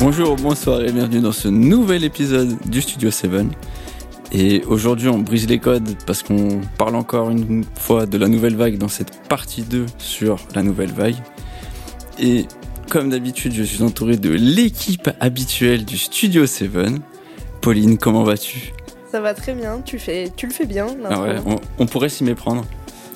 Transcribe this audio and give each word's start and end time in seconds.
Bonjour, 0.00 0.36
bonsoir 0.36 0.80
et 0.82 0.92
bienvenue 0.92 1.20
dans 1.20 1.32
ce 1.32 1.48
nouvel 1.48 2.04
épisode 2.04 2.56
du 2.66 2.80
Studio 2.80 3.10
7. 3.10 3.32
Et 4.30 4.62
aujourd'hui, 4.66 5.08
on 5.08 5.18
brise 5.18 5.48
les 5.48 5.58
codes 5.58 5.96
parce 6.06 6.22
qu'on 6.22 6.60
parle 6.78 6.94
encore 6.94 7.30
une 7.30 7.64
fois 7.74 8.06
de 8.06 8.16
la 8.16 8.28
nouvelle 8.28 8.54
vague 8.54 8.78
dans 8.78 8.86
cette 8.86 9.10
partie 9.28 9.62
2 9.62 9.86
sur 9.98 10.38
la 10.54 10.62
nouvelle 10.62 10.92
vague. 10.92 11.16
Et 12.20 12.46
comme 12.88 13.10
d'habitude, 13.10 13.52
je 13.52 13.64
suis 13.64 13.82
entouré 13.82 14.16
de 14.16 14.30
l'équipe 14.30 15.10
habituelle 15.18 15.84
du 15.84 15.98
Studio 15.98 16.46
7. 16.46 16.70
Pauline, 17.60 17.98
comment 17.98 18.22
vas-tu? 18.22 18.72
Ça 19.10 19.20
va 19.20 19.34
très 19.34 19.54
bien, 19.54 19.80
tu, 19.84 19.98
fais, 19.98 20.30
tu 20.36 20.46
le 20.46 20.52
fais 20.52 20.66
bien. 20.66 20.86
Ah 21.10 21.20
ouais, 21.22 21.36
on, 21.44 21.56
on 21.78 21.86
pourrait 21.86 22.08
s'y 22.08 22.22
méprendre. 22.22 22.64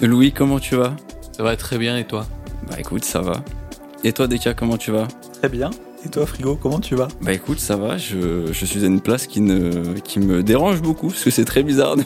Louis, 0.00 0.32
comment 0.32 0.58
tu 0.58 0.74
vas? 0.74 0.96
Ça 1.36 1.44
va 1.44 1.54
très 1.56 1.78
bien 1.78 1.96
et 1.96 2.04
toi? 2.04 2.26
Bah 2.68 2.74
écoute, 2.80 3.04
ça 3.04 3.20
va. 3.20 3.44
Et 4.02 4.12
toi, 4.12 4.26
Deka, 4.26 4.54
comment 4.54 4.76
tu 4.76 4.90
vas? 4.90 5.06
Très 5.38 5.48
bien. 5.48 5.70
Et 6.04 6.08
toi, 6.08 6.26
Frigo, 6.26 6.56
comment 6.60 6.80
tu 6.80 6.96
vas? 6.96 7.08
Bah 7.20 7.32
écoute, 7.32 7.60
ça 7.60 7.76
va. 7.76 7.96
Je, 7.96 8.52
je, 8.52 8.64
suis 8.64 8.82
à 8.82 8.86
une 8.86 9.00
place 9.00 9.26
qui, 9.26 9.40
ne, 9.40 9.98
qui 10.00 10.18
me 10.18 10.42
dérange 10.42 10.82
beaucoup 10.82 11.08
parce 11.08 11.22
que 11.22 11.30
c'est 11.30 11.44
très 11.44 11.62
bizarre 11.62 11.96
de, 11.96 12.04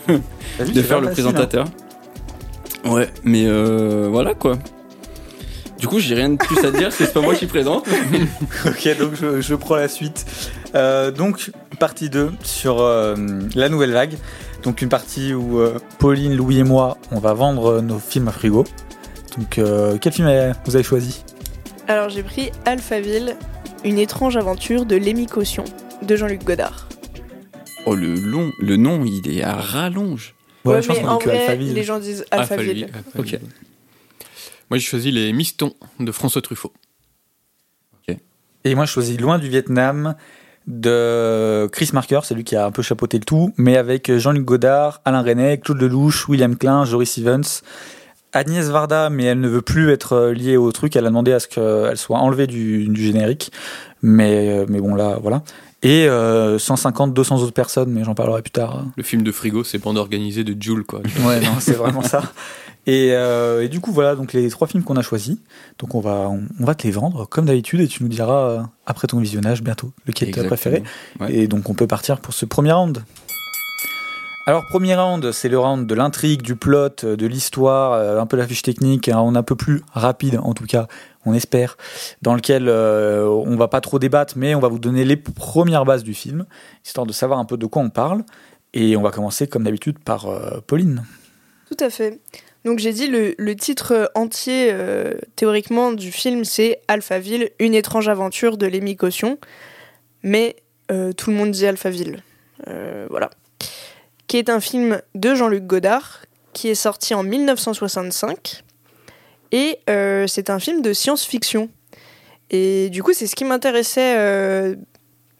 vu, 0.60 0.72
de 0.72 0.82
faire 0.82 1.00
le 1.00 1.08
facile, 1.08 1.24
présentateur. 1.24 1.66
Ouais, 2.84 3.08
mais 3.24 3.46
euh, 3.46 4.08
voilà 4.10 4.34
quoi. 4.34 4.58
Du 5.78 5.88
coup, 5.88 5.98
j'ai 5.98 6.14
rien 6.14 6.30
de 6.30 6.36
plus 6.36 6.58
à 6.64 6.70
dire 6.70 6.92
c'est 6.92 7.12
pas 7.12 7.20
moi 7.20 7.34
qui 7.34 7.46
présente. 7.46 7.86
ok, 8.66 8.98
donc 8.98 9.14
je, 9.14 9.40
je, 9.40 9.54
prends 9.54 9.76
la 9.76 9.88
suite. 9.88 10.24
Euh, 10.74 11.10
donc, 11.10 11.50
partie 11.78 12.08
2 12.08 12.32
sur 12.42 12.80
euh, 12.80 13.14
la 13.54 13.68
nouvelle 13.68 13.92
vague. 13.92 14.16
Donc, 14.62 14.82
une 14.82 14.88
partie 14.88 15.34
où 15.34 15.60
euh, 15.60 15.78
Pauline, 15.98 16.34
Louis 16.34 16.58
et 16.58 16.64
moi, 16.64 16.98
on 17.12 17.18
va 17.18 17.34
vendre 17.34 17.80
nos 17.80 17.98
films 17.98 18.28
à 18.28 18.32
Frigo. 18.32 18.64
Donc, 19.36 19.60
quel 20.00 20.12
film 20.12 20.54
vous 20.64 20.76
avez 20.76 20.84
choisi? 20.84 21.22
Alors, 21.88 22.08
j'ai 22.08 22.22
pris 22.22 22.50
Alphaville, 22.64 23.36
une 23.84 23.98
étrange 23.98 24.36
aventure 24.36 24.86
de 24.86 24.96
Lémi 24.96 25.26
Caution 25.26 25.64
de 26.02 26.16
Jean-Luc 26.16 26.44
Godard. 26.44 26.88
Oh, 27.86 27.94
le 27.94 28.14
long, 28.14 28.50
le 28.58 28.76
nom, 28.76 29.04
il 29.04 29.28
est 29.28 29.42
à 29.42 29.54
rallonge. 29.54 30.34
Ouais, 30.64 30.74
ouais 30.74 30.82
je 30.82 30.88
pense 30.88 30.96
mais 30.98 31.06
en 31.06 31.18
vrai, 31.18 31.38
Alphaville. 31.38 31.74
les 31.74 31.84
gens 31.84 32.00
disent 32.00 32.24
Alphaville. 32.32 32.84
Alphaville, 32.84 33.02
Alphaville. 33.14 33.38
Ok. 33.38 33.40
Moi, 34.68 34.78
j'ai 34.78 34.86
choisi 34.86 35.12
Les 35.12 35.32
Mistons 35.32 35.74
de 36.00 36.10
François 36.10 36.42
Truffaut. 36.42 36.72
Et 38.66 38.74
moi, 38.74 38.84
je 38.84 38.90
choisis 38.90 39.20
Loin 39.20 39.38
du 39.38 39.48
Vietnam 39.48 40.16
de 40.66 41.68
Chris 41.70 41.90
Marker, 41.92 42.20
c'est 42.24 42.34
lui 42.34 42.42
qui 42.42 42.56
a 42.56 42.66
un 42.66 42.72
peu 42.72 42.82
chapeauté 42.82 43.16
le 43.16 43.24
tout, 43.24 43.54
mais 43.56 43.76
avec 43.76 44.10
Jean-Luc 44.16 44.44
Godard, 44.44 45.00
Alain 45.04 45.22
Resnais, 45.22 45.58
Claude 45.58 45.80
Lelouch, 45.80 46.28
William 46.28 46.56
Klein, 46.56 46.84
Joris 46.84 47.16
Evans, 47.18 47.44
Agnès 48.36 48.66
Varda, 48.66 49.10
mais 49.10 49.24
elle 49.24 49.40
ne 49.40 49.48
veut 49.48 49.62
plus 49.62 49.90
être 49.90 50.30
liée 50.30 50.56
au 50.56 50.70
truc, 50.72 50.96
elle 50.96 51.06
a 51.06 51.08
demandé 51.08 51.32
à 51.32 51.40
ce 51.40 51.48
qu'elle 51.48 51.96
soit 51.96 52.18
enlevée 52.18 52.46
du, 52.46 52.88
du, 52.88 53.04
générique, 53.04 53.52
mais, 54.02 54.64
mais 54.68 54.80
bon 54.80 54.94
là, 54.94 55.18
voilà. 55.20 55.42
Et 55.82 56.08
euh, 56.08 56.58
150, 56.58 57.14
200 57.14 57.42
autres 57.42 57.52
personnes, 57.52 57.90
mais 57.90 58.02
j'en 58.02 58.14
parlerai 58.14 58.42
plus 58.42 58.50
tard. 58.50 58.84
Le 58.96 59.02
film 59.02 59.22
de 59.22 59.30
frigo, 59.30 59.62
c'est 59.62 59.78
bande 59.78 59.98
organisée 59.98 60.42
de 60.42 60.60
Jules, 60.60 60.84
quoi. 60.84 61.00
ouais, 61.24 61.40
non, 61.40 61.52
c'est 61.60 61.74
vraiment 61.74 62.02
ça. 62.02 62.32
Et, 62.88 63.10
euh, 63.12 63.64
et, 63.64 63.68
du 63.68 63.80
coup, 63.80 63.92
voilà, 63.92 64.14
donc 64.14 64.32
les 64.32 64.48
trois 64.48 64.68
films 64.68 64.84
qu'on 64.84 64.96
a 64.96 65.02
choisis. 65.02 65.36
Donc 65.78 65.94
on 65.94 66.00
va, 66.00 66.28
on, 66.30 66.42
on, 66.60 66.64
va 66.64 66.74
te 66.74 66.86
les 66.86 66.92
vendre 66.92 67.28
comme 67.28 67.46
d'habitude 67.46 67.80
et 67.80 67.88
tu 67.88 68.04
nous 68.04 68.08
diras 68.08 68.50
euh, 68.50 68.62
après 68.86 69.08
ton 69.08 69.18
visionnage 69.18 69.62
bientôt 69.62 69.92
lequel 70.06 70.30
tu 70.30 70.38
as 70.38 70.44
préféré. 70.44 70.84
Ouais. 71.18 71.34
Et 71.34 71.48
donc 71.48 71.68
on 71.68 71.74
peut 71.74 71.88
partir 71.88 72.20
pour 72.20 72.32
ce 72.32 72.46
premier 72.46 72.72
round. 72.72 73.02
Alors 74.46 74.64
premier 74.66 74.94
round, 74.94 75.32
c'est 75.32 75.48
le 75.48 75.58
round 75.58 75.86
de 75.86 75.94
l'intrigue, 75.94 76.40
du 76.40 76.54
plot, 76.54 77.02
de 77.02 77.26
l'histoire, 77.26 77.92
euh, 77.92 78.20
un 78.20 78.26
peu 78.26 78.36
la 78.36 78.46
fiche 78.46 78.62
technique, 78.62 79.10
on 79.12 79.34
est 79.34 79.38
un 79.38 79.42
peu 79.42 79.56
plus 79.56 79.82
rapide 79.92 80.38
en 80.40 80.54
tout 80.54 80.66
cas, 80.66 80.86
on 81.24 81.34
espère, 81.34 81.76
dans 82.22 82.34
lequel 82.34 82.68
euh, 82.68 83.26
on 83.26 83.56
va 83.56 83.66
pas 83.66 83.80
trop 83.80 83.98
débattre, 83.98 84.34
mais 84.36 84.54
on 84.54 84.60
va 84.60 84.68
vous 84.68 84.78
donner 84.78 85.04
les 85.04 85.16
premières 85.16 85.84
bases 85.84 86.04
du 86.04 86.14
film, 86.14 86.46
histoire 86.84 87.06
de 87.06 87.12
savoir 87.12 87.40
un 87.40 87.44
peu 87.44 87.56
de 87.56 87.66
quoi 87.66 87.82
on 87.82 87.90
parle. 87.90 88.24
Et 88.72 88.96
on 88.96 89.02
va 89.02 89.10
commencer 89.10 89.46
comme 89.46 89.64
d'habitude 89.64 89.98
par 89.98 90.26
euh, 90.26 90.60
Pauline. 90.66 91.04
Tout 91.68 91.82
à 91.84 91.90
fait. 91.90 92.20
Donc 92.66 92.80
j'ai 92.80 92.92
dit 92.92 93.06
le, 93.06 93.54
titre 93.54 94.10
entier 94.16 94.70
euh, 94.72 95.14
théoriquement 95.36 95.92
du 95.92 96.10
film 96.10 96.44
c'est 96.44 96.80
Alphaville, 96.88 97.50
une 97.60 97.74
étrange 97.74 98.08
aventure 98.08 98.56
de 98.56 98.66
Lémi 98.66 98.96
Caution, 98.96 99.38
mais 100.24 100.56
euh, 100.90 101.12
tout 101.12 101.30
le 101.30 101.36
monde 101.36 101.52
dit 101.52 101.64
Alphaville. 101.64 102.24
Euh, 102.66 103.06
voilà. 103.08 103.30
Qui 104.26 104.38
est 104.38 104.48
un 104.48 104.60
film 104.60 105.00
de 105.14 105.34
Jean-Luc 105.34 105.66
Godard 105.66 106.22
qui 106.52 106.68
est 106.68 106.74
sorti 106.74 107.14
en 107.14 107.22
1965 107.22 108.64
et 109.52 109.78
euh, 109.88 110.26
c'est 110.26 110.50
un 110.50 110.58
film 110.58 110.82
de 110.82 110.92
science-fiction. 110.92 111.68
Et 112.50 112.90
du 112.90 113.02
coup 113.02 113.12
c'est 113.12 113.26
ce 113.26 113.36
qui 113.36 113.44
m'intéressait 113.44 114.16
euh, 114.18 114.76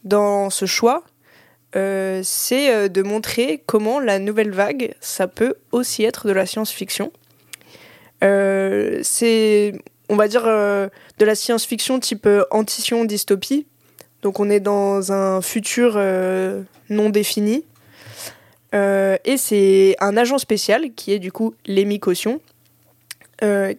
dans 0.05 0.51
ce 0.51 0.67
choix, 0.67 1.05
euh, 1.75 2.21
c'est 2.25 2.89
de 2.89 3.03
montrer 3.03 3.63
comment 3.67 4.01
la 4.01 4.19
nouvelle 4.19 4.51
vague, 4.51 4.95
ça 5.01 5.27
peut 5.29 5.55
aussi 5.73 6.05
être 6.05 6.27
de 6.27 6.33
la 6.33 6.47
science-fiction. 6.47 7.13
C'est, 8.23 9.73
on 10.09 10.17
va 10.17 10.27
dire, 10.27 10.45
de 10.45 11.25
la 11.25 11.35
science-fiction 11.35 12.01
type 12.01 12.29
antition 12.51 13.05
dystopie. 13.05 13.67
Donc 14.23 14.41
on 14.41 14.51
est 14.51 14.59
dans 14.59 15.13
un 15.13 15.41
futur 15.43 15.97
non 16.91 17.11
défini. 17.11 17.65
Et 19.25 19.37
c'est 19.37 19.97
un 20.01 20.17
agent 20.17 20.39
spécial 20.39 20.93
qui 20.95 21.13
est 21.13 21.19
du 21.19 21.33
coup 21.33 21.55
Lémi 21.67 22.01
Caution, 22.01 22.41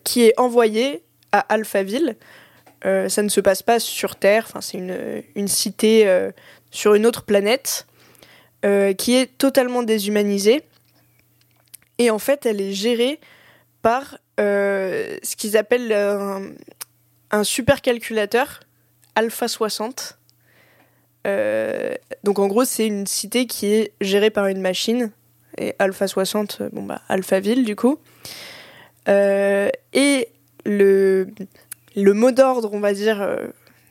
qui 0.04 0.24
est 0.24 0.34
envoyé 0.38 1.04
à 1.32 1.40
Alphaville. 1.40 2.16
ça 2.84 3.22
ne 3.22 3.30
se 3.30 3.40
passe 3.42 3.64
pas 3.64 3.80
sur 3.80 4.16
Terre, 4.16 4.50
c'est 4.62 4.78
une, 4.78 5.48
cité 5.48 6.08
sur 6.72 6.94
une 6.96 7.06
autre 7.06 7.24
planète 7.24 7.88
euh, 8.66 8.94
qui 8.94 9.16
est 9.16 9.38
totalement 9.38 9.84
déshumanisée. 9.84 10.64
Et 12.00 12.10
en 12.10 12.18
fait, 12.18 12.48
elle 12.48 12.60
est 12.60 12.74
gérée 12.74 13.20
par 13.84 14.18
euh, 14.40 15.16
ce 15.22 15.36
qu'ils 15.36 15.58
appellent 15.58 15.94
un, 15.94 16.42
un 17.30 17.44
supercalculateur 17.44 18.62
Alpha 19.14 19.48
60. 19.48 20.18
Euh, 21.28 21.94
donc 22.24 22.40
en 22.40 22.48
gros, 22.48 22.66
c'est 22.66 22.88
une 22.88 23.08
cité 23.08 23.48
qui 23.48 23.68
est 23.68 23.92
gérée 24.02 24.30
par 24.30 24.48
une 24.48 24.62
machine. 24.62 25.12
Et 25.58 25.74
Alpha 25.80 26.08
60, 26.08 26.62
bon 26.72 26.84
bah 26.84 27.02
Alphaville 27.10 27.66
du 27.66 27.76
coup. 27.76 28.00
et 29.08 30.28
le, 30.66 31.28
le 31.96 32.14
mot 32.14 32.32
d'ordre, 32.32 32.70
on 32.74 32.80
va 32.80 32.94
dire, 32.94 33.28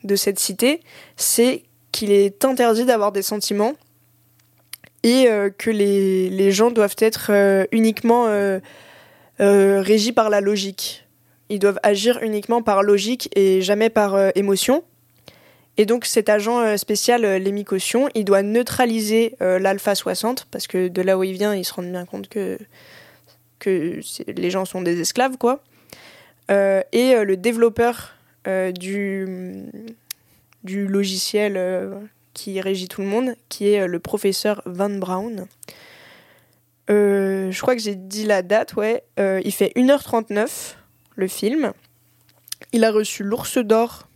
de 0.03 0.15
cette 0.15 0.39
cité, 0.39 0.81
c'est 1.17 1.63
qu'il 1.91 2.11
est 2.11 2.45
interdit 2.45 2.85
d'avoir 2.85 3.11
des 3.11 3.21
sentiments 3.21 3.73
et 5.03 5.27
euh, 5.27 5.49
que 5.49 5.69
les, 5.69 6.29
les, 6.29 6.51
gens 6.51 6.71
doivent 6.71 6.95
être 6.99 7.27
euh, 7.29 7.65
uniquement 7.71 8.27
euh, 8.27 8.59
régis 9.39 10.11
par 10.11 10.29
la 10.29 10.41
logique. 10.41 11.07
Ils 11.49 11.59
doivent 11.59 11.79
agir 11.83 12.19
uniquement 12.21 12.61
par 12.61 12.83
logique 12.83 13.29
et 13.35 13.61
jamais 13.61 13.89
par 13.89 14.17
émotion. 14.35 14.83
Et 15.77 15.85
donc 15.85 16.05
cet 16.05 16.29
agent 16.29 16.75
spécial, 16.77 17.21
Lémi 17.21 17.63
Caution, 17.63 18.09
il 18.15 18.25
doit 18.25 18.41
neutraliser 18.41 19.35
l'alpha 19.39 19.93
60, 19.93 20.47
parce 20.49 20.67
que 20.67 20.87
de 20.87 21.01
là 21.01 21.17
où 21.17 21.23
il 21.23 21.33
vient, 21.33 21.53
il 21.53 21.63
se 21.63 21.73
rend 21.73 21.83
bien 21.83 22.05
compte 22.05 22.29
que, 22.29 22.57
que 23.59 23.99
les 24.27 24.49
gens 24.49 24.65
sont 24.65 24.81
des 24.81 24.99
esclaves, 24.99 25.37
quoi. 25.37 25.61
et 26.49 27.15
le 27.23 27.35
développeur 27.35 28.15
du, 28.73 29.65
du 30.63 30.87
logiciel 30.87 31.59
qui 32.33 32.59
régit 32.59 32.87
tout 32.87 33.01
le 33.01 33.07
monde, 33.07 33.35
qui 33.49 33.71
est 33.71 33.87
le 33.87 33.99
professeur 33.99 34.61
Van. 34.65 34.89
Euh, 36.89 37.51
je 37.51 37.61
crois 37.61 37.75
que 37.75 37.81
j'ai 37.81 37.95
dit 37.95 38.23
la 38.23 38.41
date, 38.41 38.75
ouais. 38.75 39.03
Euh, 39.19 39.41
il 39.43 39.51
fait 39.51 39.71
1h39, 39.75 40.75
le 41.15 41.27
film. 41.27 41.73
Il 42.73 42.83
a 42.83 42.91
reçu 42.91 43.23
l'Ours 43.23 43.57
d'Or 43.57 44.03
euh, 44.03 44.06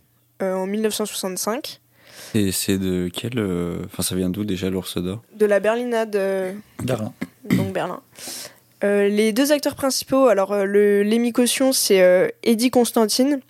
en 0.42 0.66
1965. 0.66 1.80
Et 2.34 2.52
c'est 2.52 2.78
de 2.78 3.08
quel. 3.12 3.38
Enfin, 3.86 4.02
ça 4.02 4.14
vient 4.14 4.30
d'où 4.30 4.44
déjà 4.44 4.70
l'Ours 4.70 4.98
d'Or 4.98 5.22
De 5.34 5.46
la 5.46 5.60
Berlinade. 5.60 6.18
Berlin. 6.82 7.12
Donc 7.50 7.72
Berlin. 7.72 8.00
les 8.82 9.32
deux 9.32 9.52
acteurs 9.52 9.74
principaux, 9.74 10.28
alors 10.28 10.64
le 10.64 11.02
Lémi 11.02 11.32
Caution, 11.32 11.72
c'est 11.72 12.34
Eddie 12.42 12.70
Constantine. 12.70 13.40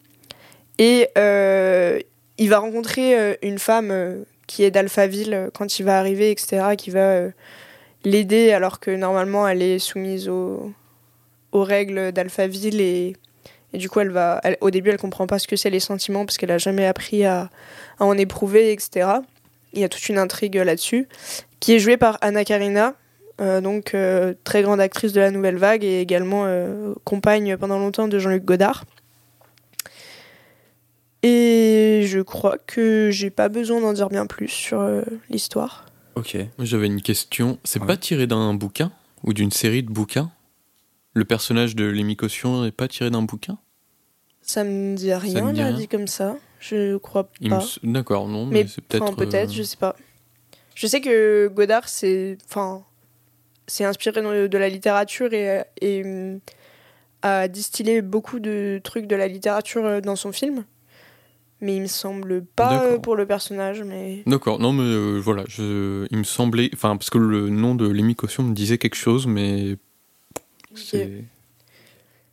Et 0.79 1.09
il 1.17 2.49
va 2.49 2.59
rencontrer 2.59 3.39
une 3.43 3.59
femme 3.59 4.25
qui 4.53 4.65
est 4.65 4.71
d'Alphaville 4.71 5.50
quand 5.55 5.79
il 5.79 5.85
va 5.85 5.99
arriver, 5.99 6.31
etc., 6.31 6.75
qui 6.77 6.91
va 6.91 7.11
euh, 7.12 7.31
l'aider 8.05 8.53
alors 8.53 8.81
que 8.81 8.91
normalement 8.91 9.49
elle 9.49 9.62
est 9.62 9.79
soumise 9.79 10.29
aux, 10.29 10.73
aux 11.53 11.62
règles 11.62 12.12
d'Alphaville 12.12 12.81
et, 12.81 13.17
et, 13.72 13.78
du 13.78 13.88
coup 13.88 14.00
elle 14.00 14.10
va, 14.10 14.40
elle, 14.44 14.56
au 14.60 14.70
début 14.70 14.90
elle 14.90 14.98
comprend 14.98 15.26
pas 15.26 15.38
ce 15.38 15.46
que 15.48 15.56
c'est 15.56 15.70
les 15.70 15.80
sentiments 15.80 16.24
parce 16.24 16.36
qu'elle 16.38 16.50
a 16.50 16.58
jamais 16.58 16.86
appris 16.86 17.24
à, 17.24 17.50
à, 17.98 18.04
en 18.04 18.16
éprouver, 18.16 18.72
etc. 18.72 19.08
Il 19.72 19.80
y 19.80 19.84
a 19.84 19.88
toute 19.88 20.08
une 20.08 20.19
intrigue 20.19 20.56
là-dessus 20.56 21.08
qui 21.60 21.72
est 21.74 21.78
jouée 21.78 21.96
par 21.96 22.19
Anna 22.20 22.44
Karina, 22.44 22.94
euh, 23.40 23.60
donc 23.60 23.94
euh, 23.94 24.34
très 24.44 24.62
grande 24.62 24.80
actrice 24.80 25.12
de 25.12 25.20
la 25.20 25.30
nouvelle 25.30 25.56
vague 25.56 25.84
et 25.84 26.00
également 26.00 26.42
euh, 26.46 26.92
compagne 27.04 27.56
pendant 27.56 27.78
longtemps 27.78 28.08
de 28.08 28.19
Jean-Luc 28.19 28.44
Godard. 28.44 28.84
Et 31.22 32.02
je 32.06 32.20
crois 32.20 32.56
que 32.66 33.10
j'ai 33.12 33.30
pas 33.30 33.48
besoin 33.48 33.80
d'en 33.80 33.92
dire 33.92 34.08
bien 34.08 34.26
plus 34.26 34.48
sur 34.48 34.80
euh, 34.80 35.02
l'histoire. 35.30 35.86
Ok. 36.16 36.36
J'avais 36.58 36.86
une 36.86 37.00
question. 37.00 37.58
C'est 37.64 37.80
Ouais. 37.80 37.86
pas 37.86 37.96
tiré 37.96 38.26
d'un 38.26 38.54
bouquin 38.54 38.90
ou 39.22 39.32
d'une 39.32 39.52
série 39.52 39.82
de 39.84 39.90
bouquins 39.90 40.30
Le 41.14 41.25
personnage 41.25 41.76
de 41.76 41.85
Lémi 41.85 42.17
Caution 42.17 42.62
n'est 42.62 42.73
pas 42.73 42.88
tiré 42.88 43.11
d'un 43.11 43.23
bouquin? 43.23 43.59
Ça 44.41 44.64
me 44.64 44.97
dit 44.97 45.12
rien, 45.12 45.44
me 45.44 45.53
dit 45.53 45.61
là, 45.61 45.67
rien. 45.67 45.76
dit 45.76 45.88
comme 45.88 46.06
ça. 46.06 46.37
Je 46.59 46.97
crois 46.97 47.29
me 47.41 47.50
pas. 47.50 47.64
D'accord, 47.82 48.29
non, 48.29 48.47
mais, 48.47 48.62
Mais 48.62 48.69
c'est 48.69 48.81
peut-être. 48.81 49.03
Enfin, 49.03 49.14
peut-être, 49.14 49.50
euh, 49.50 49.55
je 49.55 49.62
sais 49.62 49.76
pas. 49.76 49.94
Je 50.75 50.87
sais 50.87 51.00
que 51.00 51.49
Godard, 51.49 51.88
c'est, 51.88 52.38
enfin, 52.49 52.82
c'est 53.67 53.85
inspiré 53.85 54.23
de 54.23 54.59
la 54.59 54.69
littérature 54.69 55.32
et, 55.32 55.64
et 55.81 56.05
hum, 56.05 56.41
a 57.23 57.49
distillé 57.49 58.03
beaucoup 58.03 58.41
de 58.41 58.81
trucs 58.82 59.06
de 59.06 59.17
la 59.17 59.29
littérature 59.29 59.85
euh, 59.85 60.00
dans 60.00 60.17
son 60.17 60.32
film. 60.32 60.65
Mais 61.61 61.76
il 61.76 61.82
me 61.82 61.87
semble 61.87 62.44
pas 62.44 62.82
euh, 62.82 62.99
pour 62.99 63.15
le 63.15 63.25
personnage, 63.25 63.85
mais 63.85 64.25
D'accord, 64.26 64.58
non, 64.58 64.73
mais 64.73 64.82
euh, 64.82 65.20
voilà, 65.20 65.44
je... 65.47 66.06
il 66.11 66.19
me 66.19 66.25
semblait. 66.25 66.70
Enfin, 66.75 66.97
parce 66.97 67.08
que 67.08 67.19
le 67.19 67.50
nom 67.50 67.76
de 67.76 67.88
Lémi 67.88 68.17
Caution 68.17 68.43
me 68.43 68.55
disait 68.55 68.79
quelque 68.79 68.97
chose, 68.97 69.26
mais. 69.26 69.76
C'est- 70.74 71.10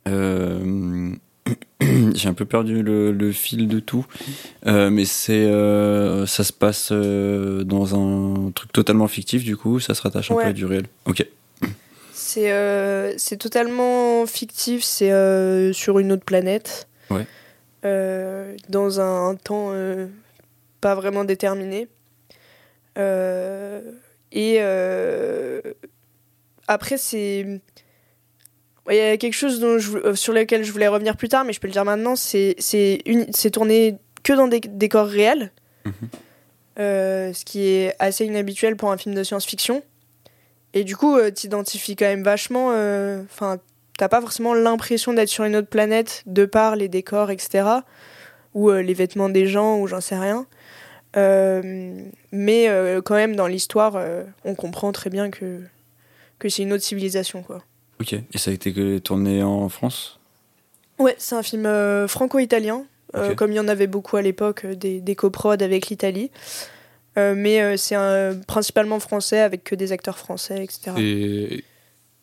Euh, 0.08 1.14
J'ai 2.14 2.28
un 2.28 2.34
peu 2.34 2.44
perdu 2.44 2.82
le, 2.82 3.12
le 3.12 3.32
fil 3.32 3.68
de 3.68 3.80
tout, 3.80 4.06
Euh, 4.66 4.90
mais 4.90 5.04
c'est 5.04 5.32
euh, 5.46 6.26
ça 6.26 6.44
se 6.44 6.52
passe 6.52 6.92
dans 6.92 7.94
un 7.94 8.50
truc 8.52 8.72
totalement 8.72 9.08
fictif 9.08 9.44
du 9.44 9.56
coup, 9.56 9.80
ça 9.80 9.94
se 9.94 10.02
rattache 10.02 10.30
un 10.30 10.34
Ouais. 10.36 10.44
peu 10.44 10.50
à 10.50 10.52
du 10.52 10.64
réel. 10.66 10.84
Ok. 11.06 11.26
c'est, 12.12 13.14
c'est 13.18 13.36
totalement 13.38 14.24
fictif. 14.26 14.82
C'est 14.84 15.72
sur 15.72 15.98
une 15.98 16.12
autre 16.12 16.24
planète, 16.24 16.86
Ouais. 17.10 17.26
Dans 18.68 19.00
un 19.00 19.34
temps 19.36 19.70
euh, 19.72 20.06
pas 20.80 20.94
vraiment 20.94 21.24
déterminé. 21.24 21.88
Et 24.32 24.60
après, 26.68 26.98
c'est. 26.98 27.60
Il 28.88 28.96
y 28.96 29.00
a 29.00 29.16
quelque 29.16 29.34
chose 29.34 29.60
dont 29.60 29.78
je 29.78 29.90
vou- 29.90 29.98
euh, 29.98 30.14
sur 30.14 30.32
lequel 30.32 30.64
je 30.64 30.72
voulais 30.72 30.88
revenir 30.88 31.16
plus 31.16 31.28
tard, 31.28 31.44
mais 31.44 31.52
je 31.52 31.60
peux 31.60 31.66
le 31.68 31.72
dire 31.72 31.84
maintenant. 31.84 32.16
C'est 32.16 32.56
tourné 33.52 33.98
que 34.22 34.32
dans 34.32 34.48
des 34.48 34.60
décors 34.60 35.06
réels, 35.06 35.50
Mhm. 35.84 35.92
Euh, 36.78 37.32
ce 37.34 37.44
qui 37.44 37.66
est 37.66 37.94
assez 37.98 38.24
inhabituel 38.24 38.76
pour 38.76 38.90
un 38.90 38.96
film 38.96 39.14
de 39.14 39.22
science-fiction. 39.22 39.82
Et 40.72 40.84
du 40.84 40.96
coup, 40.96 41.16
euh, 41.16 41.30
t'identifies 41.30 41.94
quand 41.96 42.06
même 42.06 42.22
vachement. 42.22 42.70
euh, 42.72 43.22
Enfin, 43.30 43.58
t'as 43.98 44.08
pas 44.08 44.20
forcément 44.20 44.54
l'impression 44.54 45.12
d'être 45.12 45.28
sur 45.28 45.44
une 45.44 45.56
autre 45.56 45.68
planète 45.68 46.22
de 46.26 46.44
par 46.46 46.76
les 46.76 46.88
décors, 46.88 47.30
etc. 47.30 47.64
Ou 48.54 48.70
euh, 48.70 48.80
les 48.82 48.94
vêtements 48.94 49.28
des 49.28 49.46
gens, 49.46 49.78
ou 49.78 49.86
j'en 49.88 50.00
sais 50.00 50.16
rien. 50.16 50.46
Euh, 51.16 51.92
mais 52.32 52.68
euh, 52.68 53.02
quand 53.02 53.14
même, 53.16 53.36
dans 53.36 53.46
l'histoire, 53.48 53.96
euh, 53.96 54.22
on 54.44 54.54
comprend 54.54 54.92
très 54.92 55.10
bien 55.10 55.30
que, 55.30 55.60
que 56.38 56.48
c'est 56.48 56.62
une 56.62 56.72
autre 56.72 56.84
civilisation, 56.84 57.42
quoi. 57.42 57.62
Ok. 58.00 58.14
Et 58.14 58.38
ça 58.38 58.50
a 58.50 58.54
été 58.54 59.00
tourné 59.00 59.42
en 59.42 59.68
France? 59.68 60.18
Ouais, 60.98 61.14
c'est 61.18 61.34
un 61.34 61.42
film 61.42 61.66
euh, 61.66 62.08
franco-italien, 62.08 62.84
euh, 63.14 63.34
comme 63.34 63.52
il 63.52 63.56
y 63.56 63.60
en 63.60 63.68
avait 63.68 63.86
beaucoup 63.86 64.16
à 64.16 64.22
l'époque, 64.22 64.64
euh, 64.64 64.74
des, 64.74 65.00
des 65.00 65.14
coprods 65.14 65.52
avec 65.52 65.88
l'Italie. 65.88 66.30
Euh, 67.18 67.34
mais 67.36 67.60
euh, 67.60 67.76
c'est 67.76 67.96
principalement 68.46 69.00
français, 69.00 69.40
avec 69.40 69.64
que 69.64 69.74
des 69.74 69.92
acteurs 69.92 70.18
français, 70.18 70.62
etc. 70.62 70.92
Et 70.98 71.64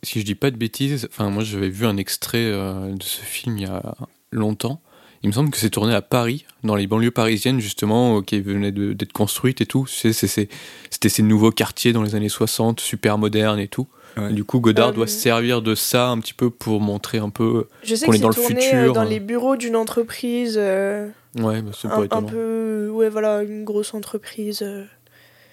si 0.03 0.19
je 0.19 0.25
dis 0.25 0.35
pas 0.35 0.51
de 0.51 0.57
bêtises, 0.57 1.07
enfin 1.11 1.29
moi 1.29 1.43
j'avais 1.43 1.69
vu 1.69 1.85
un 1.85 1.97
extrait 1.97 2.45
euh, 2.45 2.93
de 2.93 3.03
ce 3.03 3.21
film 3.21 3.57
il 3.57 3.63
y 3.63 3.65
a 3.67 3.95
longtemps. 4.31 4.81
Il 5.23 5.29
me 5.29 5.33
semble 5.33 5.49
que 5.49 5.57
c'est 5.57 5.71
tourné 5.71 5.95
à 5.95 6.03
Paris, 6.03 6.45
dans 6.63 6.75
les 6.75 6.85
banlieues 6.85 7.11
parisiennes 7.11 7.59
justement, 7.59 8.19
euh, 8.19 8.21
qui 8.21 8.39
venaient 8.39 8.71
d'être 8.71 9.13
construites 9.13 9.61
et 9.61 9.65
tout. 9.65 9.87
C'était 9.87 11.09
ces 11.09 11.23
nouveaux 11.23 11.51
quartiers 11.51 11.91
dans 11.91 12.03
les 12.03 12.15
années 12.15 12.29
60, 12.29 12.79
super 12.79 13.17
modernes 13.17 13.59
et 13.59 13.67
tout. 13.67 13.87
Ouais. 14.17 14.33
Du 14.33 14.43
coup, 14.43 14.59
Godard 14.59 14.89
Euh, 14.89 14.93
doit 14.93 15.07
se 15.07 15.17
servir 15.19 15.61
de 15.61 15.75
ça 15.75 16.09
un 16.09 16.19
petit 16.19 16.33
peu 16.33 16.49
pour 16.49 16.81
montrer 16.81 17.19
un 17.19 17.29
peu. 17.29 17.67
Sais 17.83 18.05
qu'on 18.05 18.13
est 18.13 18.19
dans 18.19 18.29
le 18.29 18.33
futur, 18.33 18.73
euh, 18.73 18.91
dans 18.91 19.05
euh. 19.05 19.09
les 19.09 19.19
bureaux 19.19 19.55
d'une 19.55 19.75
entreprise, 19.75 20.55
euh, 20.59 21.07
Ouais, 21.37 21.61
bah, 21.61 21.71
c'est 21.79 21.87
pas 21.87 21.97
un, 21.99 22.07
un 22.09 22.23
peu, 22.23 22.89
ouais 22.91 23.09
voilà, 23.09 23.43
une 23.43 23.63
grosse 23.63 23.93
entreprise. 23.93 24.61
euh. 24.63 24.85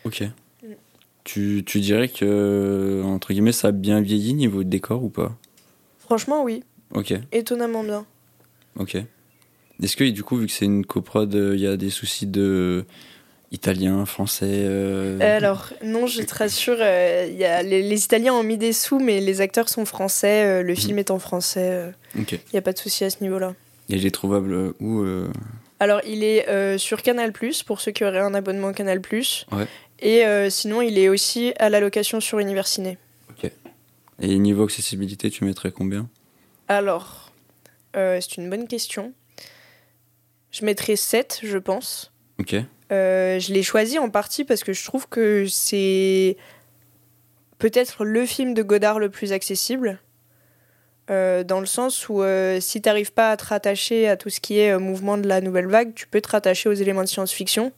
Ok. 0.05 0.23
Tu, 1.25 1.63
tu 1.65 1.81
dirais 1.81 2.09
que, 2.09 3.03
entre 3.05 3.33
guillemets, 3.33 3.53
ça 3.53 3.69
a 3.69 3.73
bien 3.73 4.01
vieilli 4.03 4.35
niveau 4.35 4.63
décor 4.63 5.03
ou 5.05 5.09
pas? 5.09 5.35
Franchement, 5.99 6.43
oui, 6.45 6.63
Ok, 6.95 7.15
étonnamment 7.33 7.83
bien. 7.83 8.05
ok. 8.79 8.97
Est-ce 9.83 9.97
que, 9.97 10.05
du 10.09 10.23
coup, 10.23 10.37
vu 10.37 10.47
que 10.47 10.53
c'est 10.53 10.67
une 10.67 10.85
coprod, 10.87 11.35
euh, 11.35 11.55
il 11.55 11.61
y 11.61 11.67
a 11.67 11.77
des 11.77 11.91
soucis 11.91 12.27
de 12.27 12.85
italien, 13.55 14.05
français 14.05 14.47
euh, 14.51 15.19
Alors, 15.21 15.73
non, 15.83 16.07
je 16.07 16.23
te 16.23 16.35
rassure, 16.35 16.77
euh, 16.81 17.27
il 17.31 17.37
y 17.37 17.45
a, 17.45 17.63
les, 17.63 17.83
les 17.83 18.05
Italiens 18.05 18.35
ont 18.35 18.43
mis 18.43 18.59
des 18.59 18.73
sous, 18.73 18.99
mais 18.99 19.21
les 19.21 19.41
acteurs 19.41 19.69
sont 19.69 19.85
français, 19.85 20.45
euh, 20.45 20.63
le 20.63 20.75
film 20.75 20.99
est 20.99 21.11
en 21.11 21.19
français, 21.19 21.71
euh, 21.71 21.91
Ok. 22.21 22.33
il 22.33 22.41
n'y 22.53 22.59
a 22.59 22.63
pas 22.63 22.73
de 22.73 22.79
souci 22.79 23.05
à 23.05 23.11
ce 23.11 23.23
niveau-là. 23.23 23.55
Et 23.89 23.95
il 23.97 24.07
est 24.07 24.11
trouvable 24.11 24.53
euh, 24.53 24.77
où 24.81 25.01
euh, 25.03 25.31
Alors, 25.81 26.01
il 26.07 26.25
est 26.25 26.49
euh, 26.49 26.79
sur 26.79 27.01
Canal, 27.03 27.33
pour 27.67 27.81
ceux 27.81 27.93
qui 27.93 28.05
auraient 28.05 28.19
un 28.21 28.35
abonnement 28.35 28.73
Canal. 28.73 29.01
Ouais. 29.53 29.67
Et 30.01 30.27
euh, 30.27 30.51
sinon, 30.51 30.83
il 30.83 30.99
est 30.99 31.09
aussi 31.09 31.55
à 31.59 31.71
la 31.71 31.81
location 31.81 32.21
sur 32.21 32.39
Universiné. 32.39 32.99
Et 34.21 34.39
niveau 34.39 34.65
accessibilité, 34.65 35.29
tu 35.29 35.45
mettrais 35.45 35.73
combien? 35.73 36.09
Alors, 36.69 37.33
euh, 37.97 38.19
c'est 38.21 38.37
une 38.37 38.49
bonne 38.49 38.69
question. 38.69 39.13
Je 40.53 40.65
mettrais 40.65 40.95
7, 40.95 41.41
je 41.43 41.59
pense. 41.59 42.13
Ok. 42.39 42.55
Euh, 42.93 43.39
je 43.39 43.53
l'ai 43.53 43.63
choisi 43.63 43.99
en 43.99 44.11
partie 44.11 44.45
parce 44.45 44.63
que 44.63 44.73
je 44.73 44.85
trouve 44.85 45.09
que 45.09 45.47
c'est 45.49 46.37
peut-être 47.59 48.05
le 48.05 48.27
film 48.27 48.55
de 48.55 48.63
Godard 48.63 48.99
le 48.99 49.09
plus 49.09 49.33
accessible. 49.33 50.01
Euh, 51.11 51.45
dans 51.45 51.61
le 51.61 51.67
sens 51.67 52.09
où 52.09 52.23
euh, 52.23 52.61
si 52.61 52.81
t'arrives 52.81 53.13
pas 53.13 53.31
à 53.31 53.37
te 53.37 53.45
rattacher 53.45 54.09
à 54.09 54.17
tout 54.17 54.31
ce 54.31 54.41
qui 54.41 54.59
est 54.59 54.79
mouvement 54.79 55.19
de 55.19 55.29
la 55.29 55.41
nouvelle 55.41 55.67
vague, 55.67 55.95
tu 55.95 56.07
peux 56.07 56.21
te 56.21 56.31
rattacher 56.31 56.69
aux 56.69 56.75
éléments 56.75 57.03
de 57.03 57.09
science-fiction. 57.09 57.73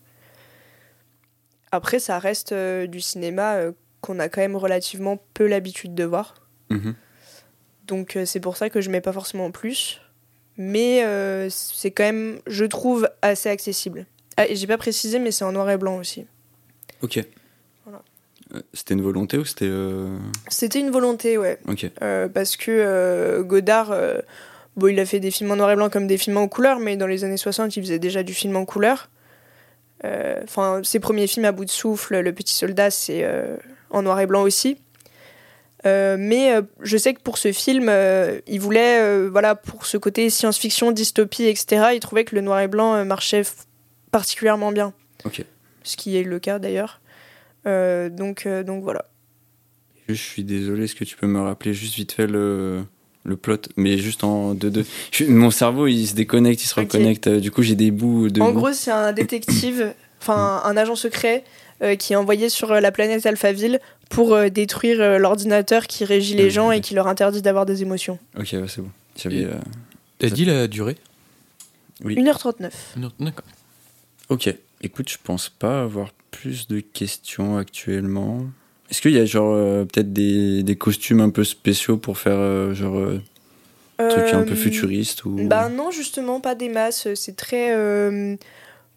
Après, 1.72 1.98
ça 1.98 2.18
reste 2.18 2.54
du 2.54 3.00
cinéma 3.00 3.58
qu'on 4.00 4.18
a 4.18 4.28
quand 4.28 4.40
même 4.40 4.56
relativement 4.56 5.18
peu 5.34 5.46
l'habitude 5.46 5.94
de 5.94 6.04
voir. 6.04 6.34
Mhm. 6.70 6.94
Donc 7.86 8.18
c'est 8.24 8.40
pour 8.40 8.56
ça 8.56 8.70
que 8.70 8.80
je 8.80 8.90
mets 8.90 9.00
pas 9.00 9.12
forcément 9.12 9.50
plus. 9.50 10.00
Mais 10.56 11.04
c'est 11.50 11.90
quand 11.90 12.04
même, 12.04 12.40
je 12.46 12.64
trouve, 12.64 13.08
assez 13.20 13.48
accessible. 13.48 14.06
Ah, 14.36 14.46
et 14.48 14.56
j'ai 14.56 14.66
pas 14.66 14.78
précisé, 14.78 15.18
mais 15.18 15.30
c'est 15.30 15.44
en 15.44 15.52
noir 15.52 15.68
et 15.70 15.76
blanc 15.76 15.98
aussi. 15.98 16.26
Ok. 17.02 17.20
Voilà. 17.84 18.02
Euh, 18.54 18.60
C'était 18.72 18.94
une 18.94 19.02
volonté 19.02 19.38
ou 19.38 19.44
c'était. 19.44 19.66
euh, 19.68 20.16
C'était 20.48 20.80
une 20.80 20.90
volonté, 20.90 21.38
ouais. 21.38 21.58
Ok. 21.68 21.90
Euh, 22.02 22.28
parce 22.28 22.56
que 22.56 22.70
euh, 22.70 23.42
Godard, 23.42 23.94
bon, 24.76 24.88
il 24.88 25.00
a 25.00 25.06
fait 25.06 25.20
des 25.20 25.30
films 25.30 25.50
en 25.52 25.56
noir 25.56 25.70
et 25.70 25.76
blanc 25.76 25.88
comme 25.90 26.06
des 26.06 26.18
films 26.18 26.36
en 26.36 26.48
couleur, 26.48 26.78
mais 26.78 26.96
dans 26.96 27.06
les 27.06 27.24
années 27.24 27.36
60, 27.36 27.76
il 27.76 27.82
faisait 27.82 27.98
déjà 27.98 28.22
du 28.22 28.34
film 28.34 28.56
en 28.56 28.64
couleur. 28.64 29.08
Enfin, 30.44 30.82
ses 30.84 31.00
premiers 31.00 31.26
films 31.26 31.46
à 31.46 31.52
bout 31.52 31.64
de 31.64 31.70
souffle, 31.70 32.20
Le 32.20 32.32
Petit 32.32 32.54
Soldat, 32.54 32.90
c'est 32.90 33.28
en 33.90 34.02
noir 34.02 34.20
et 34.20 34.26
blanc 34.26 34.42
aussi. 34.42 34.78
Euh, 35.84 36.16
mais 36.18 36.54
euh, 36.54 36.62
je 36.80 36.96
sais 36.96 37.14
que 37.14 37.20
pour 37.20 37.38
ce 37.38 37.52
film, 37.52 37.86
euh, 37.88 38.40
il 38.46 38.60
voulait, 38.60 39.26
voilà, 39.28 39.54
pour 39.54 39.86
ce 39.86 39.96
côté 39.96 40.30
science-fiction, 40.30 40.90
dystopie, 40.92 41.44
etc., 41.44 41.88
il 41.94 42.00
trouvait 42.00 42.24
que 42.24 42.34
le 42.34 42.40
noir 42.40 42.60
et 42.60 42.68
blanc 42.68 43.04
marchait 43.04 43.42
particulièrement 44.20 44.72
bien. 44.72 44.94
Ok. 45.26 45.44
Ce 45.82 45.94
qui 45.98 46.16
est 46.16 46.22
le 46.22 46.38
cas 46.38 46.58
d'ailleurs. 46.58 47.00
Euh, 47.66 48.08
donc, 48.08 48.46
euh, 48.46 48.62
donc 48.62 48.82
voilà. 48.82 49.04
Je 50.08 50.14
suis 50.14 50.42
désolé, 50.42 50.84
est-ce 50.84 50.94
que 50.94 51.04
tu 51.04 51.16
peux 51.16 51.26
me 51.26 51.40
rappeler 51.40 51.74
juste 51.74 51.96
vite 51.96 52.12
fait 52.12 52.26
le, 52.26 52.82
le 53.24 53.36
plot? 53.36 53.58
Mais 53.76 53.98
juste 53.98 54.24
en 54.24 54.54
2-2. 54.54 54.84
Je- 55.12 55.24
Mon 55.26 55.50
cerveau, 55.50 55.86
il 55.86 56.06
se 56.06 56.14
déconnecte, 56.14 56.62
il 56.62 56.66
se 56.66 56.74
reconnecte. 56.76 57.26
euh, 57.26 57.40
Du 57.40 57.50
coup, 57.50 57.62
j'ai 57.62 57.74
des 57.74 57.90
bouts 57.90 58.30
de. 58.30 58.40
En 58.40 58.52
bouts. 58.52 58.60
gros, 58.60 58.72
c'est 58.72 58.90
un 58.90 59.12
détective, 59.12 59.92
enfin 60.22 60.62
un 60.64 60.76
agent 60.78 60.96
secret 60.96 61.44
euh, 61.82 61.94
qui 61.96 62.14
est 62.14 62.16
envoyé 62.16 62.48
sur 62.48 62.72
la 62.72 62.90
planète 62.92 63.26
Alphaville 63.26 63.80
pour 64.08 64.32
euh, 64.32 64.48
détruire 64.48 65.00
euh, 65.02 65.18
l'ordinateur 65.18 65.86
qui 65.88 66.06
régit 66.06 66.34
les 66.36 66.48
gens 66.48 66.70
et 66.70 66.80
qui 66.80 66.94
leur 66.94 67.06
interdit 67.06 67.42
d'avoir 67.42 67.66
des 67.66 67.82
émotions. 67.82 68.18
Ok, 68.38 68.48
ouais, 68.54 68.64
c'est 68.68 68.80
bon. 68.80 68.90
Euh, 69.26 69.58
T'as 70.18 70.30
dit 70.30 70.46
la 70.46 70.68
durée? 70.68 70.96
1h39. 72.02 72.70
Non, 72.96 73.10
D'accord. 73.20 73.44
Ok. 74.28 74.52
Écoute, 74.82 75.08
je 75.10 75.18
pense 75.22 75.48
pas 75.48 75.82
avoir 75.82 76.12
plus 76.30 76.68
de 76.68 76.80
questions 76.80 77.56
actuellement. 77.56 78.44
Est-ce 78.90 79.00
qu'il 79.00 79.12
y 79.12 79.18
a 79.18 79.24
genre 79.24 79.52
euh, 79.54 79.84
peut-être 79.84 80.12
des, 80.12 80.62
des 80.62 80.76
costumes 80.76 81.20
un 81.20 81.30
peu 81.30 81.44
spéciaux 81.44 81.96
pour 81.96 82.18
faire 82.18 82.36
euh, 82.38 82.74
genre 82.74 82.96
euh, 82.98 83.20
truc 83.98 84.32
un 84.34 84.42
peu 84.42 84.52
Euh, 84.52 84.56
futuriste 84.56 85.24
ou 85.24 85.36
Bah 85.48 85.68
non, 85.68 85.90
justement, 85.90 86.40
pas 86.40 86.54
des 86.54 86.68
masses. 86.68 87.08
C'est 87.14 87.36
très. 87.36 87.74
euh, 87.74 88.36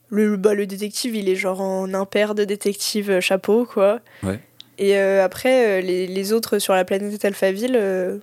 le, 0.10 0.38
bah, 0.38 0.54
le 0.54 0.68
détective, 0.68 1.16
il 1.16 1.30
est 1.30 1.36
genre 1.36 1.62
en 1.62 1.94
impair 1.94 2.36
de 2.36 2.44
détective 2.44 3.20
chapeau, 3.20 3.66
quoi. 3.66 4.02
Ouais. 4.24 4.40
Et 4.78 4.98
après, 4.98 5.82
les, 5.82 6.08
les 6.08 6.34
autres 6.34 6.58
sur 6.60 6.74
la 6.74 6.86
planète 6.86 7.24
Alphaville, 7.26 8.22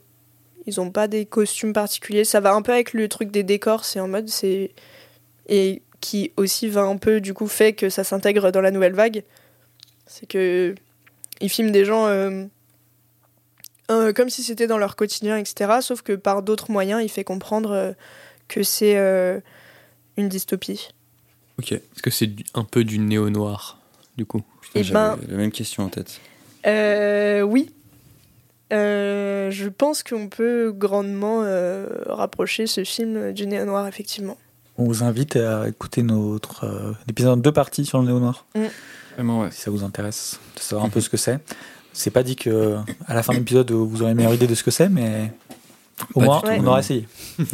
ils 0.67 0.81
ont 0.81 0.91
pas 0.91 1.07
des 1.07 1.27
costumes 1.27 1.73
particuliers. 1.75 2.25
Ça 2.25 2.41
va 2.41 2.55
un 2.55 2.63
peu 2.63 2.73
avec 2.73 2.93
le 2.95 3.09
truc 3.09 3.31
des 3.31 3.43
décors. 3.43 3.85
C'est 3.85 4.01
en 4.01 4.09
mode. 4.09 4.29
c'est 4.29 4.71
Et 5.51 5.83
qui 6.07 6.31
aussi 6.37 6.69
va 6.69 6.83
un 6.83 6.99
peu, 6.99 7.21
du 7.21 7.35
coup, 7.35 7.49
fait 7.49 7.73
que 7.73 7.91
ça 7.91 8.05
s'intègre 8.05 8.53
dans 8.53 8.61
la 8.61 8.71
nouvelle 8.71 8.93
vague. 8.93 9.25
C'est 10.07 10.27
que 10.27 10.73
il 11.41 11.49
filme 11.49 11.73
des 11.73 11.85
gens 11.85 12.07
euh, 12.07 12.45
euh, 13.91 14.13
comme 14.13 14.31
si 14.31 14.45
c'était 14.45 14.69
dans 14.69 14.79
leur 14.79 14.95
quotidien, 14.95 15.37
etc. 15.37 15.79
Sauf 15.81 16.03
que 16.03 16.13
par 16.13 16.45
d'autres 16.45 16.71
moyens, 16.71 17.03
il 17.03 17.09
fait 17.09 17.25
comprendre 17.25 17.73
euh, 17.73 17.93
que 18.47 18.63
c'est 18.63 18.95
une 20.17 20.29
dystopie. 20.29 20.91
Ok. 21.59 21.73
Est-ce 21.73 22.03
que 22.03 22.11
c'est 22.11 22.31
un 22.55 22.63
peu 22.63 22.85
du 22.85 23.01
néo-noir, 23.01 23.81
du 24.17 24.27
coup? 24.27 24.45
Putain, 24.61 24.83
J'avais 24.85 25.17
ben, 25.17 25.19
la 25.29 25.37
même 25.37 25.51
question 25.51 25.83
en 25.83 25.89
tête. 25.89 26.21
oui. 26.65 27.75
je 28.71 29.69
pense 29.71 30.05
qu'on 30.05 30.29
peut 30.29 30.71
grandement 30.71 31.41
rapprocher 32.07 32.69
ce 32.69 32.85
film 32.85 33.33
du 33.33 33.49
néo-noir, 33.49 33.89
effectivement. 33.89 34.39
On 34.79 34.85
vous 34.85 35.03
invite 35.03 35.37
à 35.37 35.69
écouter 35.69 36.03
notre 36.03 36.95
épisode 37.09 37.41
deux 37.41 37.53
parties 37.53 37.87
sur 37.87 37.99
le 38.01 38.07
néo-noir. 38.07 38.45
Mm. 38.55 39.51
Si 39.51 39.63
ça 39.63 39.71
vous 39.71 39.83
intéresse 39.83 40.39
de 40.57 40.61
savoir 40.61 40.87
un 40.87 40.91
peu 40.91 41.01
ce 41.01 41.09
que 41.09 41.17
c'est. 41.17 41.39
C'est 41.93 42.11
pas 42.11 42.23
dit 42.23 42.37
que 42.37 42.77
à 43.07 43.15
la 43.15 43.23
fin 43.23 43.33
de 43.33 43.39
l'épisode 43.39 43.71
vous 43.71 44.03
aurez 44.03 44.11
une 44.11 44.19
meilleure 44.19 44.35
idée 44.35 44.47
de 44.47 44.55
ce 44.55 44.63
que 44.63 44.71
c'est, 44.71 44.91
mais 44.91 45.33
au 46.15 46.21
moins 46.21 46.43
on 46.45 46.67
aura 46.67 46.81
essayé. 46.81 47.09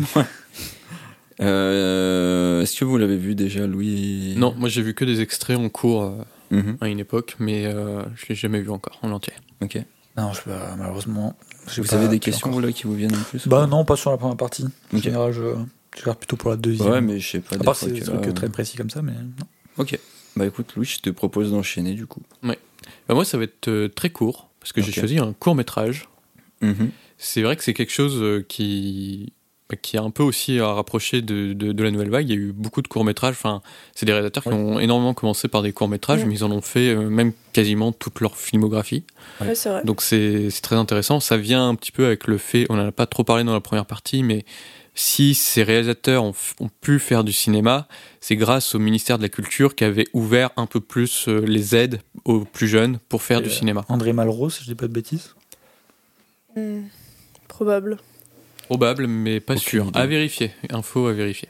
Euh, 1.41 2.63
est-ce 2.63 2.79
que 2.79 2.85
vous 2.85 2.99
l'avez 2.99 3.17
vu 3.17 3.35
déjà, 3.35 3.67
Louis? 3.67 4.35
Non, 4.37 4.55
moi 4.57 4.69
j'ai 4.69 4.83
vu 4.83 4.95
que 4.95 5.05
des 5.05 5.21
extraits 5.21 5.59
en 5.59 5.69
cours 5.69 6.05
euh, 6.05 6.25
mhm. 6.51 6.77
à 6.81 6.89
une 6.89 7.01
époque, 7.01 7.37
mais 7.39 7.67
euh, 7.67 8.03
je 8.15 8.27
l'ai 8.29 8.35
jamais 8.35 8.61
vu 8.61 8.71
encore 8.71 8.99
en 9.03 9.11
entier. 9.11 9.33
Ok. 9.61 9.79
Non, 10.17 10.33
je, 10.33 10.43
malheureusement. 10.79 11.35
Vous 11.79 11.95
avez 11.95 12.09
des 12.09 12.19
questions 12.19 12.59
là, 12.59 12.71
qui 12.71 12.85
vous 12.85 12.95
viennent 12.95 13.15
en 13.15 13.23
plus 13.23 13.49
Bah 13.49 13.67
non, 13.67 13.85
pas 13.85 13.97
sur 13.97 14.11
la 14.11 14.19
première 14.19 14.37
partie. 14.37 14.67
En 14.93 14.99
général, 14.99 15.33
je, 15.33 15.55
je 15.97 16.01
regarde 16.03 16.19
plutôt 16.19 16.37
pour 16.37 16.51
la 16.51 16.57
deuxième. 16.57 16.91
Ouais, 16.91 17.01
mais 17.01 17.21
je 17.21 17.31
sais 17.31 17.41
pas. 17.41 17.57
À 17.57 17.59
part 17.59 17.77
c'est 17.77 17.93
des 17.93 18.01
trucs 18.01 18.35
très 18.35 18.49
précis 18.49 18.77
comme 18.77 18.91
ça, 18.91 19.03
mais 19.03 19.13
non. 19.13 19.47
Ok. 19.79 19.99
Bah 20.37 20.47
écoute, 20.47 20.73
Louis, 20.77 20.87
je 20.87 21.01
te 21.01 21.11
propose 21.11 21.51
d'enchaîner 21.51 21.95
du 21.95 22.07
coup. 22.07 22.23
Ouais. 22.43 22.59
Bah, 23.09 23.15
moi, 23.15 23.25
ça 23.25 23.39
va 23.39 23.45
être 23.45 23.69
euh, 23.69 23.89
très 23.89 24.11
court, 24.11 24.49
parce 24.61 24.73
que 24.73 24.81
j'ai 24.81 24.93
choisi 24.93 25.19
un 25.19 25.33
court 25.33 25.55
métrage. 25.55 26.09
Mhm. 26.61 26.91
C'est 27.19 27.43
vrai 27.43 27.57
que 27.57 27.65
c'est 27.65 27.75
quelque 27.75 27.93
chose 27.93 28.17
euh, 28.21 28.45
qui, 28.47 29.33
bah, 29.69 29.77
qui 29.81 29.97
a 29.97 30.03
un 30.03 30.11
peu 30.11 30.23
aussi 30.23 30.59
à 30.59 30.73
rapprocher 30.73 31.23
de, 31.23 31.53
de, 31.53 31.83
la 31.83 31.91
nouvelle 31.91 32.11
vague. 32.11 32.29
Il 32.29 32.35
y 32.35 32.37
a 32.37 32.41
eu 32.41 32.53
beaucoup 32.53 32.83
de 32.83 32.89
courts 32.89 33.05
métrages. 33.05 33.35
Enfin, 33.35 33.63
c'est 33.95 34.07
des 34.07 34.13
réalisateurs 34.13 34.45
qui 34.45 34.51
ont 34.51 34.79
énormément 34.79 35.15
commencé 35.15 35.49
par 35.49 35.63
des 35.63 35.73
courts 35.73 35.89
métrages, 35.89 36.25
mais 36.25 36.35
ils 36.35 36.45
en 36.45 36.51
ont 36.51 36.61
fait 36.61 36.95
euh, 36.95 37.09
même 37.09 37.33
quasiment 37.53 37.93
toute 37.93 38.21
leur 38.21 38.37
filmographie. 38.37 39.05
Ouais, 39.41 39.55
vrai. 39.55 39.85
Donc 39.85 40.03
c'est 40.03 40.49
très 40.63 40.77
intéressant. 40.77 41.21
Ça 41.21 41.37
vient 41.37 41.69
un 41.69 41.75
petit 41.75 41.93
peu 41.93 42.07
avec 42.07 42.27
le 42.27 42.39
fait, 42.39 42.67
on 42.71 42.77
n'en 42.77 42.89
a 42.89 42.93
pas 42.93 43.07
trop 43.07 43.25
parlé 43.25 43.45
dans 43.45 43.55
la 43.55 43.61
première 43.61 43.87
partie, 43.87 44.23
mais 44.23 44.45
si 44.95 45.35
ces 45.35 45.63
réalisateurs 45.63 46.25
ont, 46.25 46.35
pu 46.81 46.99
faire 46.99 47.25
du 47.25 47.33
cinéma, 47.33 47.87
c'est 48.21 48.37
grâce 48.37 48.75
au 48.75 48.79
ministère 48.79 49.19
de 49.19 49.23
la 49.23 49.29
Culture 49.29 49.75
qui 49.75 49.85
avait 49.85 50.07
ouvert 50.13 50.51
un 50.57 50.67
peu 50.67 50.81
plus 50.81 51.29
euh, 51.29 51.41
les 51.41 51.75
aides 51.75 52.01
aux 52.25 52.41
plus 52.41 52.69
jeunes 52.69 52.99
pour 53.09 53.23
faire 53.23 53.41
du 53.41 53.49
euh, 53.49 53.53
cinéma. 53.53 53.85
André 53.89 54.13
Malraux, 54.13 54.51
si 54.51 54.63
je 54.63 54.69
dis 54.69 54.75
pas 54.75 54.89
de 54.89 54.93
bêtises? 54.93 55.35
Hmm, 56.57 56.83
Probable. 57.49 57.99
Probable, 58.67 59.07
mais 59.07 59.41
pas 59.41 59.57
sûr. 59.57 59.91
À 59.95 60.07
vérifier. 60.07 60.51
Info 60.71 61.07
à 61.07 61.13
vérifier. 61.13 61.49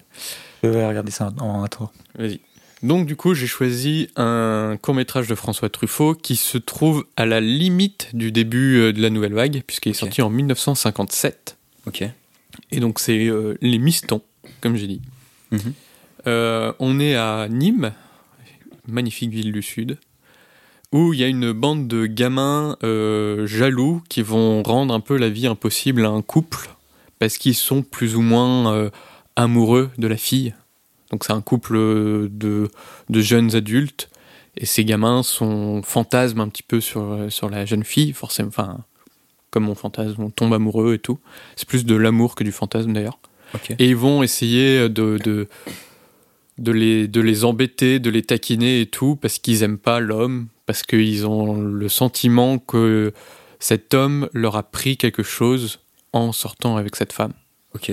Je 0.63 0.69
vais 0.69 0.87
regarder 0.87 1.11
ça 1.11 1.33
en 1.39 1.63
attendant. 1.63 1.93
Vas-y. 2.17 2.41
Donc 2.83 3.07
du 3.07 3.15
coup, 3.15 3.35
j'ai 3.35 3.47
choisi 3.47 4.09
un 4.17 4.77
court 4.81 4.95
métrage 4.95 5.29
de 5.29 5.35
François 5.37 5.69
Truffaut 5.69 6.15
qui 6.15 6.35
se 6.35 6.59
trouve 6.59 7.07
à 7.17 7.27
la 7.27 7.41
limite 7.41 8.09
du 8.13 8.33
début 8.33 8.79
euh, 8.79 8.93
de 8.93 9.01
la 9.01 9.11
nouvelle 9.11 9.35
vague, 9.35 9.63
puisqu'il 9.67 9.91
est 9.91 9.95
sorti 9.95 10.21
en 10.21 10.31
1957. 10.31 11.57
Ok. 11.87 12.05
Et 12.71 12.81
donc 12.81 12.99
c'est 12.99 13.27
euh, 13.27 13.57
les 13.61 13.79
Mistons, 13.79 14.23
comme 14.61 14.77
j'ai 14.77 14.87
dit. 14.87 15.03
Mhm. 15.51 15.73
Euh, 16.27 16.73
on 16.79 17.01
est 17.01 17.17
à 17.17 17.49
Nîmes, 17.49 17.93
magnifique 18.87 19.31
ville 19.31 19.53
du 19.53 19.63
sud, 19.63 19.99
où 20.93 21.13
il 21.13 21.21
y 21.21 21.25
a 21.25 21.29
une 21.29 21.53
bande 21.53 21.89
de 21.89 22.07
gamins 22.07 22.77
euh, 22.83 23.47
jaloux 23.47 24.03
qui 24.09 24.23
vont 24.23 24.63
rendre 24.63 24.95
un 24.95 25.01
peu 25.01 25.17
la 25.17 25.29
vie 25.29 25.47
impossible 25.47 26.05
à 26.05 26.11
un 26.11 26.23
couple 26.23 26.71
parce 27.19 27.39
qu'ils 27.39 27.55
sont 27.55 27.83
plus 27.83 28.17
ou 28.17 28.21
moins 28.21 28.91
amoureux 29.37 29.91
de 29.97 30.09
la 30.09 30.17
fille. 30.17 30.55
Donc 31.11 31.25
c'est 31.25 31.33
un 31.33 31.41
couple 31.41 31.77
de, 31.77 32.69
de, 33.09 33.21
jeunes 33.21 33.55
adultes 33.55 34.11
et 34.57 34.67
ces 34.67 34.85
gamins 34.85 35.23
sont 35.23 35.83
fantasment 35.85 36.43
un 36.43 36.49
petit 36.49 36.65
peu 36.65 36.81
sur, 36.81 37.27
sur 37.29 37.49
la 37.49 37.65
jeune 37.65 37.85
fille, 37.85 38.13
forcément. 38.13 38.49
Enfin, 38.49 38.85
comme 39.53 39.65
mon 39.65 39.77
fantasme, 39.77 40.21
on 40.21 40.31
tombe 40.31 40.53
amoureux 40.53 40.95
et 40.95 40.99
tout. 40.99 41.21
C'est 41.55 41.69
plus 41.69 41.85
de 41.85 41.95
l'amour 41.95 42.35
que 42.35 42.43
du 42.43 42.51
fantasme 42.51 42.93
d'ailleurs. 42.93 43.19
Et 43.79 43.89
ils 43.89 43.97
vont 43.97 44.23
essayer 44.23 44.89
de, 44.89 45.19
de, 45.23 45.47
de, 46.59 46.73
les, 46.73 47.07
de 47.07 47.21
les 47.21 47.45
embêter, 47.45 48.01
de 48.01 48.09
les 48.11 48.23
taquiner 48.23 48.81
et 48.81 48.87
tout, 48.87 49.15
parce 49.15 49.39
qu'ils 49.39 49.63
aiment 49.63 49.79
pas 49.79 50.01
l'homme, 50.01 50.49
parce 50.65 50.83
qu'ils 50.83 51.27
ont 51.27 51.55
le 51.61 51.89
sentiment 51.91 52.59
que 52.59 53.13
cet 53.61 53.93
homme 53.93 54.29
leur 54.33 54.57
a 54.57 54.63
pris 54.63 54.97
quelque 54.97 55.23
chose 55.23 55.81
en 56.15 56.33
sortant 56.33 56.79
avec 56.79 56.97
cette 56.97 57.13
femme. 57.13 57.35
Ok. 57.75 57.93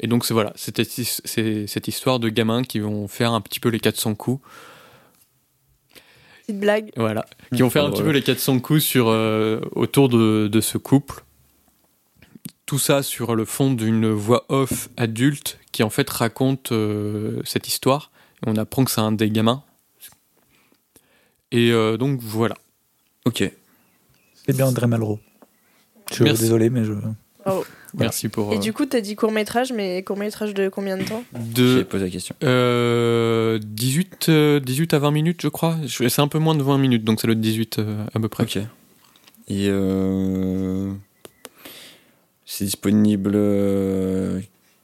Et 0.00 0.06
donc 0.06 0.24
c'est 0.24 0.34
voilà, 0.34 0.52
c'est 0.56 1.66
cette 1.66 1.88
histoire 1.88 2.18
de 2.18 2.28
gamins 2.30 2.64
qui 2.64 2.80
vont 2.80 3.06
faire 3.06 3.32
un 3.32 3.40
petit 3.40 3.60
peu 3.60 3.68
les 3.68 3.80
400 3.80 4.14
coups 4.14 4.42
Petite 6.46 6.60
blague. 6.60 6.90
Voilà. 6.96 7.24
Qui 7.54 7.62
vont 7.62 7.70
faire 7.70 7.84
un 7.84 7.90
petit 7.90 8.02
peu 8.02 8.10
les 8.10 8.22
400 8.22 8.60
coups 8.60 8.82
sur, 8.82 9.08
euh, 9.08 9.60
autour 9.72 10.08
de, 10.08 10.48
de, 10.48 10.60
ce 10.60 10.76
couple. 10.76 11.24
Tout 12.66 12.78
ça 12.78 13.02
sur 13.02 13.34
le 13.34 13.44
fond 13.44 13.72
d'une 13.72 14.10
voix 14.10 14.44
off 14.48 14.88
adulte 14.96 15.58
qui 15.72 15.82
en 15.82 15.90
fait 15.90 16.08
raconte 16.10 16.72
euh, 16.72 17.40
cette 17.44 17.66
histoire. 17.66 18.10
On 18.46 18.56
apprend 18.56 18.84
que 18.84 18.90
c'est 18.90 19.00
un 19.00 19.12
des 19.12 19.30
gamins. 19.30 19.62
Et 21.50 21.70
euh, 21.72 21.96
donc 21.96 22.20
voilà. 22.20 22.56
Ok. 23.24 23.50
C'est 24.34 24.56
bien 24.56 24.66
André 24.66 24.86
Malraux. 24.86 25.20
Je 26.10 26.14
suis 26.16 26.24
désolé, 26.24 26.68
mais 26.68 26.84
je. 26.84 26.92
Oh. 27.46 27.64
Merci 27.94 28.28
pour. 28.28 28.52
Et 28.52 28.58
du 28.58 28.72
coup, 28.72 28.86
tu 28.86 28.96
as 28.96 29.00
dit 29.00 29.14
court 29.14 29.30
métrage, 29.30 29.72
mais 29.72 30.02
court 30.02 30.16
métrage 30.16 30.54
de 30.54 30.68
combien 30.68 30.96
de 30.96 31.04
temps 31.04 31.22
de... 31.32 31.78
J'ai 31.78 31.84
posé 31.84 32.04
la 32.04 32.10
question. 32.10 32.34
18, 32.40 34.28
euh, 34.28 34.60
18 34.60 34.92
euh, 34.92 34.96
à 34.96 34.98
20 34.98 35.10
minutes, 35.10 35.42
je 35.42 35.48
crois. 35.48 35.76
C'est 35.86 36.20
un 36.20 36.28
peu 36.28 36.38
moins 36.38 36.54
de 36.54 36.62
20 36.62 36.78
minutes, 36.78 37.04
donc 37.04 37.20
ça 37.20 37.26
doit 37.26 37.34
être 37.34 37.40
18 37.40 37.78
euh, 37.78 38.04
à 38.14 38.20
peu 38.20 38.28
près. 38.28 38.44
Ok. 38.44 38.58
Et 39.48 39.68
c'est 42.46 42.64
disponible 42.64 43.32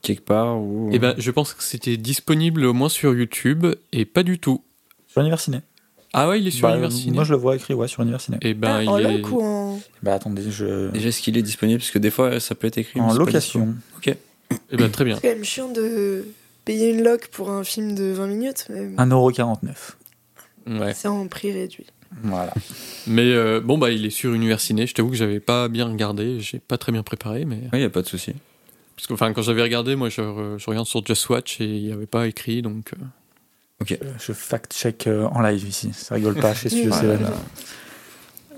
quelque 0.02 0.24
part 0.24 0.58
ou... 0.58 0.90
Eh 0.92 0.98
ben, 0.98 1.14
je 1.18 1.30
pense 1.30 1.54
que 1.54 1.62
c'était 1.62 1.96
disponible 1.96 2.64
au 2.64 2.72
moins 2.72 2.88
sur 2.88 3.14
YouTube 3.14 3.66
et 3.92 4.04
pas 4.04 4.22
du 4.22 4.38
tout. 4.38 4.62
Sur 5.06 5.22
Universiné. 5.22 5.60
Ah 6.12 6.28
ouais, 6.28 6.40
il 6.40 6.46
est 6.46 6.50
sur 6.50 6.68
bah, 6.68 6.76
Moi, 6.76 7.24
je 7.24 7.32
le 7.32 7.38
vois 7.38 7.56
écrit 7.56 7.74
ouais, 7.74 7.86
sur 7.86 8.02
Universiné. 8.02 8.38
Et 8.42 8.50
eh 8.50 8.54
ben, 8.54 8.76
ah, 8.78 8.82
il 8.82 8.88
en 8.88 8.98
est... 8.98 9.22
ou 9.24 9.42
en... 9.42 9.80
Bah 10.02 10.14
attendez, 10.14 10.42
je... 10.50 10.90
Déjà, 10.90 11.08
est-ce 11.08 11.22
qu'il 11.22 11.38
est 11.38 11.42
disponible? 11.42 11.78
Parce 11.78 11.92
que 11.92 11.98
des 11.98 12.10
fois, 12.10 12.40
ça 12.40 12.54
peut 12.54 12.66
être 12.66 12.78
écrit. 12.78 13.00
En 13.00 13.14
location. 13.14 13.74
Ok. 13.96 14.08
Et 14.08 14.16
eh 14.72 14.76
ben, 14.76 14.90
très 14.90 15.04
bien. 15.04 15.16
C'est 15.16 15.28
quand 15.28 15.34
même 15.34 15.44
chiant 15.44 15.70
de 15.70 16.24
payer 16.64 16.90
une 16.90 17.04
loc 17.04 17.28
pour 17.28 17.50
un 17.50 17.62
film 17.62 17.94
de 17.94 18.04
20 18.12 18.26
minutes. 18.26 18.66
Mais... 18.70 18.88
1,49€. 18.96 20.80
Ouais. 20.80 20.94
C'est 20.94 21.08
en 21.08 21.26
prix 21.28 21.52
réduit. 21.52 21.86
Voilà. 22.24 22.52
mais 23.06 23.32
euh, 23.32 23.60
bon, 23.60 23.78
bah, 23.78 23.90
il 23.90 24.04
est 24.04 24.10
sur 24.10 24.34
Universiné. 24.34 24.88
Je 24.88 24.94
t'avoue 24.94 25.10
que 25.10 25.16
j'avais 25.16 25.38
pas 25.38 25.68
bien 25.68 25.86
regardé. 25.86 26.40
J'ai 26.40 26.58
pas 26.58 26.76
très 26.76 26.90
bien 26.90 27.04
préparé, 27.04 27.44
mais. 27.44 27.60
Il 27.72 27.78
n'y 27.78 27.84
a 27.84 27.90
pas 27.90 28.02
de 28.02 28.08
souci. 28.08 28.34
Parce 28.96 29.06
que, 29.06 29.12
enfin, 29.12 29.32
quand 29.32 29.42
j'avais 29.42 29.62
regardé, 29.62 29.94
moi, 29.94 30.08
je, 30.08 30.56
je, 30.58 30.66
regarde 30.66 30.86
sur 30.86 31.06
Just 31.06 31.28
Watch 31.28 31.60
et 31.60 31.64
il 31.64 31.84
n'y 31.84 31.92
avait 31.92 32.06
pas 32.06 32.26
écrit, 32.26 32.62
donc. 32.62 32.92
Euh, 32.94 33.04
Ok. 33.80 33.98
Je 34.18 34.32
fact-check 34.32 35.06
euh, 35.06 35.26
en 35.26 35.40
live 35.40 35.66
ici. 35.66 35.90
Ça 35.92 36.14
rigole 36.14 36.34
pas 36.34 36.54
chez 36.54 36.68
Studio 36.68 36.92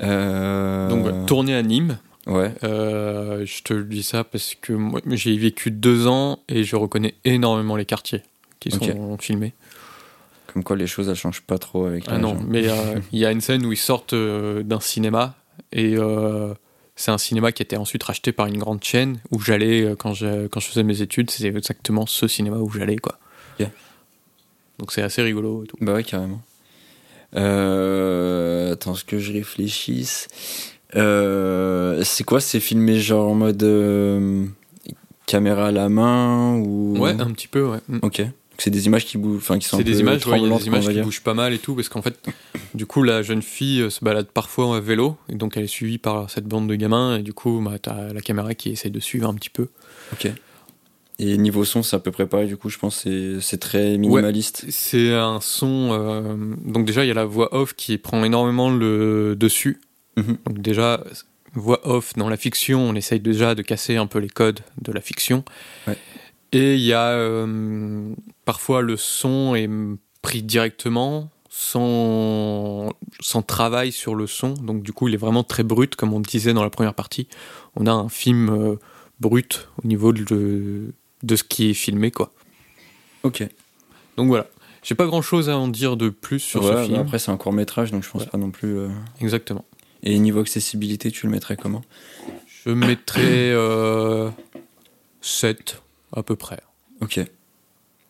euh... 0.01 0.89
Donc, 0.89 1.27
tourner 1.27 1.55
à 1.55 1.63
Nîmes. 1.63 1.99
Ouais. 2.27 2.53
Euh, 2.65 3.45
je 3.45 3.63
te 3.63 3.75
dis 3.75 4.03
ça 4.03 4.25
parce 4.25 4.55
que 4.61 4.73
moi, 4.73 5.01
j'ai 5.07 5.37
vécu 5.37 5.71
deux 5.71 6.07
ans 6.07 6.41
et 6.49 6.65
je 6.65 6.77
reconnais 6.77 7.15
énormément 7.25 7.77
les 7.77 7.85
quartiers 7.85 8.23
qui 8.61 8.71
sont 8.71 9.19
filmés. 9.19 9.55
Comme 10.53 10.65
quoi 10.65 10.77
les 10.77 10.87
choses 10.87 11.09
elles 11.09 11.17
changent 11.17 11.43
pas 11.43 11.59
trop 11.59 11.87
avec 11.87 12.05
Ah 12.09 12.19
non, 12.19 12.37
mais 12.47 12.69
euh, 12.69 13.01
il 13.13 13.19
y 13.19 13.27
a 13.27 13.33
une 13.33 13.41
scène 13.41 13.65
où 13.65 13.73
ils 13.73 13.77
sortent 13.77 14.15
d'un 14.15 14.81
cinéma 14.81 15.35
et 15.73 15.97
c'est 16.95 17.11
un 17.11 17.19
cinéma 17.19 17.53
qui 17.53 17.63
était 17.63 17.77
ensuite 17.77 18.03
racheté 18.03 18.33
par 18.33 18.47
une 18.47 18.59
grande 18.59 18.83
chaîne 18.85 19.19
où 19.31 19.41
j'allais 19.41 19.95
quand 19.99 20.15
je, 20.15 20.47
quand 20.49 20.61
je 20.61 20.67
faisais 20.67 20.85
mes 20.85 21.01
études, 21.01 21.31
c'était 21.31 21.49
exactement 21.49 22.07
ce 22.07 22.29
cinéma 22.29 22.59
où 22.59 22.71
j'allais 22.71 22.97
quoi. 22.97 23.19
Donc 24.79 24.93
c'est 24.93 25.03
assez 25.03 25.23
rigolo 25.23 25.65
et 25.65 25.67
tout. 25.67 25.77
Bah 25.81 25.95
ouais, 25.95 26.05
carrément. 26.05 26.41
Euh, 27.35 28.73
attends, 28.73 28.95
ce 28.95 29.05
que 29.05 29.19
je 29.19 29.33
réfléchisse? 29.33 30.29
Euh, 30.97 32.03
c'est 32.05 32.25
quoi 32.25 32.41
C'est 32.41 32.61
filmé 32.61 32.99
genre 33.01 33.31
en 33.31 33.35
mode 33.35 33.63
euh, 33.63 34.45
caméra 35.27 35.69
à 35.69 35.73
la 35.73 35.89
main 35.89 36.57
ou? 36.57 36.97
Ouais, 36.99 37.13
un 37.19 37.31
petit 37.31 37.49
peu, 37.49 37.65
ouais. 37.67 37.79
Mm. 37.89 37.99
Ok. 38.03 38.23
C'est 38.59 38.71
des 38.71 38.87
images 38.87 39.07
qui 39.07 39.17
bougent, 39.17 39.39
enfin 39.39 39.59
qui 39.59 39.67
sont. 39.67 39.79
C'est 39.79 39.85
des 39.85 40.01
images, 40.01 40.25
ouais, 40.27 40.41
y 40.41 40.53
a 40.53 40.59
des 40.59 40.67
images 40.67 40.87
qui 40.87 41.01
bougent 41.01 41.23
pas 41.23 41.35
mal 41.35 41.55
et 41.55 41.59
tout, 41.59 41.75
parce 41.75 41.89
qu'en 41.89 42.03
fait, 42.03 42.17
du 42.75 42.85
coup, 42.87 43.03
la 43.03 43.23
jeune 43.23 43.43
fille 43.43 43.91
se 43.91 44.05
balade 44.05 44.27
parfois 44.27 44.77
à 44.77 44.81
vélo, 44.81 45.17
et 45.31 45.35
donc 45.35 45.57
elle 45.57 45.65
est 45.65 45.69
suivie 45.69 45.99
par 45.99 46.31
cette 46.31 46.45
bande 46.45 46.69
de 46.69 46.75
gamins, 46.75 47.17
et 47.17 47.23
du 47.23 47.33
coup, 47.33 47.61
bah, 47.65 47.79
t'as 47.81 48.13
la 48.13 48.21
caméra 48.21 48.55
qui 48.55 48.71
essaye 48.71 48.91
de 48.91 49.01
suivre 49.01 49.29
un 49.29 49.35
petit 49.35 49.51
peu. 49.51 49.69
Ok. 50.13 50.31
Et 51.19 51.37
niveau 51.37 51.65
son, 51.65 51.83
c'est 51.83 51.97
à 51.97 51.99
peu 51.99 52.11
près 52.11 52.27
pareil, 52.27 52.49
du 52.49 52.57
coup, 52.57 52.69
je 52.69 52.79
pense 52.79 53.05
que 53.05 53.39
c'est 53.41 53.59
très 53.59 53.99
minimaliste. 53.99 54.65
c'est 54.71 55.13
un 55.13 55.41
son. 55.41 55.91
Euh, 55.93 56.37
donc, 56.65 56.87
déjà, 56.87 57.05
il 57.05 57.09
y 57.09 57.11
a 57.11 57.15
la 57.15 57.25
voix 57.25 57.55
off 57.55 57.75
qui 57.75 57.99
prend 57.99 58.25
énormément 58.25 58.71
le 58.71 59.37
dessus. 59.37 59.81
Mhm. 60.17 60.39
Donc, 60.47 60.59
déjà, 60.61 61.05
voix 61.55 61.87
off 61.87 62.15
dans 62.15 62.29
la 62.29 62.37
fiction, 62.37 62.81
on 62.81 62.95
essaye 62.95 63.21
déjà 63.21 63.55
de 63.55 63.63
casser 63.63 63.97
un 63.97 64.07
peu 64.07 64.19
les 64.19 64.29
codes 64.29 64.61
de 64.81 64.93
la 64.93 65.01
fiction. 65.01 65.45
Et 66.53 66.75
il 66.75 66.83
y 66.83 66.93
a 66.93 67.11
euh, 67.11 68.15
parfois 68.45 68.83
le 68.83 68.97
son 68.97 69.55
est 69.55 69.71
pris 70.21 70.43
directement 70.43 71.31
sans, 71.49 72.91
sans 73.21 73.43
travail 73.43 73.93
sur 73.93 74.15
le 74.15 74.27
son. 74.27 74.55
Donc, 74.55 74.83
du 74.83 74.93
coup, 74.93 75.09
il 75.09 75.15
est 75.15 75.19
vraiment 75.19 75.45
très 75.45 75.63
brut, 75.63 75.97
comme 75.97 76.15
on 76.15 76.21
disait 76.21 76.55
dans 76.55 76.65
la 76.65 76.71
première 76.71 76.95
partie. 76.95 77.29
On 77.77 77.87
a 77.87 77.93
un 77.93 78.09
film 78.09 78.49
euh, 78.49 78.77
brut 79.21 79.69
au 79.83 79.87
niveau 79.87 80.13
de, 80.13 80.95
de 81.23 81.37
ce 81.37 81.45
qui 81.45 81.71
est 81.71 81.75
filmé, 81.75 82.11
quoi. 82.11 82.33
Ok. 83.23 83.47
Donc 84.17 84.29
voilà. 84.29 84.47
J'ai 84.83 84.95
pas 84.95 85.07
grand 85.07 85.23
chose 85.23 85.49
à 85.49 85.57
en 85.57 85.69
dire 85.69 85.97
de 85.97 86.09
plus 86.09 86.41
sur 86.41 86.65
ce 86.65 86.85
film. 86.85 86.99
Après, 86.99 87.19
c'est 87.19 87.31
un 87.31 87.37
court 87.37 87.53
métrage, 87.53 87.93
donc 87.93 88.03
je 88.03 88.11
pense 88.11 88.27
pas 88.27 88.39
non 88.39 88.51
plus. 88.51 88.77
Euh, 88.79 88.89
Exactement. 89.21 89.65
Et 90.03 90.19
niveau 90.19 90.41
accessibilité, 90.41 91.11
tu 91.13 91.27
le 91.27 91.33
mettrais 91.33 91.57
comment? 91.57 91.83
Je 92.65 92.71
mettrais 92.71 93.51
euh, 93.51 94.31
7 95.21 95.81
à 96.15 96.23
peu 96.23 96.35
près. 96.35 96.61
Ok. 97.01 97.21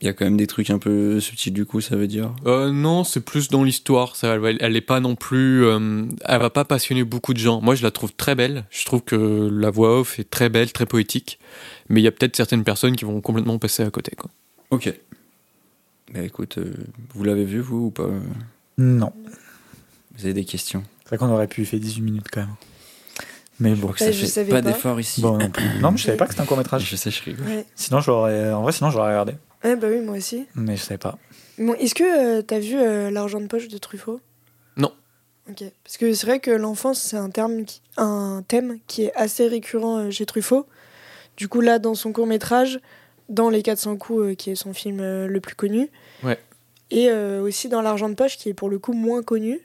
Il 0.01 0.07
y 0.07 0.09
a 0.09 0.15
quand 0.15 0.25
même 0.25 0.37
des 0.37 0.49
trucs 0.49 0.71
un 0.71 0.79
peu 0.79 1.21
subtils 1.21 1.53
du 1.53 1.65
coup, 1.65 1.81
ça 1.81 1.95
veut 1.95 2.09
dire? 2.09 2.35
Euh, 2.47 2.73
Non, 2.73 3.05
c'est 3.05 3.21
plus 3.21 3.49
dans 3.49 3.63
l'histoire. 3.63 4.17
Elle, 4.23 4.57
elle 4.61 4.75
est 4.75 4.81
pas 4.81 4.99
non 4.99 5.15
plus. 5.15 5.65
Euh, 5.65 6.07
elle 6.25 6.41
va 6.41 6.51
pas 6.51 6.65
passionner 6.65 7.05
beaucoup 7.05 7.35
de 7.35 7.39
gens. 7.39 7.61
Moi, 7.61 7.77
je 7.77 7.85
la 7.85 7.93
trouve 7.93 8.13
très 8.13 8.35
belle. 8.35 8.65
Je 8.71 8.85
trouve 8.85 9.03
que 9.03 9.49
la 9.53 9.71
voix 9.71 10.01
off 10.01 10.19
est 10.19 10.29
très 10.29 10.49
belle, 10.49 10.73
très 10.73 10.87
poétique. 10.87 11.39
Mais 11.93 12.01
il 12.01 12.05
y 12.05 12.09
a 12.09 12.11
peut-être 12.11 12.35
certaines 12.35 12.65
personnes 12.65 12.97
qui 12.97 13.05
vont 13.05 13.21
complètement 13.21 13.59
passer 13.59 13.83
à 13.83 13.91
côté. 13.91 14.17
Quoi. 14.17 14.31
Ok. 14.71 14.93
Bah 16.13 16.23
écoute, 16.23 16.57
euh, 16.57 16.73
vous 17.15 17.23
l'avez 17.23 17.45
vu 17.45 17.61
vous 17.61 17.87
ou 17.87 17.91
pas 17.91 18.09
Non. 18.79 19.13
Vous 20.17 20.25
avez 20.25 20.33
des 20.33 20.47
questions 20.47 20.83
C'est 21.03 21.11
vrai 21.11 21.19
qu'on 21.19 21.31
aurait 21.31 21.49
pu 21.49 21.67
faire 21.67 21.79
18 21.79 22.01
minutes 22.01 22.27
quand 22.33 22.41
même. 22.41 22.55
Mais 23.61 23.75
bon, 23.75 23.93
ça 23.95 24.11
fait 24.11 24.45
pas, 24.47 24.63
d'effort 24.63 24.99
ici. 24.99 25.23
non, 25.23 25.39
mais 25.39 25.97
je 25.97 26.05
savais 26.05 26.17
pas 26.17 26.25
que 26.25 26.33
c'était 26.33 26.43
un 26.43 26.47
court 26.47 26.57
métrage. 26.57 26.89
Je 26.89 26.97
sais, 26.97 27.11
je 27.11 27.23
rigole. 27.23 27.45
Sinon, 27.77 28.01
j'aurais, 28.01 28.51
en 28.53 28.63
vrai, 28.63 28.73
sinon 28.73 28.91
j'aurais 28.91 29.11
regardé. 29.11 29.35
Ouais, 29.63 29.77
bah 29.77 29.89
oui, 29.91 30.01
moi 30.01 30.17
aussi. 30.17 30.47
Mais 30.55 30.77
je 30.77 30.83
savais 30.83 30.99
pas. 30.99 31.19
Bon, 31.59 31.75
est-ce 31.75 31.95
que 31.95 32.03
tu 32.03 32.39
euh, 32.39 32.43
t'as 32.43 32.59
vu 32.59 32.75
euh, 32.75 33.11
L'argent 33.11 33.41
de 33.41 33.47
poche 33.47 33.69
de 33.69 33.77
Truffaut? 33.77 34.21
Non. 34.79 34.93
Ok. 35.49 35.63
Parce 35.85 35.99
que 35.99 36.15
c'est 36.15 36.27
vrai 36.27 36.41
que 36.41 36.51
l'enfance, 36.51 37.01
c'est 37.01 37.19
un, 37.19 37.29
terme 37.29 37.65
un 37.99 38.43
thème 38.49 38.79
qui 38.87 39.05
est 39.05 39.15
assez 39.15 39.47
récurrent 39.47 39.99
euh, 39.99 40.11
chez 40.11 40.25
Truffaut. 40.25 40.67
Du 41.37 41.49
coup, 41.49 41.61
là, 41.61 41.79
dans 41.79 41.95
son 41.95 42.13
court-métrage, 42.13 42.81
dans 43.29 43.51
Les 43.51 43.63
400 43.63 43.97
coups, 43.97 44.37
qui 44.37 44.51
est 44.51 44.55
son 44.55 44.75
film 44.75 44.99
le 44.99 45.41
plus 45.41 45.55
connu. 45.55 45.91
Ouais. 46.23 46.39
Et 46.91 47.11
aussi 47.11 47.69
dans 47.69 47.81
L'argent 47.81 48.09
de 48.09 48.15
poche, 48.15 48.37
qui 48.37 48.49
est 48.51 48.55
pour 48.55 48.69
le 48.69 48.79
coup 48.79 48.93
moins 48.93 49.23
connu. 49.23 49.61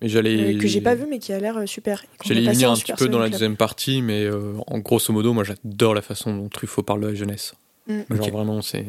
Mais 0.00 0.08
j'allais... 0.08 0.56
que 0.56 0.66
j'ai 0.66 0.80
pas 0.80 0.94
vu, 0.94 1.06
mais 1.08 1.18
qui 1.18 1.32
a 1.32 1.40
l'air 1.40 1.60
super. 1.66 2.04
J'allais 2.24 2.42
y 2.42 2.48
venir 2.48 2.70
un 2.70 2.76
petit 2.76 2.92
peu 2.92 3.08
dans 3.08 3.18
la 3.18 3.28
deuxième 3.28 3.56
partie, 3.56 4.00
mais 4.02 4.28
en 4.66 4.78
grosso 4.78 5.12
modo, 5.12 5.32
moi 5.32 5.44
j'adore 5.44 5.94
la 5.94 6.02
façon 6.02 6.36
dont 6.36 6.48
Truffaut 6.48 6.82
parle 6.82 7.00
de 7.00 7.08
la 7.08 7.14
jeunesse. 7.14 7.54
Mm. 7.88 8.02
Genre 8.10 8.30
vraiment, 8.30 8.62
c'est, 8.62 8.86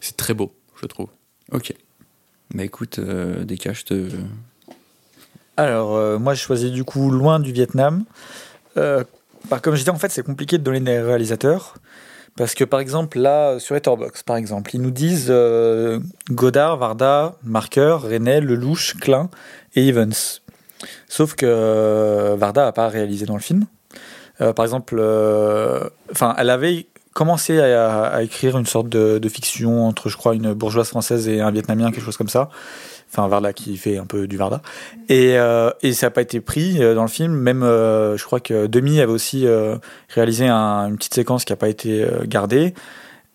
c'est 0.00 0.16
très 0.16 0.34
beau, 0.34 0.52
je 0.80 0.86
trouve. 0.86 1.08
Ok. 1.52 1.74
Bah 2.54 2.64
écoute, 2.64 2.98
euh, 2.98 3.44
des 3.44 3.56
je 3.56 3.84
te. 3.84 4.08
Alors, 5.56 5.96
euh, 5.96 6.18
moi, 6.18 6.34
j'ai 6.34 6.40
choisi 6.40 6.70
du 6.70 6.84
coup 6.84 7.10
Loin 7.10 7.40
du 7.40 7.52
Vietnam. 7.52 8.04
Euh, 9.48 9.50
bah, 9.50 9.60
comme 9.60 9.74
je 9.74 9.80
disais, 9.80 9.90
en 9.90 9.98
fait, 9.98 10.10
c'est 10.10 10.22
compliqué 10.22 10.58
de 10.58 10.62
donner 10.62 10.80
des 10.80 11.00
réalisateurs. 11.00 11.74
Parce 12.36 12.54
que, 12.54 12.64
par 12.64 12.80
exemple, 12.80 13.18
là, 13.18 13.58
sur 13.58 13.74
Etherbox, 13.74 14.22
par 14.22 14.36
exemple, 14.36 14.70
ils 14.74 14.80
nous 14.80 14.92
disent 14.92 15.32
Godard, 16.30 16.76
Varda, 16.76 17.34
Marker, 17.42 17.96
René, 18.00 18.40
Lelouch, 18.40 18.94
Klein 19.00 19.28
et 19.74 19.88
Evans. 19.88 20.14
Sauf 21.08 21.34
que 21.34 22.36
Varda 22.36 22.66
n'a 22.66 22.72
pas 22.72 22.88
réalisé 22.88 23.26
dans 23.26 23.34
le 23.34 23.40
film. 23.40 23.66
par 24.38 24.64
exemple, 24.64 25.02
enfin, 26.12 26.36
elle 26.38 26.50
avait 26.50 26.86
commencé 27.18 27.60
à, 27.60 28.22
écrire 28.22 28.56
une 28.56 28.66
sorte 28.66 28.88
de, 28.88 29.28
fiction 29.28 29.88
entre, 29.88 30.08
je 30.08 30.16
crois, 30.16 30.36
une 30.36 30.52
bourgeoise 30.52 30.86
française 30.86 31.26
et 31.26 31.40
un 31.40 31.50
Vietnamien, 31.50 31.90
quelque 31.90 32.04
chose 32.04 32.16
comme 32.16 32.28
ça. 32.28 32.50
Enfin, 33.10 33.26
Varda 33.28 33.52
qui 33.52 33.76
fait 33.76 33.96
un 33.96 34.04
peu 34.04 34.26
du 34.26 34.36
Varda. 34.36 34.60
Et, 35.08 35.38
euh, 35.38 35.70
et 35.82 35.92
ça 35.92 36.06
n'a 36.06 36.10
pas 36.10 36.20
été 36.20 36.40
pris 36.40 36.82
euh, 36.82 36.94
dans 36.94 37.02
le 37.02 37.08
film. 37.08 37.32
Même, 37.32 37.62
euh, 37.62 38.16
je 38.18 38.24
crois 38.24 38.40
que 38.40 38.66
Demi 38.66 39.00
avait 39.00 39.12
aussi 39.12 39.46
réalisé 40.08 40.48
une 40.48 40.96
petite 40.96 41.14
séquence 41.14 41.44
qui 41.44 41.52
n'a 41.52 41.56
pas 41.56 41.68
été 41.68 42.06
gardée. 42.24 42.74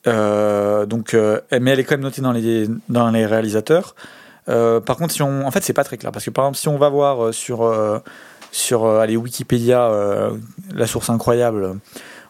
donc, 0.06 1.14
mais 1.16 1.72
elle 1.72 1.80
est 1.80 1.84
quand 1.84 1.96
même 1.96 2.02
notée 2.02 2.22
dans 2.22 2.32
les, 2.32 2.68
dans 2.90 3.10
les 3.10 3.26
réalisateurs. 3.26 3.96
par 4.46 4.98
contre, 4.98 5.14
si 5.14 5.22
on, 5.22 5.46
en 5.46 5.52
fait, 5.52 5.64
c'est 5.64 5.74
pas 5.74 5.84
très 5.84 5.98
clair 5.98 6.12
parce 6.12 6.26
que 6.26 6.30
par 6.30 6.46
exemple, 6.46 6.58
si 6.58 6.68
on 6.68 6.78
va 6.78 6.90
voir 6.90 7.34
sur 7.34 8.02
sur 8.52 8.86
allez, 8.86 9.18
Wikipédia, 9.18 9.90
la 10.74 10.88
source 10.88 11.10
incroyable 11.10 11.80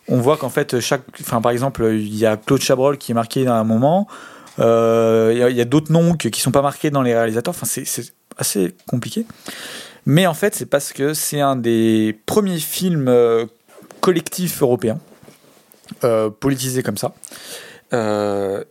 on 0.10 0.18
voit 0.18 0.38
qu'en 0.38 0.50
fait, 0.50 0.80
chaque, 0.80 1.04
enfin, 1.22 1.42
par 1.42 1.52
exemple, 1.52 1.86
il 1.94 2.16
y 2.16 2.26
a 2.26 2.36
Claude 2.36 2.62
Chabrol 2.62 2.98
qui 2.98 3.12
est 3.12 3.16
marqué 3.16 3.46
dans 3.46 3.54
un 3.54 3.64
moment. 3.64 4.08
Euh, 4.60 5.48
il 5.50 5.56
y 5.56 5.62
a, 5.62 5.66
d'autres 5.66 5.92
noms 5.92 6.16
qui 6.16 6.40
sont 6.40 6.52
pas 6.52 6.62
marqués 6.62 6.92
dans 6.92 7.02
les 7.02 7.14
réalisateurs. 7.14 7.54
Enfin, 7.56 7.66
c'est 7.66 8.14
assez 8.38 8.76
compliqué. 8.88 9.26
Mais 10.06 10.28
en 10.28 10.34
fait, 10.34 10.56
c'est 10.56 10.66
parce 10.66 10.94
que 10.94 11.14
c'est 11.14 11.40
un 11.40 11.56
des 11.56 12.18
premiers 12.26 12.60
films 12.60 13.08
euh, 13.08 13.46
collectifs 14.02 14.62
européens, 14.62 15.00
euh, 16.04 16.30
politisés 16.30 16.84
comme 16.84 16.98
ça. 16.98 17.14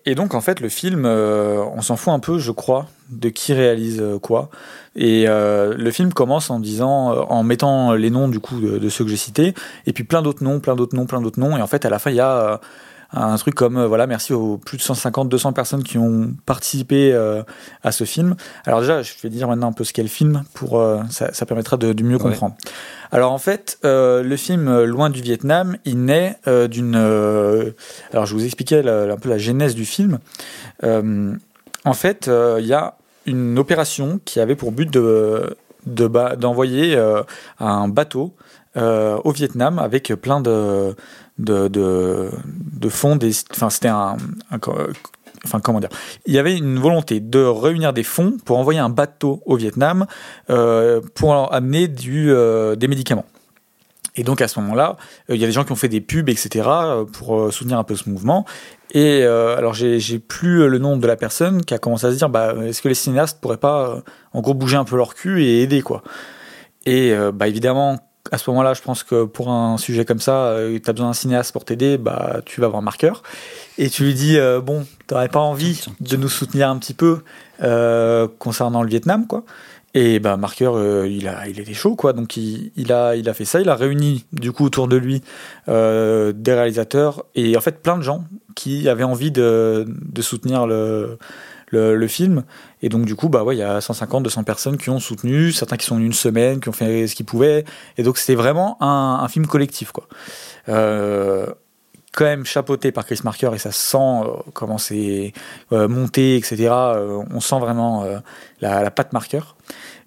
et 0.05 0.15
donc, 0.15 0.35
en 0.35 0.41
fait, 0.41 0.61
le 0.61 0.69
film, 0.69 1.07
on 1.07 1.81
s'en 1.81 1.97
fout 1.97 2.13
un 2.13 2.19
peu, 2.19 2.39
je 2.39 2.51
crois, 2.51 2.89
de 3.09 3.29
qui 3.29 3.53
réalise 3.53 4.03
quoi. 4.21 4.51
Et 4.95 5.25
euh, 5.27 5.75
le 5.77 5.91
film 5.91 6.13
commence 6.13 6.51
en 6.51 6.61
disant, 6.61 7.13
euh, 7.13 7.21
en 7.29 7.43
mettant 7.43 7.95
les 7.95 8.11
noms 8.11 8.29
du 8.29 8.41
coup 8.41 8.61
de, 8.61 8.89
ceux 8.89 9.05
que 9.05 9.11
j'ai 9.11 9.17
cités, 9.17 9.55
et 9.87 9.93
puis 9.93 10.05
plein 10.05 10.23
d'autres 10.23 10.45
noms, 10.45 10.61
plein 10.61 10.77
d'autres 10.77 10.97
noms, 10.97 11.07
plein 11.07 11.21
d'autres 11.21 11.41
noms. 11.41 11.57
Et 11.57 11.63
en 11.63 11.67
fait, 11.67 11.85
à 11.85 11.91
la 11.91 11.99
fin, 11.99 12.11
il 12.11 12.17
y 12.17 12.21
a 12.21 12.37
euh, 12.37 12.57
un 13.13 13.37
truc 13.37 13.55
comme 13.55 13.83
voilà, 13.85 14.07
merci 14.07 14.33
aux 14.33 14.57
plus 14.57 14.79
de 14.79 14.83
150, 14.83 15.29
200 15.29 15.53
personnes 15.53 15.83
qui 15.83 15.99
ont 15.99 16.35
participé 16.47 17.13
à 17.83 17.93
ce 17.93 18.05
film. 18.05 18.37
Alors 18.65 18.81
déjà, 18.81 19.03
je 19.03 19.13
vais 19.23 19.29
dire 19.29 19.49
maintenant 19.49 19.69
un 19.69 19.73
peu 19.73 19.85
ce 19.85 19.93
qu'est 19.93 20.03
le 20.03 20.09
film 20.09 20.45
pour 20.55 20.83
ça, 21.11 21.33
ça, 21.33 21.47
permettra 21.47 21.77
de, 21.77 22.03
mieux 22.03 22.19
comprendre. 22.19 22.55
Alors 23.11 23.33
en 23.33 23.39
fait, 23.39 23.79
le 23.83 24.37
film 24.37 24.85
Loin 24.85 25.11
du 25.11 25.21
Vietnam, 25.21 25.77
il 25.85 26.05
naît 26.05 26.39
d'une. 26.71 26.97
alors 28.13 28.27
je 28.27 28.35
vous 28.35 28.45
expliquais 28.45 28.87
un 28.89 29.17
peu 29.17 29.29
la 29.29 29.39
genèse 29.39 29.75
du 29.75 29.85
film. 29.85 30.19
en 30.83 31.95
fait, 31.95 32.31
il 32.59 32.67
y 32.67 32.73
a 32.73 32.95
une 33.27 33.59
opération 33.59 34.21
qui 34.25 34.41
avait 34.41 34.57
pour 34.57 34.73
but 34.73 34.91
de 34.91 35.57
d'envoyer 35.85 36.95
euh, 36.97 37.23
un 37.59 37.89
bateau 37.89 38.33
euh, 38.77 39.19
au 39.25 39.33
Vietnam 39.33 39.79
avec 39.79 40.15
plein 40.15 40.41
de 40.41 40.95
de, 41.45 42.31
fonds 42.89 43.19
enfin 43.53 43.71
c'était 43.71 43.89
un, 43.89 44.17
enfin 45.45 45.61
comment 45.61 45.81
dire 45.81 45.91
il 46.27 46.35
y 46.35 46.39
avait 46.39 46.57
une 46.57 46.79
volonté 46.79 47.21
de 47.21 47.43
réunir 47.43 47.93
des 47.93 48.03
fonds 48.03 48.37
pour 48.45 48.59
envoyer 48.59 48.81
un 48.81 48.91
bateau 48.91 49.43
au 49.47 49.57
Vietnam 49.57 50.07
euh, 50.51 51.01
pour 51.15 51.53
amener 51.53 51.89
du 51.89 52.27
des 52.77 52.89
médicaments 52.89 53.27
et 54.15 54.25
donc 54.25 54.43
à 54.43 54.49
ce 54.49 54.61
moment-là, 54.61 54.99
il 55.31 55.37
y 55.37 55.45
a 55.45 55.47
des 55.47 55.55
gens 55.55 55.65
qui 55.65 55.73
ont 55.73 55.77
fait 55.77 55.89
des 55.89 56.03
pubs, 56.03 56.29
etc., 56.29 56.69
pour 57.15 57.51
soutenir 57.51 57.79
un 57.79 57.83
peu 57.83 57.97
ce 57.97 58.11
mouvement. 58.11 58.45
Et 58.95 59.23
euh, 59.23 59.57
alors 59.57 59.73
j'ai 59.73 60.19
plus 60.19 60.69
le 60.69 60.79
nom 60.79 60.99
de 60.99 61.07
la 61.07 61.17
personne 61.17 61.65
qui 61.65 61.73
a 61.73 61.79
commencé 61.79 62.07
à 62.07 62.11
se 62.11 62.17
dire 62.17 62.29
bah 62.29 62.55
est-ce 62.63 62.83
que 62.83 62.89
les 62.89 62.95
cinéastes 62.95 63.41
pourraient 63.41 63.57
pas 63.57 63.89
euh, 63.89 64.01
en 64.35 64.43
gros 64.43 64.53
bouger 64.53 64.77
un 64.77 64.85
peu 64.85 64.97
leur 64.97 65.15
cul 65.15 65.43
et 65.45 65.63
aider 65.63 65.81
quoi. 65.81 66.03
Et 66.85 67.13
euh, 67.13 67.33
bah 67.33 67.49
évidemment 67.49 67.99
à 68.31 68.39
ce 68.39 68.49
moment-là, 68.51 68.75
je 68.75 68.83
pense 68.83 69.03
que 69.03 69.25
pour 69.25 69.51
un 69.51 69.77
sujet 69.79 70.05
comme 70.05 70.21
ça, 70.21 70.57
tu 70.83 70.89
as 70.89 70.93
besoin 70.93 71.09
d'un 71.09 71.13
cinéaste 71.13 71.53
pour 71.53 71.65
t'aider, 71.65 71.99
bah 71.99 72.41
tu 72.45 72.61
vas 72.61 72.69
voir 72.69 72.81
Marqueur 72.81 73.23
et 73.79 73.91
tu 73.91 74.05
lui 74.05 74.15
dis 74.15 74.39
bon, 74.65 74.87
t'aurais 75.07 75.29
pas 75.29 75.41
envie 75.41 75.85
de 76.01 76.17
nous 76.17 76.29
soutenir 76.29 76.71
un 76.71 76.79
petit 76.79 76.95
peu 76.95 77.23
concernant 78.39 78.83
le 78.83 78.89
Vietnam 78.89 79.27
quoi. 79.27 79.45
Et 79.95 80.21
bah 80.21 80.39
Marqueur, 80.39 80.77
euh, 80.77 81.07
il 81.07 81.29
a, 81.29 81.47
il 81.49 81.61
était 81.61 81.75
chaud 81.75 81.97
quoi. 81.97 82.13
Donc 82.13 82.37
il, 82.37 82.73
il, 82.77 82.93
a, 82.93 83.15
il 83.15 83.29
a 83.29 83.35
fait 83.35 83.45
ça. 83.45 83.61
Il 83.61 83.69
a 83.69 83.75
réuni 83.75 84.25
du 84.33 84.53
coup 84.53 84.65
autour 84.65 84.89
de 84.89 84.97
lui 84.97 85.23
euh, 85.69 86.33
des 86.33 86.55
réalisateurs 86.55 87.25
et 87.35 87.57
en 87.57 87.61
fait 87.61 87.83
plein 87.83 87.99
de 87.99 88.03
gens 88.03 88.25
qui 88.55 88.89
avaient 88.89 89.05
envie 89.05 89.31
de, 89.31 89.87
soutenir 90.21 90.67
le, 90.67 91.19
film. 92.09 92.45
Et 92.83 92.89
donc 92.89 93.05
du 93.05 93.15
coup 93.15 93.29
bah 93.29 93.45
ouais, 93.45 93.57
il 93.57 93.61
y 93.61 93.63
a 93.63 93.81
150, 93.81 94.25
200 94.25 94.45
personnes 94.45 94.77
qui 94.77 94.91
ont 94.91 94.99
soutenu, 94.99 95.53
certains 95.53 95.77
qui 95.77 95.87
sont 95.87 95.97
venus 95.97 96.09
une 96.09 96.13
semaine, 96.13 96.61
qui 96.61 96.69
ont 96.69 96.73
fait 96.73 97.07
ce 97.07 97.15
qu'ils 97.15 97.27
pouvaient. 97.27 97.65
Et 97.97 98.03
donc 98.03 98.19
c'était 98.19 98.35
vraiment 98.35 98.77
un, 98.81 99.27
film 99.29 99.47
collectif 99.47 99.93
quoi. 99.93 100.09
Euh, 100.69 101.47
quand 102.13 102.25
même 102.25 102.45
chapeauté 102.45 102.93
par 102.93 103.07
Chris 103.07 103.21
Marker 103.25 103.51
et 103.55 103.59
ça 103.59 103.73
sent 103.73 103.97
euh, 103.97 104.27
comment 104.53 104.77
c'est 104.77 105.33
euh, 105.73 105.89
monté, 105.89 106.37
etc. 106.37 106.69
on 107.31 107.41
sent 107.41 107.59
vraiment 107.59 108.05
la 108.61 108.91
patte 108.91 109.13
Marker. 109.13 109.41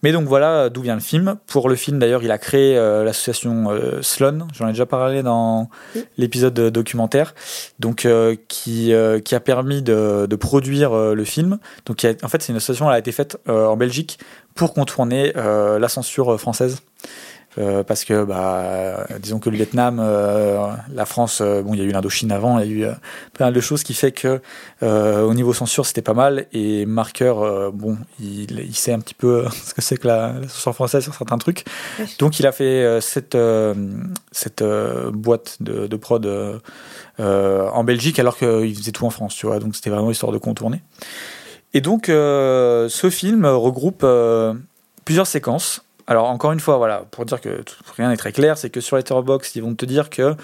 Mais 0.05 0.11
donc 0.11 0.27
voilà 0.27 0.69
d'où 0.69 0.83
vient 0.83 0.93
le 0.93 1.01
film. 1.01 1.37
Pour 1.47 1.67
le 1.67 1.75
film 1.75 1.97
d'ailleurs, 1.97 2.21
il 2.21 2.29
a 2.29 2.37
créé 2.37 2.75
l'association 2.75 3.71
Sloan, 4.03 4.47
j'en 4.53 4.67
ai 4.67 4.71
déjà 4.71 4.85
parlé 4.85 5.23
dans 5.23 5.67
l'épisode 6.19 6.53
documentaire, 6.53 7.33
donc 7.79 8.07
qui, 8.47 8.93
qui 9.23 9.35
a 9.35 9.39
permis 9.39 9.81
de, 9.81 10.27
de 10.29 10.35
produire 10.35 10.95
le 10.95 11.23
film. 11.23 11.57
Donc 11.87 12.05
en 12.21 12.27
fait 12.27 12.43
c'est 12.43 12.51
une 12.51 12.57
association, 12.57 12.87
elle 12.87 12.97
a 12.97 12.99
été 12.99 13.11
faite 13.11 13.39
en 13.47 13.75
Belgique 13.77 14.19
pour 14.53 14.75
contourner 14.75 15.33
la 15.33 15.89
censure 15.89 16.39
française. 16.39 16.81
Euh, 17.57 17.83
parce 17.83 18.03
que 18.03 18.23
bah, 18.25 19.07
disons 19.19 19.39
que 19.39 19.49
le 19.49 19.55
Vietnam, 19.55 19.99
euh, 20.01 20.67
la 20.93 21.05
France, 21.05 21.39
euh, 21.41 21.61
bon, 21.61 21.73
il 21.73 21.79
y 21.79 21.83
a 21.83 21.85
eu 21.85 21.91
l'Indochine 21.91 22.31
avant, 22.31 22.59
il 22.59 22.79
y 22.79 22.83
a 22.83 22.89
eu 22.89 22.93
plein 23.33 23.51
de 23.51 23.59
choses 23.61 23.83
qui 23.83 23.93
fait 23.93 24.11
que 24.11 24.41
au 24.81 25.33
niveau 25.33 25.53
censure 25.53 25.85
c'était 25.85 26.01
pas 26.01 26.13
mal. 26.13 26.47
Et 26.51 26.85
Marqueur, 26.85 27.71
bon, 27.71 27.97
il, 28.19 28.59
il, 28.59 28.75
sait 28.75 28.91
un 28.91 28.99
petit 28.99 29.13
peu 29.13 29.45
ce 29.51 29.73
que 29.73 29.81
c'est 29.81 29.97
que 29.97 30.07
la, 30.07 30.35
censure 30.47 30.75
française 30.75 31.03
sur 31.03 31.13
certains 31.13 31.37
trucs, 31.37 31.63
donc 32.19 32.39
il 32.39 32.47
a 32.47 32.51
fait 32.51 32.99
cette 33.01 33.37
cette 34.31 34.63
boîte 34.63 35.57
de, 35.61 35.87
de 35.87 35.95
prod 35.95 36.61
en 37.19 37.83
Belgique 37.83 38.19
alors 38.19 38.37
qu'il 38.37 38.75
faisait 38.75 38.91
tout 38.91 39.05
en 39.05 39.09
France, 39.09 39.35
tu 39.35 39.45
vois, 39.45 39.59
donc 39.59 39.75
c'était 39.75 39.89
vraiment 39.89 40.11
histoire 40.11 40.31
de 40.31 40.37
contourner. 40.37 40.81
Et 41.73 41.81
donc 41.81 42.05
ce 42.07 43.09
film 43.09 43.45
regroupe 43.45 44.05
plusieurs 45.05 45.27
séquences 45.27 45.84
alors 46.07 46.25
encore 46.29 46.51
une 46.51 46.59
fois, 46.59 46.77
voilà, 46.77 47.03
pour 47.11 47.25
dire 47.25 47.41
que 47.41 47.63
rien 47.97 48.09
n'est 48.09 48.17
très 48.17 48.31
clair, 48.31 48.57
c'est 48.57 48.69
que 48.69 48.81
sur 48.81 48.97
Letterboxd, 48.97 49.55
ils 49.55 49.63
vont 49.63 49.73
te 49.73 49.85
dire 49.85 50.09
que 50.09 50.35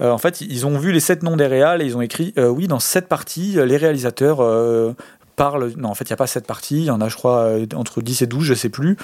euh, 0.00 0.10
en 0.10 0.18
fait, 0.18 0.40
ils 0.40 0.66
ont 0.66 0.78
vu 0.78 0.92
les 0.92 1.00
sept 1.00 1.22
noms 1.22 1.36
des 1.36 1.46
réals 1.46 1.82
et 1.82 1.86
ils 1.86 1.96
ont 1.96 2.00
écrit 2.00 2.32
euh, 2.38 2.48
oui, 2.48 2.68
dans 2.68 2.80
cette 2.80 3.08
partie, 3.08 3.58
les 3.64 3.76
réalisateurs 3.76 4.40
euh, 4.40 4.94
parlent. 5.36 5.72
Non, 5.76 5.90
en 5.90 5.94
fait, 5.94 6.04
il 6.04 6.12
n'y 6.12 6.14
a 6.14 6.18
pas 6.18 6.26
sept 6.26 6.46
parties, 6.46 6.78
il 6.78 6.84
y 6.84 6.90
en 6.90 7.00
a, 7.00 7.08
je 7.08 7.16
crois, 7.16 7.50
entre 7.74 8.02
10 8.02 8.22
et 8.22 8.26
12, 8.26 8.44
je 8.44 8.54
sais 8.54 8.68
plus. 8.68 8.96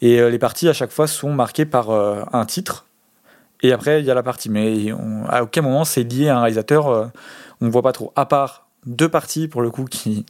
Et 0.00 0.20
les 0.30 0.38
parties, 0.38 0.68
à 0.68 0.72
chaque 0.72 0.90
fois, 0.90 1.06
sont 1.06 1.32
marquées 1.32 1.66
par 1.66 1.90
un 1.90 2.44
titre. 2.46 2.86
Et 3.62 3.72
après, 3.72 4.00
il 4.00 4.06
y 4.06 4.10
a 4.10 4.14
la 4.14 4.22
partie. 4.22 4.50
Mais 4.50 4.92
à 5.28 5.42
aucun 5.42 5.62
moment, 5.62 5.84
c'est 5.84 6.02
lié 6.02 6.28
à 6.28 6.38
un 6.38 6.40
réalisateur. 6.40 7.10
on 7.60 7.66
ne 7.66 7.70
voit 7.70 7.82
pas 7.82 7.92
trop. 7.92 8.12
À 8.16 8.26
part 8.26 8.61
deux 8.86 9.08
parties 9.08 9.48
pour 9.48 9.62
le 9.62 9.70
coup 9.70 9.84
qui 9.84 10.26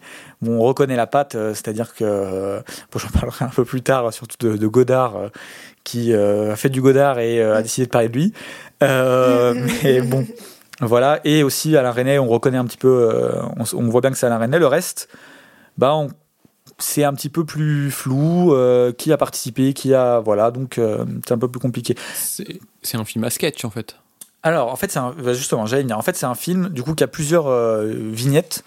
on 0.46 0.60
reconnaît 0.60 0.96
la 0.96 1.06
patte 1.06 1.34
euh, 1.34 1.54
c'est-à-dire 1.54 1.94
que 1.94 2.04
euh, 2.04 2.60
bon, 2.92 2.98
j'en 2.98 3.08
parlerai 3.08 3.44
un 3.46 3.48
peu 3.48 3.64
plus 3.64 3.82
tard 3.82 4.12
surtout 4.12 4.36
de, 4.56 4.66
Godard 4.66 5.16
euh, 5.16 5.28
qui 5.84 6.14
a 6.14 6.54
fait 6.54 6.68
du 6.68 6.80
Godard 6.80 7.18
et 7.18 7.42
a 7.42 7.62
décidé 7.62 7.86
de 7.86 7.90
parler 7.90 8.08
de 8.08 8.14
lui. 8.14 8.32
Mais 8.80 10.00
bon 10.00 10.26
voilà. 10.80 11.20
Et 11.24 11.42
aussi 11.42 11.76
Alain 11.76 11.90
René 11.90 12.18
on 12.18 12.28
reconnaît 12.28 12.58
un 12.58 12.64
petit 12.64 12.76
peu 12.76 13.10
on, 13.56 13.88
voit 13.88 14.00
bien 14.00 14.10
que 14.10 14.16
c'est 14.16 14.26
Alain 14.26 14.38
René. 14.38 14.58
Le 14.58 14.66
reste 14.66 15.08
bah 15.76 16.06
c'est 16.78 17.04
un 17.04 17.14
petit 17.14 17.28
peu 17.28 17.44
plus 17.44 17.90
flou 17.90 18.54
qui 18.96 19.12
a 19.12 19.16
participé 19.16 19.72
qui 19.72 19.92
a 19.92 20.20
voilà. 20.20 20.52
Donc 20.52 20.80
c'est 21.26 21.32
un 21.32 21.38
peu 21.38 21.48
plus 21.48 21.60
compliqué. 21.60 21.96
C'est 22.14 22.96
un 22.96 23.04
film 23.04 23.24
à 23.24 23.30
sketch 23.30 23.64
en 23.64 23.70
fait 23.70 23.96
alors, 24.42 24.72
en 24.72 24.76
fait, 24.76 24.90
c'est 24.90 24.98
bah, 25.00 25.34
justement, 25.34 25.66
j'allais 25.66 25.90
en 25.92 26.02
c'est 26.02 26.26
un 26.26 26.34
film 26.34 26.68
du 26.68 26.82
coup 26.82 26.94
qui 26.94 27.04
a 27.04 27.06
plusieurs 27.06 27.46
euh, 27.46 27.92
vignettes 27.94 28.64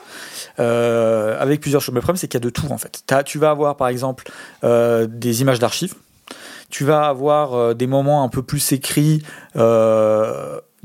euh, 0.59 1.39
avec 1.39 1.59
plusieurs 1.59 1.81
choses. 1.81 1.93
Mais 1.93 1.99
le 1.99 2.03
problème, 2.03 2.17
c'est 2.17 2.27
qu'il 2.27 2.39
y 2.39 2.43
a 2.43 2.45
de 2.45 2.49
tout 2.49 2.71
en 2.71 2.77
fait. 2.77 3.03
tu 3.25 3.39
vas 3.39 3.49
avoir 3.49 3.75
par 3.75 3.89
exemple 3.89 4.29
euh, 4.63 5.05
des 5.09 5.41
images 5.41 5.59
d'archives. 5.59 5.95
Tu 6.69 6.83
vas 6.85 7.05
avoir 7.07 7.75
des 7.75 7.87
moments 7.87 8.23
un 8.23 8.29
peu 8.29 8.41
plus 8.41 8.71
écrits 8.71 9.21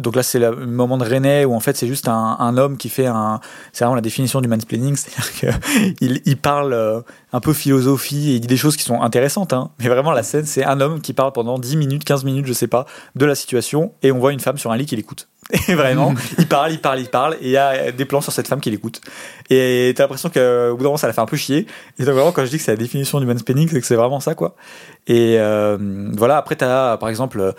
donc 0.00 0.16
là, 0.16 0.22
c'est 0.22 0.38
le 0.38 0.66
moment 0.66 0.98
de 0.98 1.04
René 1.04 1.44
où 1.44 1.54
en 1.54 1.60
fait 1.60 1.76
c'est 1.76 1.86
juste 1.86 2.08
un, 2.08 2.56
homme 2.56 2.76
qui 2.76 2.88
fait 2.88 3.06
un. 3.06 3.40
C'est 3.72 3.84
vraiment 3.84 3.94
la 3.94 4.00
définition 4.00 4.40
du 4.40 4.48
mansplaining, 4.48 4.96
c'est-à-dire 4.96 5.60
qu'il 5.98 6.20
il 6.24 6.36
parle 6.36 6.72
euh, 6.72 7.00
un 7.32 7.40
peu 7.40 7.52
philosophie 7.52 8.32
et 8.32 8.40
dit 8.40 8.48
des 8.48 8.56
choses 8.56 8.76
qui 8.76 8.84
sont 8.84 9.00
intéressantes, 9.00 9.52
hein. 9.52 9.70
mais 9.78 9.88
vraiment 9.88 10.12
la 10.12 10.22
scène, 10.22 10.46
c'est 10.46 10.64
un 10.64 10.80
homme 10.80 11.00
qui 11.00 11.12
parle 11.12 11.32
pendant 11.32 11.58
10 11.58 11.76
minutes, 11.76 12.04
15 12.04 12.24
minutes, 12.24 12.46
je 12.46 12.52
sais 12.52 12.66
pas, 12.66 12.86
de 13.14 13.26
la 13.26 13.34
situation 13.34 13.92
et 14.02 14.10
on 14.12 14.18
voit 14.18 14.32
une 14.32 14.40
femme 14.40 14.58
sur 14.58 14.72
un 14.72 14.76
lit 14.76 14.86
qui 14.86 14.96
l'écoute. 14.96 15.28
Et 15.68 15.74
vraiment, 15.74 16.14
il 16.38 16.46
parle, 16.46 16.72
il 16.72 16.80
parle, 16.80 17.00
il 17.00 17.08
parle, 17.08 17.34
et 17.40 17.46
il 17.46 17.50
y 17.50 17.56
a 17.56 17.92
des 17.92 18.04
plans 18.04 18.20
sur 18.20 18.32
cette 18.32 18.48
femme 18.48 18.60
qui 18.60 18.70
l'écoute. 18.70 19.00
Et 19.48 19.92
t'as 19.96 20.04
l'impression 20.04 20.28
qu'au 20.28 20.76
bout 20.76 20.82
d'un 20.82 20.84
moment, 20.84 20.96
ça 20.96 21.06
la 21.06 21.12
fait 21.12 21.20
un 21.20 21.26
peu 21.26 21.36
chier. 21.36 21.66
Et 21.98 22.04
donc 22.04 22.14
vraiment, 22.14 22.32
quand 22.32 22.44
je 22.44 22.50
dis 22.50 22.58
que 22.58 22.62
c'est 22.62 22.72
la 22.72 22.76
définition 22.76 23.20
du 23.20 23.26
mansplaining, 23.26 23.68
c'est 23.68 23.80
que 23.80 23.86
c'est 23.86 23.96
vraiment 23.96 24.20
ça, 24.20 24.34
quoi. 24.34 24.54
Et 25.06 25.36
euh, 25.38 25.76
voilà, 26.12 26.36
après, 26.36 26.56
t'as 26.56 26.96
par 26.98 27.08
exemple 27.08 27.54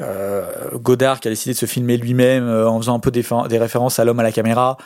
euh, 0.00 0.42
Godard 0.74 1.20
qui 1.20 1.28
a 1.28 1.30
décidé 1.30 1.52
de 1.52 1.58
se 1.58 1.66
filmer 1.66 1.96
lui-même 1.96 2.48
euh, 2.48 2.68
en 2.68 2.78
faisant 2.78 2.96
un 2.96 3.00
peu 3.00 3.10
des, 3.10 3.24
des 3.48 3.58
références 3.58 3.98
à 3.98 4.04
l'homme 4.04 4.20
à 4.20 4.24
la 4.24 4.32
caméra 4.32 4.76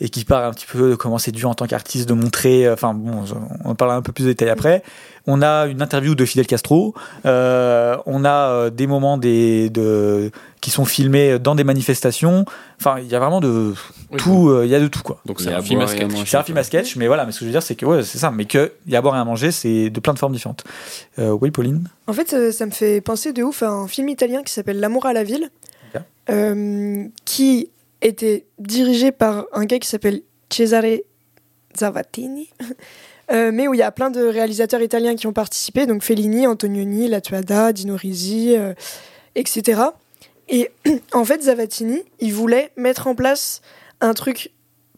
et 0.00 0.08
qui 0.08 0.24
parle 0.24 0.44
un 0.44 0.52
petit 0.52 0.66
peu 0.66 0.90
de 0.90 0.94
comment 0.94 1.18
c'est 1.18 1.32
dur 1.32 1.48
en 1.48 1.54
tant 1.54 1.66
qu'artiste 1.66 2.08
de 2.08 2.14
montrer. 2.14 2.66
Euh, 2.66 2.74
enfin 2.74 2.94
bon, 2.94 3.24
on 3.64 3.70
en 3.70 3.74
parlera 3.74 3.96
un 3.98 4.02
peu 4.02 4.12
plus 4.12 4.24
de 4.24 4.28
détails 4.28 4.50
après. 4.50 4.82
On 5.30 5.42
a 5.42 5.66
une 5.66 5.82
interview 5.82 6.14
de 6.14 6.24
Fidel 6.24 6.46
Castro. 6.46 6.94
Euh, 7.26 7.98
on 8.06 8.24
a 8.24 8.48
euh, 8.48 8.70
des 8.70 8.86
moments 8.86 9.18
des, 9.18 9.68
de, 9.68 10.30
qui 10.62 10.70
sont 10.70 10.86
filmés 10.86 11.38
dans 11.38 11.54
des 11.54 11.64
manifestations. 11.64 12.46
Enfin, 12.80 12.98
il 12.98 13.08
y 13.08 13.14
a 13.14 13.18
vraiment 13.18 13.40
de 13.40 13.74
tout. 14.16 14.62
Il 14.64 14.70
y 14.70 14.74
a 14.74 14.80
de 14.80 14.88
tout 14.88 15.02
quoi. 15.02 15.20
Donc 15.26 15.40
c'est 15.42 15.52
un 15.52 15.60
film 15.60 15.80
à 15.80 15.86
sketch. 15.86 16.12
C'est 16.24 16.36
un 16.38 16.42
film 16.42 16.56
à 16.56 16.64
sketch, 16.64 16.96
mais 16.96 17.06
voilà. 17.06 17.26
Mais 17.26 17.32
ce 17.32 17.40
que 17.40 17.44
je 17.44 17.50
veux 17.50 17.52
dire, 17.52 17.62
c'est 17.62 17.74
que 17.74 17.84
ouais, 17.84 18.02
c'est 18.02 18.16
ça. 18.16 18.30
Mais 18.30 18.46
que 18.46 18.72
il 18.86 18.92
y 18.92 18.96
a 18.96 19.00
à 19.00 19.02
boire 19.02 19.16
et 19.16 19.18
à 19.18 19.24
manger, 19.24 19.50
c'est 19.52 19.90
de 19.90 20.00
plein 20.00 20.14
de 20.14 20.18
formes 20.18 20.32
différentes. 20.32 20.64
oui, 21.18 21.50
Pauline? 21.50 21.88
En 22.06 22.14
fait, 22.14 22.50
ça 22.50 22.64
me 22.64 22.70
fait 22.70 23.02
penser 23.02 23.34
de 23.34 23.42
ouf 23.42 23.62
à 23.62 23.68
un 23.68 23.86
film 23.86 24.08
italien 24.08 24.42
qui 24.42 24.52
s'appelle 24.52 24.80
L'amour 24.80 25.04
à 25.04 25.12
la 25.12 25.24
ville, 25.24 25.50
qui 27.26 27.70
était 28.00 28.46
dirigé 28.58 29.12
par 29.12 29.44
un 29.52 29.64
gars 29.64 29.78
qui 29.78 29.88
s'appelle 29.88 30.22
Cesare 30.48 31.00
Zavattini, 31.76 32.48
euh, 33.30 33.50
mais 33.52 33.68
où 33.68 33.74
il 33.74 33.78
y 33.78 33.82
a 33.82 33.90
plein 33.90 34.10
de 34.10 34.22
réalisateurs 34.22 34.82
italiens 34.82 35.16
qui 35.16 35.26
ont 35.26 35.32
participé, 35.32 35.86
donc 35.86 36.02
Fellini, 36.02 36.46
Antonioni, 36.46 37.08
Latuada, 37.08 37.72
Dino 37.72 37.96
Risi, 37.96 38.56
euh, 38.56 38.74
etc. 39.34 39.82
Et 40.48 40.70
en 41.12 41.24
fait, 41.24 41.42
Zavattini, 41.42 42.02
il 42.20 42.32
voulait 42.32 42.70
mettre 42.76 43.06
en 43.06 43.14
place 43.14 43.60
un 44.00 44.14
truc 44.14 44.50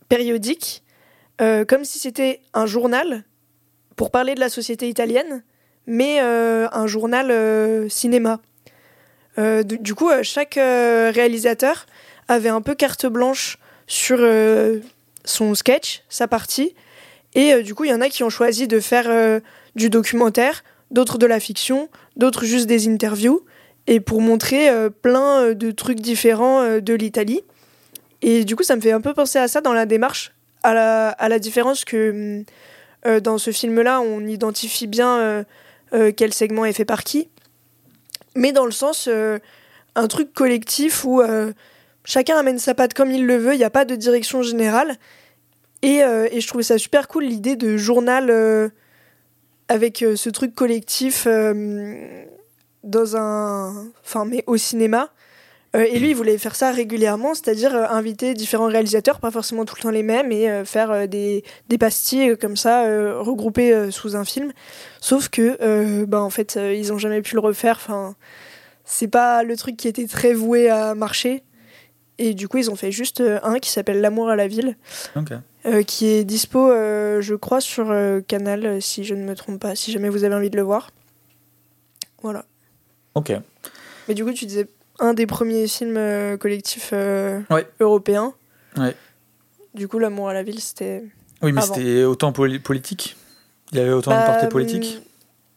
périodique, 0.09 0.83
euh, 1.41 1.65
comme 1.65 1.85
si 1.85 1.99
c'était 1.99 2.41
un 2.55 2.67
journal 2.67 3.25
pour 3.97 4.11
parler 4.11 4.35
de 4.35 4.41
la 4.41 4.49
société 4.49 4.89
italienne, 4.89 5.43
mais 5.87 6.21
un 6.21 6.87
journal 6.87 7.91
cinéma. 7.91 8.41
du 9.37 9.95
coup, 9.95 10.09
chaque 10.23 10.55
réalisateur 10.55 11.87
avait 12.29 12.49
un 12.49 12.63
peu 12.63 12.75
carte 12.75 13.07
blanche 13.07 13.59
sur 13.91 14.19
euh, 14.21 14.79
son 15.25 15.55
sketch, 15.55 16.03
sa 16.09 16.29
partie. 16.29 16.75
Et 17.35 17.53
euh, 17.55 17.63
du 17.63 17.75
coup, 17.75 17.85
il 17.85 17.91
y 17.91 17.95
en 17.95 18.01
a 18.01 18.09
qui 18.09 18.25
ont 18.25 18.31
choisi 18.31 18.69
de 18.69 18.81
faire 18.81 19.07
euh, 19.09 19.41
du 19.77 19.91
documentaire, 19.91 20.65
d'autres 20.91 21.19
de 21.19 21.27
la 21.27 21.41
fiction, 21.41 21.89
d'autres 22.17 22.45
juste 22.45 22.67
des 22.67 22.89
interviews, 22.89 23.45
et 23.87 24.01
pour 24.01 24.21
montrer 24.21 24.69
plein 25.03 25.53
de 25.53 25.71
trucs 25.71 26.01
différents 26.01 26.79
de 26.79 26.95
l'Italie. 26.95 27.41
Et 28.23 28.45
du 28.45 28.55
coup, 28.55 28.63
ça 28.63 28.77
me 28.77 28.81
fait 28.81 28.93
un 28.93 29.01
peu 29.01 29.15
penser 29.15 29.39
à 29.39 29.49
ça 29.49 29.61
dans 29.61 29.73
la 29.73 29.87
démarche, 29.87 30.33
à 30.63 30.75
la, 30.75 31.09
à 31.09 31.29
la 31.29 31.39
différence 31.39 31.85
que 31.85 32.45
dans 33.23 33.39
ce 33.39 33.51
film-là, 33.51 34.01
on 34.01 34.27
identifie 34.27 34.87
bien 34.87 35.45
quel 36.17 36.33
segment 36.33 36.67
est 36.67 36.73
fait 36.73 36.85
par 36.85 37.03
qui, 37.03 37.31
mais 38.37 38.53
dans 38.53 38.67
le 38.67 38.71
sens, 38.71 39.09
un 39.97 40.09
truc 40.09 40.33
collectif 40.35 41.05
où 41.05 41.23
chacun 42.05 42.37
amène 42.37 42.59
sa 42.59 42.75
patte 42.75 42.95
comme 42.95 43.11
il 43.11 43.27
le 43.27 43.39
veut, 43.39 43.55
il 43.55 43.59
n'y 43.59 43.65
a 43.65 43.71
pas 43.71 43.85
de 43.85 43.97
direction 43.97 44.43
générale. 44.43 44.97
Et, 45.83 46.03
euh, 46.03 46.29
et, 46.31 46.41
je 46.41 46.47
trouvais 46.47 46.65
ça 46.65 46.79
super 46.79 47.09
cool 47.09 47.25
l'idée 47.25 47.57
de 47.57 47.77
journal 47.77 48.29
euh, 48.31 48.69
avec 49.69 50.03
euh, 50.03 50.15
ce 50.15 50.29
truc 50.29 50.55
collectif 50.55 51.27
dans 52.85 53.17
un. 53.17 53.89
Enfin, 54.05 54.25
mais 54.25 54.45
au 54.47 54.57
cinéma. 54.57 55.11
et 55.75 55.99
lui, 56.01 56.11
il 56.11 56.17
voulait 56.17 56.37
faire 56.37 56.57
ça 56.57 56.73
régulièrement, 56.73 57.35
c'est-à-dire 57.35 57.75
inviter 57.75 58.35
différents 58.35 58.67
réalisateurs, 58.67 59.21
pas 59.21 59.31
forcément 59.31 59.65
tout 59.65 59.77
le 59.77 59.83
temps 59.83 59.91
les 59.91 60.03
mêmes, 60.03 60.33
et 60.33 60.65
faire 60.65 61.07
des, 61.07 61.45
des, 61.69 61.79
pastilles 61.79 62.37
comme 62.37 62.57
ça, 62.57 62.83
regroupées 63.21 63.91
sous 63.93 64.17
un 64.17 64.25
film. 64.25 64.53
Sauf 65.01 65.29
que, 65.29 66.05
bah, 66.07 66.21
en 66.21 66.31
fait, 66.31 66.59
ils 66.75 66.93
ont 66.93 66.99
jamais 66.99 67.23
pu 67.23 67.35
le 67.35 67.41
refaire. 67.41 67.77
Enfin, 67.77 68.17
c'est 68.85 69.09
pas 69.09 69.45
le 69.45 69.57
truc 69.57 69.77
qui 69.77 69.87
était 69.87 70.09
très 70.09 70.33
voué 70.35 70.69
à 70.69 70.97
marcher. 70.97 71.45
Et 72.23 72.35
du 72.35 72.49
coup, 72.49 72.59
ils 72.59 72.71
ont 72.71 72.77
fait 72.77 72.93
juste 72.93 73.23
euh, 73.23 73.41
un 73.43 73.59
qui 73.59 73.71
s'appelle 73.71 74.03
L'amour 74.03 74.29
à 74.29 74.37
la 74.37 74.47
ville, 74.47 74.77
euh, 75.65 75.83
qui 75.83 76.07
est 76.07 76.25
dispo, 76.25 76.71
euh, 76.71 77.23
je 77.23 77.35
crois, 77.35 77.63
sur 77.63 77.87
Canal, 78.29 78.83
si 78.83 79.05
je 79.05 79.15
ne 79.15 79.25
me 79.25 79.35
trompe 79.35 79.59
pas, 79.59 79.75
si 79.75 79.91
jamais 79.91 80.11
vous 80.11 80.23
avez 80.23 80.35
envie 80.35 80.51
de 80.51 80.57
le 80.57 80.63
voir. 80.63 80.91
Voilà. 82.23 82.45
Ok. 83.15 83.33
Mais 84.07 84.15
du 84.15 84.23
coup, 84.23 84.35
tu 84.35 84.45
disais 84.45 84.69
un 84.99 85.15
des 85.15 85.27
premiers 85.27 85.67
films 85.67 86.37
collectifs 86.39 86.93
européens. 87.81 88.35
Ouais. 88.77 88.95
Du 89.73 89.89
coup, 89.89 89.99
L'amour 89.99 90.29
à 90.29 90.35
la 90.35 90.43
ville, 90.43 90.61
c'était. 90.61 91.03
Oui, 91.41 91.53
mais 91.53 91.63
c'était 91.63 92.05
autant 92.05 92.33
politique? 92.33 93.17
Il 93.73 93.79
y 93.79 93.81
avait 93.81 93.93
autant 93.93 94.11
de 94.11 94.17
bah, 94.17 94.27
portée 94.27 94.49
politique? 94.49 95.01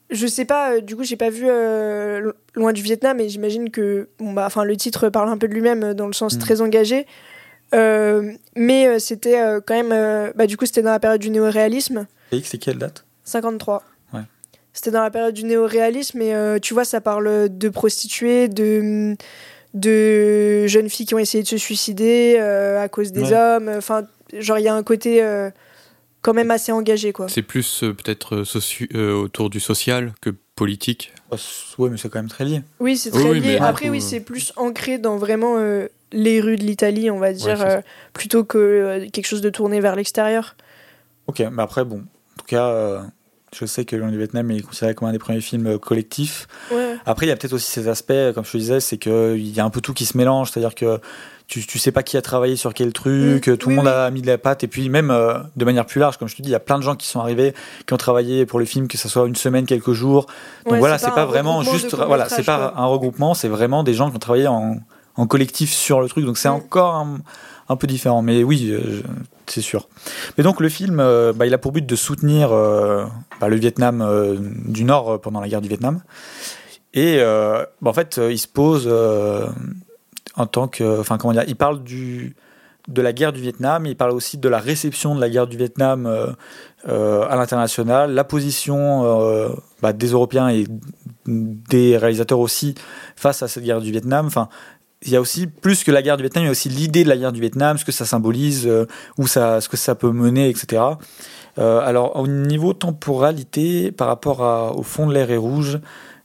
Je 0.10 0.28
sais 0.28 0.46
pas, 0.46 0.74
euh, 0.74 0.82
du 0.82 0.96
coup, 0.96 1.04
j'ai 1.04 1.16
pas 1.16 1.30
vu 1.30 1.46
euh, 1.48 2.32
Loin 2.56 2.74
du 2.74 2.82
Vietnam, 2.82 3.18
mais 3.18 3.30
j'imagine 3.30 3.70
que 3.70 4.10
bon, 4.20 4.34
bah, 4.34 4.50
le 4.63 4.78
titre 4.78 5.10
parle 5.10 5.30
un 5.30 5.38
peu 5.38 5.48
de 5.48 5.54
lui-même 5.54 5.84
euh, 5.84 5.94
dans 5.94 6.08
le 6.08 6.13
sens 6.13 6.36
mm. 6.36 6.39
très 6.39 6.62
engagé. 6.62 7.06
mais 7.72 9.00
c'était 9.00 9.39
quand 9.66 9.76
même. 9.76 10.34
bah, 10.36 10.48
du 10.48 10.58
coup, 10.58 10.66
c'était 10.66 10.82
dans 10.82 10.92
la 10.92 11.00
période 11.00 11.22
du 11.22 11.30
néo-réalisme. 11.30 12.06
Et 12.32 12.42
c'est 12.44 12.58
quelle 12.58 12.78
date? 12.78 13.06
53. 13.26 13.84
Ouais. 14.13 14.22
c'était 14.74 14.92
dans 14.92 15.02
la 15.02 15.10
période 15.10 15.34
du 15.34 15.46
néo-réalisme, 15.46 16.22
et 16.22 16.60
tu 16.62 16.74
vois, 16.74 16.86
ça 16.86 17.02
parle 17.02 17.50
de 17.50 17.70
prostituées, 17.70 18.48
de 18.48 19.16
de 19.74 20.68
jeunes 20.68 20.88
filles 20.88 21.08
qui 21.08 21.16
ont 21.16 21.20
essayé 21.20 21.44
de 21.44 21.48
se 21.48 21.58
suicider 21.58 22.38
à 22.38 22.88
cause 22.89 23.12
des 23.12 23.34
hommes. 23.34 23.72
Enfin, 23.76 24.04
genre, 24.38 24.60
il 24.60 24.66
y 24.66 24.68
a 24.68 24.76
un 24.76 24.84
côté 24.84 25.24
quand 26.24 26.34
même 26.34 26.50
assez 26.50 26.72
engagé. 26.72 27.14
quoi. 27.14 27.30
C'est 27.30 27.44
plus 27.44 27.82
peut-être 27.82 28.44
autour 29.14 29.52
du 29.52 29.60
social 29.60 30.14
que 30.22 30.32
politique. 30.56 31.14
Oui, 31.78 31.90
mais 31.92 31.98
c'est 31.98 32.10
quand 32.10 32.20
même 32.20 32.30
très 32.30 32.46
lié. 32.46 32.62
Oui, 32.80 32.98
c'est 32.98 33.12
très 33.12 33.34
lié. 33.36 33.58
Après, 33.58 33.90
oui, 33.90 34.02
c'est 34.02 34.22
plus 34.22 34.52
ancré 34.56 34.98
dans 34.98 35.18
vraiment 35.18 35.58
les 36.14 36.40
rues 36.40 36.58
de 36.58 36.64
l'Italie, 36.64 37.12
on 37.12 37.20
va 37.20 37.34
dire, 37.34 37.62
euh, 37.62 37.82
plutôt 38.14 38.44
que 38.44 38.58
euh, 38.58 39.10
quelque 39.12 39.26
chose 39.26 39.42
de 39.42 39.50
tourné 39.50 39.82
vers 39.82 39.96
l'extérieur. 39.96 40.56
Ok, 41.28 41.44
mais 41.52 41.64
après, 41.64 41.84
bon, 41.84 41.98
en 41.98 42.40
tout 42.40 42.46
cas, 42.46 42.68
euh, 42.68 43.02
je 43.54 43.66
sais 43.66 43.84
que 43.84 43.96
Le 43.96 44.10
du 44.12 44.18
Vietnam 44.18 44.50
est 44.52 44.62
considéré 44.62 44.94
comme 44.94 45.08
un 45.08 45.12
des 45.12 45.20
premiers 45.20 45.42
films 45.42 45.80
collectifs. 45.80 46.48
Après, 47.06 47.26
il 47.26 47.30
y 47.30 47.32
a 47.32 47.36
peut-être 47.36 47.54
aussi 47.54 47.70
ces 47.70 47.88
aspects, 47.88 48.14
comme 48.34 48.46
je 48.46 48.52
te 48.52 48.58
disais, 48.58 48.80
c'est 48.80 48.98
qu'il 48.98 49.56
y 49.56 49.60
a 49.60 49.66
un 49.66 49.70
peu 49.70 49.82
tout 49.82 49.94
qui 49.94 50.06
se 50.06 50.18
mélange, 50.18 50.52
c'est-à-dire 50.52 50.76
que 50.76 51.00
tu, 51.48 51.66
tu 51.66 51.80
sais 51.80 51.92
pas 51.92 52.04
qui 52.04 52.18
a 52.18 52.22
travaillé 52.22 52.56
sur 52.56 52.74
quel 52.74 52.94
truc, 52.94 53.48
mm. 53.48 53.58
tout 53.58 53.70
le 53.70 53.76
monde 53.76 53.88
a 53.88 54.10
mis 54.12 54.22
de 54.22 54.28
la 54.28 54.38
patte, 54.38 54.64
et 54.64 54.68
puis 54.68 54.90
même 54.90 55.10
de 55.56 55.66
manière 55.66 55.86
plus 55.86 56.00
large, 56.00 56.18
comme 56.18 56.28
je 56.28 56.36
te 56.36 56.42
dis, 56.42 56.50
il 56.50 56.54
y 56.54 56.56
a 56.56 56.60
plein 56.60 56.78
de 56.78 56.84
gens 56.84 56.96
qui 56.96 57.08
sont 57.08 57.20
arrivés, 57.20 57.54
qui 57.86 57.94
ont 57.94 57.98
travaillé 57.98 58.46
pour 58.46 58.60
le 58.60 58.66
film, 58.66 58.88
que 58.88 58.98
ce 58.98 59.10
soit 59.10 59.28
une 59.28 59.36
semaine, 59.36 59.66
quelques 59.66 59.94
jours. 59.94 60.28
Donc 60.66 60.80
voilà, 60.80 60.98
c'est 60.98 61.08
pas, 61.08 61.16
pas 61.16 61.26
vraiment 61.26 61.62
juste, 61.64 61.96
voilà, 61.96 62.30
c'est 62.30 62.44
pas 62.44 62.74
un 62.76 62.86
regroupement, 62.86 63.34
c'est 63.34 63.50
vraiment 63.50 63.84
des 63.84 63.94
gens 63.94 64.10
qui 64.10 64.16
ont 64.16 64.20
travaillé 64.20 64.48
en, 64.48 64.78
en 65.16 65.28
collectif 65.28 65.72
sur 65.72 66.02
le 66.02 66.08
truc. 66.08 66.26
Donc 66.26 66.38
c'est 66.38 66.50
mm. 66.50 66.54
encore 66.54 67.08
un, 67.70 67.76
peu 67.76 67.88
différent. 67.88 68.22
Mais 68.22 68.44
oui, 68.44 68.70
euh, 68.72 69.02
c'est 69.48 69.62
sûr. 69.62 69.88
Mais 70.38 70.44
donc 70.44 70.60
le 70.60 70.70
film, 70.70 71.00
euh, 71.00 71.34
bah, 71.34 71.46
il 71.46 71.54
a 71.54 71.58
pour 71.58 71.72
but 71.72 71.86
de 71.86 71.96
soutenir 71.96 72.52
euh, 72.52 73.06
bah, 73.40 73.48
le 73.48 73.56
Vietnam 73.56 74.06
du 74.66 74.84
Nord 74.84 75.22
pendant 75.22 75.42
la 75.42 75.48
guerre 75.48 75.62
du 75.62 75.70
Vietnam. 75.70 76.02
Et 76.94 77.18
bah, 77.20 77.90
en 77.90 77.94
fait, 77.94 78.20
il 78.30 78.38
se 78.38 78.48
pose 78.48 78.88
en 80.36 80.46
tant 80.46 80.67
que, 80.67 81.00
enfin 81.00 81.17
comment 81.17 81.34
dire, 81.34 81.43
il 81.48 81.56
parle 81.56 81.84
du 81.84 82.36
de 82.89 83.02
la 83.02 83.13
guerre 83.13 83.32
du 83.32 83.39
Vietnam, 83.39 83.86
il 83.86 83.96
parle 83.96 84.12
aussi 84.12 84.38
de 84.38 84.50
la 84.50 84.60
réception 84.60 85.15
de 85.15 85.22
la 85.22 85.30
guerre 85.30 85.48
du 85.48 85.56
Vietnam 85.56 86.06
à 86.86 87.36
l'international, 87.38 88.12
la 88.12 88.26
position 88.26 89.56
des 89.82 90.08
Européens 90.08 90.50
et 90.50 90.65
des 91.26 91.96
réalisateurs 91.96 92.39
aussi 92.39 92.76
face 93.15 93.41
à 93.41 93.48
cette 93.48 93.63
guerre 93.63 93.80
du 93.80 93.91
Vietnam. 93.91 94.26
Enfin, 94.26 94.50
il 95.06 95.12
y 95.12 95.15
a 95.15 95.22
aussi 95.22 95.48
plus 95.48 95.84
que 95.84 95.91
la 95.91 96.02
guerre 96.02 96.17
du 96.17 96.24
Vietnam, 96.24 96.43
il 96.43 96.48
y 96.48 96.50
a 96.50 96.52
aussi 96.52 96.69
l'idée 96.69 97.04
de 97.04 97.10
la 97.10 97.17
guerre 97.17 97.32
du 97.32 97.41
Vietnam, 97.41 97.78
ce 97.78 97.86
que 97.86 97.91
ça 97.91 98.06
symbolise, 98.06 98.65
euh, 98.67 98.86
où 99.17 99.28
ça, 99.28 99.62
ce 99.62 99.69
que 99.69 99.78
ça 99.78 99.96
peut 99.96 100.12
mener, 100.12 100.50
etc. 100.50 100.82
Euh, 101.58 101.80
alors 101.82 102.15
au 102.15 102.28
niveau 102.28 102.74
temporalité, 102.74 103.91
par 103.91 104.08
rapport 104.08 104.78
au 104.78 104.84
fond 104.84 105.08
de 105.08 105.13
l'air 105.13 105.30
est 105.32 105.38
rouge, 105.38 105.80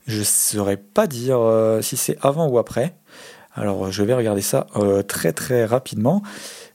je 0.07 0.23
saurais 0.23 0.77
pas 0.77 1.07
dire 1.07 1.39
euh, 1.39 1.81
si 1.81 1.97
c'est 1.97 2.17
avant 2.21 2.47
ou 2.47 2.57
après. 2.57 2.95
Alors 3.55 3.91
je 3.91 4.03
vais 4.03 4.13
regarder 4.13 4.41
ça 4.41 4.67
très 5.07 5.33
très 5.33 5.65
rapidement. 5.65 6.21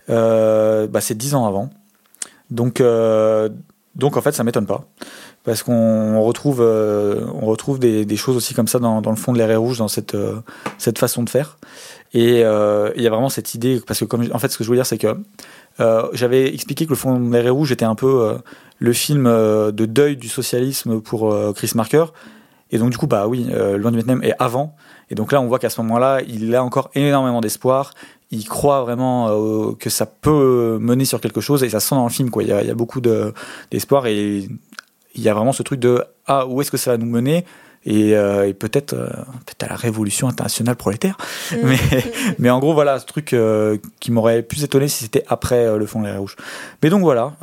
Bah, 0.08 1.00
c'est 1.00 1.16
dix 1.16 1.34
ans 1.34 1.46
avant. 1.46 1.70
Donc, 2.50 2.82
donc 3.94 4.16
en 4.16 4.20
fait 4.20 4.32
ça 4.32 4.44
m'étonne 4.44 4.66
pas 4.66 4.84
parce 5.44 5.62
qu'on 5.62 6.22
retrouve, 6.22 6.60
on 6.60 7.46
retrouve 7.46 7.78
des, 7.78 8.16
choses 8.16 8.36
aussi 8.36 8.54
comme 8.54 8.68
ça 8.68 8.78
dans, 8.78 9.00
le 9.00 9.16
fond 9.16 9.32
de 9.32 9.38
l'air 9.38 9.60
rouge, 9.60 9.78
dans 9.78 9.88
cette, 9.88 10.16
cette 10.78 10.98
façon 10.98 11.22
de 11.22 11.30
faire. 11.30 11.58
Et 12.14 12.44
euh, 12.44 12.92
il 12.94 13.02
y 13.02 13.08
a 13.08 13.10
vraiment 13.10 13.28
cette 13.28 13.54
idée, 13.54 13.80
parce 13.84 14.04
que 14.06 14.32
en 14.32 14.38
fait, 14.38 14.48
ce 14.48 14.56
que 14.56 14.62
je 14.62 14.70
veux 14.70 14.76
dire, 14.76 14.86
c'est 14.86 14.98
que 14.98 15.16
euh, 15.80 16.08
j'avais 16.12 16.54
expliqué 16.54 16.84
que 16.84 16.90
le 16.90 16.96
fond 16.96 17.18
de 17.18 17.48
rouge 17.50 17.72
était 17.72 17.84
un 17.84 17.96
peu 17.96 18.22
euh, 18.22 18.38
le 18.78 18.92
film 18.92 19.24
de 19.24 19.84
deuil 19.84 20.16
du 20.16 20.28
socialisme 20.28 21.00
pour 21.00 21.34
Chris 21.54 21.72
Marker. 21.74 22.04
Et 22.70 22.78
donc, 22.78 22.90
du 22.90 22.96
coup, 22.96 23.08
bah 23.08 23.26
oui, 23.26 23.48
Loin 23.76 23.90
du 23.90 23.98
Vietnam 23.98 24.22
est 24.22 24.34
avant. 24.38 24.76
Et 25.10 25.14
donc 25.14 25.32
là, 25.32 25.40
on 25.40 25.46
voit 25.46 25.58
qu'à 25.58 25.70
ce 25.70 25.80
moment-là, 25.82 26.20
il 26.26 26.54
a 26.54 26.64
encore 26.64 26.90
énormément 26.94 27.40
d'espoir. 27.40 27.92
Il 28.30 28.48
croit 28.48 28.82
vraiment 28.82 29.74
que 29.74 29.90
ça 29.90 30.06
peut 30.06 30.78
mener 30.80 31.04
sur 31.04 31.20
quelque 31.20 31.40
chose 31.40 31.62
et 31.62 31.68
ça 31.68 31.80
sent 31.80 31.94
dans 31.94 32.04
le 32.04 32.10
film. 32.10 32.30
Quoi. 32.30 32.42
Il, 32.42 32.48
y 32.48 32.52
a, 32.52 32.62
il 32.62 32.68
y 32.68 32.70
a 32.70 32.74
beaucoup 32.74 33.00
d'espoir 33.00 34.06
et 34.06 34.48
il 35.14 35.22
y 35.22 35.28
a 35.28 35.34
vraiment 35.34 35.52
ce 35.52 35.62
truc 35.62 35.80
de 35.80 36.02
ah, 36.26 36.46
où 36.46 36.60
est-ce 36.60 36.70
que 36.70 36.76
ça 36.76 36.92
va 36.92 36.96
nous 36.96 37.06
mener? 37.06 37.44
Et, 37.86 38.16
euh, 38.16 38.48
et 38.48 38.54
peut-être 38.54 38.94
euh, 38.94 39.08
peut-être 39.46 39.64
à 39.64 39.68
la 39.68 39.76
révolution 39.76 40.28
internationale 40.28 40.76
prolétaire. 40.76 41.16
Mm. 41.52 41.56
Mais, 41.64 41.78
mais 42.38 42.50
en 42.50 42.58
gros, 42.58 42.74
voilà, 42.74 42.98
ce 42.98 43.06
truc 43.06 43.32
euh, 43.32 43.78
qui 44.00 44.12
m'aurait 44.12 44.42
plus 44.42 44.64
étonné 44.64 44.86
si 44.88 45.04
c'était 45.04 45.24
après 45.28 45.76
le 45.76 45.86
fond 45.86 46.00
de 46.00 46.06
l'air 46.06 46.18
rouge. 46.18 46.36
Mais 46.82 46.90
donc 46.90 47.00
voilà, 47.02 47.36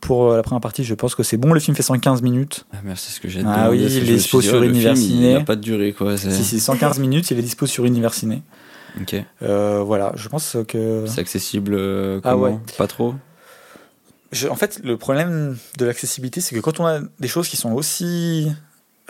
pour 0.00 0.32
la 0.32 0.42
première 0.42 0.60
partie, 0.60 0.84
je 0.84 0.94
pense 0.94 1.14
que 1.14 1.22
c'est 1.22 1.36
bon. 1.36 1.52
Le 1.52 1.60
film 1.60 1.76
fait 1.76 1.82
115 1.82 2.22
minutes. 2.22 2.66
Ah, 2.72 2.78
merci, 2.82 3.12
ce 3.12 3.20
que 3.20 3.28
j'ai 3.28 3.42
Ah 3.46 3.70
oui, 3.70 3.82
il 3.82 4.10
est 4.10 4.14
dispo 4.14 4.40
sur 4.40 4.62
Universiné. 4.62 5.30
Il 5.30 5.34
n'a 5.34 5.44
pas 5.44 5.56
de 5.56 5.60
durée, 5.60 5.92
quoi. 5.92 6.16
Si, 6.16 6.44
si, 6.44 6.60
115 6.60 6.98
minutes, 6.98 7.30
il 7.30 7.38
est 7.38 7.42
dispo 7.42 7.66
sur 7.66 7.84
Universiné. 7.84 8.42
Ok. 9.00 9.16
voilà, 9.40 10.12
je 10.16 10.28
pense 10.28 10.56
que. 10.66 11.04
C'est 11.06 11.20
accessible 11.20 11.78
ah 12.24 12.36
ouais. 12.36 12.56
Pas 12.78 12.86
trop 12.86 13.14
en 14.48 14.56
fait, 14.56 14.80
le 14.82 14.96
problème 14.96 15.58
de 15.78 15.84
l'accessibilité, 15.84 16.40
c'est 16.40 16.54
que 16.54 16.60
quand 16.60 16.80
on 16.80 16.86
a 16.86 17.00
des 17.20 17.28
choses 17.28 17.48
qui 17.48 17.56
sont 17.56 17.72
aussi 17.72 18.50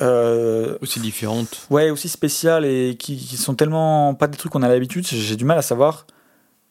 euh, 0.01 0.79
aussi 0.81 1.01
différentes. 1.01 1.67
Ouais, 1.71 1.91
aussi 1.91 2.09
spéciales 2.09 2.65
et 2.65 2.97
qui, 2.99 3.17
qui, 3.17 3.37
sont 3.37 3.55
tellement 3.55 4.15
pas 4.15 4.27
des 4.27 4.39
trucs 4.39 4.53
qu'on 4.53 4.63
a 4.63 4.69
l'habitude, 4.69 5.07
j'ai 5.07 5.37
du 5.37 5.45
mal 5.45 5.59
à 5.59 5.63
savoir 5.63 6.07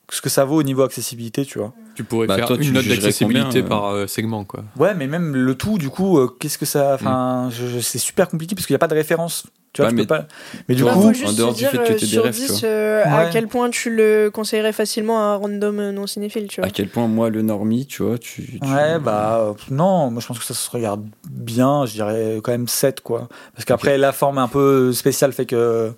ce 0.10 0.22
que 0.22 0.30
ça 0.30 0.44
vaut 0.44 0.56
au 0.56 0.64
niveau 0.64 0.82
accessibilité, 0.82 1.46
tu 1.46 1.60
vois. 1.60 1.74
Tu 1.96 2.04
pourrais 2.04 2.28
bah, 2.28 2.38
faire 2.38 2.52
une 2.60 2.74
note 2.74 2.88
d'accessibilité 2.88 3.60
euh 3.60 3.68
par 3.68 3.88
euh, 3.88 4.08
segment, 4.08 4.46
quoi. 4.46 4.64
Ouais, 4.78 4.94
mais 4.94 5.08
même 5.08 5.36
le 5.36 5.56
tout, 5.56 5.78
du 5.78 5.90
coup, 5.90 6.20
qu'est-ce 6.40 6.58
que 6.58 6.66
ça. 6.66 6.94
Enfin, 6.96 7.50
mm. 7.50 7.82
c'est 7.82 8.00
super 8.00 8.30
compliqué 8.30 8.56
parce 8.56 8.66
qu'il 8.66 8.74
n'y 8.74 8.78
a 8.78 8.80
pas 8.80 8.88
de 8.88 8.96
référence 8.96 9.46
tu 9.74 9.82
vois, 9.82 9.92
mais, 9.92 10.06
pas... 10.06 10.28
mais 10.68 10.76
du 10.76 10.84
coup, 10.84 10.90
en 10.90 11.34
dehors 11.34 11.54
du 11.54 11.66
fait 11.66 11.78
que 11.78 11.94
tu 11.94 12.06
sur 12.06 12.30
10, 12.30 12.62
euh, 12.66 13.04
à 13.06 13.28
quel 13.28 13.48
point 13.48 13.70
tu 13.70 13.90
le 13.90 14.30
conseillerais 14.30 14.74
facilement 14.74 15.20
à 15.20 15.34
un 15.34 15.36
random 15.38 15.92
non 15.92 16.08
cinéphile, 16.08 16.48
tu 16.48 16.60
vois. 16.60 16.68
À 16.68 16.72
quel 16.72 16.90
point 16.90 17.08
moi, 17.08 17.30
le 17.30 17.42
normie, 17.42 17.86
tu 17.86 18.04
vois, 18.04 18.18
tu... 18.18 18.60
Ouais, 18.62 19.00
bah 19.00 19.56
non, 19.70 20.12
moi 20.12 20.22
je 20.22 20.28
pense 20.28 20.40
que 20.40 20.44
ça 20.44 20.54
se 20.54 20.70
regarde 20.70 21.06
bien, 21.30 21.86
je 21.86 21.94
dirais 21.94 22.40
quand 22.44 22.52
même 22.52 22.68
7, 22.68 23.00
quoi. 23.00 23.30
Parce 23.54 23.64
qu'après, 23.64 23.98
la 23.98 24.12
forme 24.12 24.40
un 24.40 24.50
peu 24.50 24.92
spéciale 24.92 25.32
fait 25.32 25.46
que... 25.46 25.94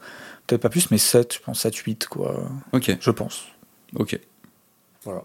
Peut-être 0.46 0.62
pas 0.62 0.70
plus, 0.70 0.92
mais 0.92 0.98
7, 0.98 1.36
je 1.36 1.40
pense 1.40 1.62
7, 1.62 1.74
8, 1.74 2.08
quoi. 2.08 2.44
Ok. 2.74 2.96
Je 3.00 3.12
pense. 3.12 3.46
Ok. 3.96 4.20
Voilà. 5.06 5.24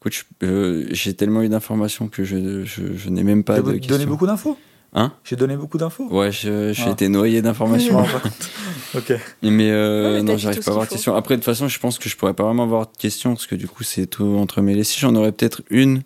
Écoute, 0.00 0.24
euh, 0.42 0.86
j'ai 0.90 1.14
tellement 1.14 1.42
eu 1.42 1.48
d'informations 1.48 2.08
que 2.08 2.24
je, 2.24 2.64
je, 2.64 2.96
je 2.96 3.08
n'ai 3.08 3.24
même 3.24 3.42
pas 3.42 3.60
de 3.60 3.72
questions. 3.72 3.88
donné 3.88 4.06
beaucoup 4.06 4.26
d'infos? 4.26 4.56
Hein? 4.94 5.12
J'ai 5.24 5.36
donné 5.36 5.56
beaucoup 5.56 5.76
d'infos? 5.76 6.08
Ouais, 6.08 6.32
j'ai 6.32 6.72
ah. 6.78 6.90
été 6.90 7.08
noyé 7.08 7.42
d'informations. 7.42 8.02
ok. 8.96 9.12
Mais 9.42 9.70
euh, 9.70 10.22
non, 10.22 10.38
j'arrive 10.38 10.62
pas 10.62 10.70
à 10.70 10.74
avoir 10.74 10.86
de 10.86 10.90
questions. 10.90 11.14
Après, 11.14 11.34
de 11.34 11.40
toute 11.40 11.44
façon, 11.44 11.68
je 11.68 11.78
pense 11.78 11.98
que 11.98 12.08
je 12.08 12.16
pourrais 12.16 12.32
pas 12.32 12.44
vraiment 12.44 12.62
avoir 12.62 12.86
de 12.86 12.96
questions 12.96 13.34
parce 13.34 13.46
que 13.46 13.54
du 13.54 13.68
coup, 13.68 13.82
c'est 13.82 14.06
tout 14.06 14.24
entremêlé. 14.24 14.84
Si 14.84 14.98
j'en 14.98 15.14
aurais 15.14 15.32
peut-être 15.32 15.62
une, 15.68 16.02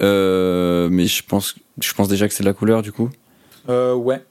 euh, 0.00 0.88
mais 0.90 1.06
je 1.06 1.22
pense, 1.24 1.54
je 1.80 1.92
pense 1.94 2.08
déjà 2.08 2.28
que 2.28 2.34
c'est 2.34 2.44
la 2.44 2.52
couleur 2.52 2.82
du 2.82 2.92
coup. 2.92 3.10
Euh, 3.68 3.94
ouais. 3.94 4.22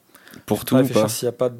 Pour 0.45 0.65
tout 0.65 0.75
ou 0.75 0.87
pas 0.87 1.07
S'il 1.07 1.25
y 1.25 1.29
a 1.29 1.33
pas 1.33 1.49
de... 1.49 1.57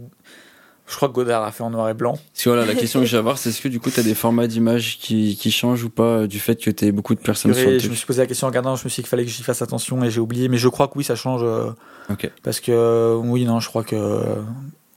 Je 0.89 0.95
crois 0.95 1.07
que 1.07 1.13
Godard 1.13 1.43
a 1.43 1.51
fait 1.51 1.61
en 1.61 1.69
noir 1.69 1.87
et 1.89 1.93
blanc. 1.93 2.17
Si 2.33 2.49
voilà, 2.49 2.65
la 2.65 2.73
question 2.73 2.99
que 2.99 3.05
j'ai 3.05 3.17
à 3.17 3.21
voir, 3.21 3.37
c'est 3.37 3.49
est-ce 3.49 3.61
que 3.61 3.67
du 3.67 3.79
coup 3.79 3.91
tu 3.91 3.99
as 3.99 4.03
des 4.03 4.15
formats 4.15 4.47
d'image 4.47 4.97
qui, 4.97 5.37
qui, 5.39 5.51
changent 5.51 5.83
ou 5.83 5.91
pas 5.91 6.25
du 6.25 6.39
fait 6.39 6.55
que 6.55 6.71
tu 6.71 6.85
aies 6.85 6.91
beaucoup 6.91 7.13
de 7.13 7.19
personnes 7.19 7.53
sur 7.53 7.69
le 7.69 7.77
Je 7.77 7.89
me 7.89 7.93
suis 7.93 8.07
posé 8.07 8.21
la 8.21 8.25
question 8.25 8.47
en 8.47 8.49
regardant, 8.49 8.75
je 8.75 8.83
me 8.85 8.89
suis 8.89 9.01
dit 9.01 9.03
qu'il 9.03 9.09
fallait 9.09 9.23
que 9.23 9.29
j'y 9.29 9.43
fasse 9.43 9.61
attention 9.61 10.03
et 10.03 10.09
j'ai 10.09 10.19
oublié, 10.19 10.49
mais 10.49 10.57
je 10.57 10.67
crois 10.67 10.87
que 10.87 10.93
oui, 10.97 11.03
ça 11.03 11.15
change. 11.15 11.41
Euh, 11.43 11.69
ok. 12.09 12.31
Parce 12.41 12.59
que 12.59 12.71
euh, 12.71 13.15
oui, 13.17 13.45
non, 13.45 13.59
je 13.59 13.69
crois 13.69 13.83
que 13.83 14.23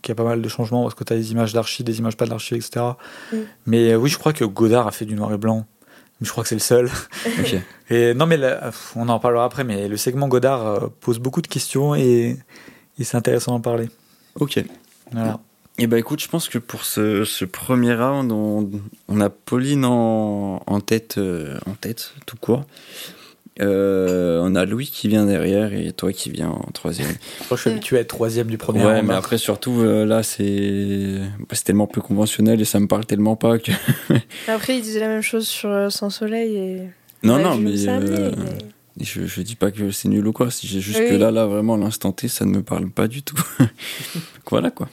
qu'il 0.00 0.11
y 0.11 0.12
a 0.12 0.14
pas 0.16 0.24
mal 0.24 0.40
de 0.40 0.48
changements 0.48 0.83
parce 0.83 0.94
que 0.94 1.05
tu 1.05 1.12
as 1.12 1.16
des 1.16 1.31
images 1.31 1.52
d'archi, 1.52 1.85
des 1.85 1.98
images 1.98 2.16
pas 2.16 2.26
d'archi, 2.26 2.55
etc. 2.55 2.87
Mm. 3.31 3.37
Mais 3.66 3.92
euh, 3.92 3.96
oui, 3.96 4.09
je 4.09 4.18
crois 4.18 4.33
que 4.33 4.46
Godard 4.46 4.87
a 4.87 4.92
fait 4.92 5.05
du 5.05 5.14
noir 5.14 5.31
et 5.35 5.38
blanc. 5.38 5.66
Mais 6.20 6.26
je 6.26 6.33
crois 6.33 6.42
que 6.42 6.48
c'est 6.48 6.55
le 6.55 6.61
seul. 6.61 6.90
Ok. 7.38 7.55
et 7.90 8.14
non, 8.14 8.24
mais 8.24 8.40
on 8.96 9.11
en 9.11 9.20
parlera 9.20 9.44
après, 9.44 9.62
mais 9.62 9.88
le 9.88 9.98
segment 9.98 10.28
Godard 10.28 10.88
pose 11.00 11.18
beaucoup 11.18 11.42
de 11.42 11.48
questions 11.48 11.94
et, 11.94 12.38
et 12.98 13.05
c'est 13.05 13.18
intéressant 13.18 13.52
d'en 13.52 13.61
parler. 13.61 13.90
Ok. 14.37 14.64
Voilà. 15.12 15.38
Et 15.78 15.85
eh 15.85 15.87
bah 15.87 15.92
ben, 15.92 16.00
écoute, 16.00 16.20
je 16.20 16.28
pense 16.28 16.50
que 16.50 16.58
pour 16.58 16.85
ce, 16.85 17.24
ce 17.24 17.46
premier 17.46 17.94
round, 17.94 18.30
on, 18.30 18.70
on, 19.08 19.20
a 19.22 19.30
Pauline 19.30 19.87
en, 19.87 20.62
en 20.66 20.80
tête, 20.80 21.16
euh, 21.16 21.58
en 21.64 21.72
tête, 21.72 22.12
tout 22.26 22.37
court. 22.37 22.66
Euh, 23.61 24.40
on 24.42 24.54
a 24.54 24.66
Louis 24.66 24.87
qui 24.87 25.08
vient 25.08 25.24
derrière 25.24 25.72
et 25.72 25.92
toi 25.92 26.12
qui 26.12 26.30
viens 26.30 26.50
en 26.50 26.68
troisième. 26.72 27.08
Moi, 27.08 27.16
je 27.52 27.56
suis 27.56 27.70
habitué 27.70 27.96
à 27.96 28.00
être 28.00 28.08
troisième 28.08 28.48
du 28.48 28.58
premier. 28.58 28.85
Ouais, 28.85 29.02
mais 29.02 29.14
après 29.14 29.38
surtout 29.38 29.80
euh, 29.80 30.04
là, 30.04 30.22
c'est 30.22 31.20
bah, 31.38 31.46
c'est 31.52 31.64
tellement 31.64 31.87
peu 31.87 32.02
conventionnel 32.02 32.61
et 32.61 32.64
ça 32.66 32.78
me 32.78 32.87
parle 32.87 33.06
tellement 33.06 33.37
pas 33.37 33.58
que. 33.58 33.72
après, 34.48 34.76
il 34.76 34.82
disait 34.82 35.00
la 35.00 35.08
même 35.08 35.22
chose 35.22 35.46
sur 35.46 35.90
Sans 35.90 36.11
Soleil 36.11 36.54
et. 36.54 36.82
Non, 37.22 37.38
non, 37.38 37.56
mais, 37.56 37.76
Je, 39.00 39.26
je 39.26 39.40
dis 39.40 39.54
pas 39.54 39.70
que 39.70 39.90
c'est 39.90 40.08
nul 40.08 40.26
ou 40.26 40.32
quoi. 40.32 40.50
C'est 40.50 40.66
juste 40.66 40.98
que 40.98 41.14
là, 41.14 41.30
là, 41.30 41.46
vraiment, 41.46 41.78
l'instant 41.78 42.12
T, 42.12 42.28
ça 42.28 42.44
ne 42.44 42.50
me 42.50 42.62
parle 42.62 42.90
pas 42.90 43.08
du 43.08 43.22
tout. 43.22 43.40
voilà 44.50 44.70
quoi. 44.70 44.88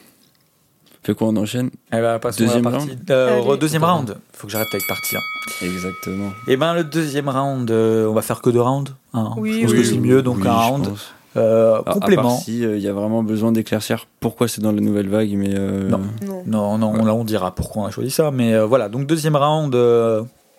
Fait 1.10 1.16
quoi, 1.16 1.30
on 1.30 1.36
enchaîne 1.38 1.72
eh 1.92 2.02
ben, 2.02 2.20
Deuxième 2.38 2.68
round 2.68 2.90
euh, 3.10 3.58
Deuxième 3.58 3.84
round. 3.84 4.16
Faut 4.32 4.46
que 4.46 4.54
j'arrête 4.54 4.68
avec 4.72 4.88
partir. 4.88 5.20
Exactement. 5.60 6.28
Et 6.48 6.52
eh 6.54 6.58
ben 6.58 6.76
le 6.76 6.84
deuxième 6.84 7.30
round, 7.30 7.72
euh, 7.72 8.06
on 8.06 8.14
va 8.14 8.22
faire 8.22 8.42
que 8.44 8.52
deux 8.52 8.62
rounds. 8.62 8.94
Hein. 9.16 9.32
Oui, 9.38 9.62
je 9.62 9.66
pense 9.66 9.74
que 9.74 9.84
c'est 9.84 9.98
mieux, 9.98 10.22
donc 10.22 10.46
un 10.46 10.54
round. 10.54 10.92
Euh, 11.36 11.82
complément. 11.82 12.38
si 12.38 12.60
il 12.60 12.80
y 12.80 12.88
a 12.88 12.94
vraiment 12.94 13.24
besoin 13.24 13.52
d'éclaircir 13.52 14.06
pourquoi 14.20 14.48
c'est 14.48 14.62
dans 14.62 14.72
la 14.72 14.82
nouvelle 14.82 15.10
vague, 15.10 15.32
mais 15.32 15.56
non. 15.56 16.02
non, 16.46 16.78
non, 16.78 16.94
on, 16.94 17.24
dira 17.24 17.56
pourquoi 17.56 17.84
on 17.84 17.86
a 17.88 17.92
choisi 17.92 18.12
ça, 18.12 18.30
mais 18.30 18.60
voilà. 18.60 18.88
Donc 18.88 19.08
deuxième 19.08 19.36
round, 19.36 19.76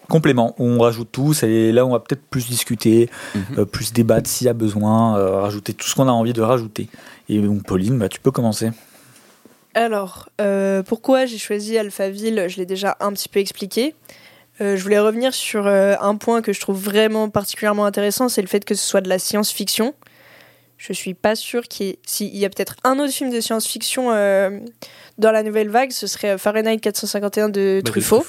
complément. 0.08 0.56
On 0.58 0.80
rajoute 0.80 1.10
tout. 1.12 1.32
C'est 1.32 1.70
là 1.70 1.86
on 1.86 1.90
va 1.90 2.00
peut-être 2.00 2.22
plus 2.28 2.48
discuter, 2.48 3.08
mhm. 3.36 3.66
plus 3.66 3.92
débattre 3.92 4.28
s'il 4.28 4.48
y 4.48 4.50
a 4.50 4.54
besoin, 4.54 5.12
rajouter 5.42 5.74
tout 5.74 5.86
ce 5.86 5.94
qu'on 5.94 6.08
a 6.08 6.12
envie 6.12 6.32
de 6.32 6.42
rajouter. 6.42 6.88
Et 7.28 7.38
donc 7.38 7.62
Pauline, 7.62 7.98
bah, 7.98 8.08
tu 8.08 8.18
peux 8.18 8.32
commencer. 8.32 8.72
Alors, 9.74 10.28
euh, 10.40 10.82
pourquoi 10.82 11.26
j'ai 11.26 11.38
choisi 11.38 11.78
Alphaville 11.78 12.46
Je 12.48 12.56
l'ai 12.56 12.66
déjà 12.66 12.96
un 13.00 13.12
petit 13.12 13.28
peu 13.28 13.38
expliqué. 13.40 13.94
Euh, 14.60 14.76
je 14.76 14.82
voulais 14.82 14.98
revenir 14.98 15.32
sur 15.32 15.66
euh, 15.66 15.94
un 16.00 16.16
point 16.16 16.42
que 16.42 16.52
je 16.52 16.60
trouve 16.60 16.82
vraiment 16.82 17.30
particulièrement 17.30 17.86
intéressant, 17.86 18.28
c'est 18.28 18.42
le 18.42 18.48
fait 18.48 18.64
que 18.64 18.74
ce 18.74 18.86
soit 18.86 19.00
de 19.00 19.08
la 19.08 19.18
science-fiction. 19.18 19.94
Je 20.76 20.92
suis 20.92 21.14
pas 21.14 21.34
sûre 21.34 21.68
qu'il 21.68 21.86
y 21.86 21.90
ait... 21.90 21.98
S'il 22.06 22.36
y 22.36 22.44
a 22.44 22.50
peut-être 22.50 22.76
un 22.84 22.98
autre 22.98 23.12
film 23.12 23.30
de 23.30 23.40
science-fiction 23.40 24.06
dans 25.18 25.32
la 25.32 25.42
nouvelle 25.42 25.68
vague, 25.68 25.92
ce 25.92 26.06
serait 26.06 26.38
Fahrenheit 26.38 26.78
451 26.78 27.50
de 27.50 27.82
bah, 27.84 27.90
Truffaut, 27.90 28.24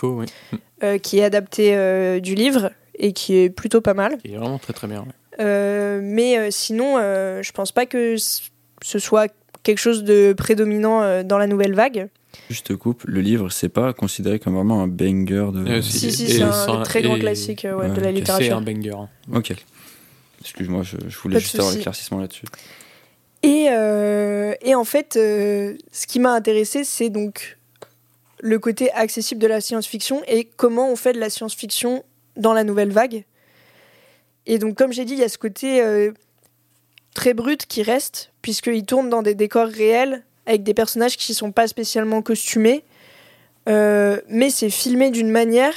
qui 1.01 1.19
est 1.19 1.23
adapté 1.23 2.19
du 2.19 2.35
livre 2.35 2.71
et 2.95 3.13
qui 3.13 3.37
est 3.37 3.49
plutôt 3.49 3.79
pas 3.79 3.93
mal. 3.93 4.17
Il 4.25 4.33
est 4.33 4.37
vraiment 4.37 4.59
très 4.59 4.73
très 4.73 4.87
bien. 4.87 5.05
mais 5.39 6.51
sinon, 6.51 6.97
je 6.97 7.51
pense 7.53 7.71
pas 7.71 7.85
que 7.85 8.17
ce 8.17 8.99
soit 8.99 9.31
quelque 9.63 9.79
chose 9.79 10.03
de 10.03 10.33
prédominant 10.33 11.01
euh, 11.01 11.23
dans 11.23 11.37
la 11.37 11.47
nouvelle 11.47 11.73
vague. 11.73 12.09
Juste 12.49 12.75
coupe, 12.75 13.03
le 13.05 13.21
livre, 13.21 13.49
c'est 13.49 13.69
pas 13.69 13.93
considéré 13.93 14.39
comme 14.39 14.55
vraiment 14.55 14.81
un 14.81 14.87
banger 14.87 15.47
de. 15.53 15.67
Euh, 15.67 15.81
si, 15.81 16.11
si, 16.11 16.29
c'est 16.29 16.41
un 16.41 16.81
très 16.83 17.01
grand 17.01 17.19
classique 17.19 17.65
euh, 17.65 17.89
de 17.89 18.01
la 18.01 18.11
littérature. 18.11 18.45
C'est 18.45 18.53
un 18.53 18.61
banger. 18.61 19.07
Ok. 19.33 19.53
Excuse-moi, 20.39 20.83
je, 20.83 20.97
voulais 21.19 21.39
juste 21.39 21.55
avoir 21.55 21.73
l'éclaircissement 21.73 22.19
là-dessus. 22.19 22.45
Et, 23.43 23.65
et, 24.67 24.75
en 24.75 24.83
fait, 24.83 25.13
ce 25.13 26.07
qui 26.07 26.19
m'a 26.19 26.31
intéressé, 26.31 26.83
c'est 26.83 27.09
donc 27.09 27.57
le 28.39 28.57
côté 28.57 28.91
accessible 28.93 29.39
de 29.39 29.47
la 29.47 29.61
science-fiction 29.61 30.23
et 30.27 30.45
comment 30.45 30.91
on 30.91 30.95
fait 30.95 31.13
de 31.13 31.19
la 31.19 31.29
science-fiction 31.29 32.03
dans 32.37 32.53
la 32.53 32.63
nouvelle 32.63 32.91
vague. 32.91 33.23
Et 34.47 34.57
donc, 34.57 34.75
comme 34.75 34.91
j'ai 34.93 35.05
dit, 35.05 35.13
il 35.13 35.19
y 35.19 35.23
a 35.23 35.29
ce 35.29 35.37
côté 35.37 35.79
très 37.13 37.33
brut 37.33 37.65
qui 37.65 37.83
reste, 37.83 38.31
puisqu'il 38.41 38.85
tourne 38.85 39.09
dans 39.09 39.21
des 39.21 39.35
décors 39.35 39.67
réels, 39.67 40.23
avec 40.45 40.63
des 40.63 40.73
personnages 40.73 41.17
qui 41.17 41.31
ne 41.31 41.35
sont 41.35 41.51
pas 41.51 41.67
spécialement 41.67 42.21
costumés. 42.21 42.83
Euh, 43.69 44.19
mais 44.27 44.49
c'est 44.49 44.69
filmé 44.69 45.11
d'une 45.11 45.29
manière 45.29 45.73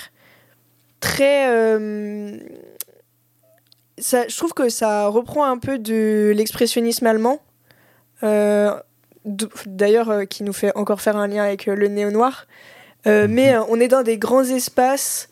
très. 1.01 1.49
Euh, 1.51 2.39
ça, 3.99 4.27
je 4.27 4.37
trouve 4.37 4.55
que 4.55 4.69
ça 4.69 5.07
reprend 5.07 5.45
un 5.45 5.59
peu 5.59 5.79
de 5.79 6.33
l'expressionnisme 6.35 7.07
allemand. 7.07 7.41
Euh, 8.23 8.75
d'ailleurs, 9.67 10.27
qui 10.29 10.43
nous 10.43 10.53
fait 10.53 10.75
encore 10.77 11.01
faire 11.01 11.17
un 11.17 11.27
lien 11.27 11.45
avec 11.45 11.67
le 11.67 11.89
néo-noir. 11.89 12.47
Mhm. 13.07 13.27
mais 13.27 13.55
on 13.69 13.79
est 13.81 13.89
dans 13.89 14.03
des 14.03 14.17
grands 14.17 14.45
espaces 14.45 15.29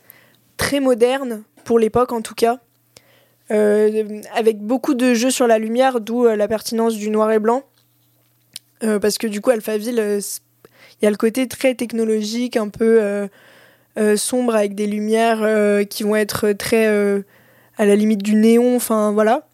très 0.58 0.78
modernes, 0.78 1.42
pour 1.64 1.78
l'époque 1.78 2.12
en 2.12 2.20
tout 2.20 2.34
cas. 2.34 2.58
Euh, 3.50 4.20
avec 4.34 4.60
beaucoup 4.60 4.94
de 4.94 5.14
jeux 5.14 5.30
sur 5.30 5.46
la 5.46 5.58
lumière, 5.58 6.00
d'où 6.00 6.26
euh, 6.26 6.36
la 6.36 6.48
pertinence 6.48 6.94
du 6.94 7.10
noir 7.10 7.30
et 7.32 7.38
blanc. 7.38 7.64
Euh, 8.82 8.98
parce 8.98 9.18
que 9.18 9.26
du 9.26 9.40
coup, 9.40 9.50
Alphaville, 9.50 9.98
il 9.98 11.04
y 11.04 11.06
a 11.06 11.10
le 11.10 11.16
côté 11.16 11.48
très 11.48 11.74
technologique, 11.74 12.56
un 12.56 12.68
peu 12.68 13.28
sombre, 14.16 14.54
avec 14.54 14.74
des 14.74 14.86
lumières 14.86 15.86
qui 15.88 16.02
vont 16.02 16.16
être 16.16 16.52
très 16.52 16.86
à 17.78 17.84
la 17.84 17.96
limite 17.96 18.22
du 18.22 18.34
néon, 18.34 18.76
enfin 18.76 19.12
voilà. 19.12 19.46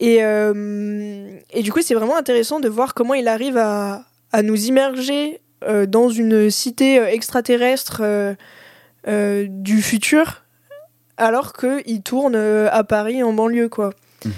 Et, 0.00 0.16
et, 0.18 1.62
du 1.62 1.72
coup, 1.72 1.80
c'est 1.82 1.94
vraiment 1.94 2.16
intéressant 2.16 2.60
de 2.60 2.68
voir 2.68 2.94
comment 2.94 3.14
il 3.14 3.28
arrive 3.28 3.56
à, 3.56 4.04
à 4.32 4.42
nous 4.42 4.66
immerger 4.66 5.40
dans 5.88 6.08
une 6.08 6.50
cité 6.50 6.96
extraterrestre 6.96 8.02
du 9.06 9.82
futur 9.82 10.45
alors 11.16 11.52
qu'il 11.52 12.02
tourne 12.02 12.34
euh, 12.36 12.68
à 12.70 12.84
Paris 12.84 13.22
en 13.22 13.32
banlieue, 13.32 13.68
quoi. 13.68 13.92
Mhm. 14.24 14.32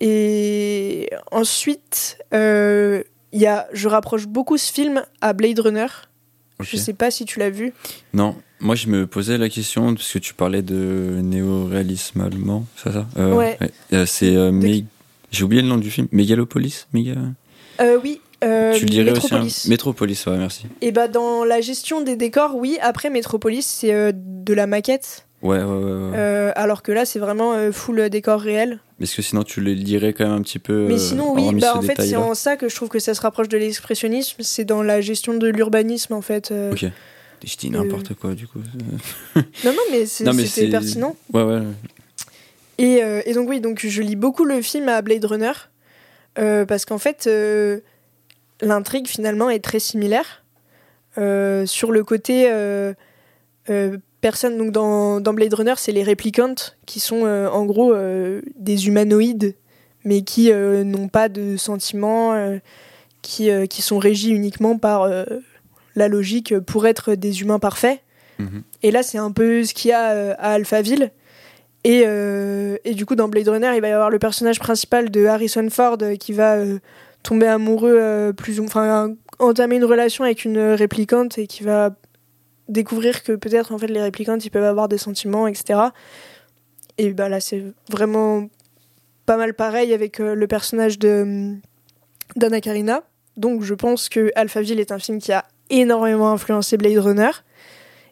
Et 0.00 1.08
ensuite, 1.30 2.18
euh, 2.34 3.02
y 3.32 3.46
a, 3.46 3.66
je 3.72 3.88
rapproche 3.88 4.26
beaucoup 4.26 4.58
ce 4.58 4.72
film 4.72 5.02
à 5.20 5.32
Blade 5.32 5.58
Runner. 5.58 5.86
Je 6.60 6.76
sais 6.76 6.92
pas 6.92 7.10
si 7.10 7.24
tu 7.24 7.38
l'as 7.38 7.50
vu. 7.50 7.72
Non, 8.14 8.34
moi 8.60 8.74
je 8.76 8.88
me 8.88 9.06
posais 9.06 9.36
la 9.38 9.48
question 9.50 9.94
parce 9.94 10.10
que 10.10 10.18
tu 10.18 10.32
parlais 10.34 10.62
de 10.62 11.18
néo-réalisme 11.22 12.20
allemand, 12.22 12.64
c'est 12.76 12.92
ça? 12.92 13.06
Euh, 13.18 13.34
Ouais. 13.34 13.58
C'est 14.06 14.34
j'ai 15.32 15.42
oublié 15.44 15.60
le 15.60 15.68
nom 15.68 15.76
du 15.76 15.90
film, 15.90 16.08
Megalopolis, 16.12 16.86
Méga. 16.94 17.14
oui. 18.02 18.20
tu 18.40 18.46
le 18.48 18.84
dirais 18.84 19.10
Métropolis. 19.12 19.46
aussi. 19.46 19.68
Métropolis, 19.70 20.26
ouais, 20.26 20.38
merci. 20.38 20.66
Et 20.80 20.92
bah 20.92 21.08
dans 21.08 21.44
la 21.44 21.60
gestion 21.60 22.00
des 22.00 22.16
décors, 22.16 22.54
oui. 22.54 22.78
Après 22.80 23.10
Métropolis, 23.10 23.66
c'est 23.66 24.12
de 24.14 24.54
la 24.54 24.66
maquette. 24.66 25.26
Ouais, 25.46 25.58
ouais, 25.58 25.64
ouais. 25.64 26.16
Euh, 26.16 26.52
alors 26.56 26.82
que 26.82 26.90
là, 26.90 27.04
c'est 27.04 27.20
vraiment 27.20 27.54
euh, 27.54 27.70
full 27.70 28.08
décor 28.10 28.40
réel. 28.40 28.80
Est-ce 29.00 29.14
que 29.14 29.22
sinon, 29.22 29.44
tu 29.44 29.60
les 29.60 29.74
lirais 29.74 30.12
quand 30.12 30.24
même 30.24 30.34
un 30.34 30.42
petit 30.42 30.58
peu. 30.58 30.86
Mais 30.88 30.98
sinon, 30.98 31.34
oui, 31.34 31.54
bah, 31.54 31.76
en 31.76 31.82
fait, 31.82 32.00
c'est 32.00 32.16
en 32.16 32.34
ça 32.34 32.56
que 32.56 32.68
je 32.68 32.74
trouve 32.74 32.88
que 32.88 32.98
ça 32.98 33.14
se 33.14 33.20
rapproche 33.20 33.48
de 33.48 33.56
l'expressionnisme. 33.56 34.42
C'est 34.42 34.64
dans 34.64 34.82
la 34.82 35.00
gestion 35.00 35.34
de 35.34 35.46
l'urbanisme, 35.46 36.14
en 36.14 36.22
fait. 36.22 36.50
Euh, 36.50 36.72
ok. 36.72 36.86
Je 37.44 37.56
dis 37.56 37.70
n'importe 37.70 38.14
quoi, 38.14 38.34
du 38.34 38.48
coup. 38.48 38.58
non, 39.36 39.72
non, 39.72 39.82
mais 39.90 40.06
c'était 40.06 40.68
pertinent. 40.68 41.14
Ouais, 41.32 41.44
ouais. 41.44 41.62
Et, 42.78 43.02
et, 43.24 43.32
donc, 43.34 43.48
oui, 43.48 43.60
donc 43.60 43.86
je 43.86 44.02
lis 44.02 44.16
beaucoup 44.16 44.44
le 44.44 44.60
film 44.62 44.88
à 44.88 45.00
Blade 45.00 45.24
Runner. 45.24 45.52
parce 46.34 46.84
qu'en 46.86 46.98
fait, 46.98 47.30
l'intrigue, 48.62 49.06
finalement, 49.06 49.48
est 49.50 49.62
très 49.62 49.78
similaire. 49.78 50.42
sur 51.16 51.92
le 51.92 52.02
côté 52.02 52.50
personnes. 54.26 54.58
Donc 54.58 54.72
dans, 54.72 55.20
dans 55.20 55.32
Blade 55.32 55.54
Runner, 55.54 55.74
c'est 55.76 55.92
les 55.92 56.02
réplicantes 56.02 56.76
qui 56.84 56.98
sont 56.98 57.24
euh, 57.24 57.48
en 57.48 57.64
gros 57.64 57.92
euh, 57.92 58.42
des 58.56 58.88
humanoïdes, 58.88 59.54
mais 60.04 60.22
qui 60.22 60.50
euh, 60.50 60.82
n'ont 60.82 61.06
pas 61.06 61.28
de 61.28 61.56
sentiments, 61.56 62.34
qui, 63.22 63.50
qui 63.70 63.82
sont 63.82 63.98
régis 63.98 64.32
uniquement 64.32 64.78
par 64.78 65.08
la 65.94 66.08
logique 66.08 66.58
pour 66.58 66.88
être 66.88 67.14
des 67.14 67.40
humains 67.42 67.60
parfaits. 67.60 68.00
Mhm. 68.40 68.62
Et 68.82 68.90
là, 68.90 69.04
c'est 69.04 69.18
un 69.18 69.30
peu 69.30 69.62
ce 69.62 69.72
qu'il 69.74 69.90
y 69.90 69.94
a 69.94 70.34
à 70.34 70.54
Alphaville. 70.54 71.12
Et, 71.84 72.00
et, 72.84 72.94
du 72.94 73.06
coup, 73.06 73.14
dans 73.14 73.28
Blade 73.28 73.48
Runner, 73.48 73.70
il 73.76 73.80
va 73.80 73.88
y 73.88 73.92
avoir 73.92 74.10
le 74.10 74.18
personnage 74.18 74.58
principal 74.58 75.10
de 75.10 75.26
Harrison 75.26 75.68
Ford 75.70 75.98
qui 76.18 76.32
va 76.32 76.56
tomber 77.22 77.46
amoureux, 77.46 78.32
plus 78.36 78.58
ou 78.58 78.64
enfin, 78.64 79.14
entamer 79.38 79.76
une 79.76 79.84
relation 79.84 80.24
avec 80.24 80.44
une 80.44 80.58
réplicante 80.58 81.38
et 81.38 81.46
qui 81.46 81.62
va 81.62 81.94
découvrir 82.68 83.22
que 83.22 83.32
peut-être 83.32 83.72
en 83.72 83.78
fait 83.78 83.86
les 83.86 84.02
réplicantes 84.02 84.44
ils 84.44 84.50
peuvent 84.50 84.64
avoir 84.64 84.88
des 84.88 84.98
sentiments 84.98 85.46
etc 85.46 85.80
et 86.98 87.12
bah 87.12 87.28
là 87.28 87.40
c'est 87.40 87.64
vraiment 87.90 88.48
pas 89.24 89.36
mal 89.36 89.54
pareil 89.54 89.92
avec 89.92 90.20
euh, 90.20 90.34
le 90.34 90.46
personnage 90.46 90.98
de 90.98 91.22
hum, 91.22 91.60
d'Anna 92.34 92.60
Karina 92.60 93.02
donc 93.36 93.62
je 93.62 93.74
pense 93.74 94.08
que 94.08 94.32
Alphaville 94.34 94.80
est 94.80 94.92
un 94.92 94.98
film 94.98 95.18
qui 95.18 95.32
a 95.32 95.44
énormément 95.70 96.30
influencé 96.30 96.76
Blade 96.76 96.98
Runner 96.98 97.30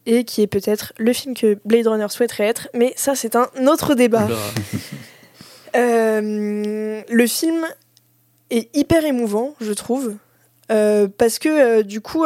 et 0.06 0.24
qui 0.24 0.42
est 0.42 0.46
peut-être 0.46 0.92
le 0.98 1.12
film 1.12 1.34
que 1.34 1.58
Blade 1.64 1.86
Runner 1.86 2.08
souhaiterait 2.08 2.44
être 2.44 2.68
mais 2.74 2.92
ça 2.96 3.14
c'est 3.14 3.36
un 3.36 3.48
autre 3.66 3.94
débat. 3.94 4.28
Euh, 5.76 7.02
le 7.08 7.26
film 7.26 7.66
est 8.50 8.72
hyper 8.76 9.04
émouvant 9.04 9.56
je 9.60 9.72
trouve 9.72 10.14
euh, 10.70 11.08
parce 11.18 11.40
que 11.40 11.82
du 11.82 12.00
coup 12.00 12.24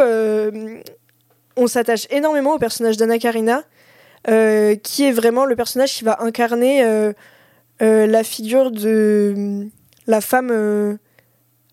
on 1.59 1.66
s'attache 1.66 2.07
énormément 2.11 2.55
au 2.55 2.59
personnage 2.59 2.97
d'Anna 2.97 3.18
Karina, 3.18 3.64
euh, 4.29 4.77
qui 4.77 5.05
est 5.05 5.12
vraiment 5.12 5.44
le 5.44 5.57
personnage 5.57 5.92
qui 5.92 6.05
va 6.05 6.23
incarner 6.23 6.85
euh, 6.85 7.12
euh, 7.83 8.07
la 8.07 8.23
figure 8.23 8.71
de 8.71 9.66
la 10.07 10.21
femme 10.21 10.99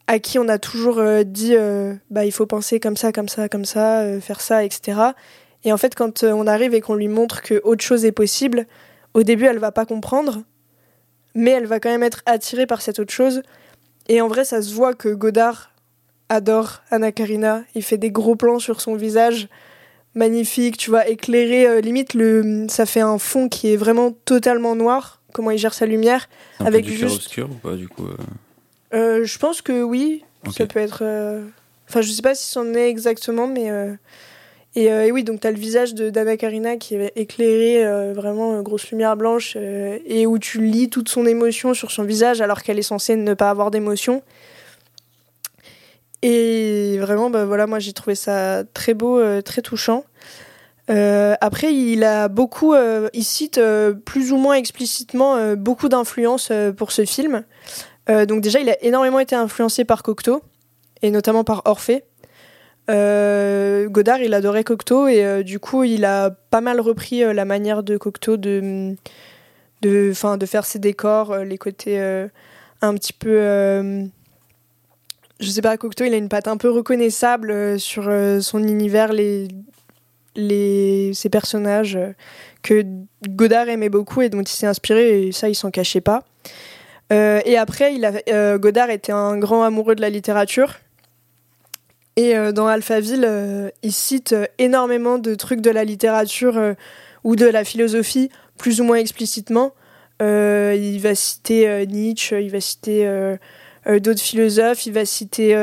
à 0.08 0.20
qui 0.20 0.40
on 0.40 0.48
a 0.50 0.58
toujours 0.58 1.02
dit 1.26 1.56
bah 2.10 2.26
il 2.26 2.32
faut 2.32 2.46
penser 2.46 2.80
comme 2.80 2.98
ça, 2.98 3.12
comme 3.12 3.30
ça, 3.30 3.48
comme 3.48 3.66
ça, 3.66 4.20
faire 4.20 4.42
ça, 4.42 4.64
etc. 4.64 5.00
Et 5.64 5.72
en 5.72 5.78
fait, 5.78 5.96
quand 5.96 6.24
on 6.24 6.46
arrive 6.46 6.74
et 6.74 6.82
qu'on 6.82 6.96
lui 6.96 7.08
montre 7.08 7.42
que 7.42 7.62
autre 7.64 7.84
chose 7.84 8.06
est 8.06 8.12
possible, 8.12 8.68
au 9.14 9.24
début, 9.24 9.46
elle 9.46 9.58
va 9.58 9.72
pas 9.72 9.86
comprendre, 9.86 10.44
mais 11.34 11.52
elle 11.52 11.66
va 11.66 11.80
quand 11.80 11.90
même 11.90 12.04
être 12.04 12.22
attirée 12.26 12.68
par 12.68 12.82
cette 12.82 13.00
autre 13.00 13.14
chose. 13.14 13.42
Et 14.10 14.22
en 14.22 14.28
vrai, 14.28 14.44
ça 14.44 14.62
se 14.62 14.74
voit 14.74 14.94
que 14.94 15.10
Godard 15.10 15.72
adore 16.30 16.82
Anna 16.92 17.12
Karina. 17.12 17.64
Il 17.74 17.84
fait 17.84 17.98
des 17.98 18.12
gros 18.12 18.36
plans 18.36 18.60
sur 18.60 18.82
son 18.82 18.96
visage 18.96 19.48
magnifique, 20.16 20.78
tu 20.78 20.90
vois, 20.90 21.08
éclairé. 21.08 21.68
Euh, 21.68 21.82
limite, 21.82 22.14
le, 22.14 22.66
ça 22.70 22.86
fait 22.86 23.02
un 23.02 23.18
fond 23.18 23.50
qui 23.50 23.72
est 23.72 23.78
vraiment 23.78 24.12
totalement 24.26 24.76
noir. 24.76 25.22
Comment 25.34 25.52
il 25.52 25.58
gère 25.58 25.74
sa 25.74 25.86
lumière 25.86 26.30
un 26.60 26.66
avec 26.66 26.86
peu 26.86 26.92
du 26.92 26.98
juste. 26.98 27.16
obscur 27.18 27.50
ou 27.52 27.56
pas 27.56 27.76
du 27.76 27.90
coup 27.90 28.06
euh 28.06 28.16
euh, 28.94 29.26
Je 29.26 29.38
pense 29.38 29.62
que 29.62 29.84
oui. 29.84 30.24
Ça 30.56 30.66
peut 30.66 30.80
être. 30.80 31.04
Enfin, 31.90 32.02
je 32.02 32.12
sais 32.12 32.22
pas 32.22 32.36
si 32.36 32.48
c'en 32.48 32.74
est 32.74 32.90
exactement, 32.90 33.48
mais. 33.48 33.70
Et, 34.76 35.12
oui, 35.12 35.24
donc 35.24 35.42
tu 35.42 35.48
as 35.48 35.52
le 35.52 35.58
visage 35.58 35.94
de 35.94 36.10
Dana 36.10 36.38
Karina 36.38 36.78
qui 36.78 36.96
est 36.96 37.12
éclairé, 37.16 37.84
vraiment 38.14 38.62
grosse 38.62 38.90
lumière 38.92 39.18
blanche, 39.18 39.58
et 39.58 40.28
où 40.28 40.38
tu 40.38 40.64
lis 40.64 40.90
toute 40.90 41.10
son 41.10 41.26
émotion 41.26 41.74
sur 41.74 41.92
son 41.92 42.04
visage 42.04 42.42
alors 42.42 42.62
qu'elle 42.62 42.78
est 42.78 42.84
censée 42.84 43.16
ne 43.16 43.34
pas 43.34 43.50
avoir 43.50 43.72
d'émotion. 43.72 44.22
Et 46.28 46.98
vraiment, 46.98 47.30
bah, 47.30 47.46
voilà, 47.46 47.68
moi 47.68 47.78
j'ai 47.78 47.94
trouvé 47.94 48.16
ça 48.16 48.64
très 48.74 48.96
beau, 48.96 49.22
très 49.44 49.62
touchant. 49.62 50.04
Euh, 50.90 51.36
après, 51.40 51.72
il 51.72 52.04
a 52.04 52.30
beaucoup, 52.30 52.74
euh, 52.74 53.10
il 53.14 53.24
cite 53.24 53.60
euh, 53.60 53.94
plus 53.94 54.32
ou 54.32 54.38
moins 54.38 54.56
explicitement 54.56 55.56
beaucoup 55.56 55.88
d'influences 55.88 56.52
pour 56.78 56.92
ce 56.92 57.06
film. 57.06 57.44
donc 58.08 58.42
déjà, 58.42 58.60
il 58.60 58.70
a 58.70 58.84
énormément 58.84 59.20
été 59.20 59.36
influencé 59.36 59.86
par 59.86 60.02
Cocteau 60.02 60.42
et 61.04 61.12
notamment 61.12 61.44
par 61.44 61.62
Orphée. 61.66 62.04
Godard, 62.88 64.22
il 64.22 64.34
adorait 64.34 64.64
Cocteau 64.64 65.08
et 65.08 65.44
du 65.44 65.60
coup, 65.60 65.84
il 65.84 66.06
a 66.06 66.32
pas 66.32 66.62
mal 66.62 66.80
repris 66.80 67.22
la 67.22 67.46
manière 67.46 67.84
de 67.84 67.98
Cocteau 67.98 68.38
de, 68.38 68.96
de, 69.84 70.38
de 70.38 70.46
faire 70.48 70.66
ses 70.66 70.80
décors, 70.80 71.38
les 71.38 71.60
côtés 71.60 72.00
un 72.82 72.94
petit 72.96 73.14
peu 73.14 74.08
je 75.46 75.52
sais 75.52 75.62
pas, 75.62 75.78
Cocteau, 75.78 76.04
il 76.04 76.14
a 76.14 76.18
une 76.18 76.30
patte 76.30 76.48
un 76.48 76.58
peu 76.58 76.70
reconnaissable 76.70 77.80
sur 77.80 78.12
son 78.42 78.64
univers, 78.64 79.14
les, 79.14 79.48
les, 80.36 81.12
ces 81.14 81.30
personnages 81.30 81.96
euh, 81.96 82.14
que 82.62 82.84
Godard 83.28 83.70
aimait 83.70 83.90
beaucoup 83.90 84.22
et 84.22 84.30
dont 84.30 84.42
il 84.42 84.48
s'est 84.48 84.68
inspiré, 84.68 85.28
et 85.28 85.32
ça, 85.32 85.50
il 85.50 85.56
s'en 85.56 85.72
cachait 85.72 86.02
pas. 86.02 86.24
Euh, 87.14 87.42
et 87.46 87.58
après, 87.58 87.94
euh, 88.30 88.58
Godard 88.58 88.90
était 88.90 89.12
un 89.12 89.38
grand 89.38 89.64
amoureux 89.64 89.96
de 89.96 90.02
la 90.02 90.10
littérature. 90.10 90.76
Et 92.18 92.34
dans 92.54 92.68
Alphaville, 92.68 93.74
il 93.84 93.92
cite 93.92 94.34
énormément 94.58 95.18
de 95.18 95.36
trucs 95.36 95.60
de 95.60 95.70
la 95.70 95.84
littérature 95.84 96.58
ou 97.26 97.36
de 97.36 97.46
la 97.46 97.66
philosophie, 97.66 98.30
plus 98.58 98.80
ou 98.80 98.86
moins 98.86 98.96
explicitement. 98.96 99.74
il 100.22 100.98
va 101.00 101.14
citer 101.14 101.86
Nietzsche, 101.88 102.42
il 102.42 102.52
va 102.52 102.62
citer 102.62 103.36
d'autres 103.88 104.22
philosophes, 104.22 104.86
il 104.86 104.94
va 104.94 105.06
citer 105.06 105.54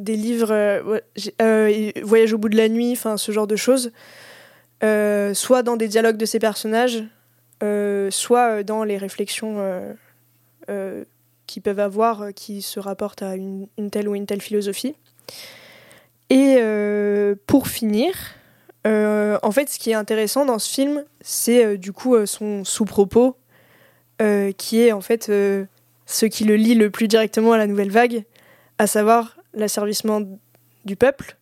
des 0.00 0.16
livres, 0.16 0.52
euh, 0.52 1.00
euh, 1.40 1.90
Voyage 2.02 2.32
au 2.32 2.38
bout 2.38 2.48
de 2.48 2.56
la 2.56 2.68
nuit, 2.68 2.92
enfin 2.92 3.16
ce 3.16 3.32
genre 3.32 3.46
de 3.46 3.56
choses, 3.56 3.92
euh, 4.82 5.34
soit 5.34 5.62
dans 5.62 5.76
des 5.76 5.88
dialogues 5.88 6.16
de 6.16 6.26
ces 6.26 6.38
personnages, 6.38 7.04
soit 8.10 8.62
dans 8.62 8.84
les 8.84 8.96
réflexions 8.96 9.96
qu'ils 11.46 11.62
peuvent 11.62 11.80
avoir 11.80 12.32
qui 12.34 12.62
se 12.62 12.80
rapportent 12.80 13.22
à 13.22 13.36
une, 13.36 13.68
telle 13.90 14.08
ou 14.08 14.14
une 14.14 14.26
telle 14.26 14.40
philosophie. 14.40 14.94
Et 16.30 16.58
pour 17.46 17.68
finir, 17.68 18.14
en 18.86 19.50
fait, 19.52 19.68
ce 19.68 19.78
qui 19.78 19.90
est 19.90 19.94
intéressant 19.94 20.46
dans 20.46 20.58
ce 20.58 20.72
film, 20.72 21.04
c'est 21.20 21.76
du 21.76 21.92
coup 21.92 22.16
son 22.24 22.64
sous-propos, 22.64 23.36
qui 24.56 24.80
est 24.80 24.92
en 24.92 25.00
fait 25.00 25.30
ce 26.10 26.26
qui 26.26 26.44
le 26.44 26.56
lie 26.56 26.74
le 26.74 26.90
plus 26.90 27.08
directement 27.08 27.52
à 27.52 27.58
la 27.58 27.66
nouvelle 27.66 27.90
vague, 27.90 28.24
à 28.78 28.86
savoir 28.86 29.36
l'asservissement 29.54 30.22
du 30.84 30.96
peuple. 30.96 31.36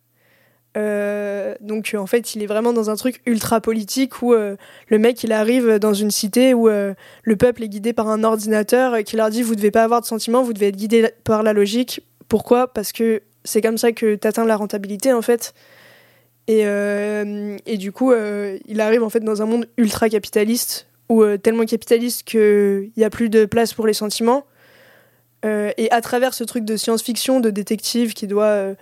Euh, 0.77 1.55
donc 1.61 1.95
en 1.97 2.05
fait, 2.05 2.35
il 2.35 2.43
est 2.43 2.45
vraiment 2.45 2.73
dans 2.73 2.89
un 2.89 2.95
truc 2.95 3.21
ultra 3.25 3.59
politique 3.59 4.21
où 4.21 4.33
euh, 4.33 4.55
le 4.87 4.99
mec 4.99 5.23
il 5.23 5.31
arrive 5.31 5.79
dans 5.79 5.93
une 5.93 6.11
cité 6.11 6.53
où 6.53 6.69
euh, 6.69 6.93
le 7.23 7.35
peuple 7.35 7.63
est 7.63 7.69
guidé 7.69 7.91
par 7.91 8.07
un 8.07 8.23
ordinateur 8.23 9.03
qui 9.03 9.15
leur 9.15 9.31
dit 9.31 9.41
vous 9.41 9.55
devez 9.55 9.71
pas 9.71 9.83
avoir 9.83 10.01
de 10.01 10.05
sentiments, 10.05 10.43
vous 10.43 10.53
devez 10.53 10.67
être 10.67 10.77
guidé 10.77 11.09
par 11.23 11.41
la 11.41 11.53
logique. 11.53 12.05
Pourquoi? 12.27 12.71
Parce 12.71 12.91
que 12.91 13.23
c'est 13.43 13.61
comme 13.61 13.79
ça 13.79 13.91
que 13.91 14.15
tu 14.15 14.27
atteins 14.27 14.45
la 14.45 14.55
rentabilité 14.55 15.11
en 15.11 15.23
fait. 15.23 15.53
Et, 16.47 16.61
et 17.67 17.77
du 17.77 17.91
coup, 17.91 18.11
il 18.11 18.81
arrive 18.81 19.03
en 19.03 19.09
fait 19.11 19.19
dans 19.19 19.43
un 19.43 19.45
monde 19.45 19.67
ultra 19.77 20.09
capitaliste 20.09 20.88
ou 21.09 21.25
tellement 21.37 21.65
capitaliste 21.65 22.23
qu'il 22.23 22.91
n'y 22.95 23.03
a 23.03 23.09
plus 23.09 23.29
de 23.29 23.45
place 23.45 23.73
pour 23.73 23.87
les 23.87 23.93
sentiments. 23.93 24.45
Euh, 25.45 25.71
et 25.77 25.89
à 25.91 26.01
travers 26.01 26.33
ce 26.33 26.43
truc 26.43 26.65
de 26.65 26.75
science-fiction, 26.75 27.39
de 27.39 27.49
détective 27.49 28.13
qui 28.13 28.27
doit 28.27 28.45
euh, 28.45 28.75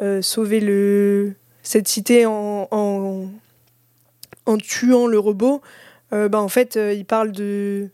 euh, 0.00 0.22
sauver 0.22 0.60
le, 0.60 1.34
cette 1.62 1.88
cité 1.88 2.24
en, 2.26 2.68
en, 2.70 4.56
tuant 4.56 5.06
le 5.06 5.18
robot, 5.18 5.60
bah, 6.10 6.40
en 6.40 6.48
fait, 6.48 6.76
il 6.76 7.04
parle 7.04 7.30
de, 7.30 7.88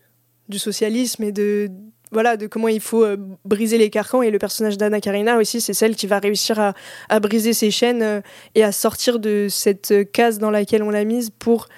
du 0.48 0.58
socialisme 0.58 1.22
et 1.22 1.32
de, 1.32 1.68
voilà, 2.12 2.38
de 2.38 2.46
comment 2.46 2.68
il 2.68 2.80
faut 2.80 3.04
briser 3.44 3.76
les 3.76 3.90
carcans. 3.90 4.22
Et 4.22 4.30
le 4.30 4.38
personnage 4.38 4.78
d'Anna 4.78 5.02
Karina 5.02 5.36
aussi, 5.36 5.60
c'est 5.60 5.74
celle 5.74 5.96
qui 5.96 6.06
va 6.06 6.18
réussir 6.18 6.58
à, 6.58 6.72
à 7.10 7.20
briser 7.20 7.52
ses 7.52 7.70
chaînes 7.70 8.22
et 8.54 8.64
à 8.64 8.72
sortir 8.72 9.18
de 9.18 9.48
cette 9.50 10.10
case 10.12 10.38
dans 10.38 10.50
laquelle 10.50 10.82
on 10.82 10.88
l'a 10.88 11.04
mise 11.04 11.28
pour 11.28 11.68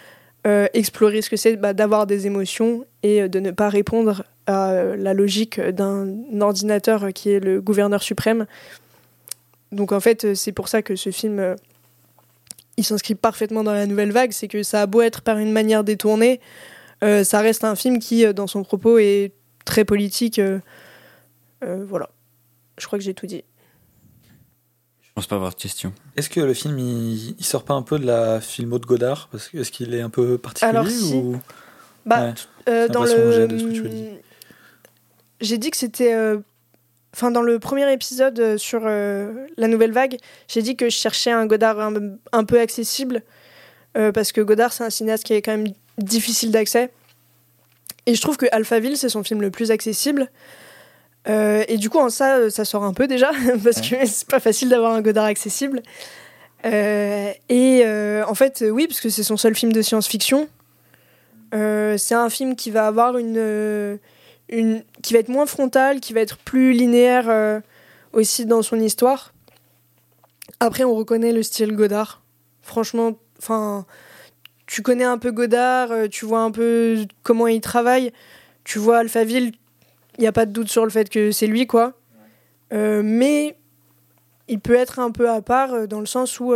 explorer 0.73 1.23
ce 1.23 1.31
que 1.31 1.37
c'est 1.37 1.57
bah, 1.57 1.73
d'avoir 1.73 2.07
des 2.07 2.27
émotions 2.27 2.85
et 3.03 3.29
de 3.29 3.41
ne 3.41 3.51
pas 3.51 3.69
répondre 3.69 4.25
la 4.47 5.15
logique 5.15 5.61
d'un 5.61 6.09
ordinateur 6.41 7.09
qui 7.13 7.31
est 7.31 7.41
le 7.41 7.61
gouverneur 7.61 8.03
suprême. 8.03 8.47
Donc 9.73 9.93
en 9.93 10.01
fait, 10.01 10.35
c'est 10.35 10.53
pour 10.53 10.69
ça 10.69 10.83
que 10.83 10.97
ce 10.97 11.11
film, 11.11 11.39
euh, 11.39 11.55
il 12.77 12.85
s'inscrit 12.85 13.15
parfaitement 13.15 13.65
dans 13.65 13.73
la 13.73 13.87
nouvelle 13.87 14.13
vague. 14.13 14.33
C'est 14.33 14.49
que 14.49 14.63
ça 14.63 14.83
a 14.83 14.87
beau 14.87 15.03
être 15.03 15.23
par 15.23 15.39
une 15.39 15.53
manière 15.53 15.85
détournée, 15.85 16.41
euh, 17.05 17.25
ça 17.25 17.41
reste 17.41 17.65
un 17.65 17.77
film 17.77 17.99
qui, 17.99 18.25
euh, 18.25 18.33
dans 18.33 18.47
son 18.47 18.63
propos, 18.63 18.99
est 18.99 19.33
très 19.65 19.85
politique. 19.85 20.41
voilà. 21.61 22.09
Je 22.79 22.87
crois 22.87 22.99
que 22.99 23.05
j'ai 23.05 23.15
tout 23.15 23.27
dit. 23.27 23.45
Je 25.19 25.23
pense 25.23 25.27
pas 25.31 25.37
avoir 25.37 25.51
de 25.51 25.57
questions. 25.57 25.93
Est-ce 26.17 26.31
que 26.31 26.39
le 26.39 26.55
film, 26.55 26.79
il, 26.79 27.35
sort 27.45 27.65
pas 27.65 27.75
un 27.75 27.83
peu 27.83 27.99
de 27.99 28.07
la 28.07 28.41
filmo 28.41 28.79
de 28.79 28.87
Godard? 28.87 29.29
Parce 29.33 29.49
que 29.49 29.59
est-ce 29.59 29.73
qu'il 29.73 29.93
est 29.93 30.01
un 30.01 30.11
peu 30.11 30.39
particulier 30.39 30.71
Alors, 30.71 30.87
ou... 30.87 31.37
Bah, 32.07 32.35
dans 32.89 33.03
le 33.03 33.49
j'ai 35.41 35.59
dit 35.59 35.73
que 35.73 35.77
c'était. 35.77 36.15
Euh, 36.15 36.39
enfin, 37.15 37.33
dans 37.33 37.43
le 37.43 37.59
premier 37.59 37.93
épisode 37.93 38.39
euh, 38.39 38.59
sur 38.59 38.83
euh, 38.85 39.47
la 39.57 39.67
nouvelle 39.67 39.91
vague, 39.91 40.19
j'ai 40.47 40.63
dit 40.63 40.77
que 40.77 40.89
je 40.89 40.97
cherchais 40.97 41.33
un 41.33 41.47
Godard 41.47 41.81
un, 42.33 42.45
peu 42.45 42.61
accessible. 42.61 43.23
parce 43.95 44.31
que 44.31 44.41
Godard, 44.41 44.73
c'est 44.73 44.85
un 44.85 44.91
cinéaste 44.91 45.25
qui 45.25 45.33
est 45.33 45.43
quand 45.43 45.57
même 45.57 45.73
difficile 45.99 46.53
d'accès. 46.53 46.93
Et 48.07 48.15
je 48.15 48.21
trouve 48.21 48.37
que 48.37 48.47
Alphaville, 48.53 48.97
c'est 48.97 49.09
son 49.09 49.25
film 49.25 49.43
le 49.43 49.51
plus 49.51 49.73
accessible. 49.73 50.31
Et 51.27 51.77
du 51.77 51.91
coup, 51.91 52.09
ça, 52.09 52.51
ça 52.51 52.65
sort 52.65 52.85
un 52.85 52.95
peu 52.95 53.07
déjà, 53.07 53.31
parce 53.65 53.81
que 53.81 54.07
c'est 54.07 54.29
pas 54.29 54.41
facile 54.41 54.71
d'avoir 54.71 54.93
un 54.93 55.03
Godard 55.03 55.27
accessible. 55.27 55.83
et 56.65 57.85
en 58.27 58.35
fait, 58.35 58.65
oui, 58.71 58.87
parce 58.87 59.01
que 59.01 59.11
c'est 59.11 59.23
son 59.23 59.37
seul 59.37 59.55
film 59.55 59.73
de 59.73 59.83
science-fiction. 59.83 60.49
c'est 61.53 62.15
un 62.15 62.31
film 62.31 62.57
qui 62.57 62.71
va 62.71 62.87
avoir 62.87 63.19
une 63.19 63.99
une, 64.49 64.83
qui 65.03 65.13
va 65.13 65.21
être 65.21 65.29
moins 65.29 65.47
frontale, 65.47 66.01
qui 66.01 66.13
va 66.13 66.21
être 66.21 66.39
plus 66.39 66.73
linéaire 66.73 67.29
euh, 67.29 67.61
aussi 68.13 68.47
dans 68.47 68.63
son 68.63 68.81
histoire. 68.81 69.33
Après, 70.61 70.85
on 70.85 70.95
reconnaît 70.95 71.33
le 71.33 71.43
style 71.43 71.73
Godard. 71.73 72.23
Franchement, 72.63 73.13
enfin, 73.39 73.87
tu 74.67 74.83
connais 74.83 75.05
un 75.05 75.19
peu 75.19 75.31
Godard, 75.31 75.93
euh, 75.93 76.09
tu 76.09 76.25
vois 76.25 76.41
un 76.41 76.51
peu 76.51 77.07
comment 77.23 77.47
il 77.47 77.61
travaille, 77.61 78.13
tu 78.65 78.79
vois 78.79 78.99
Alphaville, 78.99 79.53
il 79.53 79.59
n'y 80.23 80.27
a 80.27 80.33
pas 80.33 80.47
de 80.47 80.53
doute 80.53 80.69
sur 80.69 80.85
le 80.85 80.91
fait 80.91 81.09
que 81.09 81.31
c'est 81.31 81.47
lui, 81.47 81.67
quoi. 81.67 81.95
Euh, 82.73 83.03
mais 83.05 83.57
il 84.49 84.61
peut 84.61 84.75
être 84.75 84.99
un 84.99 85.11
peu 85.11 85.31
à 85.31 85.41
part 85.43 85.89
dans 85.89 86.01
le 86.01 86.07
sens 86.07 86.41
où 86.41 86.55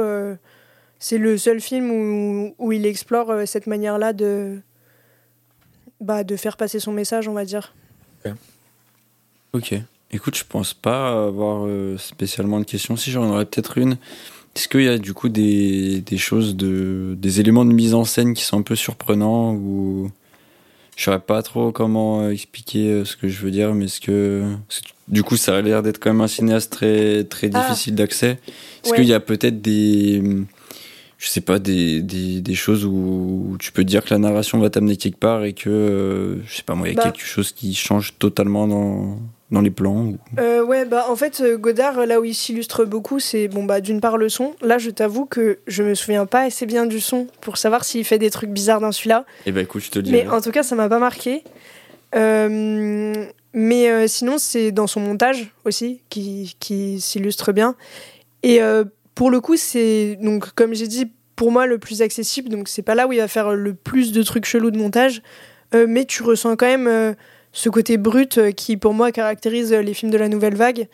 c'est 0.98 1.18
le 1.18 1.38
seul 1.38 1.60
film 1.60 1.90
où, 1.90 2.54
où 2.58 2.72
il 2.72 2.86
explore 2.86 3.46
cette 3.46 3.66
manière-là 3.66 4.12
de, 4.12 4.60
bah, 6.00 6.24
de 6.24 6.36
faire 6.36 6.56
passer 6.56 6.80
son 6.80 6.92
message, 6.92 7.28
on 7.28 7.32
va 7.32 7.44
dire. 7.44 7.74
Ok. 9.52 9.74
Écoute, 10.10 10.36
je 10.36 10.44
pense 10.48 10.72
pas 10.72 11.26
avoir 11.26 11.66
euh, 11.66 11.98
spécialement 11.98 12.58
de 12.58 12.64
questions. 12.64 12.96
Si 12.96 13.10
j'en 13.10 13.28
aurais 13.30 13.44
peut-être 13.44 13.78
une. 13.78 13.96
Est-ce 14.54 14.68
qu'il 14.68 14.82
y 14.82 14.88
a 14.88 14.98
du 14.98 15.14
coup 15.14 15.28
des, 15.28 16.00
des, 16.00 16.18
choses, 16.18 16.56
de, 16.56 17.14
des 17.18 17.40
éléments 17.40 17.64
de 17.64 17.72
mise 17.72 17.94
en 17.94 18.04
scène 18.04 18.34
qui 18.34 18.44
sont 18.44 18.58
un 18.58 18.62
peu 18.62 18.74
surprenants 18.74 19.54
ou 19.54 20.10
je 20.96 21.04
saurais 21.04 21.20
pas 21.20 21.42
trop 21.42 21.72
comment 21.72 22.28
expliquer 22.28 22.90
euh, 22.90 23.04
ce 23.04 23.16
que 23.16 23.28
je 23.28 23.42
veux 23.42 23.50
dire, 23.50 23.74
mais 23.74 23.86
est-ce 23.86 24.00
que 24.00 24.44
du 25.08 25.22
coup 25.22 25.36
ça 25.36 25.56
a 25.56 25.60
l'air 25.62 25.82
d'être 25.82 25.98
quand 25.98 26.10
même 26.10 26.20
un 26.20 26.28
cinéaste 26.28 26.72
très 26.72 27.24
très 27.24 27.50
ah. 27.54 27.60
difficile 27.60 27.94
d'accès. 27.94 28.38
Est-ce 28.84 28.94
qu'il 28.94 29.04
y 29.04 29.14
a 29.14 29.20
peut-être 29.20 29.60
des 29.62 30.22
je 31.22 31.28
sais 31.28 31.40
pas, 31.40 31.60
des, 31.60 32.02
des, 32.02 32.40
des, 32.40 32.54
choses 32.56 32.84
où 32.84 33.56
tu 33.60 33.70
peux 33.70 33.84
dire 33.84 34.04
que 34.04 34.10
la 34.10 34.18
narration 34.18 34.58
va 34.58 34.70
t'amener 34.70 34.96
quelque 34.96 35.18
part 35.18 35.44
et 35.44 35.52
que, 35.52 35.70
euh, 35.70 36.42
je 36.48 36.56
sais 36.56 36.64
pas 36.64 36.74
moi, 36.74 36.88
il 36.88 36.96
y 36.96 36.98
a 36.98 37.04
bah. 37.04 37.12
quelque 37.12 37.24
chose 37.24 37.52
qui 37.52 37.74
change 37.74 38.14
totalement 38.18 38.66
dans, 38.66 39.20
dans 39.52 39.60
les 39.60 39.70
plans 39.70 40.14
euh, 40.40 40.64
Ouais, 40.64 40.84
bah 40.84 41.06
en 41.08 41.14
fait, 41.14 41.40
euh, 41.40 41.56
Godard, 41.56 42.06
là 42.06 42.20
où 42.20 42.24
il 42.24 42.34
s'illustre 42.34 42.84
beaucoup, 42.84 43.20
c'est 43.20 43.46
bon, 43.46 43.62
bah 43.62 43.80
d'une 43.80 44.00
part 44.00 44.16
le 44.16 44.28
son. 44.28 44.54
Là, 44.62 44.78
je 44.78 44.90
t'avoue 44.90 45.24
que 45.24 45.60
je 45.68 45.84
me 45.84 45.94
souviens 45.94 46.26
pas 46.26 46.40
assez 46.40 46.66
bien 46.66 46.86
du 46.86 46.98
son 46.98 47.28
pour 47.40 47.56
savoir 47.56 47.84
s'il 47.84 48.04
fait 48.04 48.18
des 48.18 48.30
trucs 48.30 48.50
bizarres 48.50 48.80
dans 48.80 48.90
celui-là. 48.90 49.24
Et 49.46 49.50
eh 49.50 49.52
bah 49.52 49.60
écoute, 49.60 49.84
je 49.84 49.90
te 49.92 50.00
dis. 50.00 50.10
Mais 50.10 50.26
en 50.26 50.40
tout 50.40 50.50
cas, 50.50 50.64
ça 50.64 50.74
m'a 50.74 50.88
pas 50.88 50.98
marqué. 50.98 51.44
mais 52.12 54.08
sinon, 54.08 54.38
c'est 54.38 54.72
dans 54.72 54.88
son 54.88 54.98
montage 54.98 55.52
aussi 55.64 56.00
qui, 56.10 56.56
qui 56.58 57.00
s'illustre 57.00 57.52
bien. 57.52 57.76
Et 58.42 58.60
pour 59.14 59.30
le 59.30 59.40
coup, 59.40 59.56
c'est 59.56 60.16
donc 60.20 60.52
comme 60.54 60.74
j'ai 60.74 60.88
dit, 60.88 61.12
pour 61.36 61.52
moi 61.52 61.66
le 61.66 61.78
plus 61.78 62.02
accessible. 62.02 62.48
Donc 62.48 62.68
c'est 62.68 62.82
pas 62.82 62.94
là 62.94 63.06
où 63.06 63.12
il 63.12 63.18
va 63.18 63.28
faire 63.28 63.52
le 63.52 63.74
plus 63.74 64.12
de 64.12 64.22
trucs 64.22 64.44
chelous 64.44 64.70
de 64.70 64.78
montage, 64.78 65.22
mais 65.74 66.04
tu 66.04 66.22
ressens 66.22 66.56
quand 66.56 66.66
même 66.66 67.14
ce 67.52 67.68
côté 67.70 67.96
brut 67.96 68.52
qui 68.54 68.76
pour 68.76 68.92
moi 68.92 69.10
caractérise 69.10 69.72
les 69.72 69.94
films 69.94 70.12
de 70.12 70.18
la 70.18 70.28
nouvelle 70.28 70.54
vague. 70.54 70.88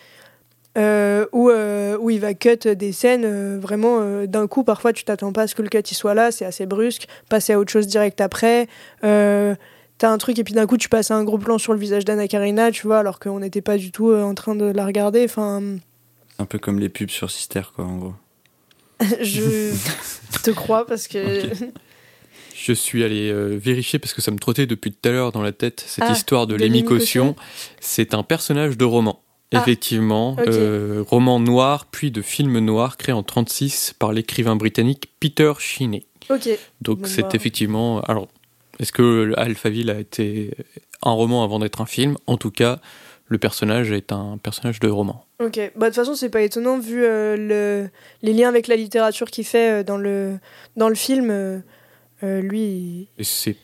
Euh, 0.78 1.26
où, 1.32 1.50
euh, 1.50 1.96
où 1.98 2.08
il 2.10 2.20
va 2.20 2.34
cut 2.34 2.58
des 2.76 2.92
scènes 2.92 3.24
euh, 3.24 3.58
vraiment 3.60 4.24
d'un 4.26 4.46
coup. 4.46 4.62
Parfois, 4.62 4.92
tu 4.92 5.04
t'attends 5.04 5.32
pas 5.32 5.42
à 5.42 5.46
ce 5.48 5.54
que 5.54 5.62
le 5.62 5.68
cut 5.68 5.78
il 5.78 5.94
soit 5.94 6.14
là, 6.14 6.30
c'est 6.30 6.44
assez 6.44 6.66
brusque. 6.66 7.08
Passer 7.28 7.52
à 7.52 7.58
autre 7.58 7.72
chose 7.72 7.86
direct 7.86 8.20
après. 8.20 8.68
T'as 9.02 10.10
un 10.10 10.18
truc 10.18 10.38
et 10.38 10.44
puis 10.44 10.54
d'un 10.54 10.66
coup, 10.66 10.76
tu 10.76 10.88
passes 10.88 11.10
à 11.10 11.16
un 11.16 11.24
gros 11.24 11.38
plan 11.38 11.58
sur 11.58 11.72
le 11.72 11.80
visage 11.80 12.04
d'Anna 12.04 12.28
Karina, 12.28 12.70
tu 12.70 12.86
vois, 12.86 12.98
alors 12.98 13.18
qu'on 13.18 13.40
n'était 13.40 13.62
pas 13.62 13.76
du 13.76 13.90
tout 13.90 14.12
en 14.12 14.34
train 14.34 14.54
de 14.54 14.66
la 14.66 14.86
regarder. 14.86 15.24
Enfin. 15.24 15.78
C'est 16.38 16.42
un 16.44 16.46
peu 16.46 16.58
comme 16.58 16.78
les 16.78 16.88
pubs 16.88 17.10
sur 17.10 17.30
Sister, 17.30 17.62
quoi, 17.74 17.84
en 17.84 17.96
gros. 17.98 18.14
je 19.20 19.74
te 20.42 20.50
crois 20.52 20.86
parce 20.86 21.08
que. 21.08 21.50
Je 22.54 22.72
suis 22.72 23.04
allé 23.04 23.32
vérifier 23.56 23.98
parce 23.98 24.14
que 24.14 24.20
ça 24.20 24.30
me 24.30 24.38
trottait 24.38 24.66
depuis 24.66 24.92
tout 24.92 25.08
à 25.08 25.12
l'heure 25.12 25.32
dans 25.32 25.42
la 25.42 25.52
tête 25.52 25.84
cette 25.86 26.04
ah, 26.08 26.12
histoire 26.12 26.46
de, 26.48 26.56
de 26.56 26.64
Lémi 26.64 26.84
C'est 27.80 28.14
un 28.14 28.22
personnage 28.24 28.76
de 28.76 28.84
roman. 28.84 29.22
Ah, 29.52 29.62
Effectivement, 29.62 30.36
euh, 30.46 31.02
roman 31.06 31.40
noir, 31.40 31.86
puis 31.86 32.10
de 32.10 32.20
film 32.20 32.58
noir 32.58 32.98
créé 32.98 33.14
en 33.14 33.22
36 33.22 33.94
par 33.98 34.12
l'écrivain 34.12 34.56
britannique 34.56 35.08
Peter 35.20 35.52
Cheney. 35.58 36.04
Donc 36.82 37.06
c'est 37.06 37.22
bah. 37.22 37.30
effectivement. 37.32 38.00
Alors, 38.02 38.28
est-ce 38.78 38.92
que 38.92 39.32
Alphaville 39.38 39.88
a 39.90 39.98
été 39.98 40.50
un 41.02 41.12
roman 41.12 41.44
avant 41.44 41.60
d'être 41.60 41.80
un 41.80 41.86
film? 41.86 42.18
En 42.26 42.36
tout 42.36 42.50
cas, 42.50 42.80
le 43.28 43.38
personnage 43.38 43.92
est 43.92 44.12
un 44.12 44.38
personnage 44.42 44.80
de 44.80 44.88
roman. 44.88 45.24
Ok, 45.40 45.58
bah, 45.76 45.86
de 45.86 45.94
toute 45.94 45.94
façon, 45.94 46.14
c'est 46.14 46.30
pas 46.30 46.42
étonnant 46.42 46.78
vu 46.78 47.04
euh, 47.04 47.36
le, 47.36 47.90
les 48.22 48.32
liens 48.32 48.48
avec 48.48 48.66
la 48.66 48.76
littérature 48.76 49.30
qu'il 49.30 49.44
fait 49.44 49.80
euh, 49.80 49.84
dans, 49.84 49.98
le, 49.98 50.38
dans 50.76 50.88
le 50.88 50.94
film. 50.94 51.62
lui. 52.22 53.08
Et 53.18 53.24
c'est 53.24 53.56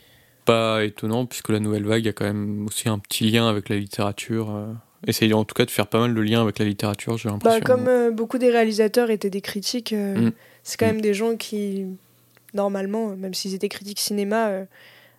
pas 0.45 0.83
étonnant 0.83 1.25
puisque 1.25 1.49
la 1.49 1.59
nouvelle 1.59 1.85
vague 1.85 2.07
a 2.07 2.13
quand 2.13 2.25
même 2.25 2.65
aussi 2.67 2.87
un 2.87 2.99
petit 2.99 3.29
lien 3.29 3.49
avec 3.49 3.69
la 3.69 3.75
littérature 3.75 4.75
essayer 5.07 5.33
en 5.33 5.43
tout 5.43 5.53
cas 5.53 5.65
de 5.65 5.71
faire 5.71 5.87
pas 5.87 5.99
mal 5.99 6.13
de 6.13 6.21
liens 6.21 6.41
avec 6.41 6.59
la 6.59 6.65
littérature, 6.65 7.17
j'ai 7.17 7.29
l'impression. 7.29 7.59
Bah, 7.59 7.65
comme 7.65 7.87
euh, 7.87 8.11
beaucoup 8.11 8.37
des 8.37 8.49
réalisateurs 8.49 9.09
étaient 9.09 9.29
des 9.29 9.41
critiques, 9.41 9.93
euh, 9.93 10.29
mm. 10.29 10.31
c'est 10.63 10.77
quand 10.77 10.87
même 10.87 10.97
mm. 10.97 11.01
des 11.01 11.13
gens 11.13 11.35
qui, 11.35 11.85
normalement, 12.53 13.15
même 13.15 13.33
s'ils 13.33 13.53
étaient 13.53 13.69
critiques 13.69 13.99
cinéma, 13.99 14.47
euh, 14.47 14.65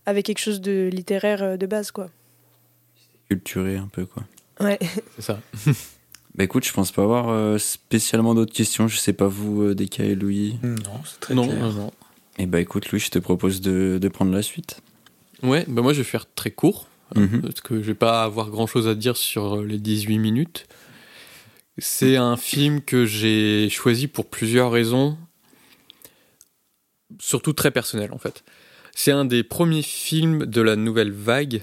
avaient 0.04 0.22
quelque 0.22 0.40
chose 0.40 0.60
de 0.60 0.88
littéraire 0.92 1.58
de 1.58 1.66
base, 1.66 1.90
quoi. 1.90 2.08
Culturé 3.28 3.76
un 3.76 3.88
peu, 3.88 4.06
quoi. 4.06 4.22
Ouais. 4.60 4.78
C'est 5.16 5.22
ça. 5.22 5.40
bah 6.34 6.44
écoute, 6.44 6.64
je 6.64 6.72
pense 6.72 6.92
pas 6.92 7.02
avoir 7.02 7.60
spécialement 7.60 8.34
d'autres 8.34 8.54
questions. 8.54 8.88
Je 8.88 8.96
sais 8.96 9.12
pas 9.12 9.28
vous, 9.28 9.74
Deka 9.74 10.04
et 10.04 10.14
Louis. 10.14 10.58
Non, 10.62 11.00
c'est 11.04 11.20
très 11.20 11.34
non, 11.34 11.46
clair. 11.46 11.72
Non, 11.72 11.92
Et 12.38 12.42
eh 12.42 12.46
bah 12.46 12.60
écoute, 12.60 12.90
Louis, 12.90 13.00
je 13.00 13.10
te 13.10 13.18
propose 13.18 13.60
de, 13.60 13.98
de 14.00 14.08
prendre 14.08 14.32
la 14.32 14.42
suite. 14.42 14.80
Ouais, 15.42 15.64
bah 15.68 15.82
moi 15.82 15.92
je 15.92 15.98
vais 15.98 16.04
faire 16.04 16.26
très 16.34 16.50
court. 16.50 16.88
Mhm. 17.14 17.40
parce 17.40 17.60
que 17.60 17.76
je 17.82 17.86
vais 17.86 17.94
pas 17.94 18.24
avoir 18.24 18.50
grand 18.50 18.66
chose 18.66 18.88
à 18.88 18.94
dire 18.94 19.16
sur 19.16 19.62
les 19.62 19.78
18 19.78 20.18
minutes. 20.18 20.66
C'est 21.78 22.16
un 22.16 22.36
film 22.36 22.80
que 22.80 23.04
j'ai 23.04 23.68
choisi 23.68 24.08
pour 24.08 24.26
plusieurs 24.26 24.72
raisons, 24.72 25.16
surtout 27.20 27.52
très 27.52 27.70
personnelles 27.70 28.12
en 28.12 28.18
fait. 28.18 28.42
C'est 28.94 29.12
un 29.12 29.24
des 29.26 29.44
premiers 29.44 29.82
films 29.82 30.46
de 30.46 30.62
la 30.62 30.74
nouvelle 30.74 31.12
vague, 31.12 31.60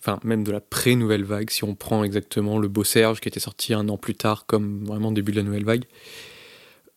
enfin 0.00 0.18
même 0.24 0.44
de 0.44 0.52
la 0.52 0.60
pré-nouvelle 0.60 1.24
vague, 1.24 1.50
si 1.50 1.64
on 1.64 1.74
prend 1.74 2.04
exactement 2.04 2.58
le 2.58 2.68
Beau 2.68 2.84
Serge 2.84 3.20
qui 3.20 3.28
était 3.28 3.40
sorti 3.40 3.74
un 3.74 3.88
an 3.88 3.96
plus 3.96 4.14
tard, 4.14 4.46
comme 4.46 4.84
vraiment 4.84 5.12
début 5.12 5.32
de 5.32 5.36
la 5.36 5.42
nouvelle 5.42 5.64
vague, 5.64 5.84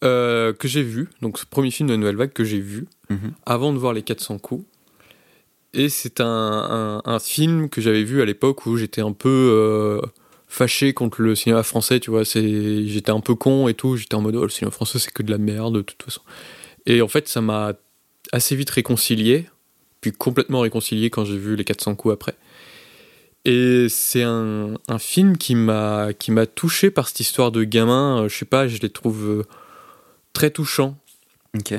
euh, 0.03 0.53
que 0.53 0.67
j'ai 0.67 0.83
vu. 0.83 1.09
Donc 1.21 1.37
ce 1.37 1.45
premier 1.45 1.71
film 1.71 1.87
de 1.87 1.93
la 1.93 1.97
nouvelle 1.97 2.15
vague 2.15 2.33
que 2.33 2.43
j'ai 2.43 2.59
vu 2.59 2.87
mhm. 3.09 3.33
avant 3.45 3.73
de 3.73 3.77
voir 3.77 3.93
les 3.93 4.01
400 4.01 4.39
coups. 4.39 4.65
Et 5.73 5.89
c'est 5.89 6.21
un, 6.21 7.01
un, 7.03 7.19
film 7.19 7.67
que 7.67 7.81
j'avais 7.81 8.03
vu 8.03 8.21
à 8.21 8.25
l'époque 8.25 8.67
où 8.67 8.77
j'étais 8.77 9.01
un 9.01 9.11
peu 9.11 9.29
euh, 9.29 10.01
fâché 10.47 10.93
contre 10.93 11.23
le 11.23 11.33
cinéma 11.33 11.63
français, 11.63 11.99
tu 11.99 12.11
vois. 12.11 12.25
C'est, 12.25 12.85
j'étais 12.85 13.09
un 13.09 13.21
peu 13.21 13.33
con 13.33 13.67
et 13.67 13.73
tout. 13.73 13.95
J'étais 13.95 14.13
en 14.13 14.21
mode, 14.21 14.35
oh, 14.35 14.43
le 14.43 14.49
cinéma 14.49 14.71
français, 14.71 14.99
c'est 14.99 15.11
que 15.11 15.23
de 15.23 15.31
la 15.31 15.39
merde, 15.39 15.73
de 15.73 15.81
toute 15.81 16.03
façon. 16.03 16.21
Et 16.85 17.01
en 17.01 17.07
fait, 17.07 17.27
ça 17.27 17.41
m'a 17.41 17.73
assez 18.31 18.55
vite 18.55 18.69
réconcilié, 18.69 19.47
puis 19.99 20.11
complètement 20.11 20.59
réconcilié 20.59 21.09
quand 21.09 21.25
j'ai 21.25 21.37
vu 21.37 21.55
les 21.55 21.63
400 21.63 21.95
coups 21.95 22.13
après. 22.13 22.35
Et 23.45 23.87
c'est 23.89 24.23
un, 24.23 24.75
un, 24.87 24.99
film 24.99 25.37
qui 25.37 25.55
m'a, 25.55 26.13
qui 26.17 26.31
m'a 26.31 26.45
touché 26.45 26.91
par 26.91 27.09
cette 27.09 27.19
histoire 27.19 27.51
de 27.51 27.63
gamin. 27.63 28.27
Je 28.29 28.35
sais 28.35 28.45
pas, 28.45 28.67
je 28.67 28.77
les 28.77 28.89
trouve 28.89 29.29
euh, 29.29 29.43
très 30.31 30.49
touchants. 30.49 30.97
Ok. 31.57 31.73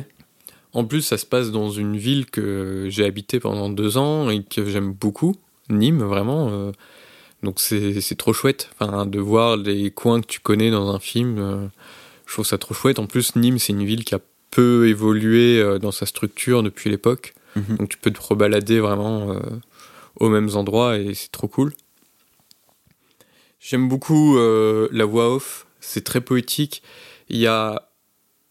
En 0.75 0.85
plus, 0.85 1.03
ça 1.03 1.17
se 1.17 1.25
passe 1.25 1.53
dans 1.53 1.71
une 1.71 1.97
ville 1.97 2.27
que 2.27 2.89
j'ai 2.91 3.05
habité 3.05 3.39
pendant 3.39 3.71
deux 3.71 3.97
ans 3.97 4.29
et 4.29 4.43
que 4.43 4.69
j'aime 4.69 4.93
beaucoup, 4.93 5.37
Nîmes, 5.71 6.03
vraiment. 6.03 6.49
Euh. 6.51 6.73
donc 7.45 7.61
c'est 7.61 8.17
trop 8.17 8.33
chouette 8.33 8.71
enfin, 8.79 9.07
de 9.07 9.21
voir 9.21 9.57
les 9.57 9.93
coins 9.93 10.21
que 10.21 10.27
tu 10.27 10.41
connais 10.41 10.73
dans 10.73 10.93
un 10.93 10.99
film. 10.99 11.39
Euh. 11.39 11.67
je 12.27 12.33
trouve 12.33 12.45
ça 12.45 12.59
trop 12.59 12.75
chouette. 12.75 12.99
En 12.99 13.07
plus, 13.07 13.37
Nîmes, 13.37 13.59
c'est 13.59 13.73
une 13.73 13.85
ville 13.85 14.05
qui 14.05 14.17
a 14.17 14.21
peu 14.51 14.89
évolué 14.89 15.61
euh, 15.61 15.79
dans 15.79 15.93
sa 15.93 16.07
structure 16.07 16.65
depuis 16.65 16.91
l'époque. 16.91 17.35
Mhm. 17.55 17.77
Donc 17.77 17.89
tu 17.89 17.99
peux 17.99 18.11
te 18.11 18.21
rebalader 18.21 18.81
vraiment 18.81 19.39
aux 20.21 20.29
mêmes 20.29 20.51
endroits 20.55 20.99
et 20.99 21.15
c'est 21.15 21.33
trop 21.33 21.49
cool. 21.49 21.73
J'aime 23.61 23.89
beaucoup 23.89 24.37
la 24.39 25.05
voix 25.05 25.35
off, 25.35 25.67
c'est 25.81 26.05
très 26.05 26.21
poétique. 26.21 26.83
Il 27.31 27.39
y 27.39 27.47
a 27.47 27.89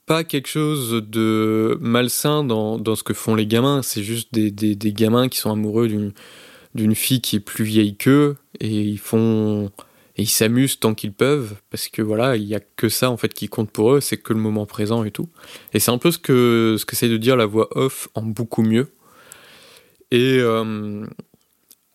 pas 0.05 0.24
quelque 0.24 0.47
chose 0.47 0.91
de 0.91 1.78
malsain 1.82 2.43
dans, 2.43 2.78
dans 2.78 2.95
ce 2.95 3.03
que 3.03 3.14
font 3.14 3.36
les 3.36 3.47
gamins. 3.47 3.82
C'est 3.82 4.03
juste 4.03 4.34
des, 4.34 4.51
des, 4.51 4.93
gamins 4.93 5.30
qui 5.30 5.38
sont 5.38 5.51
amoureux 5.51 5.88
d'une, 5.88 6.95
fille 6.95 7.22
qui 7.22 7.38
est 7.38 7.39
plus 7.39 7.64
vieille 7.64 7.95
qu'eux 7.95 8.36
et 8.59 8.82
ils 8.82 8.99
font 8.99 9.72
et 10.16 10.24
ils 10.24 10.28
s'amusent 10.28 10.80
tant 10.80 10.93
qu'ils 10.93 11.14
peuvent 11.14 11.55
parce 11.72 11.88
que 11.88 12.03
voilà 12.03 12.36
il 12.36 12.43
y 12.43 12.53
a 12.53 12.59
que 12.59 12.88
ça 12.88 13.09
en 13.09 13.18
fait 13.18 13.34
qui 13.34 13.47
compte 13.47 13.72
pour 13.72 13.93
eux 13.93 13.99
c'est 13.99 14.18
que 14.18 14.32
le 14.32 14.39
moment 14.39 14.68
présent 14.68 15.03
et 15.03 15.09
tout 15.09 15.28
et 15.74 15.80
c'est 15.80 15.89
un 15.89 15.97
peu 15.97 16.11
ce 16.11 16.20
que 16.20 16.76
ce 16.78 16.86
que 16.86 16.95
c'est 16.95 17.09
de 17.09 17.18
dire 17.18 17.36
la 17.36 17.47
voix 17.47 17.76
off 17.76 18.09
en 18.14 18.22
beaucoup 18.22 18.61
mieux 18.61 18.89
et 20.11 20.38
euh, 20.39 21.03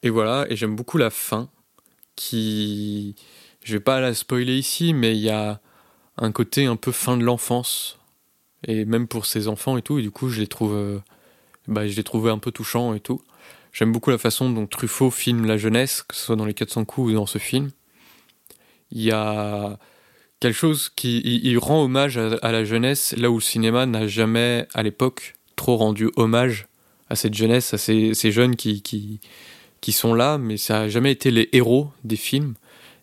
et 0.02 0.10
voilà 0.10 0.46
et 0.48 0.56
j'aime 0.56 0.76
beaucoup 0.76 0.98
la 0.98 1.10
fin 1.10 1.48
qui 2.16 3.14
je 3.64 3.72
vais 3.72 3.80
pas 3.80 4.00
la 4.00 4.14
spoiler 4.14 4.56
ici 4.56 4.92
mais 4.92 5.16
il 5.16 5.22
y 5.22 5.30
a 5.30 5.60
un 6.16 6.32
côté 6.32 6.66
un 6.66 6.76
peu 6.76 6.92
fin 6.92 7.16
de 7.16 7.24
l'enfance 7.24 7.98
et 8.66 8.84
même 8.84 9.06
pour 9.06 9.26
ses 9.26 9.48
enfants 9.48 9.76
et 9.76 9.82
tout. 9.82 9.98
Et 9.98 10.02
du 10.02 10.10
coup, 10.10 10.28
je 10.28 10.40
les 10.40 10.46
trouve, 10.46 10.74
euh, 10.74 10.98
bah, 11.66 11.86
je 11.86 12.00
les 12.00 12.30
un 12.30 12.38
peu 12.38 12.50
touchants 12.50 12.94
et 12.94 13.00
tout. 13.00 13.20
J'aime 13.72 13.92
beaucoup 13.92 14.10
la 14.10 14.18
façon 14.18 14.50
dont 14.50 14.66
Truffaut 14.66 15.10
filme 15.10 15.46
la 15.46 15.56
jeunesse, 15.56 16.02
que 16.02 16.16
ce 16.16 16.22
soit 16.22 16.36
dans 16.36 16.46
les 16.46 16.54
400 16.54 16.84
coups 16.84 17.12
ou 17.12 17.14
dans 17.14 17.26
ce 17.26 17.38
film. 17.38 17.70
Il 18.90 19.02
y 19.02 19.12
a 19.12 19.78
quelque 20.40 20.56
chose 20.56 20.90
qui 20.94 21.20
il, 21.20 21.58
rend 21.58 21.84
hommage 21.84 22.16
à, 22.16 22.52
la 22.52 22.64
jeunesse 22.64 23.14
là 23.16 23.30
où 23.30 23.34
le 23.34 23.42
cinéma 23.42 23.86
n'a 23.86 24.06
jamais 24.06 24.66
à 24.72 24.82
l'époque 24.82 25.34
trop 25.56 25.76
rendu 25.76 26.10
hommage 26.16 26.68
à 27.10 27.16
cette 27.16 27.34
jeunesse, 27.34 27.74
à 27.74 27.78
ces, 27.78 28.14
jeunes 28.32 28.56
qui, 28.56 29.20
qui 29.80 29.92
sont 29.92 30.14
là, 30.14 30.38
mais 30.38 30.56
ça 30.56 30.80
n'a 30.80 30.88
jamais 30.88 31.12
été 31.12 31.30
les 31.30 31.48
héros 31.52 31.90
des 32.04 32.16
films. 32.16 32.54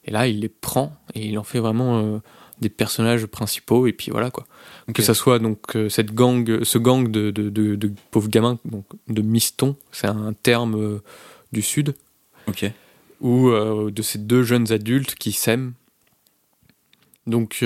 Et 0.05 0.11
là, 0.11 0.27
il 0.27 0.41
les 0.41 0.49
prend 0.49 0.93
et 1.13 1.27
il 1.27 1.37
en 1.39 1.43
fait 1.43 1.59
vraiment 1.59 1.99
euh, 1.99 2.19
des 2.61 2.69
personnages 2.69 3.25
principaux 3.25 3.87
et 3.87 3.93
puis 3.93 4.11
voilà 4.11 4.29
quoi. 4.29 4.45
Que 4.93 5.01
ça 5.01 5.15
soit 5.15 5.39
donc 5.39 5.75
euh, 5.75 5.89
cette 5.89 6.13
gang, 6.13 6.63
ce 6.63 6.77
gang 6.77 7.09
de, 7.09 7.31
de, 7.31 7.49
de, 7.49 7.91
pauvres 8.11 8.29
gamins, 8.29 8.59
donc 8.65 8.85
de 9.07 9.21
mistons, 9.21 9.75
c'est 9.91 10.07
un 10.07 10.33
terme 10.33 10.75
euh, 10.75 11.01
du 11.51 11.61
sud. 11.61 11.95
Ok. 12.47 12.71
Ou 13.21 13.49
de 13.49 14.01
ces 14.01 14.19
deux 14.19 14.43
jeunes 14.43 14.71
adultes 14.71 15.15
qui 15.15 15.31
s'aiment. 15.31 15.73
Donc, 17.25 17.63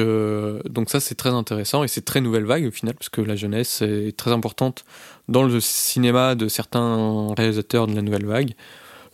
donc 0.70 0.90
ça 0.90 1.02
c'est 1.02 1.16
très 1.16 1.32
intéressant 1.32 1.84
et 1.84 1.90
c'est 1.90 2.06
très 2.06 2.22
nouvelle 2.22 2.46
vague 2.46 2.66
au 2.68 2.72
final 2.72 2.94
parce 2.94 3.10
que 3.10 3.20
la 3.20 3.36
jeunesse 3.36 3.82
est 3.82 4.16
très 4.16 4.32
importante 4.32 4.86
dans 5.28 5.44
le 5.44 5.60
cinéma 5.60 6.36
de 6.36 6.48
certains 6.48 7.34
réalisateurs 7.34 7.88
de 7.88 7.96
la 7.96 8.02
nouvelle 8.02 8.26
vague, 8.26 8.54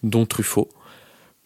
dont 0.05 0.25
Truffaut. 0.25 0.69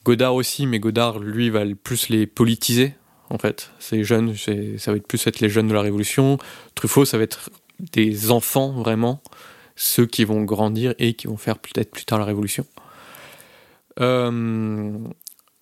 Godard 0.04 0.36
aussi, 0.36 0.68
mais 0.68 0.80
Godard 0.80 1.20
lui 1.20 1.50
va 1.50 1.64
plus 1.84 2.10
les 2.10 2.28
politiser 2.28 2.94
en 3.30 3.38
fait. 3.38 3.72
Ces 3.80 4.04
jeunes, 4.04 4.36
ça 4.36 4.92
va 4.92 4.98
être 4.98 5.08
plus 5.08 5.26
être 5.28 5.40
les 5.40 5.50
jeunes 5.50 5.68
de 5.68 5.74
la 5.74 5.82
Révolution. 5.82 6.38
Truffaut, 6.76 7.06
ça 7.06 7.18
va 7.18 7.24
être 7.24 7.50
des 7.80 8.32
enfants 8.32 8.72
vraiment, 8.72 9.22
ceux 9.76 10.06
qui 10.06 10.26
vont 10.26 10.44
grandir 10.44 10.94
et 11.00 11.14
qui 11.14 11.28
vont 11.28 11.38
faire 11.38 11.58
peut-être 11.58 11.92
plus 11.92 12.06
tard 12.06 12.20
la 12.20 12.26
Révolution. 12.26 12.66
Euh, 14.00 14.98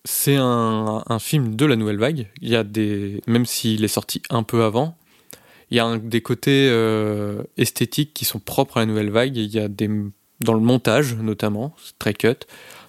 c'est 0.04 0.36
un, 0.36 1.18
film 1.20 1.54
de 1.54 1.66
la 1.66 1.76
nouvelle 1.76 1.98
vague. 1.98 2.28
Il 2.40 2.48
y 2.48 2.56
a 2.56 2.64
des, 2.64 3.20
même 3.26 3.44
s'il 3.44 3.84
est 3.84 3.88
sorti 3.88 4.22
un 4.30 4.42
peu 4.42 4.64
avant, 4.64 4.96
il 5.70 5.76
y 5.76 5.80
a 5.80 5.98
des 5.98 6.22
côtés 6.22 6.68
euh, 6.70 7.42
esthétiques 7.58 8.14
qui 8.14 8.24
sont 8.24 8.38
propres 8.38 8.78
à 8.78 8.80
la 8.80 8.86
nouvelle 8.86 9.10
vague. 9.10 9.36
Il 9.36 9.54
y 9.54 9.58
a 9.58 9.68
des 9.68 9.90
dans 10.40 10.54
le 10.54 10.60
montage 10.60 11.16
notamment, 11.16 11.74
très 11.98 12.14
cut 12.14 12.46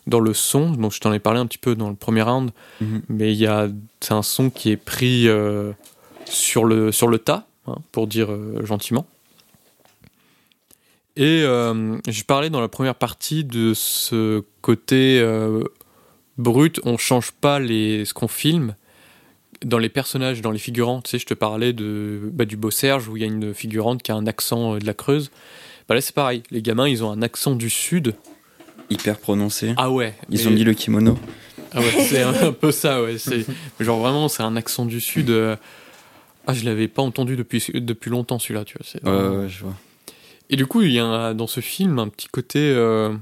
dans 0.09 0.19
le 0.19 0.33
son, 0.33 0.71
donc 0.71 0.91
je 0.91 0.99
t'en 0.99 1.13
ai 1.13 1.19
parlé 1.19 1.39
un 1.39 1.45
petit 1.45 1.57
peu 1.57 1.75
dans 1.75 1.89
le 1.89 1.95
premier 1.95 2.21
round, 2.21 2.51
mhm. 2.81 3.01
mais 3.09 3.31
il 3.31 3.39
y 3.39 3.47
a 3.47 3.67
c'est 3.99 4.13
un 4.13 4.23
son 4.23 4.49
qui 4.49 4.71
est 4.71 4.77
pris 4.77 5.27
euh, 5.27 5.71
sur 6.25 6.65
le, 6.65 6.91
sur 6.91 7.07
le 7.07 7.19
tas, 7.19 7.47
hein, 7.67 7.77
pour 7.91 8.07
dire 8.07 8.29
gentiment. 8.63 9.05
Et 11.15 11.41
je 11.41 12.23
parlais 12.23 12.49
dans 12.49 12.61
la 12.61 12.69
première 12.69 12.95
partie 12.95 13.43
de 13.43 13.73
ce 13.73 14.41
côté 14.61 15.21
brut, 16.39 16.79
on 16.85 16.97
change 16.97 17.31
pas 17.31 17.59
les, 17.59 18.05
ce 18.05 18.13
qu'on 18.13 18.29
filme, 18.29 18.73
dans 19.63 19.77
les 19.77 19.89
personnages, 19.89 20.41
dans 20.41 20.51
les 20.51 20.59
figurants, 20.59 21.01
tu 21.01 21.11
sais, 21.11 21.19
je 21.19 21.25
te 21.25 21.33
parlais 21.33 21.73
de, 21.73 22.29
bah, 22.33 22.45
du 22.45 22.57
beau 22.57 22.71
Serge 22.71 23.07
où 23.07 23.17
il 23.17 23.21
y 23.21 23.23
a 23.23 23.27
une 23.27 23.53
figurante 23.53 24.01
qui 24.01 24.11
a 24.11 24.15
un 24.15 24.25
accent 24.25 24.75
euh, 24.75 24.79
de 24.79 24.85
la 24.85 24.93
Creuse. 24.93 25.31
Bah 25.87 25.95
là, 25.95 26.01
c'est 26.01 26.15
pareil. 26.15 26.43
Les 26.51 26.61
gamins, 26.61 26.87
ils 26.87 27.03
ont 27.03 27.11
un 27.11 27.21
accent 27.21 27.55
du 27.55 27.69
Sud. 27.69 28.15
Hyper 28.89 29.17
prononcé. 29.19 29.73
Ah 29.77 29.91
ouais. 29.91 30.15
Ils 30.29 30.47
ont 30.47 30.51
mis 30.51 30.63
le 30.63 30.73
kimono. 30.73 31.17
Ah 31.71 31.79
ouais, 31.79 32.03
c'est 32.07 32.23
un 32.23 32.51
peu 32.51 32.71
ça, 32.71 33.03
ouais. 33.03 33.17
C'est, 33.17 33.45
genre 33.79 33.99
vraiment, 33.99 34.27
c'est 34.27 34.43
un 34.43 34.55
accent 34.55 34.85
du 34.85 34.99
Sud. 34.99 35.29
Euh, 35.29 35.55
ah, 36.47 36.53
je 36.53 36.65
l'avais 36.65 36.87
pas 36.87 37.01
entendu 37.01 37.35
depuis, 37.35 37.63
depuis 37.73 38.09
longtemps 38.09 38.39
celui-là, 38.39 38.65
tu 38.65 38.77
vois. 38.77 39.13
Ouais, 39.13 39.37
ouais, 39.37 39.49
je 39.49 39.63
vois. 39.63 39.75
Et 40.49 40.55
du 40.55 40.65
coup, 40.65 40.81
il 40.81 40.91
y 40.91 40.99
a 40.99 41.33
dans 41.33 41.45
ce 41.45 41.59
film 41.59 41.99
un 41.99 42.07
petit 42.07 42.27
côté 42.27 42.59
euh, 42.59 43.13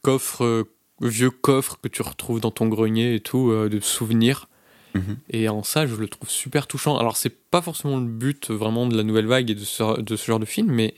coffre, 0.00 0.66
vieux 1.02 1.30
coffre 1.30 1.78
que 1.82 1.88
tu 1.88 2.00
retrouves 2.00 2.40
dans 2.40 2.50
ton 2.50 2.68
grenier 2.68 3.14
et 3.14 3.20
tout, 3.20 3.52
de 3.52 3.80
souvenirs 3.80 4.48
Mhm. 4.96 5.16
Et 5.30 5.48
en 5.48 5.62
ça, 5.62 5.86
je 5.86 5.94
le 5.94 6.08
trouve 6.08 6.28
super 6.28 6.66
touchant. 6.66 6.96
Alors, 6.96 7.16
c'est 7.16 7.34
pas 7.50 7.62
forcément 7.62 7.98
le 7.98 8.06
but 8.06 8.50
vraiment 8.50 8.86
de 8.86 8.96
la 8.96 9.02
nouvelle 9.02 9.26
vague 9.26 9.50
et 9.50 9.54
de 9.54 9.64
ce, 9.64 10.00
de 10.00 10.16
ce 10.16 10.26
genre 10.26 10.40
de 10.40 10.44
film, 10.44 10.70
mais 10.70 10.94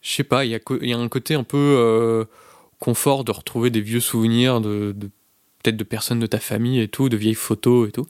je 0.00 0.10
sais 0.10 0.24
pas, 0.24 0.44
il 0.44 0.50
y 0.50 0.54
a, 0.54 0.60
y 0.80 0.92
a, 0.92 0.98
un 0.98 1.08
côté 1.08 1.34
un 1.34 1.44
peu 1.44 1.58
euh, 1.58 2.24
confort 2.82 3.22
de 3.22 3.30
retrouver 3.30 3.70
des 3.70 3.80
vieux 3.80 4.00
souvenirs 4.00 4.60
de, 4.60 4.92
peut-être 5.62 5.76
de 5.76 5.84
personnes 5.84 6.18
de 6.18 6.26
ta 6.26 6.40
famille 6.40 6.80
et 6.80 6.88
tout, 6.88 7.08
de 7.08 7.16
vieilles 7.16 7.34
photos 7.34 7.88
et 7.88 7.92
tout. 7.92 8.08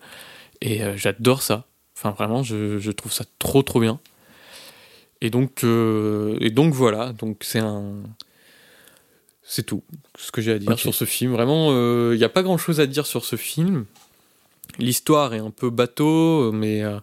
Et 0.62 0.82
euh, 0.82 0.96
j'adore 0.96 1.42
ça. 1.42 1.66
Enfin, 1.94 2.12
vraiment, 2.12 2.42
je, 2.42 2.78
je, 2.78 2.90
trouve 2.90 3.12
ça 3.12 3.26
trop 3.38 3.62
trop 3.62 3.80
bien. 3.80 4.00
Et 5.20 5.28
donc, 5.28 5.62
euh, 5.62 6.38
et 6.40 6.48
donc 6.48 6.72
voilà, 6.72 7.12
donc 7.12 7.42
c'est 7.42 7.58
un. 7.58 7.96
C'est 9.42 9.64
tout 9.64 9.82
ce 10.16 10.32
que 10.32 10.40
j'ai 10.40 10.52
à 10.52 10.58
dire 10.58 10.78
sur 10.78 10.94
ce 10.94 11.04
film. 11.04 11.32
Vraiment, 11.32 11.70
il 12.12 12.16
n'y 12.16 12.24
a 12.24 12.30
pas 12.30 12.42
grand 12.42 12.56
chose 12.56 12.80
à 12.80 12.86
dire 12.86 13.04
sur 13.04 13.26
ce 13.26 13.36
film. 13.36 13.84
L'histoire 14.78 15.34
est 15.34 15.40
un 15.40 15.50
peu 15.50 15.68
bateau, 15.68 16.50
mais 16.52 16.82
euh, 16.82 16.98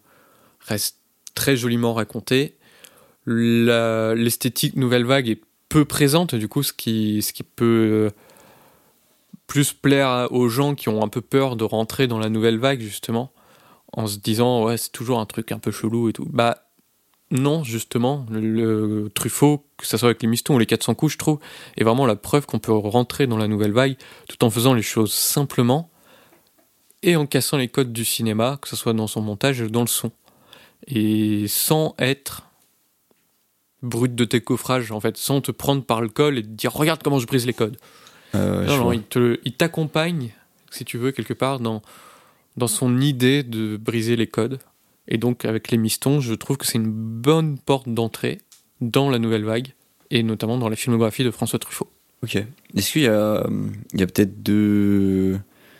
reste 0.62 0.98
très 1.36 1.56
joliment 1.56 1.94
racontée. 1.94 2.56
L'esthétique 3.28 4.76
nouvelle 4.76 5.06
vague 5.06 5.30
est 5.30 5.42
peu 5.70 5.86
présente, 5.86 6.36
du 6.36 6.48
coup, 6.48 6.64
ce 6.64 6.74
qui, 6.74 7.22
ce 7.22 7.32
qui 7.32 7.44
peut 7.44 7.66
euh, 7.66 8.10
plus 9.48 9.74
plaire 9.74 10.28
aux 10.32 10.50
gens 10.50 10.76
qui 10.76 10.90
ont 10.90 11.04
un 11.04 11.08
peu 11.08 11.22
peur 11.22 11.56
de 11.56 11.64
rentrer 11.64 12.08
dans 12.08 12.20
la 12.20 12.30
nouvelle 12.30 12.58
vague, 12.58 12.82
justement, 12.82 13.32
en 13.94 14.08
se 14.08 14.18
disant, 14.18 14.64
ouais, 14.66 14.78
c'est 14.78 14.92
toujours 14.92 15.20
un 15.20 15.26
truc 15.26 15.52
un 15.52 15.60
peu 15.60 15.72
chelou 15.72 16.10
et 16.10 16.14
tout. 16.14 16.28
Bah, 16.30 16.64
non, 17.32 17.64
justement, 17.64 18.26
le, 18.32 19.10
Truffaut, 19.14 19.66
que 19.78 19.86
ce 19.86 19.98
soit 19.98 20.10
avec 20.10 20.22
les 20.22 20.28
mistons 20.28 20.56
ou 20.56 20.60
les 20.60 20.66
400 20.66 20.96
coups, 20.96 21.14
je 21.14 21.18
trouve, 21.18 21.40
est 21.78 21.84
vraiment 21.84 22.08
la 22.08 22.16
preuve 22.16 22.48
qu'on 22.48 22.60
peut 22.60 22.74
rentrer 22.74 23.28
dans 23.28 23.38
la 23.38 23.48
nouvelle 23.48 23.72
vague 23.72 23.98
tout 24.28 24.44
en 24.44 24.50
faisant 24.50 24.74
les 24.74 24.82
choses 24.82 25.14
simplement 25.14 25.92
et 27.04 27.16
en 27.16 27.28
cassant 27.28 27.58
les 27.58 27.68
codes 27.68 27.94
du 27.94 28.04
cinéma, 28.04 28.58
que 28.62 28.68
ce 28.68 28.76
soit 28.76 28.94
dans 28.94 29.08
son 29.08 29.22
montage 29.22 29.62
ou 29.62 29.70
dans 29.70 29.82
le 29.82 29.88
son. 29.88 30.12
Et 30.88 31.46
sans 31.48 31.96
être 32.00 32.49
brut 33.82 34.14
de 34.16 34.26
tes 34.26 34.42
coffrages, 34.42 34.92
en 34.92 35.00
fait, 35.00 35.18
sans 35.18 35.42
te 35.42 35.52
prendre 35.52 35.84
par 35.84 36.02
le 36.02 36.10
col 36.10 36.38
et 36.38 36.44
te 36.44 36.48
dire 36.48 36.74
regarde 36.74 37.02
comment 37.04 37.20
je 37.20 37.28
brise 37.28 37.46
les 37.46 37.54
codes. 37.54 37.78
Euh, 38.36 38.66
non, 38.66 38.92
non, 38.92 39.02
il 39.44 39.54
t'accompagne, 39.54 40.34
si 40.70 40.86
tu 40.86 40.98
veux, 40.98 41.12
quelque 41.12 41.34
part 41.34 41.60
dans, 41.60 41.82
dans 42.58 42.68
son 42.68 43.00
idée 43.00 43.44
de 43.44 43.78
briser 43.78 44.16
les 44.16 44.28
codes. 44.28 44.60
Et 45.08 45.18
donc, 45.18 45.46
avec 45.46 45.72
les 45.72 45.78
mistons, 45.78 46.20
je 46.20 46.34
trouve 46.34 46.58
que 46.58 46.66
c'est 46.66 46.78
une 46.78 46.92
bonne 46.92 47.58
porte 47.58 47.90
d'entrée 47.90 48.40
dans 48.82 49.10
la 49.10 49.18
nouvelle 49.18 49.44
vague, 49.44 49.74
et 50.12 50.22
notamment 50.24 50.58
dans 50.58 50.70
la 50.70 50.76
filmographie 50.76 51.24
de 51.24 51.32
François 51.32 51.60
Truffaut. 51.60 51.90
Ok. 52.24 52.36
Est-ce 52.76 52.92
qu'il 52.92 53.04
y 53.04 53.08
a, 53.08 53.48
il 53.94 54.00
y 54.00 54.04
a 54.04 54.08
peut-être 54.08 54.44
deux 54.44 55.40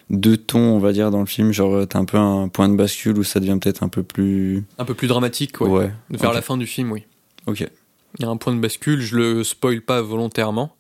deux 0.10 0.38
tons, 0.38 0.60
on 0.60 0.80
va 0.80 0.92
dire, 0.92 1.12
dans 1.12 1.20
le 1.20 1.26
film. 1.26 1.52
Genre, 1.52 1.88
t'as 1.88 2.00
un 2.00 2.06
peu 2.06 2.18
un 2.18 2.48
point 2.48 2.68
de 2.70 2.76
bascule 2.76 3.18
où 3.18 3.24
ça 3.24 3.40
devient 3.40 3.58
peut-être 3.62 3.84
un 3.84 3.90
peu 3.90 4.04
plus. 4.04 4.64
Un 4.78 4.86
peu 4.86 4.96
plus 4.96 5.08
dramatique, 5.08 5.62
ouais. 5.62 5.70
ouais. 5.70 5.92
Vers 6.10 6.34
la 6.34 6.42
fin 6.42 6.58
du 6.58 6.66
film, 6.66 6.92
oui. 6.92 7.04
Ok. 7.46 7.68
Il 8.18 8.24
y 8.24 8.26
a 8.26 8.30
un 8.30 8.38
point 8.38 8.54
de 8.56 8.60
bascule, 8.60 9.02
je 9.02 9.16
le 9.16 9.44
spoil 9.44 9.82
pas 9.82 10.02
volontairement. 10.02 10.76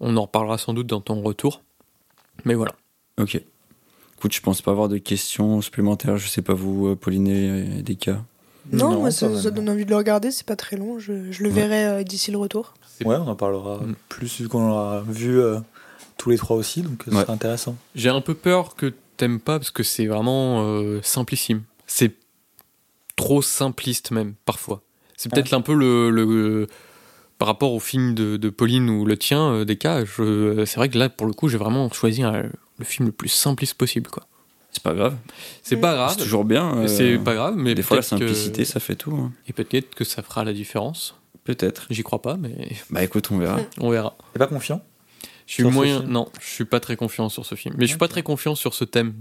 On 0.00 0.16
en 0.16 0.22
reparlera 0.22 0.58
sans 0.58 0.74
doute 0.74 0.88
dans 0.88 1.00
ton 1.00 1.22
retour. 1.22 1.62
Mais 2.44 2.54
voilà. 2.54 2.74
Ok. 3.20 3.40
Écoute, 4.16 4.32
je 4.32 4.40
pense 4.40 4.62
pas 4.62 4.72
avoir 4.72 4.88
de 4.88 4.98
questions 4.98 5.60
supplémentaires. 5.60 6.16
Je 6.16 6.28
sais 6.28 6.42
pas 6.42 6.54
vous, 6.54 6.88
euh, 6.88 6.96
Pauline 6.96 7.28
et 7.28 7.82
des 7.82 7.96
cas. 7.96 8.22
Non, 8.70 9.00
moi 9.00 9.10
ça, 9.10 9.28
donne 9.50 9.68
envie 9.68 9.84
de 9.84 9.90
le 9.90 9.96
regarder, 9.96 10.30
c'est 10.30 10.46
pas 10.46 10.56
très 10.56 10.76
long. 10.76 10.98
Je, 10.98 11.12
le 11.12 11.48
verrai 11.48 11.84
euh, 11.84 12.02
d'ici 12.04 12.30
le 12.30 12.38
retour. 12.38 12.74
Ouais, 13.04 13.16
on 13.16 13.26
en 13.26 13.34
parlera 13.34 13.78
mm. 13.78 13.94
plus 14.08 14.40
vu 14.40 14.48
qu'on 14.48 14.68
l'aura 14.68 15.02
vu 15.02 15.40
euh, 15.40 15.58
tous 16.16 16.30
les 16.30 16.38
trois 16.38 16.56
aussi, 16.56 16.82
donc 16.82 17.04
c'est 17.10 17.30
intéressant. 17.30 17.76
J'ai 17.94 18.10
un 18.10 18.20
peu 18.20 18.34
peur 18.34 18.76
que 18.76 18.92
t'aimes 19.16 19.40
pas 19.40 19.58
parce 19.58 19.70
que 19.70 19.82
c'est 19.82 20.06
vraiment 20.06 20.62
euh, 20.62 21.00
simplissime. 21.02 21.62
C'est 21.86 22.14
trop 23.16 23.42
simpliste 23.42 24.10
même 24.10 24.34
parfois. 24.44 24.82
C'est 25.22 25.30
peut-être 25.30 25.54
un 25.54 25.60
peu 25.60 25.74
le, 25.74 26.66
par 27.38 27.46
rapport 27.46 27.72
au 27.72 27.78
film 27.78 28.14
de, 28.14 28.50
Pauline 28.50 28.90
ou 28.90 29.04
le 29.04 29.16
tien 29.16 29.52
euh, 29.52 29.64
des 29.64 29.76
cas. 29.76 30.04
C'est 30.04 30.76
vrai 30.76 30.88
que 30.88 30.98
là 30.98 31.08
pour 31.08 31.28
le 31.28 31.32
coup 31.32 31.48
j'ai 31.48 31.58
vraiment 31.58 31.90
choisi 31.92 32.22
le 32.22 32.84
film 32.84 33.06
le 33.06 33.12
plus 33.12 33.28
simpliste 33.28 33.74
possible 33.74 34.10
quoi. 34.10 34.26
C'est 34.72 34.82
pas 34.82 34.94
grave. 34.94 35.16
C'est 35.62 35.76
pas 35.76 35.94
grave. 35.94 36.14
C'est 36.16 36.24
toujours 36.24 36.44
bien. 36.44 36.76
Euh, 36.78 36.86
c'est 36.88 37.18
pas 37.18 37.34
grave, 37.34 37.54
mais 37.56 37.74
des 37.74 37.82
fois 37.82 37.98
la 37.98 38.02
simplicité 38.02 38.64
ça 38.64 38.80
fait 38.80 38.96
tout. 38.96 39.14
Hein. 39.14 39.30
Et 39.46 39.52
peut-être 39.52 39.94
que 39.94 40.02
ça 40.02 40.22
fera 40.22 40.44
la 40.44 40.52
différence. 40.52 41.14
Peut-être. 41.44 41.86
J'y 41.90 42.02
crois 42.02 42.22
pas, 42.22 42.36
mais. 42.36 42.68
Bah 42.90 43.04
écoute, 43.04 43.28
on 43.30 43.38
verra. 43.38 43.60
On 43.80 43.90
verra. 43.90 44.16
T'es 44.32 44.38
pas 44.38 44.46
confiant 44.46 44.82
je 45.46 45.54
suis 45.54 45.64
moyen. 45.64 46.02
Non, 46.02 46.30
je 46.40 46.48
suis 46.48 46.64
pas 46.64 46.80
très 46.80 46.96
confiant 46.96 47.28
sur 47.28 47.44
ce 47.44 47.54
film. 47.54 47.74
Mais 47.76 47.84
je 47.84 47.90
suis 47.90 47.98
pas 47.98 48.08
très 48.08 48.22
confiant 48.22 48.54
sur 48.54 48.74
ce 48.74 48.84
thème. 48.84 49.12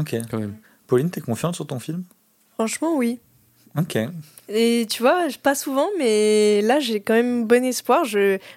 Ok. 0.00 0.16
Quand 0.30 0.38
même. 0.38 0.56
Pauline, 0.88 1.10
t'es 1.10 1.20
confiante 1.20 1.54
sur 1.54 1.66
ton 1.66 1.78
film? 1.78 2.04
Franchement, 2.54 2.96
oui. 2.96 3.20
Ok. 3.76 3.98
Et 4.48 4.86
tu 4.88 5.02
vois, 5.02 5.26
pas 5.42 5.54
souvent, 5.54 5.88
mais 5.98 6.62
là, 6.62 6.80
j'ai 6.80 7.00
quand 7.00 7.14
même 7.14 7.44
bon 7.44 7.64
espoir. 7.64 8.04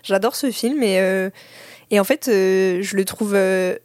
J'adore 0.04 0.36
ce 0.36 0.50
film 0.50 0.82
et, 0.84 1.00
euh, 1.00 1.30
et 1.90 2.00
en 2.00 2.04
fait, 2.06 2.30
euh, 2.30 2.82
je 2.82 2.96
le 2.96 3.04
trouve 3.04 3.34
euh, 3.36 3.76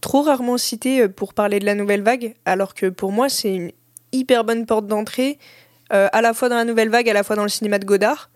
trop 0.00 0.22
rarement 0.22 0.58
cité 0.58 1.08
pour 1.08 1.34
parler 1.34 1.58
de 1.58 1.66
la 1.66 1.74
nouvelle 1.74 2.02
vague, 2.02 2.34
alors 2.44 2.74
que 2.74 2.86
pour 2.86 3.10
moi, 3.10 3.28
c'est 3.28 3.52
une 3.52 3.72
hyper 4.12 4.44
bonne 4.44 4.64
porte 4.64 4.86
d'entrée, 4.86 5.38
à 5.90 6.20
la 6.20 6.32
fois 6.34 6.48
dans 6.48 6.56
la 6.56 6.64
nouvelle 6.64 6.88
vague, 6.88 7.08
à 7.08 7.12
la 7.12 7.22
fois 7.22 7.36
dans 7.36 7.42
le 7.42 7.48
cinéma 7.48 7.78
de 7.78 7.84
Godard. 7.84 8.30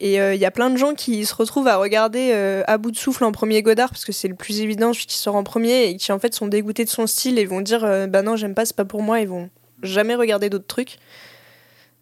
Et 0.00 0.16
il 0.16 0.40
y 0.40 0.44
a 0.44 0.50
plein 0.50 0.70
de 0.70 0.76
gens 0.76 0.94
qui 0.94 1.24
se 1.24 1.34
retrouvent 1.34 1.68
à 1.68 1.76
regarder 1.76 2.32
à 2.66 2.78
bout 2.78 2.90
de 2.90 2.96
souffle 2.96 3.24
en 3.24 3.32
premier 3.32 3.62
Godard 3.62 3.90
parce 3.90 4.04
que 4.04 4.12
c'est 4.12 4.28
le 4.28 4.34
plus 4.34 4.60
évident, 4.60 4.92
celui 4.92 5.06
qui 5.06 5.16
sort 5.16 5.36
en 5.36 5.44
premier 5.44 5.84
et 5.84 5.96
qui 5.96 6.10
en 6.10 6.18
fait 6.18 6.34
sont 6.34 6.48
dégoûtés 6.48 6.84
de 6.84 6.90
son 6.90 7.06
style 7.06 7.38
et 7.38 7.44
vont 7.44 7.60
dire 7.60 7.80
bah 8.08 8.22
non 8.22 8.36
j'aime 8.36 8.54
pas 8.54 8.64
c'est 8.64 8.76
pas 8.76 8.84
pour 8.84 9.02
moi 9.02 9.20
ils 9.20 9.28
vont 9.28 9.50
jamais 9.82 10.14
regarder 10.14 10.48
d'autres 10.50 10.66
trucs. 10.66 10.98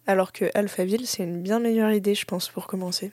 Alors 0.07 0.31
que 0.31 0.45
Alphaville 0.53 1.05
c'est 1.07 1.23
une 1.23 1.41
bien 1.41 1.59
meilleure 1.59 1.91
idée 1.91 2.15
je 2.15 2.25
pense 2.25 2.49
pour 2.49 2.67
commencer. 2.67 3.11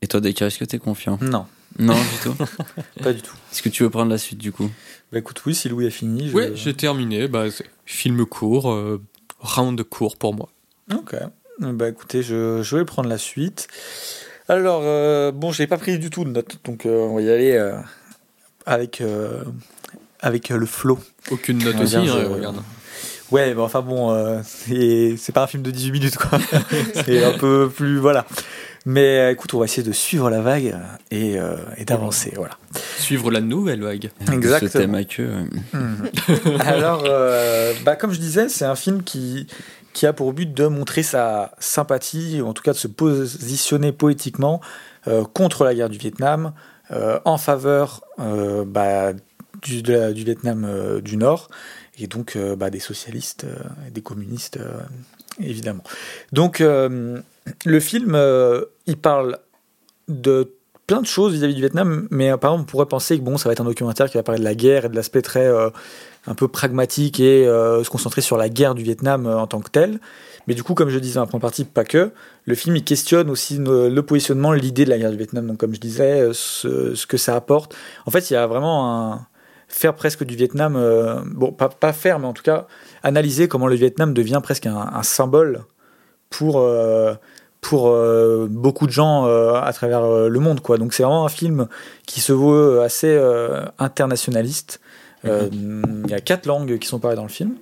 Et 0.00 0.06
toi 0.06 0.20
Deka 0.20 0.46
est-ce 0.46 0.58
que 0.58 0.64
t'es 0.64 0.78
confiant? 0.78 1.18
Non. 1.20 1.46
Non 1.78 1.94
du 1.94 2.18
tout. 2.22 2.34
pas 3.02 3.12
du 3.12 3.22
tout. 3.22 3.34
Est-ce 3.50 3.62
que 3.62 3.68
tu 3.68 3.82
veux 3.82 3.90
prendre 3.90 4.10
la 4.10 4.18
suite 4.18 4.38
du 4.38 4.52
coup? 4.52 4.70
Bah 5.12 5.18
écoute 5.18 5.42
oui 5.46 5.54
si 5.54 5.68
Louis 5.68 5.86
a 5.86 5.90
fini. 5.90 6.28
Je... 6.28 6.36
Oui 6.36 6.44
j'ai 6.54 6.74
terminé. 6.74 7.28
Bah, 7.28 7.44
film 7.86 8.26
court, 8.26 8.76
round 9.40 9.82
court 9.84 10.16
pour 10.16 10.34
moi. 10.34 10.48
Ok. 10.92 11.14
Bah 11.60 11.88
écoutez, 11.88 12.22
je, 12.22 12.62
je 12.62 12.76
vais 12.76 12.84
prendre 12.84 13.08
la 13.08 13.18
suite. 13.18 13.68
Alors, 14.48 14.82
euh, 14.84 15.30
bon, 15.32 15.52
je 15.52 15.62
n'ai 15.62 15.66
pas 15.66 15.78
pris 15.78 15.98
du 15.98 16.10
tout 16.10 16.24
de 16.24 16.30
notes, 16.30 16.58
donc 16.64 16.86
euh, 16.86 16.98
on 16.98 17.14
va 17.14 17.22
y 17.22 17.30
aller 17.30 17.52
euh, 17.52 17.76
avec, 18.66 19.02
avec 20.20 20.48
le 20.48 20.66
flow. 20.66 20.98
Aucune 21.30 21.58
note 21.58 21.80
aussi, 21.80 21.96
hein, 21.96 22.28
regarde. 22.28 22.56
Ouais, 23.32 23.54
bah, 23.54 23.62
enfin 23.62 23.82
bon, 23.82 24.42
c'est 24.44 25.32
pas 25.32 25.44
un 25.44 25.46
film 25.46 25.62
de 25.62 25.70
18 25.70 25.92
minutes, 25.92 26.16
quoi. 26.16 26.38
c'est 27.04 27.24
un 27.24 27.36
peu 27.38 27.70
plus. 27.74 27.98
Voilà. 27.98 28.26
Mais 28.84 29.32
écoute, 29.32 29.54
on 29.54 29.60
va 29.60 29.66
essayer 29.66 29.86
de 29.86 29.92
suivre 29.92 30.28
la 30.28 30.40
vague 30.40 30.76
et, 31.10 31.36
et 31.76 31.84
d'avancer, 31.84 32.32
voilà. 32.36 32.58
Suivre 32.98 33.30
la 33.30 33.40
nouvelle 33.40 33.80
vague. 33.80 34.10
Exactement. 34.32 34.98
Ce 35.08 35.22
mmh. 35.22 36.60
Alors, 36.60 37.04
bah, 37.84 37.96
comme 37.96 38.12
je 38.12 38.18
disais, 38.18 38.48
c'est 38.48 38.64
un 38.64 38.74
film 38.74 39.02
qui, 39.02 39.46
qui 39.92 40.06
a 40.06 40.12
pour 40.12 40.32
but 40.32 40.52
de 40.52 40.66
montrer 40.66 41.02
sa 41.02 41.52
sympathie, 41.58 42.40
ou 42.40 42.46
en 42.46 42.52
tout 42.52 42.62
cas 42.62 42.72
de 42.72 42.78
se 42.78 42.88
positionner 42.88 43.92
politiquement 43.92 44.60
euh, 45.08 45.24
contre 45.24 45.64
la 45.64 45.74
guerre 45.74 45.88
du 45.88 45.98
Vietnam, 45.98 46.52
euh, 46.90 47.18
en 47.24 47.38
faveur 47.38 48.02
euh, 48.18 48.64
bah, 48.66 49.12
du, 49.62 49.82
du, 49.82 50.24
Vietnam 50.24 51.00
du 51.02 51.16
Nord, 51.16 51.48
et 51.98 52.06
donc 52.06 52.38
bah, 52.56 52.70
des 52.70 52.80
socialistes 52.80 53.46
et 53.86 53.90
des 53.90 54.02
communistes, 54.02 54.58
évidemment. 55.40 55.84
Donc 56.32 56.60
le 56.60 57.80
film, 57.80 58.18
il 58.86 58.96
parle 58.96 59.38
de 60.08 60.52
plein 60.86 61.00
de 61.00 61.06
choses 61.06 61.32
vis-à-vis 61.34 61.54
du 61.54 61.60
Vietnam, 61.60 62.08
mais 62.10 62.36
par 62.38 62.52
exemple, 62.52 62.62
on 62.62 62.70
pourrait 62.70 62.86
penser 62.86 63.18
que 63.18 63.22
bon, 63.22 63.36
ça 63.36 63.48
va 63.48 63.52
être 63.52 63.60
un 63.60 63.64
documentaire 63.64 64.10
qui 64.10 64.16
va 64.16 64.22
parler 64.22 64.40
de 64.40 64.44
la 64.44 64.54
guerre 64.54 64.86
et 64.86 64.88
de 64.88 64.96
l'aspect 64.96 65.22
très 65.22 65.48
un 66.26 66.34
peu 66.34 66.48
pragmatique 66.48 67.20
et 67.20 67.44
se 67.44 67.88
concentrer 67.90 68.20
sur 68.20 68.36
la 68.36 68.48
guerre 68.48 68.74
du 68.74 68.82
Vietnam 68.82 69.26
en 69.26 69.46
tant 69.46 69.60
que 69.60 69.70
telle. 69.70 70.00
Mais 70.46 70.54
du 70.54 70.62
coup, 70.62 70.74
comme 70.74 70.88
je 70.88 70.98
disais 70.98 71.18
en 71.18 71.26
première 71.26 71.42
partie, 71.42 71.64
pas 71.64 71.84
que. 71.84 72.12
Le 72.44 72.54
film, 72.54 72.76
il 72.76 72.84
questionne 72.84 73.30
aussi 73.30 73.58
le 73.58 74.00
positionnement, 74.00 74.52
l'idée 74.52 74.84
de 74.84 74.90
la 74.90 74.98
guerre 74.98 75.10
du 75.10 75.16
Vietnam. 75.16 75.46
Donc, 75.46 75.58
comme 75.58 75.74
je 75.74 75.80
disais, 75.80 76.28
ce, 76.32 77.06
que 77.06 77.16
ça 77.16 77.36
apporte. 77.36 77.74
En 78.06 78.10
fait, 78.10 78.30
il 78.30 78.34
y 78.34 78.36
a 78.36 78.46
vraiment 78.46 79.12
un. 79.12 79.26
Faire 79.72 79.94
presque 79.94 80.22
du 80.22 80.36
Vietnam. 80.36 80.76
Euh, 80.76 81.22
bon, 81.24 81.50
pas, 81.50 81.70
pas, 81.70 81.94
faire, 81.94 82.18
mais 82.18 82.26
en 82.26 82.34
tout 82.34 82.42
cas, 82.42 82.66
analyser 83.02 83.48
comment 83.48 83.66
le 83.66 83.74
Vietnam 83.74 84.12
devient 84.12 84.40
presque 84.42 84.66
un, 84.66 84.76
un 84.76 85.02
symbole 85.02 85.64
pour. 86.30 86.58
Euh, 86.58 87.14
pour 87.62 87.86
euh, 87.86 88.48
beaucoup 88.50 88.88
de 88.88 88.92
gens 88.92 89.24
à 89.24 89.72
travers 89.72 90.04
le 90.04 90.40
monde 90.40 90.58
quoi 90.58 90.78
donc 90.78 90.92
c'est 90.92 91.04
vraiment 91.04 91.24
un 91.24 91.28
film 91.28 91.68
qui 92.08 92.20
se 92.20 92.32
veut 92.32 92.82
assez 92.82 93.16
internationaliste 93.78 94.80
mhm. 95.22 96.02
il 96.06 96.10
y 96.10 96.14
a 96.14 96.20
quatre 96.20 96.46
langues 96.46 96.80
qui 96.80 96.88
sont 96.88 96.98
parlées 96.98 97.14
dans 97.14 97.22
le 97.22 97.28
film 97.28 97.54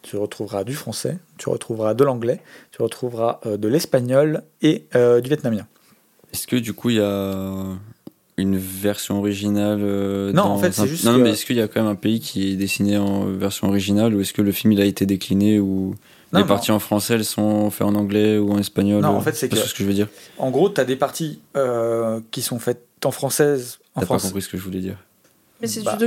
tu 0.00 0.16
retrouveras 0.16 0.64
du 0.64 0.72
français, 0.72 1.18
tu 1.36 1.50
retrouveras 1.50 1.92
de 1.92 2.02
l'anglais, 2.02 2.40
tu 2.70 2.80
retrouveras 2.80 3.40
de 3.44 3.68
l'espagnol 3.68 4.42
et 4.62 4.86
du 4.94 5.28
vietnamien. 5.28 5.66
Est-ce 6.32 6.46
que 6.46 6.56
du 6.56 6.72
coup 6.72 6.88
il 6.88 6.96
y 6.96 7.00
a 7.02 7.76
une 8.36 8.56
version 8.56 9.18
originale 9.18 9.80
euh, 9.82 10.32
Non, 10.32 10.44
en 10.44 10.58
fait, 10.58 10.72
c'est 10.72 10.86
juste. 10.86 11.04
Non, 11.04 11.18
mais 11.18 11.30
est-ce 11.30 11.44
qu'il 11.44 11.56
y 11.56 11.60
a 11.60 11.68
quand 11.68 11.82
même 11.82 11.90
un 11.90 11.96
pays 11.96 12.20
qui 12.20 12.52
est 12.52 12.56
dessiné 12.56 12.96
en 12.98 13.26
version 13.26 13.68
originale 13.68 14.14
ou 14.14 14.20
est-ce 14.20 14.32
que 14.32 14.42
le 14.42 14.52
film 14.52 14.72
il 14.72 14.80
a 14.80 14.84
été 14.84 15.06
décliné 15.06 15.60
ou 15.60 15.94
les 16.32 16.44
parties 16.44 16.72
en 16.72 16.78
français 16.78 17.14
elles 17.14 17.26
sont 17.26 17.70
faites 17.70 17.86
en 17.86 17.94
anglais 17.94 18.38
ou 18.38 18.52
en 18.52 18.58
espagnol 18.58 19.02
Non, 19.02 19.10
en 19.10 19.20
fait, 19.20 19.34
c'est 19.34 19.48
que... 19.48 19.56
ce 19.56 19.74
que 19.74 19.82
je 19.82 19.84
veux 19.84 19.94
dire. 19.94 20.08
En 20.38 20.50
gros, 20.50 20.70
tu 20.70 20.80
as 20.80 20.84
des 20.84 20.96
parties 20.96 21.40
qui 22.30 22.42
sont 22.42 22.58
faites 22.58 22.86
en 23.04 23.10
française. 23.10 23.78
T'as 23.94 24.06
pas 24.06 24.18
compris 24.18 24.42
ce 24.42 24.48
que 24.48 24.56
je 24.56 24.62
voulais 24.62 24.80
dire. 24.80 24.96
Mais 25.60 25.68
c'est 25.68 25.80
du 25.80 25.86
bah. 25.86 25.98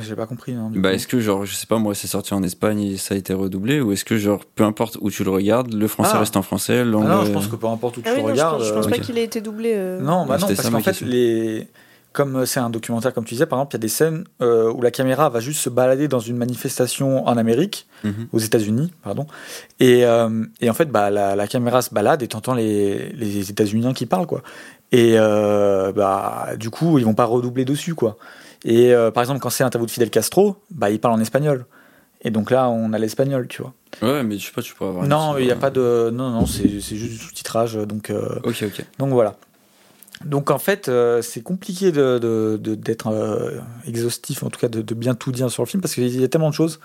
J'ai 0.00 0.16
pas 0.16 0.26
compris. 0.26 0.52
Hein, 0.52 0.70
bah, 0.74 0.92
est-ce 0.92 1.06
que, 1.06 1.20
genre, 1.20 1.46
je 1.46 1.54
sais 1.54 1.66
pas, 1.66 1.78
moi, 1.78 1.94
c'est 1.94 2.08
sorti 2.08 2.34
en 2.34 2.42
Espagne 2.42 2.80
et 2.80 2.96
ça 2.96 3.14
a 3.14 3.16
été 3.16 3.32
redoublé 3.32 3.80
Ou 3.80 3.92
est-ce 3.92 4.04
que, 4.04 4.16
genre, 4.16 4.44
peu 4.44 4.64
importe 4.64 4.98
où 5.00 5.10
tu 5.10 5.22
le 5.22 5.30
regardes, 5.30 5.72
le 5.72 5.86
français 5.86 6.12
ah. 6.14 6.20
reste 6.20 6.36
en 6.36 6.42
français 6.42 6.84
l'anglais... 6.84 7.10
Ah 7.12 7.16
non, 7.18 7.24
je 7.24 7.30
pense 7.30 7.46
que 7.46 7.56
peu 7.56 7.66
importe 7.68 7.98
où 7.98 8.02
tu 8.02 8.08
ah 8.08 8.16
le 8.16 8.22
regardes. 8.22 8.64
Je 8.64 8.72
pense, 8.72 8.88
pas 8.88 8.98
qu'il 8.98 9.16
ait 9.18 9.24
été 9.24 9.40
doublé. 9.40 9.72
Euh. 9.74 10.00
Non, 10.00 10.26
bah 10.26 10.38
non, 10.38 10.48
parce 10.48 10.68
qu'en 10.68 10.80
fait, 10.80 11.00
les... 11.02 11.68
comme 12.12 12.44
c'est 12.44 12.58
un 12.58 12.70
documentaire, 12.70 13.14
comme 13.14 13.24
tu 13.24 13.34
disais, 13.34 13.46
par 13.46 13.60
exemple, 13.60 13.74
il 13.74 13.78
y 13.78 13.80
a 13.80 13.82
des 13.82 13.88
scènes 13.88 14.24
euh, 14.42 14.72
où 14.72 14.82
la 14.82 14.90
caméra 14.90 15.28
va 15.28 15.38
juste 15.38 15.60
se 15.60 15.70
balader 15.70 16.08
dans 16.08 16.18
une 16.18 16.36
manifestation 16.36 17.24
en 17.28 17.36
Amérique, 17.36 17.86
mhm. 18.02 18.26
aux 18.32 18.40
États-Unis, 18.40 18.92
pardon. 19.04 19.28
Et, 19.78 20.04
euh, 20.04 20.44
et, 20.60 20.68
en 20.70 20.74
fait, 20.74 20.90
bah, 20.90 21.10
la, 21.10 21.36
la, 21.36 21.46
caméra 21.46 21.82
se 21.82 21.94
balade 21.94 22.20
et 22.24 22.26
t'entends 22.26 22.54
les, 22.54 23.10
les 23.12 23.48
États-Unis 23.48 23.94
qui 23.94 24.06
parlent, 24.06 24.26
quoi. 24.26 24.42
Et 24.90 25.16
bah, 25.16 26.48
du 26.58 26.70
coup, 26.70 26.98
ils 26.98 27.04
vont 27.04 27.14
pas 27.14 27.26
redoubler 27.26 27.64
dessus, 27.64 27.94
quoi. 27.94 28.16
Et 28.64 28.94
euh, 28.94 29.10
par 29.10 29.22
exemple, 29.22 29.40
quand 29.40 29.50
c'est 29.50 29.64
un 29.64 29.70
tableau 29.70 29.86
de 29.86 29.90
Fidel 29.90 30.10
Castro, 30.10 30.56
bah, 30.70 30.90
il 30.90 30.98
parle 30.98 31.14
en 31.14 31.20
espagnol. 31.20 31.66
Et 32.22 32.30
donc 32.30 32.50
là, 32.50 32.70
on 32.70 32.94
a 32.94 32.98
l'espagnol, 32.98 33.46
tu 33.48 33.60
vois. 33.60 33.74
Ouais, 34.02 34.22
mais 34.22 34.38
je 34.38 34.46
sais 34.46 34.52
pas, 34.52 34.62
tu 34.62 34.74
pourrais 34.74 34.90
avoir. 34.90 35.06
Non, 35.06 35.36
il 35.36 35.44
n'y 35.44 35.52
a 35.52 35.56
pas 35.56 35.70
de. 35.70 36.10
Non, 36.12 36.30
non, 36.30 36.46
c'est 36.46 36.68
juste 36.68 37.12
du 37.12 37.18
sous-titrage. 37.18 37.74
Donc, 37.74 38.08
euh, 38.08 38.40
ok, 38.44 38.64
ok. 38.66 38.84
Donc 38.98 39.10
voilà. 39.10 39.36
Donc 40.24 40.50
en 40.50 40.58
fait, 40.58 40.88
euh, 40.88 41.20
c'est 41.20 41.42
compliqué 41.42 41.92
d'être 41.92 42.20
de, 42.20 42.56
de, 42.56 43.60
exhaustif, 43.86 44.42
en 44.42 44.48
tout 44.48 44.58
cas 44.58 44.68
de, 44.68 44.94
bien 44.94 45.14
tout 45.14 45.32
dire 45.32 45.50
sur 45.50 45.62
le 45.62 45.68
film, 45.68 45.82
parce 45.82 45.94
qu'il 45.94 46.18
y 46.18 46.24
a 46.24 46.28
tellement 46.28 46.48
de 46.48 46.54
choses, 46.54 46.80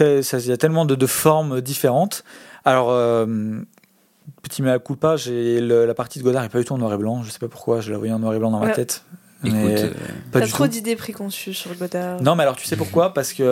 il 0.00 0.24
y 0.46 0.52
a 0.52 0.56
tellement 0.56 0.84
de, 0.84 1.06
formes 1.06 1.60
différentes. 1.60 2.24
Alors, 2.64 2.88
petit 4.42 4.62
mea 4.62 4.80
culpa, 4.80 5.16
j'ai 5.16 5.60
la 5.60 5.94
partie 5.94 6.18
de 6.18 6.24
Godard 6.24 6.42
n'est 6.42 6.48
pas 6.48 6.58
du 6.58 6.64
tout 6.64 6.72
en 6.72 6.78
noir 6.78 6.92
et 6.92 6.96
blanc, 6.96 7.22
je 7.22 7.30
sais 7.30 7.38
pas 7.38 7.46
pourquoi, 7.46 7.80
je 7.80 7.92
la 7.92 7.98
voyais 7.98 8.14
en 8.14 8.18
noir 8.18 8.34
et 8.34 8.38
blanc 8.38 8.50
dans 8.50 8.58
ma 8.58 8.70
tête. 8.70 9.04
Euh, 9.54 9.90
T'as 10.32 10.46
trop 10.46 10.66
d'idées 10.66 10.96
préconçues 10.96 11.54
sur 11.54 11.74
Godard. 11.74 12.22
Non, 12.22 12.34
mais 12.34 12.42
alors 12.42 12.56
tu 12.56 12.66
sais 12.66 12.76
pourquoi? 12.76 13.14
Parce 13.14 13.32
que 13.32 13.42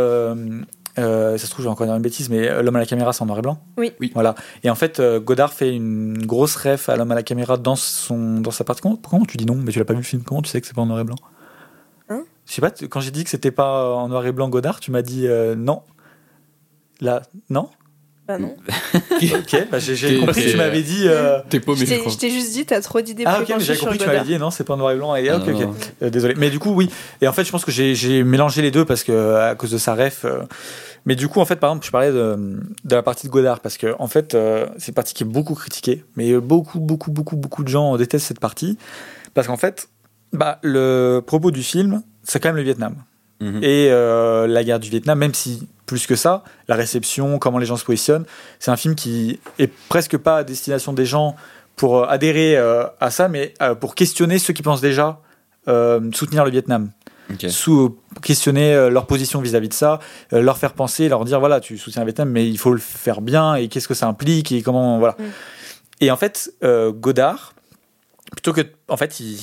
euh, 0.98 1.38
ça 1.38 1.46
se 1.46 1.50
trouve, 1.50 1.64
j'ai 1.64 1.70
encore 1.70 1.86
une 1.92 2.02
bêtise, 2.02 2.28
mais 2.30 2.62
L'homme 2.62 2.76
à 2.76 2.80
la 2.80 2.86
caméra, 2.86 3.12
c'est 3.12 3.22
en 3.22 3.26
noir 3.26 3.38
et 3.38 3.42
blanc. 3.42 3.58
Oui. 3.76 3.92
oui. 4.00 4.10
Voilà. 4.14 4.34
Et 4.62 4.70
en 4.70 4.74
fait, 4.74 5.00
euh, 5.00 5.20
Godard 5.20 5.52
fait 5.52 5.74
une 5.74 6.24
grosse 6.26 6.56
ref 6.56 6.88
à 6.88 6.96
L'homme 6.96 7.12
à 7.12 7.14
la 7.14 7.22
caméra 7.22 7.56
dans, 7.56 7.76
son, 7.76 8.40
dans 8.40 8.50
sa 8.50 8.64
partie. 8.64 8.82
Comment, 8.82 8.96
comment 8.96 9.24
tu 9.24 9.36
dis 9.36 9.46
non? 9.46 9.56
Mais 9.56 9.72
tu 9.72 9.78
l'as 9.78 9.84
pas 9.84 9.94
vu 9.94 10.00
le 10.00 10.04
film. 10.04 10.22
Comment 10.22 10.42
tu 10.42 10.50
sais 10.50 10.60
que 10.60 10.66
c'est 10.66 10.74
pas 10.74 10.82
en 10.82 10.86
noir 10.86 11.00
et 11.00 11.04
blanc? 11.04 11.16
Hein? 12.08 12.24
Je 12.46 12.52
sais 12.52 12.60
pas, 12.60 12.70
quand 12.70 13.00
j'ai 13.00 13.10
dit 13.10 13.24
que 13.24 13.30
c'était 13.30 13.50
pas 13.50 13.94
en 13.94 14.08
noir 14.08 14.24
et 14.26 14.32
blanc 14.32 14.48
Godard, 14.48 14.80
tu 14.80 14.90
m'as 14.90 15.02
dit 15.02 15.26
non. 15.56 15.82
Là, 17.00 17.22
non? 17.50 17.68
Bah 18.26 18.38
non. 18.38 18.56
ok, 19.10 19.68
bah 19.70 19.78
j'ai 19.78 20.18
compris 20.18 20.44
que 20.44 20.50
tu 20.50 20.56
m'avais 20.56 20.82
dit. 20.82 21.04
Euh... 21.06 21.40
T'es 21.50 21.60
paumé, 21.60 21.84
je, 21.84 21.94
je 22.08 22.16
t'ai 22.16 22.30
juste 22.30 22.52
dit, 22.52 22.64
t'as 22.64 22.80
trop 22.80 23.00
d'idées 23.00 23.24
Ah 23.26 23.40
ok, 23.42 23.48
mais 23.50 23.60
j'avais 23.60 23.78
compris 23.78 23.98
que 23.98 24.04
tu 24.04 24.08
m'avais 24.08 24.24
dit 24.24 24.38
non, 24.38 24.50
c'est 24.50 24.64
pas 24.64 24.76
noir 24.76 24.92
et 24.92 24.96
blanc. 24.96 25.14
Et, 25.14 25.30
ok, 25.30 25.42
ok. 25.46 25.68
Euh, 26.02 26.10
désolé. 26.10 26.34
Mais 26.36 26.48
du 26.48 26.58
coup, 26.58 26.70
oui. 26.70 26.88
Et 27.20 27.28
en 27.28 27.32
fait, 27.32 27.44
je 27.44 27.50
pense 27.50 27.64
que 27.64 27.70
j'ai 27.70 28.24
mélangé 28.24 28.62
les 28.62 28.70
deux 28.70 28.84
parce 28.84 29.04
que 29.04 29.34
à 29.36 29.54
cause 29.54 29.70
de 29.70 29.78
sa 29.78 29.94
ref. 29.94 30.24
Euh... 30.24 30.42
Mais 31.06 31.16
du 31.16 31.28
coup, 31.28 31.40
en 31.40 31.44
fait, 31.44 31.56
par 31.56 31.70
exemple, 31.70 31.84
je 31.84 31.90
parlais 31.90 32.12
de, 32.12 32.62
de 32.84 32.96
la 32.96 33.02
partie 33.02 33.26
de 33.26 33.32
Godard 33.32 33.60
parce 33.60 33.76
que 33.76 33.94
en 33.98 34.06
fait, 34.06 34.34
euh, 34.34 34.66
c'est 34.78 34.88
une 34.88 34.94
partie 34.94 35.12
qui 35.12 35.22
est 35.22 35.26
beaucoup 35.26 35.54
critiquée. 35.54 36.02
Mais 36.16 36.34
beaucoup, 36.38 36.80
beaucoup, 36.80 37.10
beaucoup, 37.10 37.36
beaucoup 37.36 37.62
de 37.62 37.68
gens 37.68 37.96
détestent 37.98 38.26
cette 38.26 38.40
partie 38.40 38.78
parce 39.34 39.48
qu'en 39.48 39.58
fait, 39.58 39.88
bah, 40.32 40.58
le 40.62 41.20
propos 41.20 41.50
du 41.50 41.62
film, 41.62 42.02
c'est 42.22 42.40
quand 42.40 42.48
même 42.48 42.56
le 42.56 42.62
Vietnam. 42.62 42.96
Mhm. 43.40 43.62
Et 43.62 43.88
euh, 43.90 44.46
la 44.46 44.64
guerre 44.64 44.80
du 44.80 44.90
Vietnam, 44.90 45.18
même 45.18 45.34
si 45.34 45.68
plus 45.86 46.06
que 46.06 46.16
ça, 46.16 46.44
la 46.68 46.76
réception, 46.76 47.38
comment 47.38 47.58
les 47.58 47.66
gens 47.66 47.76
se 47.76 47.84
positionnent, 47.84 48.24
c'est 48.58 48.70
un 48.70 48.76
film 48.76 48.94
qui 48.94 49.40
est 49.58 49.72
presque 49.88 50.16
pas 50.16 50.38
à 50.38 50.44
destination 50.44 50.92
des 50.92 51.06
gens 51.06 51.36
pour 51.76 51.98
euh, 51.98 52.06
adhérer 52.06 52.56
euh, 52.56 52.84
à 53.00 53.10
ça, 53.10 53.28
mais 53.28 53.54
pour 53.80 53.94
questionner 53.94 54.38
ceux 54.38 54.52
qui 54.52 54.62
pensent 54.62 54.80
déjà 54.80 55.20
soutenir 55.66 56.44
le 56.44 56.50
Vietnam. 56.50 56.90
Sous, 57.48 57.98
questionner 58.22 58.90
leur 58.90 59.06
position 59.06 59.40
vis-à-vis 59.40 59.70
de 59.70 59.74
ça, 59.74 59.98
leur 60.30 60.58
faire 60.58 60.74
penser, 60.74 61.08
leur 61.08 61.24
dire 61.24 61.40
voilà, 61.40 61.58
tu 61.58 61.78
soutiens 61.78 62.02
le 62.02 62.06
Vietnam, 62.08 62.28
mais 62.28 62.46
il 62.46 62.58
faut 62.58 62.72
le 62.72 62.78
faire 62.78 63.22
bien 63.22 63.54
et 63.54 63.68
qu'est-ce 63.68 63.88
que 63.88 63.94
ça 63.94 64.06
implique 64.06 64.52
et 64.52 64.60
comment. 64.60 64.98
Voilà. 64.98 65.16
Mm. 65.18 65.24
Et 66.02 66.10
en 66.10 66.18
fait, 66.18 66.52
Godard, 66.62 67.54
plutôt 68.32 68.52
que. 68.52 68.60
En 68.88 68.98
fait, 68.98 69.20
il, 69.20 69.38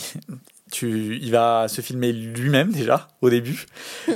tu, 0.71 1.19
il 1.21 1.31
va 1.31 1.67
se 1.67 1.81
filmer 1.81 2.11
lui-même 2.11 2.71
déjà 2.71 3.07
au 3.21 3.29
début. 3.29 3.65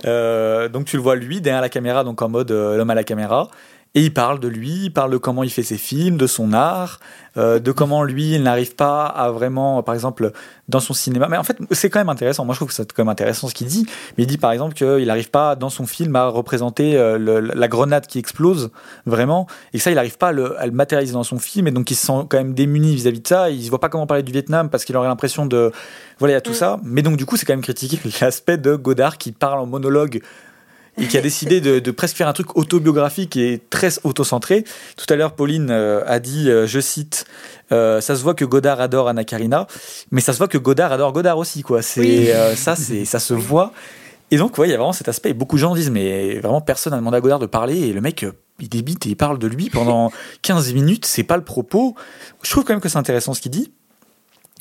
Euh, 0.06 0.68
donc 0.70 0.86
tu 0.86 0.97
le 0.97 1.03
vois 1.03 1.16
lui 1.16 1.41
derrière 1.41 1.62
la 1.62 1.70
caméra, 1.70 2.03
donc 2.03 2.22
en 2.22 2.30
mode 2.30 2.51
euh, 2.51 2.78
l'homme 2.78 2.89
à 2.89 2.95
la 2.95 3.03
caméra. 3.03 3.49
Et 3.95 4.01
il 4.01 4.13
parle 4.13 4.41
de 4.41 4.49
lui, 4.49 4.85
il 4.85 4.93
parle 4.93 5.11
de 5.11 5.17
comment 5.17 5.41
il 5.43 5.49
fait 5.49 5.63
ses 5.63 5.77
films, 5.77 6.17
de 6.17 6.27
son 6.27 6.51
art, 6.51 6.99
euh, 7.37 7.59
de 7.59 7.71
comment 7.71 8.03
lui, 8.03 8.35
il 8.35 8.43
n'arrive 8.43 8.75
pas 8.75 9.05
à 9.05 9.31
vraiment, 9.31 9.81
par 9.83 9.95
exemple, 9.95 10.33
dans 10.67 10.81
son 10.81 10.93
cinéma. 10.93 11.29
Mais 11.29 11.37
en 11.37 11.43
fait, 11.43 11.57
c'est 11.71 11.89
quand 11.89 11.99
même 11.99 12.09
intéressant. 12.09 12.43
Moi, 12.43 12.53
je 12.53 12.59
trouve 12.59 12.67
que 12.67 12.73
c'est 12.73 12.91
quand 12.91 13.03
même 13.03 13.09
intéressant 13.09 13.47
ce 13.47 13.53
qu'il 13.53 13.67
dit. 13.67 13.85
Mais 14.17 14.25
il 14.25 14.27
dit, 14.27 14.37
par 14.37 14.51
exemple, 14.51 14.73
qu'il 14.73 15.05
n'arrive 15.05 15.29
pas, 15.29 15.55
dans 15.55 15.69
son 15.69 15.85
film, 15.85 16.13
à 16.17 16.27
représenter 16.27 16.97
euh, 16.97 17.17
la 17.53 17.67
grenade 17.69 18.05
qui 18.05 18.19
explose, 18.19 18.69
vraiment. 19.05 19.47
Et 19.71 19.79
ça, 19.79 19.91
il 19.91 19.95
n'arrive 19.95 20.17
pas 20.17 20.29
à 20.29 20.31
le, 20.33 20.55
matérialiser 20.71 21.13
dans 21.13 21.23
son 21.23 21.39
film. 21.39 21.67
Et 21.67 21.71
donc, 21.71 21.89
il 21.89 21.95
se 21.95 22.05
sent 22.05 22.25
quand 22.29 22.37
même 22.37 22.53
démuni 22.53 22.95
vis-à-vis 22.95 23.21
de 23.21 23.27
ça. 23.27 23.49
Il 23.49 23.63
ne 23.63 23.69
voit 23.69 23.79
pas 23.79 23.89
comment 23.89 24.07
parler 24.07 24.23
du 24.23 24.33
Vietnam 24.33 24.69
parce 24.69 24.83
qu'il 24.83 24.97
aurait 24.97 25.07
l'impression 25.07 25.45
de. 25.45 25.71
Voilà, 26.19 26.33
il 26.33 26.35
y 26.35 26.37
a 26.37 26.41
tout 26.41 26.51
mm. 26.51 26.55
ça. 26.55 26.79
Mais 26.83 27.01
donc, 27.01 27.15
du 27.15 27.25
coup, 27.25 27.37
c'est 27.37 27.45
quand 27.45 27.53
même 27.53 27.61
critiqué 27.61 27.97
l'aspect 28.21 28.57
de 28.57 28.75
Godard 28.75 29.17
qui 29.17 29.31
parle 29.31 29.59
en 29.59 29.65
monologue 29.65 30.21
et 30.97 31.07
qui 31.07 31.17
a 31.17 31.21
décidé 31.21 31.61
de, 31.61 31.91
presque 31.91 32.17
faire 32.17 32.27
un 32.27 32.33
truc 32.33 32.57
autobiographique 32.57 33.37
et 33.37 33.61
très 33.69 33.89
autocentré. 34.03 34.63
Tout 34.97 35.05
à 35.09 35.15
l'heure, 35.15 35.33
Pauline 35.33 35.69
euh, 35.69 36.03
a 36.05 36.19
dit, 36.19 36.49
euh, 36.49 36.67
je 36.67 36.79
cite, 36.79 37.25
euh, 37.71 38.01
ça 38.01 38.15
se 38.15 38.23
voit 38.23 38.33
que 38.33 38.45
Godard 38.45 38.79
adore 38.79 39.09
Anna 39.09 39.23
Karina, 39.23 39.67
mais 40.11 40.21
ça 40.21 40.33
se 40.33 40.37
voit 40.37 40.47
que 40.47 40.57
Godard 40.57 40.91
adore 40.91 41.11
Godard 41.11 41.37
aussi, 41.37 41.63
quoi. 41.63 41.81
C'est 41.81 42.33
ça, 42.55 42.75
c'est 42.75 43.05
ça 43.05 43.19
se 43.19 43.33
voit. 43.33 43.73
Et 44.31 44.37
donc, 44.37 44.57
ouais, 44.57 44.67
il 44.67 44.71
y 44.71 44.73
a 44.73 44.77
vraiment 44.77 44.93
cet 44.93 45.07
aspect. 45.07 45.29
Et 45.29 45.33
beaucoup 45.33 45.55
de 45.55 45.61
gens 45.61 45.75
disent, 45.75 45.91
mais 45.91 46.39
vraiment, 46.39 46.61
personne 46.61 46.91
n'a 46.91 46.97
demandé 46.97 47.17
à 47.17 47.21
Godard 47.21 47.39
de 47.39 47.45
parler. 47.45 47.77
Et 47.77 47.93
le 47.93 48.01
mec, 48.01 48.25
il 48.59 48.69
débite 48.69 49.05
et 49.05 49.09
il 49.09 49.15
parle 49.15 49.37
de 49.37 49.47
lui 49.47 49.69
pendant 49.69 50.11
15 50.41 50.73
minutes. 50.73 51.05
C'est 51.05 51.23
pas 51.23 51.37
le 51.37 51.43
propos. 51.43 51.95
Je 52.41 52.49
trouve 52.49 52.63
quand 52.63 52.73
même 52.73 52.81
que 52.81 52.89
c'est 52.89 52.97
intéressant 52.97 53.33
ce 53.33 53.41
qu'il 53.41 53.51
dit. 53.51 53.71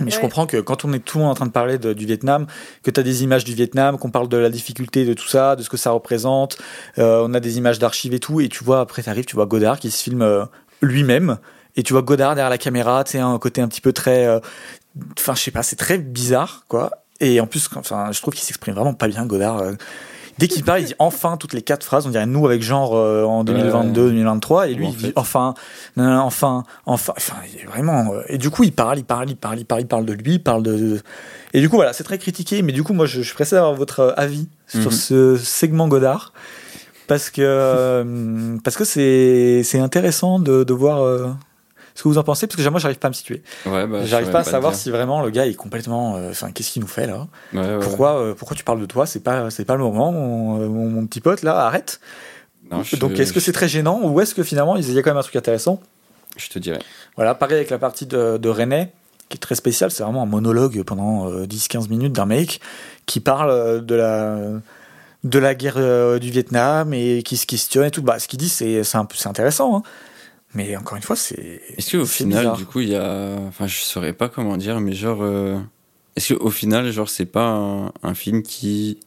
Mais 0.01 0.11
je 0.11 0.19
comprends 0.19 0.47
que 0.47 0.57
quand 0.57 0.85
on 0.85 0.93
est 0.93 0.99
tout 0.99 1.19
le 1.19 1.25
monde 1.25 1.33
en 1.33 1.37
train 1.37 1.47
de 1.47 1.53
parler 1.53 1.79
du 1.79 2.05
Vietnam, 2.05 2.47
que 2.83 2.91
tu 2.91 2.99
as 2.99 3.03
des 3.05 3.23
images 3.23 3.45
du 3.45 3.55
Vietnam, 3.55 3.97
qu'on 3.97 4.11
parle 4.11 4.29
de 4.29 4.37
la 4.37 4.51
difficulté 4.51 5.05
de 5.05 5.15
tout 5.15 5.29
ça, 5.29 5.55
de 5.55 5.63
ce 5.63 5.71
que 5.71 5.77
ça 5.77 5.93
représente, 5.93 6.59
euh, 6.99 7.25
on 7.25 7.33
a 7.33 7.39
des 7.39 7.59
images 7.59 7.79
d'archives 7.79 8.13
et 8.13 8.19
tout, 8.19 8.41
et 8.41 8.49
tu 8.49 8.65
vois, 8.65 8.81
après 8.81 9.05
tu 9.05 9.09
arrives, 9.09 9.25
tu 9.25 9.37
vois 9.37 9.47
Godard 9.47 9.79
qui 9.79 9.93
se 9.93 10.03
filme 10.03 10.23
euh, 10.23 10.45
lui-même, 10.83 11.39
et 11.77 11.85
tu 11.85 11.93
vois 11.93 12.03
Godard 12.03 12.35
derrière 12.35 12.51
la 12.51 12.59
caméra, 12.59 13.05
tu 13.05 13.13
sais, 13.13 13.19
un 13.21 13.39
côté 13.39 13.61
un 13.61 13.69
petit 13.69 13.81
peu 13.81 13.93
très... 13.93 14.27
Euh, 14.27 14.41
enfin, 15.17 15.37
je 15.37 15.43
sais 15.43 15.53
pas, 15.53 15.63
c'est 15.63 15.77
très 15.77 15.99
bizarre, 15.99 16.65
quoi. 16.67 16.91
Et 17.21 17.41
en 17.41 17.47
plus, 17.47 17.69
enfin, 17.77 18.11
je 18.11 18.21
trouve 18.21 18.35
qu'il 18.35 18.45
s'exprime 18.45 18.75
vraiment 18.75 18.95
pas 18.95 19.07
bien, 19.07 19.25
Godard. 19.27 19.63
Dès 20.39 20.49
qu'il 20.49 20.64
parle, 20.64 20.80
il 20.80 20.87
dit 20.87 20.95
enfin 20.99 21.37
toutes 21.37 21.53
les 21.53 21.62
quatre 21.62 21.85
phrases. 21.85 22.07
On 22.07 22.11
dirait 22.11 22.26
nous 22.26 22.47
avec 22.47 22.62
genre 22.62 22.97
euh, 22.97 23.24
en 23.24 23.45
2022, 23.45 24.09
2023, 24.11 24.68
et 24.68 24.74
lui 24.74 24.89
il 24.89 24.97
dit 24.97 25.12
enfin, 25.16 25.55
enfin, 25.97 26.64
enfin, 26.87 27.12
enfin, 27.16 27.35
vraiment. 27.66 28.12
Euh, 28.12 28.22
et 28.28 28.39
du 28.39 28.51
coup, 28.51 28.64
il 28.64 28.72
parle, 28.72 28.99
il 28.99 29.05
parle, 29.05 29.30
il 29.30 29.37
parle, 29.37 29.59
il 29.59 29.64
parle, 29.64 29.80
il 29.82 29.87
parle 29.87 30.05
de 30.05 30.12
lui, 30.12 30.35
il 30.35 30.43
parle 30.43 30.62
de. 30.62 31.01
Et 31.53 31.61
du 31.61 31.68
coup, 31.68 31.76
voilà, 31.76 31.93
c'est 31.93 32.05
très 32.05 32.18
critiqué. 32.18 32.62
Mais 32.62 32.72
du 32.72 32.82
coup, 32.82 32.95
moi, 32.95 33.07
je, 33.07 33.20
je 33.20 33.26
suis 33.26 33.35
pressé 33.35 33.55
d'avoir 33.55 33.74
votre 33.74 34.01
euh, 34.01 34.12
avis 34.16 34.49
sur 34.66 34.91
mhm. 34.91 34.91
ce 34.91 35.37
segment 35.37 35.89
Godard 35.89 36.32
parce 37.07 37.30
que 37.30 38.57
parce 38.64 38.76
que 38.76 38.85
c'est 38.85 39.62
c'est 39.62 39.78
intéressant 39.78 40.39
de, 40.39 40.64
de 40.64 40.72
voir 40.72 41.37
ce 41.95 42.03
que 42.03 42.09
vous 42.09 42.19
en 42.19 42.25
pensez, 42.25 42.47
parce 42.47 42.61
que 42.61 42.69
moi, 42.69 42.81
j'arrive 42.81 42.99
pas 42.99 43.09
à 43.09 43.11
me 43.11 43.15
situer. 43.15 43.43
Ouais, 43.67 43.87
bah, 43.87 44.05
j'arrive 44.05 44.31
pas 44.31 44.41
à 44.41 44.45
savoir 44.45 44.75
si 44.75 44.91
vraiment 44.91 45.23
le 45.23 45.31
gars 45.31 45.47
est 45.47 45.55
complètement. 45.55 46.15
Enfin, 46.31 46.51
qu'est-ce 46.51 46.73
qu'il 46.73 46.83
nous 46.83 46.89
fait 46.89 47.07
là? 47.07 47.29
Pourquoi, 47.81 48.35
pourquoi 48.37 48.57
tu 48.57 48.65
parles 48.65 48.81
de 48.81 48.87
toi? 48.87 49.07
C'est 49.07 49.21
pas, 49.21 49.51
c'est 49.51 49.65
pas 49.65 49.77
le 49.77 49.83
moment, 49.83 50.13
mon, 50.13 50.69
mon, 50.69 51.07
petit 51.07 51.21
pote 51.21 51.43
là, 51.43 51.67
arrête. 51.67 52.01
Donc, 52.99 53.19
est-ce 53.19 53.33
que 53.33 53.41
c'est 53.41 53.53
très 53.53 53.69
gênant 53.69 54.01
ou 54.03 54.21
est-ce 54.21 54.35
que 54.35 54.43
finalement, 54.43 54.77
il 54.77 54.91
y 54.91 54.99
a 54.99 55.03
quand 55.03 55.11
même 55.11 55.19
un 55.19 55.23
truc 55.23 55.37
intéressant? 55.37 55.81
Je 56.37 56.49
te 56.49 56.59
dirais. 56.59 56.81
Voilà, 57.17 57.35
pareil 57.35 57.57
avec 57.57 57.71
la 57.71 57.79
partie 57.79 58.07
de, 58.07 58.39
de 58.39 58.49
René 58.49 58.89
qui 59.29 59.37
est 59.37 59.41
très 59.41 59.55
spécial. 59.55 59.91
C'est 59.91 60.03
vraiment 60.03 60.23
un 60.23 60.27
monologue 60.27 60.83
pendant 60.83 61.31
10-15 61.31 61.89
minutes 61.89 62.13
d'un 62.13 62.27
mec 62.27 62.61
qui 63.07 63.21
parle 63.21 63.85
de 63.85 63.95
la 63.95 64.39
de 65.25 65.39
la 65.39 65.55
guerre 65.55 65.75
euh, 65.79 66.19
du 66.19 66.31
Vietnam 66.31 66.93
et 66.93 67.23
qui 67.23 67.37
se 67.37 67.47
questionne 67.47 67.87
et 67.87 67.91
tout. 67.91 68.03
Bah, 68.03 68.19
ce 68.19 68.29
qu'il 68.29 68.39
dit, 68.39 68.49
c'est 68.49 68.83
intéressant. 69.25 69.79
Hein. 69.79 69.83
Mais 70.55 70.77
encore 70.77 70.97
une 70.97 71.03
fois, 71.03 71.17
c'est. 71.17 71.61
Est-ce 71.77 71.97
qu'au 71.97 72.07
final, 72.07 72.55
du 72.57 72.65
coup, 72.65 72.81
il 72.81 72.91
y 72.91 72.97
a. 72.97 73.37
Enfin, 73.49 73.67
je 73.67 73.81
saurais 73.81 74.13
pas 74.13 74.29
comment 74.29 74.57
dire, 74.57 74.81
mais 74.81 74.93
genre. 74.93 75.23
Euh, 75.23 75.59
est-ce 76.17 76.35
qu'au 76.35 76.51
final, 76.51 76.91
genre, 76.93 77.09
c'est 77.09 77.27
pas 77.27 77.93
un, 78.03 78.15
film 78.15 78.43
qui. 78.43 78.99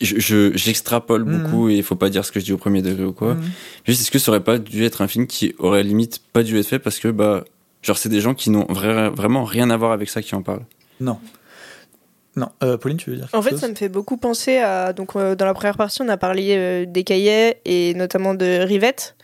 Je, 0.00 0.50
j'extrapole 0.54 1.24
mhm. 1.24 1.42
beaucoup 1.42 1.68
et 1.68 1.76
il 1.76 1.82
faut 1.82 1.94
pas 1.94 2.08
dire 2.08 2.24
ce 2.24 2.32
que 2.32 2.40
je 2.40 2.46
dis 2.46 2.52
au 2.52 2.58
premier 2.58 2.82
degré 2.82 3.04
ou 3.04 3.12
quoi. 3.12 3.34
Mhm. 3.34 3.42
Juste, 3.84 4.00
est-ce 4.00 4.10
que 4.10 4.18
ça 4.18 4.30
aurait 4.30 4.42
pas 4.42 4.58
dû 4.58 4.84
être 4.84 5.02
un 5.02 5.08
film 5.08 5.26
qui 5.26 5.54
aurait 5.58 5.82
limite 5.82 6.20
pas 6.32 6.42
dû 6.42 6.58
être 6.58 6.66
fait 6.66 6.78
parce 6.78 6.98
que, 6.98 7.08
bah, 7.08 7.44
genre, 7.82 7.98
c'est 7.98 8.08
des 8.08 8.20
gens 8.20 8.34
qui 8.34 8.50
n'ont 8.50 8.66
vraiment 8.66 9.44
rien 9.44 9.70
à 9.70 9.76
voir 9.76 9.92
avec 9.92 10.08
ça 10.08 10.22
qui 10.22 10.34
en 10.34 10.42
parlent? 10.42 10.64
Non. 11.00 11.18
Non, 12.36 12.48
euh, 12.64 12.76
Pauline, 12.76 12.96
tu 12.96 13.10
veux 13.10 13.16
dire 13.16 13.28
En 13.32 13.42
fait, 13.42 13.56
ça 13.56 13.68
me 13.68 13.74
fait 13.74 13.88
beaucoup 13.88 14.16
penser 14.16 14.58
à. 14.58 14.92
Donc, 14.92 15.14
euh, 15.14 15.36
dans 15.36 15.46
la 15.46 15.54
première 15.54 15.76
partie, 15.76 16.02
on 16.02 16.08
a 16.08 16.16
parlé 16.16 16.54
euh, 16.56 16.84
des 16.84 17.04
cahiers 17.04 17.58
et 17.64 17.94
notamment 17.94 18.34
de 18.34 18.64
Rivette, 18.64 19.14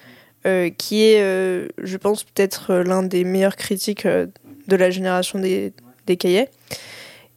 qui 0.44 1.04
est, 1.04 1.20
je 1.82 1.96
pense, 1.96 2.24
peut-être 2.24 2.74
l'un 2.74 3.02
des 3.02 3.24
meilleurs 3.24 3.56
critiques 3.56 4.06
de 4.06 4.76
la 4.76 4.90
génération 4.90 5.38
des, 5.38 5.72
des 6.06 6.16
cahiers. 6.16 6.48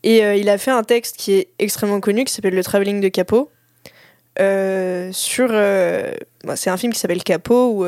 Et 0.03 0.19
il 0.39 0.49
a 0.49 0.57
fait 0.57 0.71
un 0.71 0.83
texte 0.83 1.17
qui 1.17 1.33
est 1.33 1.47
extrêmement 1.59 1.99
connu, 1.99 2.25
qui 2.25 2.33
s'appelle 2.33 2.55
Le 2.55 2.63
Travelling 2.63 3.01
de 3.01 3.09
Capot. 3.09 3.49
sur. 5.11 5.49
Bah, 5.49 6.55
c'est 6.55 6.69
un 6.69 6.77
film 6.77 6.93
qui 6.93 6.99
s'appelle 6.99 7.23
Capot, 7.23 7.83
où. 7.83 7.85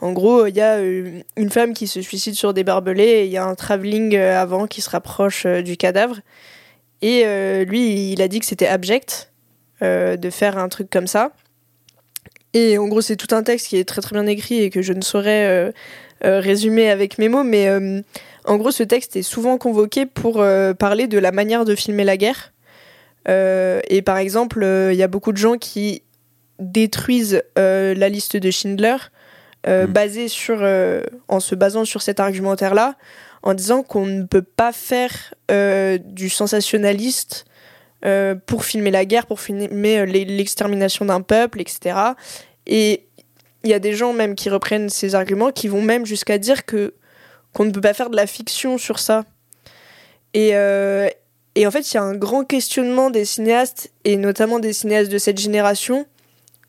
En 0.00 0.12
gros, 0.12 0.46
il 0.46 0.54
y 0.54 0.60
a 0.60 0.78
une 0.78 1.50
femme 1.50 1.74
qui 1.74 1.88
se 1.88 2.00
suicide 2.00 2.34
sur 2.34 2.54
des 2.54 2.62
barbelés 2.62 3.02
et 3.02 3.24
il 3.24 3.32
y 3.32 3.36
a 3.36 3.44
un 3.44 3.56
travelling 3.56 4.16
avant 4.16 4.68
qui 4.68 4.80
se 4.80 4.90
rapproche 4.90 5.44
du 5.46 5.76
cadavre. 5.76 6.20
Et 7.02 7.22
euh, 7.24 7.64
lui, 7.64 8.12
il 8.12 8.22
a 8.22 8.28
dit 8.28 8.40
que 8.40 8.46
c'était 8.46 8.66
abject 8.66 9.30
euh, 9.82 10.16
de 10.16 10.30
faire 10.30 10.58
un 10.58 10.68
truc 10.68 10.90
comme 10.90 11.06
ça. 11.06 11.32
Et 12.54 12.78
en 12.78 12.88
gros, 12.88 13.00
c'est 13.00 13.16
tout 13.16 13.34
un 13.34 13.42
texte 13.42 13.68
qui 13.68 13.76
est 13.76 13.84
très 13.84 14.00
très 14.00 14.14
bien 14.14 14.26
écrit 14.26 14.60
et 14.60 14.70
que 14.70 14.82
je 14.82 14.92
ne 14.92 15.02
saurais 15.02 15.72
euh, 16.24 16.40
résumer 16.40 16.90
avec 16.90 17.18
mes 17.18 17.28
mots, 17.28 17.44
mais 17.44 17.70
en 18.44 18.56
gros, 18.56 18.70
ce 18.70 18.82
texte 18.82 19.16
est 19.16 19.22
souvent 19.22 19.58
convoqué 19.58 20.06
pour 20.06 20.42
parler 20.78 21.06
de 21.06 21.18
la 21.18 21.30
manière 21.30 21.64
de 21.64 21.74
filmer 21.74 22.04
la 22.04 22.16
guerre. 22.16 22.52
et 23.28 24.02
par 24.02 24.16
exemple, 24.16 24.66
il 24.90 24.96
y 24.96 25.02
a 25.02 25.08
beaucoup 25.08 25.32
de 25.32 25.36
gens 25.36 25.58
qui 25.58 26.02
détruisent 26.58 27.42
la 27.56 28.08
liste 28.08 28.36
de 28.36 28.50
Schindler 28.50 28.96
mmh. 29.66 30.28
sur, 30.28 30.66
en 31.28 31.40
se 31.40 31.54
basant 31.54 31.84
sur 31.84 32.00
cet 32.00 32.18
argumentaire-là, 32.18 32.96
en 33.42 33.54
disant 33.54 33.82
qu'on 33.82 34.06
ne 34.06 34.24
peut 34.24 34.42
pas 34.42 34.72
faire 34.72 35.34
euh, 35.50 35.98
du 35.98 36.28
sensationnaliste 36.28 37.44
euh, 38.04 38.34
pour 38.34 38.64
filmer 38.64 38.90
la 38.90 39.04
guerre, 39.04 39.26
pour 39.26 39.40
filmer 39.40 39.98
euh, 39.98 40.04
l'extermination 40.04 41.04
d'un 41.04 41.20
peuple, 41.20 41.60
etc. 41.60 41.96
Et 42.66 43.04
il 43.64 43.70
y 43.70 43.74
a 43.74 43.78
des 43.78 43.94
gens 43.94 44.12
même 44.12 44.34
qui 44.34 44.50
reprennent 44.50 44.88
ces 44.88 45.14
arguments, 45.14 45.50
qui 45.50 45.68
vont 45.68 45.82
même 45.82 46.06
jusqu'à 46.06 46.38
dire 46.38 46.64
que 46.64 46.94
qu'on 47.52 47.64
ne 47.64 47.70
peut 47.70 47.80
pas 47.80 47.94
faire 47.94 48.10
de 48.10 48.16
la 48.16 48.26
fiction 48.26 48.78
sur 48.78 48.98
ça. 48.98 49.24
Et, 50.34 50.50
et 50.50 51.66
en 51.66 51.70
fait, 51.70 51.92
il 51.92 51.94
y 51.94 51.96
a 51.96 52.02
un 52.02 52.14
grand 52.14 52.44
questionnement 52.44 53.10
des 53.10 53.24
cinéastes, 53.24 53.90
et 54.04 54.16
notamment 54.16 54.58
des 54.60 54.74
cinéastes 54.74 55.10
de 55.10 55.16
cette 55.16 55.38
génération, 55.38 56.06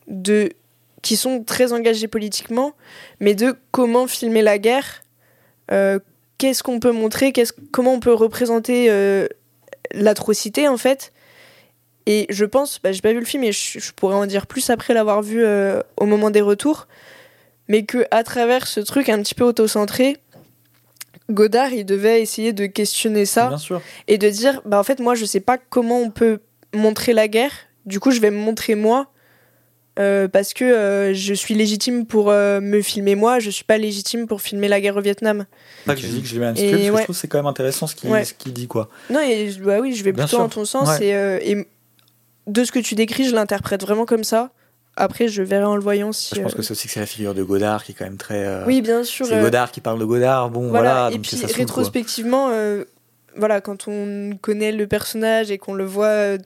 de, 0.08 0.50
qui 1.02 1.18
sont 1.18 1.44
très 1.44 1.74
engagés 1.74 2.08
politiquement, 2.08 2.74
mais 3.20 3.36
de 3.36 3.56
comment 3.72 4.08
filmer 4.08 4.42
la 4.42 4.58
guerre, 4.58 5.04
qu'est-ce 6.40 6.64
qu'on 6.64 6.80
peut 6.80 6.92
montrer, 6.92 7.32
comment 7.72 7.94
on 7.94 8.00
peut 8.00 8.14
représenter 8.14 8.90
euh, 8.90 9.28
l'atrocité 9.92 10.68
en 10.68 10.78
fait. 10.78 11.14
Et 12.12 12.26
je 12.32 12.44
pense, 12.44 12.80
bah, 12.82 12.92
j'ai 12.92 13.02
pas 13.02 13.14
vu 13.14 13.20
le 13.20 13.26
film 13.26 13.44
et 13.44 13.52
je, 13.52 13.92
pourrais 13.96 14.16
en 14.16 14.26
dire 14.26 14.48
plus 14.48 14.72
après 14.72 14.96
l'avoir 14.96 15.22
vu 15.22 15.44
euh, 15.44 15.80
au 15.96 16.08
moment 16.08 16.32
des 16.32 16.42
retours, 16.42 16.88
mais 17.68 17.86
que 17.86 18.04
à 18.10 18.24
travers 18.24 18.66
ce 18.66 18.80
truc 18.80 19.10
un 19.10 19.22
petit 19.22 19.36
peu 19.36 19.44
auto-centré, 19.44 20.18
Godard 21.30 21.72
il 21.72 21.86
devait 21.86 22.20
essayer 22.20 22.52
de 22.52 22.66
questionner 22.66 23.26
ça 23.26 23.56
et 24.08 24.18
de 24.18 24.28
dire 24.28 24.64
bah 24.66 24.80
en 24.80 24.84
fait 24.84 25.00
moi 25.00 25.14
je 25.14 25.24
sais 25.24 25.40
pas 25.40 25.60
comment 25.60 26.00
on 26.00 26.10
peut 26.10 26.40
montrer 26.74 27.14
la 27.14 27.28
guerre, 27.28 27.52
du 27.86 28.00
coup 28.00 28.10
je 28.10 28.20
vais 28.20 28.32
me 28.32 28.40
montrer 28.40 28.74
moi 28.74 29.12
euh, 30.00 30.30
parce 30.30 30.54
que 30.54 30.64
euh, 30.64 31.14
je 31.14 31.34
suis 31.34 31.56
légitime 31.56 32.06
pour 32.06 32.30
euh, 32.30 32.62
me 32.62 32.82
filmer 32.82 33.16
moi, 33.16 33.40
je 33.40 33.50
suis 33.50 33.66
pas 33.66 33.78
légitime 33.78 34.28
pour 34.28 34.42
filmer 34.42 34.70
la 34.70 34.80
guerre 34.80 34.96
au 34.96 35.02
Vietnam. 35.02 35.46
Pas 35.86 35.94
que 35.94 36.02
je 36.02 36.08
dis 36.08 36.22
que 36.22 36.28
je 36.28 36.40
vais 36.40 36.46
un 36.46 36.54
parce 36.54 36.66
que 36.66 36.78
je 36.78 36.88
trouve 36.88 37.06
que 37.06 37.14
c'est 37.14 37.28
quand 37.28 37.38
même 37.38 37.48
intéressant 37.48 37.86
ce 37.86 37.96
qu'il 37.96 38.54
dit 38.54 38.68
quoi. 38.68 38.90
Non, 39.10 39.20
et, 39.20 39.52
bah 39.62 39.80
oui, 39.82 39.94
je 39.94 40.04
vais 40.04 40.14
plutôt 40.14 40.38
dans 40.38 40.48
ton 40.48 40.66
sens 40.66 40.90
et, 41.02 41.68
de 42.52 42.64
ce 42.64 42.72
que 42.72 42.80
tu 42.80 42.96
décris, 42.96 43.26
je 43.26 43.36
l'interprète 43.36 43.82
vraiment 43.82 44.06
comme 44.06 44.24
ça. 44.24 44.52
Après, 44.96 45.28
je 45.28 45.42
verrai 45.42 45.66
en 45.66 45.76
le 45.76 45.82
voyant 45.82 46.12
si. 46.12 46.36
Je 46.36 46.42
pense 46.42 46.56
que 46.56 46.62
c'est 46.62 46.72
aussi 46.72 46.88
que 46.88 46.94
c'est 46.94 47.00
la 47.00 47.06
figure 47.06 47.34
de 47.34 47.44
Godard 47.44 47.84
qui 47.84 47.94
est 47.94 47.96
quand 47.96 48.06
même 48.06 48.18
très. 48.18 48.64
oui, 48.66 48.82
bien 48.82 49.04
sûr. 49.04 49.26
C'est 49.26 49.40
Godard 49.42 49.72
qui 49.72 49.82
parle 49.82 50.00
de 50.00 50.06
Godard. 50.06 50.50
Bon, 50.50 50.70
voilà. 50.70 51.10
et 51.14 51.20
puis 51.20 51.38
rétrospectivement, 51.46 52.52
voilà, 53.36 53.62
quand 53.62 53.88
on 53.88 54.32
connaît 54.42 54.72
le 54.72 54.88
personnage 54.88 55.52
et 55.52 55.58
qu'on 55.58 55.74
le 55.74 55.86
voit 55.86 56.38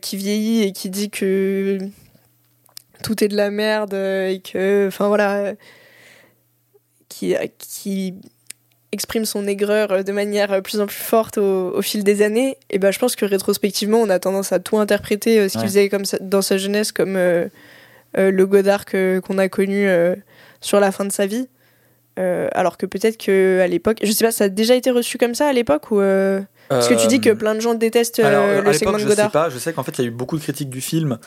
qui 0.00 0.16
vieillit 0.16 0.62
et 0.62 0.72
qui 0.72 0.88
dit 0.88 1.10
que 1.10 1.78
tout 3.02 3.22
est 3.22 3.28
de 3.28 3.36
la 3.36 3.50
merde 3.50 3.94
euh, 3.94 4.28
et 4.28 4.40
que, 4.40 4.86
enfin 4.88 5.08
voilà, 5.08 5.36
euh, 5.38 5.54
qui, 7.08 7.34
qui 7.58 8.14
exprime 8.92 9.24
son 9.24 9.46
aigreur 9.46 9.92
euh, 9.92 10.02
de 10.02 10.12
manière 10.12 10.62
plus 10.62 10.80
en 10.80 10.86
plus 10.86 10.96
forte 10.96 11.38
au, 11.38 11.80
fil 11.82 12.04
des 12.04 12.22
années, 12.22 12.56
et 12.70 12.78
ben 12.78 12.90
je 12.90 12.98
pense 12.98 13.16
que 13.16 13.24
rétrospectivement, 13.24 13.98
on 13.98 14.10
a 14.10 14.18
tendance 14.18 14.52
à 14.52 14.58
tout 14.58 14.78
interpréter 14.78 15.48
ce 15.48 15.58
qu'il 15.58 15.66
faisait 15.66 15.88
comme 15.88 16.04
dans 16.20 16.42
sa 16.42 16.58
jeunesse 16.58 16.92
comme 16.92 17.16
le 17.16 18.44
Godard 18.46 18.84
qu'on 18.86 19.38
a 19.38 19.48
connu 19.48 19.86
sur 20.60 20.80
la 20.80 20.92
fin 20.92 21.04
de 21.04 21.12
sa 21.12 21.26
vie. 21.26 21.48
alors 22.16 22.76
que 22.76 22.86
peut-être 22.86 23.16
que 23.16 23.60
à 23.62 23.68
l'époque, 23.68 23.98
je 24.02 24.10
sais 24.10 24.24
pas, 24.24 24.32
ça 24.32 24.44
a 24.44 24.48
déjà 24.48 24.74
été 24.74 24.90
reçu 24.90 25.18
comme 25.18 25.34
ça 25.34 25.46
à 25.48 25.52
l'époque 25.52 25.90
ou 25.90 26.00
parce 26.68 26.88
que 26.88 26.94
tu 26.94 27.06
dis 27.06 27.20
que 27.20 27.30
plein 27.30 27.54
de 27.54 27.60
gens 27.60 27.74
détestent 27.74 28.18
le 28.18 28.72
segment 28.72 28.98
de 28.98 29.04
Godard. 29.04 29.08
Je 29.08 29.14
sais 29.14 29.28
pas, 29.28 29.50
je 29.50 29.58
sais 29.58 29.72
qu'en 29.72 29.82
fait 29.82 29.98
il 29.98 30.02
y 30.02 30.04
a 30.04 30.08
eu 30.08 30.12
beaucoup 30.12 30.36
de 30.36 30.42
critiques 30.42 30.70
du 30.70 30.80
film 30.80 31.18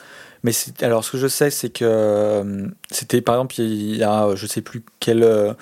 mais 0.44 0.52
alors, 0.80 1.04
ce 1.04 1.12
que 1.12 1.18
je 1.18 1.28
sais, 1.28 1.50
c'est 1.50 1.70
que 1.70 1.84
euh, 1.84 2.66
c'était 2.90 3.20
par 3.20 3.36
exemple, 3.36 3.60
il 3.60 3.96
y 3.96 4.02
a, 4.02 4.34
je 4.34 4.46
sais 4.46 4.60
plus 4.60 4.82
quelle 4.98 5.22
euh, 5.22 5.52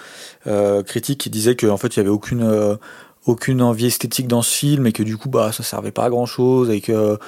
euh, 0.47 0.83
critique 0.83 1.21
qui 1.21 1.31
disait 1.31 1.55
qu'en 1.55 1.77
fait, 1.77 1.97
il 1.97 1.99
y 1.99 2.01
avait 2.01 2.09
aucune 2.09 2.79
aucune 3.27 3.61
envie 3.61 3.85
esthétique 3.85 4.29
dans 4.29 4.41
ce 4.41 4.57
film 4.57 4.87
et 4.87 4.93
que 4.93 5.03
du 5.03 5.19
coup 5.19 5.29
bah 5.29 5.53
ça 5.53 5.63
servait 5.63 5.91
pas 5.91 6.05
à 6.05 6.09
grand 6.09 6.25
chose 6.25 6.71
et 6.71 6.81
que 6.81 7.19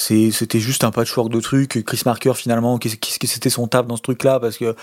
c'était 0.00 0.60
juste 0.60 0.82
un 0.84 0.90
patchwork 0.90 1.30
de 1.30 1.40
trucs. 1.40 1.84
Chris 1.84 2.02
Marker 2.06 2.32
finalement 2.34 2.78
qu'est-ce 2.78 3.18
que 3.18 3.26
c'était 3.26 3.50
son 3.50 3.66
taf 3.66 3.86
dans 3.86 3.96
ce 3.96 4.02
truc 4.02 4.24
là 4.24 4.40
parce 4.40 4.56
que 4.56 4.74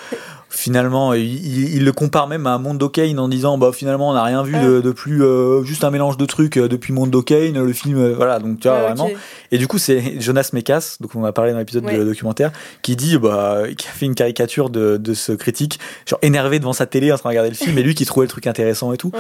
finalement 0.50 1.14
il, 1.14 1.84
le 1.84 1.92
compare 1.92 2.28
même 2.28 2.46
à 2.46 2.52
un 2.52 2.60
Mondo 2.60 2.88
Kane 2.88 3.18
en 3.20 3.28
disant 3.28 3.58
bah 3.58 3.72
finalement 3.74 4.12
on 4.12 4.14
n'a 4.14 4.24
rien 4.24 4.44
vu 4.44 4.54
de, 4.54 4.92
plus 4.92 5.24
euh, 5.24 5.64
juste 5.64 5.84
un 5.84 5.92
mélange 5.92 6.18
de 6.18 6.26
trucs 6.26 6.58
euh, 6.58 6.68
depuis 6.68 6.94
Mondo 6.94 7.22
Kane 7.22 7.62
le 7.62 7.74
film 7.74 7.98
euh, 7.98 8.14
voilà. 8.16 8.40
Donc 8.40 8.60
tu 8.60 8.68
vois 8.68 8.80
vraiment. 8.80 9.10
Et 9.52 9.58
du 9.58 9.68
coup 9.68 9.80
c'est 9.80 10.22
Jonas 10.22 10.52
Mekas 10.54 10.98
donc 11.00 11.16
on 11.16 11.26
a 11.26 11.32
parlé 11.32 11.52
dans 11.52 11.58
l'épisode 11.58 11.86
de 11.86 12.04
documentaire 12.04 12.52
qui 12.84 12.96
dit 12.96 13.18
bah 13.18 13.64
qui 13.76 13.88
a 13.88 13.92
fait 13.92 14.06
une 14.06 14.16
caricature 14.16 14.70
de, 14.70 14.98
de, 14.98 15.14
ce 15.16 15.32
critique 15.32 15.80
genre 16.06 16.20
énervé 16.22 16.60
devant 16.60 16.74
sa 16.74 16.86
télé 16.86 17.12
en 17.12 17.18
train 17.18 17.30
de 17.30 17.32
regarder 17.32 17.50
le 17.50 17.56
film 17.56 17.78
et 17.78 17.84
lui 17.84 17.96
qui 17.96 18.06
trouvait 18.06 18.26
le 18.26 18.30
truc 18.32 18.46
intéressant 18.46 18.94
et 18.94 18.98
tout. 18.98 19.12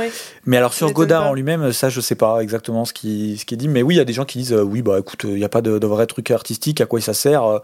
Mais 0.46 0.58
alors 0.58 0.74
sur 0.74 0.92
Godard 0.92 1.26
en 1.26 1.34
lui-même 1.34 1.74
ça 1.74 1.90
je 1.90 2.02
sais 2.02 2.16
pas 2.16 2.42
exactement 2.42 2.86
ce 2.86 2.94
qui 2.94 3.38
ce 3.40 3.46
qui 3.46 3.56
est 3.56 3.58
dit 3.58 3.68
mais 3.68 3.82
oui 3.82 3.96
il 3.96 3.98
y 3.98 4.02
a 4.02 4.06
des 4.06 4.14
gens 4.14 4.26
qui 4.26 4.38
disent 4.38 4.54
oui 4.54 4.84
bah 4.84 5.00
écoute 5.00 5.26
il 5.28 5.40
y 5.40 5.46
a 5.46 5.50
pas 5.50 5.62
de, 5.62 5.80
de 5.80 5.87
vrai 5.88 6.08
truc 6.08 6.32
artistique 6.32 6.82
à 6.82 6.86
quoi 6.86 7.02
ça 7.02 7.14
sert 7.14 7.62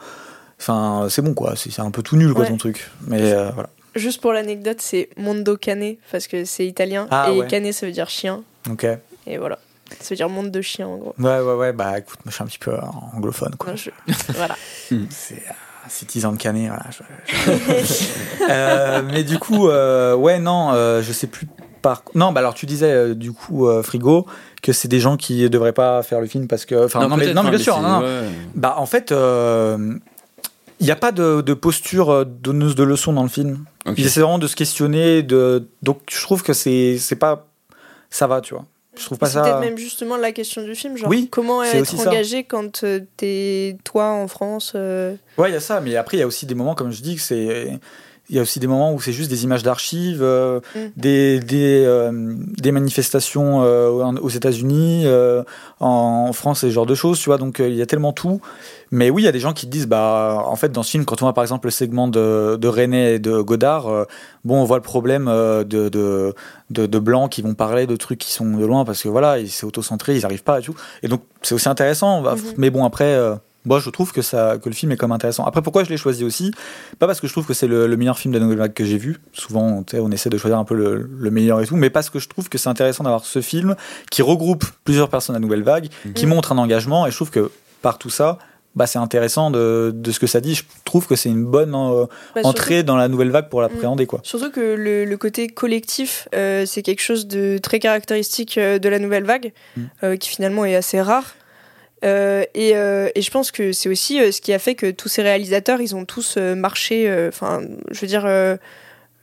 Enfin, 0.59 1.07
c'est 1.09 1.21
bon 1.21 1.33
quoi, 1.33 1.55
c'est 1.55 1.77
un 1.81 1.91
peu 1.91 2.01
tout 2.01 2.15
nul 2.15 2.33
quoi 2.33 2.45
son 2.45 2.57
truc. 2.57 2.89
Mais 3.07 3.33
euh, 3.33 3.49
voilà. 3.51 3.69
Juste 3.95 4.21
pour 4.21 4.33
l'anecdote, 4.33 4.77
c'est 4.79 5.09
Mondo 5.17 5.57
Cane 5.57 5.95
parce 6.11 6.27
que 6.27 6.45
c'est 6.45 6.65
italien 6.65 7.07
ah, 7.11 7.29
et 7.31 7.45
cane 7.47 7.71
ça 7.73 7.85
veut 7.85 7.91
dire 7.91 8.09
chien. 8.09 8.43
Ok. 8.69 8.87
Et 9.27 9.37
voilà. 9.37 9.59
Ça 9.99 10.09
veut 10.11 10.15
dire 10.15 10.29
monde 10.29 10.51
de 10.51 10.61
chien 10.61 10.87
en 10.87 10.97
gros. 10.97 11.13
Ouais, 11.19 11.39
ouais, 11.39 11.53
ouais. 11.53 11.73
Bah 11.73 11.99
écoute, 11.99 12.19
moi 12.25 12.31
je 12.31 12.35
suis 12.35 12.43
un 12.43 12.47
petit 12.47 12.59
peu 12.59 12.75
anglophone 13.13 13.55
quoi. 13.57 13.73
voilà. 14.29 14.55
c'est 15.09 15.43
un 15.85 15.89
citizen 15.89 16.31
de 16.31 16.37
Canet, 16.37 16.69
voilà. 16.69 16.85
euh, 18.49 19.01
mais 19.11 19.23
du 19.23 19.37
coup, 19.37 19.67
euh, 19.67 20.15
ouais, 20.15 20.39
non, 20.39 20.71
euh, 20.71 21.01
je 21.01 21.11
sais 21.11 21.27
plus 21.27 21.47
par. 21.83 22.03
Non, 22.15 22.31
bah 22.31 22.39
alors 22.39 22.55
tu 22.55 22.65
disais 22.65 23.13
du 23.13 23.31
coup, 23.31 23.69
Frigo, 23.83 24.25
que 24.63 24.73
c'est 24.73 24.87
des 24.87 24.99
gens 24.99 25.17
qui 25.17 25.47
devraient 25.49 25.73
pas 25.73 26.01
faire 26.01 26.19
le 26.19 26.25
film 26.25 26.47
parce 26.47 26.65
que. 26.65 26.85
Enfin, 26.85 27.07
non, 27.07 27.15
mais, 27.15 27.31
non, 27.33 27.43
mais 27.43 27.51
bien 27.51 27.59
sûr. 27.59 27.79
Non, 27.79 28.01
Bah 28.55 28.73
en 28.77 28.87
fait 28.87 29.13
il 30.83 30.87
n'y 30.87 30.91
a 30.91 30.97
pas 30.97 31.13
de, 31.13 31.53
posture 31.53 32.09
euh, 32.09 32.25
donneuse 32.25 32.75
de 32.75 32.83
leçons 32.83 33.13
dans 33.13 33.23
le 33.23 33.29
film. 33.29 33.65
Ils 33.97 34.05
essaient 34.05 34.19
vraiment 34.19 34.37
de 34.37 34.47
se 34.47 34.55
questionner. 34.55 35.23
De... 35.23 35.67
Donc 35.81 36.01
je 36.11 36.21
trouve 36.21 36.43
que 36.43 36.51
c'est 36.51 36.99
pas. 37.17 37.47
Ça 38.09 38.27
va, 38.27 38.41
tu 38.41 38.53
vois. 38.53 38.65
Je 38.97 39.05
trouve 39.05 39.17
pas 39.17 39.27
ça. 39.27 39.43
C'est 39.43 39.49
peut-être 39.49 39.61
même 39.61 39.77
justement 39.77 40.17
la 40.17 40.33
question 40.33 40.61
du 40.61 40.75
film, 40.75 40.97
genre 40.97 41.09
oui, 41.09 41.29
comment 41.31 41.63
être 41.63 41.99
engagé 41.99 42.43
quand 42.43 42.83
euh, 42.83 42.99
t'es 43.17 43.77
toi 43.85 44.11
en 44.11 44.27
France. 44.27 44.73
Euh... 44.75 45.15
Ouais, 45.37 45.49
il 45.49 45.53
y 45.53 45.55
a 45.57 45.61
ça, 45.61 45.79
mais 45.79 45.95
après 45.95 46.17
il 46.17 46.19
y 46.19 46.23
a 46.23 46.27
aussi 46.27 46.45
des 46.45 46.53
moments, 46.53 46.75
comme 46.75 46.91
je 46.91 47.01
dis, 47.01 47.15
que 47.15 47.21
c'est 47.21 47.79
il 48.33 48.37
y 48.37 48.39
a 48.39 48.41
aussi 48.41 48.59
des 48.59 48.65
moments 48.65 48.91
où 48.91 48.99
c'est 48.99 49.11
juste 49.11 49.29
des 49.29 49.43
images 49.43 49.61
d'archives, 49.61 50.23
euh, 50.23 50.59
mm. 50.75 50.79
des, 50.97 51.39
des, 51.39 51.83
euh, 51.85 52.11
des, 52.57 52.71
manifestations 52.71 53.61
euh, 53.61 53.89
aux 53.91 54.29
États-Unis, 54.29 55.05
en, 55.79 56.33
France, 56.33 56.61
ce 56.61 56.71
genre 56.71 56.87
de 56.87 56.95
choses, 56.95 57.19
tu 57.19 57.25
vois. 57.29 57.37
Donc 57.37 57.59
il 57.59 57.75
y 57.75 57.81
a 57.83 57.85
tellement 57.85 58.11
tout. 58.11 58.41
Mais 58.89 59.11
oui, 59.11 59.21
il 59.21 59.25
y 59.25 59.27
a 59.27 59.31
des 59.31 59.39
gens 59.39 59.53
qui 59.53 59.67
disent, 59.67 59.85
bah, 59.85 60.43
en 60.47 60.55
fait, 60.55 60.71
dans 60.71 60.81
ce 60.81 60.89
film, 60.89 61.05
quand 61.05 61.21
on 61.21 61.25
voit 61.25 61.33
par 61.33 61.43
exemple 61.43 61.67
le 61.67 61.71
segment 61.71 62.07
de, 62.07 62.57
de 62.59 62.67
René 62.67 63.13
et 63.13 63.19
de 63.19 63.39
Godard, 63.39 64.07
bon, 64.43 64.61
on 64.61 64.65
voit 64.65 64.77
le 64.77 64.83
problème 64.83 65.25
de, 65.25 65.63
de, 65.89 66.33
de, 66.71 66.99
blancs 66.99 67.31
qui 67.31 67.43
vont 67.43 67.53
parler 67.53 67.85
de 67.85 67.95
trucs 67.95 68.17
qui 68.17 68.33
sont 68.33 68.57
de 68.57 68.65
loin 68.65 68.83
parce 68.83 69.03
que 69.03 69.09
voilà, 69.09 69.37
c'est 69.47 69.67
auto-centré, 69.67 70.15
ils 70.15 70.23
n'arrivent 70.23 70.43
pas 70.43 70.59
et 70.59 70.63
tout. 70.63 70.75
Et 71.03 71.07
donc 71.07 71.21
c'est 71.43 71.53
aussi 71.53 71.69
intéressant. 71.69 72.23
Mm-hmm. 72.23 72.53
Mais 72.57 72.71
bon, 72.71 72.83
après 72.83 73.15
moi, 73.65 73.79
je 73.79 73.89
trouve 73.89 74.11
que, 74.11 74.21
ça, 74.21 74.57
que 74.61 74.69
le 74.69 74.75
film 74.75 74.91
est 74.91 74.97
comme 74.97 75.11
intéressant. 75.11 75.45
Après, 75.45 75.61
pourquoi 75.61 75.83
je 75.83 75.89
l'ai 75.89 75.97
choisi 75.97 76.23
aussi? 76.23 76.51
Pas 76.99 77.07
parce 77.07 77.21
que 77.21 77.27
je 77.27 77.31
trouve 77.31 77.45
que 77.45 77.53
c'est 77.53 77.67
le, 77.67 77.95
meilleur 77.95 78.17
film 78.17 78.33
de 78.33 78.39
la 78.39 78.43
nouvelle 78.43 78.59
vague 78.59 78.73
que 78.73 78.83
j'ai 78.85 78.97
vu. 78.97 79.17
Souvent, 79.31 79.83
on 79.93 80.11
essaie 80.11 80.29
de 80.29 80.37
choisir 80.37 80.57
un 80.57 80.65
peu 80.65 80.75
le, 80.75 81.31
meilleur 81.31 81.61
et 81.61 81.65
tout, 81.65 81.75
mais 81.75 81.89
parce 81.89 82.09
que 82.09 82.19
je 82.19 82.27
trouve 82.27 82.49
que 82.49 82.57
c'est 82.57 82.69
intéressant 82.69 83.03
d'avoir 83.03 83.25
ce 83.25 83.41
film 83.41 83.75
qui 84.11 84.21
regroupe 84.21 84.65
plusieurs 84.83 85.09
personnes 85.09 85.33
la 85.33 85.39
nouvelle 85.39 85.63
vague, 85.63 85.89
qui 86.13 86.25
mm. 86.25 86.29
montre 86.29 86.51
un 86.51 86.57
engagement, 86.57 87.07
et 87.07 87.11
je 87.11 87.15
trouve 87.15 87.31
que 87.31 87.51
par 87.81 87.97
tout 87.97 88.09
ça, 88.09 88.37
bah, 88.75 88.87
c'est 88.87 88.99
intéressant 88.99 89.51
de, 89.51 89.91
de, 89.93 90.11
ce 90.11 90.19
que 90.19 90.27
ça 90.27 90.41
dit. 90.41 90.55
Je 90.55 90.63
trouve 90.83 91.07
que 91.07 91.15
c'est 91.15 91.29
une 91.29 91.45
bonne 91.45 91.75
euh, 91.75 92.05
bah, 92.35 92.41
entrée 92.43 92.83
dans 92.83 92.95
la 92.95 93.07
nouvelle 93.07 93.29
vague 93.29 93.49
pour 93.49 93.61
l'appréhender. 93.61 94.07
Quoi. 94.07 94.19
Surtout 94.23 94.51
que 94.51 94.59
le, 94.59 95.05
le 95.05 95.17
côté 95.17 95.47
collectif, 95.47 96.27
euh, 96.33 96.65
c'est 96.65 96.81
quelque 96.81 97.01
chose 97.01 97.27
de 97.27 97.59
très 97.59 97.79
caractéristique 97.79 98.57
euh, 98.57 98.79
de 98.79 98.89
la 98.89 98.99
nouvelle 98.99 99.25
vague, 99.25 99.53
mm. 99.77 100.17
qui 100.19 100.29
finalement 100.29 100.65
est 100.65 100.75
assez 100.75 101.01
rare. 101.01 101.35
Euh, 102.03 102.43
et, 102.53 102.75
euh, 102.75 103.09
et, 103.15 103.21
je 103.21 103.31
pense 103.31 103.51
que 103.51 103.71
c'est 103.71 103.87
aussi 103.87 104.19
euh, 104.19 104.31
ce 104.31 104.41
qui 104.41 104.51
a 104.51 104.59
fait 104.59 104.75
que 104.75 104.91
tous 104.91 105.07
ces 105.07 105.21
réalisateurs, 105.21 105.79
ils 105.79 105.95
ont 105.95 106.05
tous 106.05 106.37
marché. 106.37 107.11
Enfin, 107.27 107.61
je 107.91 107.99
veux 108.01 108.07
dire, 108.07 108.27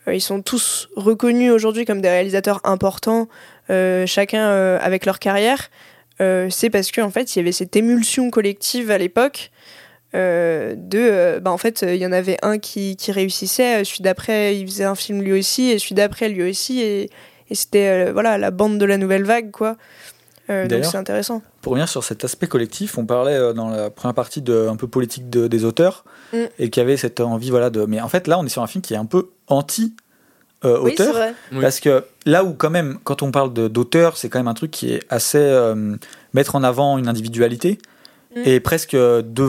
ils 0.07 0.21
sont 0.21 0.43
tous 0.43 0.89
reconnus 0.97 1.53
aujourd'hui 1.53 1.85
comme 1.85 2.01
des 2.01 2.09
réalisateurs 2.09 2.61
importants, 2.65 3.29
chacun 3.69 4.49
avec 4.77 5.07
leur 5.07 5.19
carrière. 5.19 5.71
c'est 6.19 6.71
parce 6.71 6.91
qu'en 6.93 7.05
en 7.05 7.11
fait, 7.11 7.35
il 7.35 7.39
y 7.39 7.43
avait 7.43 7.53
cette 7.53 7.77
émulsion 7.77 8.31
collective 8.31 8.91
à 8.91 8.99
l'époque. 8.99 9.51
de 10.15 11.39
bah 11.39 11.53
en 11.53 11.59
fait 11.59 11.85
il 11.87 11.97
y 11.97 12.07
en 12.07 12.13
avait 12.13 12.39
un 12.43 12.59
qui, 12.59 12.97
qui 12.97 13.13
réussissait 13.13 13.85
celui 13.85 14.03
d'après 14.03 14.57
il 14.57 14.67
faisait 14.67 14.85
un 14.85 14.97
film 14.97 15.23
lui 15.23 15.33
aussi 15.33 15.71
et 15.71 15.79
celui 15.79 15.95
d'après 15.95 16.29
lui 16.29 16.43
aussi 16.51 16.81
et, 16.81 17.11
et 17.49 17.55
c'était 17.55 18.11
voilà 18.11 18.37
la 18.37 18.51
bande 18.51 18.77
de 18.79 18.85
la 18.85 18.97
nouvelle 18.97 19.23
vague 19.23 19.53
quoi 19.53 19.77
euh, 20.51 20.67
donc 20.67 20.85
c'est 20.85 20.97
intéressant. 20.97 21.43
Pour 21.63 21.73
revenir 21.73 21.89
sur 21.89 22.03
cet 22.03 22.25
aspect 22.25 22.49
collectif, 22.49 22.99
on 22.99 23.07
parlait 23.07 23.35
euh, 23.35 23.53
dans 23.53 23.69
la 23.69 23.91
première 23.91 24.15
partie 24.15 24.43
de 24.43 24.69
un 24.69 24.77
peu 24.77 24.89
politique 24.89 25.31
des 25.31 25.65
auteurs 25.65 26.05
mm. 26.33 26.39
et 26.59 26.71
qui 26.71 26.81
avait 26.81 26.97
cette 26.97 27.21
envie 27.21 27.51
voilà 27.51 27.71
de. 27.71 27.85
Mais 27.85 28.01
en 28.01 28.09
fait 28.09 28.27
là, 28.27 28.39
on 28.39 28.45
est 28.45 28.51
sur 28.51 28.63
un 28.63 28.67
film 28.67 28.83
qui 28.83 28.95
est 28.95 28.99
un 28.99 29.07
peu 29.07 29.31
anti. 29.47 29.95
Euh, 30.63 30.79
auteur, 30.79 31.17
parce 31.59 31.81
que 31.81 32.05
là 32.27 32.45
où 32.45 32.53
quand 32.53 32.69
même, 32.69 32.99
quand 33.03 33.23
on 33.23 33.31
parle 33.31 33.51
d'auteur, 33.51 34.19
c'est 34.19 34.29
quand 34.29 34.39
même 34.39 34.49
un 34.49 34.53
truc 34.53 34.71
qui 34.71 34.93
est 34.93 35.01
assez 35.09 35.59
mettre 36.35 36.55
en 36.55 36.63
avant 36.63 36.99
une 36.99 37.09
individualité 37.09 37.79
mm. 38.37 38.43
et 38.45 38.61
presque 38.61 38.95
de, 38.95 39.49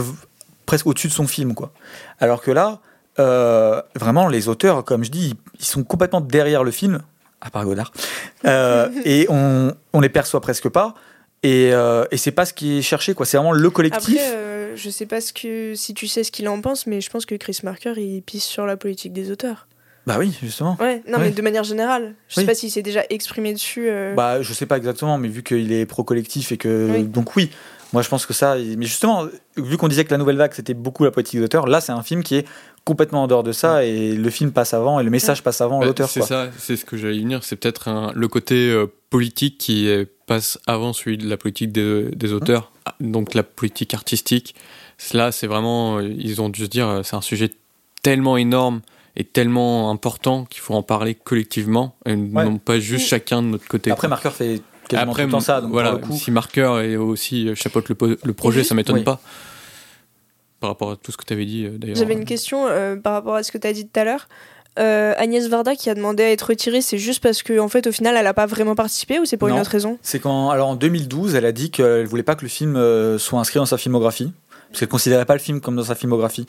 presque 0.65 0.87
au-dessus 0.87 1.09
de 1.09 1.13
son 1.13 1.27
film 1.27 1.53
quoi. 1.53 1.73
Alors 2.19 2.41
que 2.41 2.51
là, 2.51 2.79
vraiment 3.17 4.29
les 4.29 4.47
auteurs, 4.47 4.85
comme 4.85 5.03
je 5.03 5.11
dis, 5.11 5.33
ils 5.59 5.65
sont 5.65 5.83
complètement 5.83 6.21
derrière 6.21 6.63
le 6.63 6.71
film 6.71 7.01
à 7.41 7.49
part 7.49 7.65
Godard. 7.65 7.91
Euh, 8.45 8.89
et 9.03 9.25
on, 9.29 9.73
on 9.93 9.99
les 9.99 10.09
perçoit 10.09 10.41
presque 10.41 10.69
pas. 10.69 10.93
Et, 11.43 11.71
euh, 11.73 12.05
et 12.11 12.17
c'est 12.17 12.31
pas 12.31 12.45
ce 12.45 12.53
qui 12.53 12.77
est 12.77 12.81
cherché, 12.81 13.13
quoi. 13.13 13.25
C'est 13.25 13.37
vraiment 13.37 13.51
le 13.51 13.69
collectif. 13.71 14.15
Après, 14.15 14.35
euh, 14.35 14.75
je 14.75 14.89
sais 14.89 15.07
pas 15.07 15.21
ce 15.21 15.33
que, 15.33 15.73
si 15.75 15.93
tu 15.93 16.07
sais 16.07 16.23
ce 16.23 16.31
qu'il 16.31 16.47
en 16.47 16.61
pense, 16.61 16.85
mais 16.85 17.01
je 17.01 17.09
pense 17.09 17.25
que 17.25 17.35
Chris 17.35 17.59
Marker, 17.63 17.93
il 17.97 18.21
pisse 18.21 18.43
sur 18.43 18.65
la 18.65 18.77
politique 18.77 19.11
des 19.11 19.31
auteurs. 19.31 19.67
Bah 20.07 20.15
oui, 20.19 20.37
justement. 20.41 20.77
Ouais, 20.79 21.03
non, 21.07 21.19
mais 21.19 21.31
de 21.31 21.41
manière 21.41 21.63
générale. 21.63 22.15
Je 22.27 22.35
sais 22.35 22.45
pas 22.45 22.55
s'il 22.55 22.71
s'est 22.71 22.81
déjà 22.81 23.03
exprimé 23.09 23.53
dessus. 23.53 23.87
Bah, 24.15 24.41
je 24.41 24.51
sais 24.53 24.65
pas 24.65 24.77
exactement, 24.77 25.19
mais 25.19 25.27
vu 25.27 25.43
qu'il 25.43 25.71
est 25.71 25.85
pro-collectif 25.85 26.51
et 26.51 26.57
que. 26.57 27.01
Donc, 27.01 27.35
oui, 27.35 27.51
moi 27.93 28.01
je 28.01 28.09
pense 28.09 28.25
que 28.25 28.33
ça. 28.33 28.55
Mais 28.55 28.85
justement, 28.85 29.27
vu 29.57 29.77
qu'on 29.77 29.87
disait 29.87 30.05
que 30.05 30.11
la 30.11 30.17
nouvelle 30.17 30.37
vague 30.37 30.53
c'était 30.53 30.73
beaucoup 30.73 31.03
la 31.03 31.11
politique 31.11 31.39
d'auteur, 31.39 31.67
là 31.67 31.81
c'est 31.81 31.91
un 31.91 32.03
film 32.03 32.23
qui 32.23 32.35
est 32.35 32.47
complètement 32.83 33.23
en 33.23 33.27
dehors 33.27 33.43
de 33.43 33.51
ça 33.51 33.83
et 33.83 34.15
le 34.15 34.29
film 34.29 34.51
passe 34.51 34.73
avant 34.73 34.99
et 34.99 35.03
le 35.03 35.09
message 35.09 35.43
passe 35.43 35.61
avant 35.61 35.83
l'auteur. 35.83 36.09
C'est 36.09 36.23
ça, 36.23 36.49
c'est 36.57 36.75
ce 36.75 36.85
que 36.85 36.97
j'allais 36.97 37.19
venir. 37.19 37.43
C'est 37.43 37.55
peut-être 37.55 38.11
le 38.15 38.27
côté 38.27 38.71
euh, 38.71 38.87
politique 39.09 39.57
qui 39.57 39.89
passe 40.25 40.59
avant 40.65 40.93
celui 40.93 41.17
de 41.17 41.27
la 41.27 41.37
politique 41.37 41.71
des 41.71 42.33
auteurs, 42.33 42.71
donc 42.99 43.33
la 43.33 43.43
politique 43.43 43.93
artistique. 43.93 44.55
Là, 45.13 45.31
c'est 45.31 45.47
vraiment, 45.47 45.97
euh, 45.97 46.13
ils 46.17 46.41
ont 46.41 46.49
dû 46.49 46.63
se 46.63 46.69
dire, 46.69 46.87
euh, 46.87 47.03
c'est 47.03 47.15
un 47.15 47.21
sujet 47.21 47.51
tellement 48.01 48.37
énorme 48.37 48.81
et 49.17 49.23
tellement 49.23 49.89
important 49.89 50.45
qu'il 50.45 50.61
faut 50.61 50.73
en 50.73 50.83
parler 50.83 51.15
collectivement 51.15 51.95
et 52.05 52.15
non 52.15 52.57
pas 52.57 52.79
juste 52.79 53.07
chacun 53.07 53.41
de 53.41 53.47
notre 53.47 53.67
côté. 53.67 53.91
Après, 53.91 54.07
Marker 54.07 54.29
fait 54.29 54.61
quasiment 54.91 55.11
Après, 55.11 55.23
tout 55.23 55.27
le 55.27 55.31
temps 55.31 55.39
ça. 55.39 55.61
Donc 55.61 55.71
voilà, 55.71 55.99
si 56.11 56.31
Marker 56.31 56.81
et 56.83 56.97
aussi 56.97 57.55
chapeaute 57.55 57.89
le, 57.89 58.17
le 58.23 58.33
projet, 58.33 58.63
ça 58.63 58.75
m'étonne 58.75 59.03
pas 59.03 59.19
par 60.61 60.69
rapport 60.69 60.91
à 60.91 60.95
tout 60.95 61.11
ce 61.11 61.17
que 61.17 61.25
tu 61.25 61.33
avais 61.33 61.45
dit 61.45 61.65
euh, 61.65 61.77
d'ailleurs. 61.77 61.97
J'avais 61.97 62.13
une 62.13 62.23
question 62.23 62.67
euh, 62.67 62.95
par 62.95 63.13
rapport 63.13 63.35
à 63.35 63.43
ce 63.43 63.51
que 63.51 63.57
tu 63.57 63.67
as 63.67 63.73
dit 63.73 63.85
tout 63.85 63.99
à 63.99 64.05
l'heure. 64.05 64.29
Euh, 64.79 65.13
Agnès 65.17 65.49
Varda 65.49 65.75
qui 65.75 65.89
a 65.89 65.95
demandé 65.95 66.23
à 66.23 66.31
être 66.31 66.43
retirée, 66.43 66.79
c'est 66.79 66.97
juste 66.97 67.21
parce 67.21 67.43
qu'en 67.43 67.65
en 67.65 67.67
fait, 67.67 67.87
au 67.87 67.91
final, 67.91 68.15
elle 68.15 68.23
n'a 68.23 68.33
pas 68.33 68.45
vraiment 68.45 68.75
participé 68.75 69.19
ou 69.19 69.25
c'est 69.25 69.35
pour 69.35 69.49
une 69.49 69.59
autre 69.59 69.71
raison? 69.71 69.97
C'est 70.01 70.19
quand, 70.19 70.49
alors 70.49 70.69
en 70.69 70.75
2012, 70.75 71.35
elle 71.35 71.45
a 71.45 71.51
dit 71.51 71.71
qu'elle 71.71 72.05
voulait 72.05 72.23
pas 72.23 72.35
que 72.35 72.43
le 72.43 72.47
film 72.47 72.75
soit 73.17 73.39
inscrit 73.39 73.59
dans 73.59 73.65
sa 73.65 73.77
filmographie 73.77 74.31
parce 74.71 74.79
qu'elle 74.79 74.89
considérait 74.89 75.25
pas 75.25 75.33
le 75.33 75.39
film 75.39 75.59
comme 75.59 75.75
dans 75.75 75.83
sa 75.83 75.95
filmographie. 75.95 76.45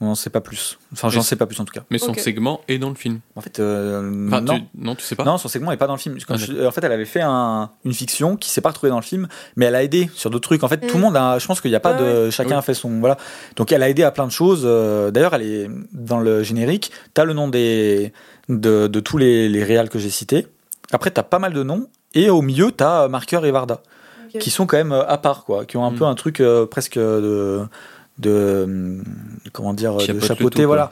On 0.00 0.06
n'en 0.06 0.14
sait 0.14 0.30
pas 0.30 0.40
plus. 0.40 0.78
Enfin, 0.94 1.10
j'en 1.10 1.20
sais 1.20 1.36
pas 1.36 1.46
plus 1.46 1.60
en 1.60 1.66
tout 1.66 1.72
cas. 1.72 1.82
Mais 1.90 1.98
son 1.98 2.14
segment 2.14 2.62
est 2.68 2.78
dans 2.78 2.88
le 2.88 2.94
film. 2.94 3.20
En 3.34 3.42
fait, 3.42 3.60
euh, 3.60 4.00
non. 4.02 4.58
Tu, 4.58 4.64
non, 4.74 4.94
tu 4.94 5.04
sais 5.04 5.14
pas. 5.14 5.24
Non, 5.24 5.36
son 5.36 5.48
segment 5.48 5.72
est 5.72 5.76
pas 5.76 5.86
dans 5.86 5.94
le 5.94 5.98
film. 5.98 6.16
Ah, 6.28 6.34
en 6.34 6.70
fait, 6.70 6.84
elle 6.84 6.92
avait 6.92 7.04
fait 7.04 7.20
un, 7.20 7.70
une 7.84 7.92
fiction 7.92 8.36
qui 8.36 8.50
s'est 8.50 8.62
pas 8.62 8.70
retrouvée 8.70 8.90
dans 8.90 8.96
le 8.96 9.02
film, 9.02 9.28
mais 9.56 9.66
elle 9.66 9.74
a 9.74 9.82
aidé 9.82 10.10
sur 10.14 10.30
d'autres 10.30 10.48
trucs. 10.48 10.64
En 10.64 10.68
fait, 10.68 10.78
tout 10.78 10.94
le 10.94 11.00
mm. 11.00 11.02
monde 11.02 11.16
a. 11.16 11.38
Je 11.38 11.46
pense 11.46 11.60
qu'il 11.60 11.70
n'y 11.70 11.76
a 11.76 11.80
pas 11.80 11.94
de. 11.94 12.30
Chacun 12.30 12.58
a 12.58 12.62
fait 12.62 12.74
son. 12.74 12.98
Voilà. 13.00 13.18
Donc, 13.56 13.72
elle 13.72 13.82
a 13.82 13.90
aidé 13.90 14.02
à 14.02 14.10
plein 14.10 14.26
de 14.26 14.32
choses. 14.32 14.62
Euh, 14.64 15.10
d'ailleurs, 15.10 15.34
elle 15.34 15.42
est 15.42 15.70
dans 15.92 16.18
le 16.18 16.42
générique. 16.42 16.92
T'as 17.12 17.24
le 17.24 17.34
nom 17.34 17.48
des 17.48 18.12
de, 18.48 18.86
de 18.86 19.00
tous 19.00 19.18
les, 19.18 19.48
les 19.48 19.64
réals 19.64 19.90
que 19.90 19.98
j'ai 19.98 20.10
cités. 20.10 20.46
Après, 20.92 21.10
t'as 21.10 21.22
pas 21.22 21.38
mal 21.38 21.52
de 21.52 21.62
noms. 21.62 21.88
Et 22.14 22.30
au 22.30 22.40
milieu, 22.40 22.70
t'as 22.70 23.08
Marker 23.08 23.40
et 23.44 23.50
Varda. 23.50 23.82
Qui 24.38 24.50
sont 24.50 24.66
quand 24.66 24.76
même 24.76 24.92
euh, 24.92 25.06
à 25.06 25.18
part, 25.18 25.44
quoi. 25.44 25.64
Qui 25.64 25.76
ont 25.76 25.84
un 25.84 25.90
mm. 25.90 25.96
peu 25.96 26.04
un 26.04 26.14
truc 26.14 26.42
presque 26.70 26.98
de 26.98 27.66
de 28.18 28.62
hum, 28.64 29.04
comment 29.52 29.74
dire 29.74 29.96
de 29.96 30.20
chapeauter 30.20 30.64
voilà. 30.64 30.90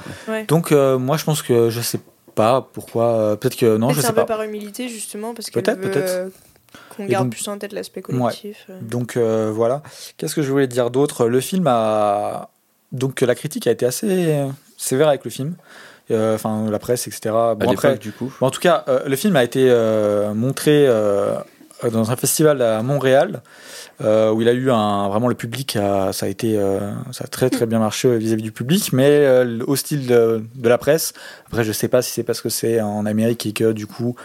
Donc 0.49 0.73
euh, 0.73 0.99
moi 0.99 1.17
je 1.17 1.25
pense 1.25 1.43
que 1.43 1.71
je 1.71 1.81
sais 1.81 2.01
pas 2.35 2.69
pourquoi 2.73 3.13
euh, 3.13 3.37
peut-être 3.37 3.57
que 3.57 3.77
non 3.77 3.91
je 3.91 4.01
sais 4.01 4.09
un 4.09 4.13
pas. 4.13 4.23
peu 4.23 4.29
par 4.29 4.43
humilité 4.43 4.89
justement 4.89 5.35
parce 5.35 5.51
que 5.51 5.59
peut-être 5.59 5.81
peut-être. 5.81 6.11
euh, 6.11 6.29
qu'on 6.97 7.07
garde 7.07 7.31
plus 7.31 7.47
en 7.49 7.57
tête 7.57 7.73
l'aspect 7.73 8.03
collectif 8.03 8.69
donc 8.83 9.17
voilà. 9.17 9.83
Qu'est-ce 10.17 10.35
que 10.35 10.43
je 10.43 10.51
voulais 10.51 10.67
dire 10.67 10.91
d'autre? 10.91 11.27
Le 11.29 11.41
film 11.41 11.67
a 11.67 12.51
donc 12.93 13.21
la 13.21 13.35
critique 13.35 13.67
a 13.67 13.71
été 13.71 13.87
assez 13.87 14.45
sévère 14.77 15.09
avec 15.09 15.25
le 15.25 15.31
film 15.31 15.57
enfin 16.11 16.69
la 16.71 16.79
presse 16.79 17.07
etc 17.07 17.35
bon 17.57 17.71
après 17.71 17.97
du 17.97 18.13
coup. 18.13 18.33
en 18.41 18.51
tout 18.51 18.61
cas 18.61 18.85
le 19.07 19.17
film 19.17 19.37
a 19.37 19.45
été 19.45 19.73
montré 20.35 20.87
dans 21.91 22.11
un 22.11 22.17
festival 22.17 22.63
à 22.63 22.83
Montréal 22.83 23.43
euh, 24.01 24.33
où 24.33 24.43
il 24.43 24.49
a 24.49 24.53
eu 24.53 24.71
un 24.71 25.09
vraiment 25.09 25.29
le 25.29 25.35
public 25.35 25.77
a, 25.77 26.13
ça 26.13 26.27
a 26.27 26.29
été 26.29 26.59
euh, 26.59 26.81
ça 27.13 27.25
a 27.25 27.27
très 27.27 27.51
très 27.51 27.67
bien 27.67 27.79
marché 27.79 28.17
vis-à-vis 28.19 28.43
du 28.43 28.53
public 28.53 28.93
mais 28.93 29.09
euh, 29.09 29.61
hostile 29.67 30.07
de, 30.07 30.45
de, 30.55 30.69
la 30.69 30.79
presse 30.79 31.13
après 31.47 31.65
je 31.65 31.73
sais 31.73 31.89
pas 31.89 32.03
si 32.03 32.11
c'est 32.11 32.23
parce 32.23 32.41
que 32.41 32.49
c'est 32.49 32.81
en 32.81 33.07
Amérique 33.07 33.47
et 33.47 33.53
que 33.53 33.73
du 33.73 33.87
coup 33.87 34.17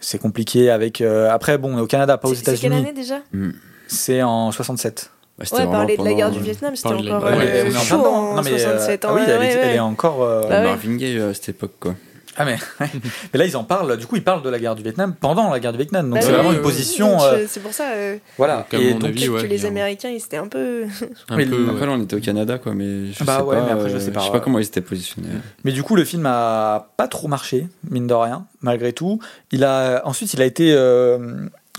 c'est 0.00 0.18
compliqué 0.18 0.70
avec 0.70 1.00
après 1.00 1.58
bon 1.58 1.78
au 1.78 1.86
Canada 1.86 2.18
pas 2.18 2.28
aux 2.28 2.34
États-Unis 2.34 2.58
c'est 2.58 2.68
quelle 2.68 2.72
année 2.72 2.92
déjà? 2.92 3.20
Hmm. 3.32 3.52
c'est 3.86 4.22
en 4.22 4.52
67 4.52 5.10
bah, 5.38 5.44
ouais, 5.52 5.66
parler 5.66 5.96
de 5.96 6.02
la 6.02 6.14
guerre 6.14 6.30
du 6.32 6.40
Vietnam, 6.40 6.74
c'était 6.74 6.88
encore 6.88 7.22
ouais, 7.22 7.70
chaud 7.70 8.04
en, 8.04 8.38
en 8.38 8.42
67 8.42 9.04
ans. 9.04 9.10
Ah 9.12 9.14
oui, 9.14 9.22
elle, 9.24 9.40
elle, 9.40 9.76
est 9.76 9.78
encore. 9.78 10.18
Bah 10.18 10.62
Marvin 10.64 10.96
Gaye 10.96 11.20
à 11.20 11.32
cette 11.32 11.50
époque, 11.50 11.74
quoi. 11.78 11.94
Ah 12.38 12.44
mais, 12.44 12.56
mais 13.32 13.38
là 13.38 13.46
ils 13.46 13.56
en 13.56 13.64
parlent. 13.64 13.96
Du 13.96 14.06
coup 14.06 14.14
ils 14.14 14.22
parlent 14.22 14.42
de 14.42 14.48
la 14.48 14.60
guerre 14.60 14.76
du 14.76 14.82
Vietnam 14.84 15.14
pendant 15.18 15.50
la 15.50 15.58
guerre 15.58 15.72
du 15.72 15.78
Vietnam. 15.78 16.08
Donc 16.08 16.20
bah 16.20 16.24
c'est 16.24 16.32
vraiment 16.32 16.52
une 16.52 16.62
position. 16.62 17.20
Euh, 17.20 17.44
c'est 17.48 17.60
pour 17.60 17.72
ça. 17.72 17.90
Euh, 17.90 18.16
voilà. 18.36 18.64
Et 18.72 18.94
donc 18.94 19.04
avis, 19.04 19.26
que 19.26 19.46
les 19.46 19.66
Américains 19.66 20.10
ils 20.10 20.18
étaient 20.18 20.36
un 20.36 20.46
peu. 20.46 20.84
un 21.28 21.36
mais 21.36 21.44
peu 21.44 21.66
après 21.68 21.86
là 21.86 21.92
on 21.92 22.00
était 22.00 22.14
au 22.14 22.20
Canada 22.20 22.58
quoi, 22.58 22.74
mais 22.74 23.12
je 23.12 23.24
bah 23.24 23.38
sais 23.38 23.42
ouais, 23.42 23.56
pas. 23.56 23.64
Mais 23.64 23.72
après, 23.72 23.90
je 23.90 23.98
sais 23.98 24.12
pas. 24.12 24.20
Je 24.20 24.26
sais 24.26 24.32
pas 24.32 24.40
comment 24.40 24.60
ils 24.60 24.66
étaient 24.66 24.80
positionnés. 24.80 25.28
Mais 25.64 25.72
du 25.72 25.82
coup 25.82 25.96
le 25.96 26.04
film 26.04 26.26
a 26.26 26.92
pas 26.96 27.08
trop 27.08 27.26
marché 27.26 27.66
mine 27.90 28.06
de 28.06 28.14
rien 28.14 28.46
malgré 28.62 28.92
tout. 28.92 29.18
Il 29.50 29.64
a 29.64 30.02
ensuite 30.04 30.32
il 30.32 30.40
a 30.40 30.46
été 30.46 30.72
euh, 30.72 31.18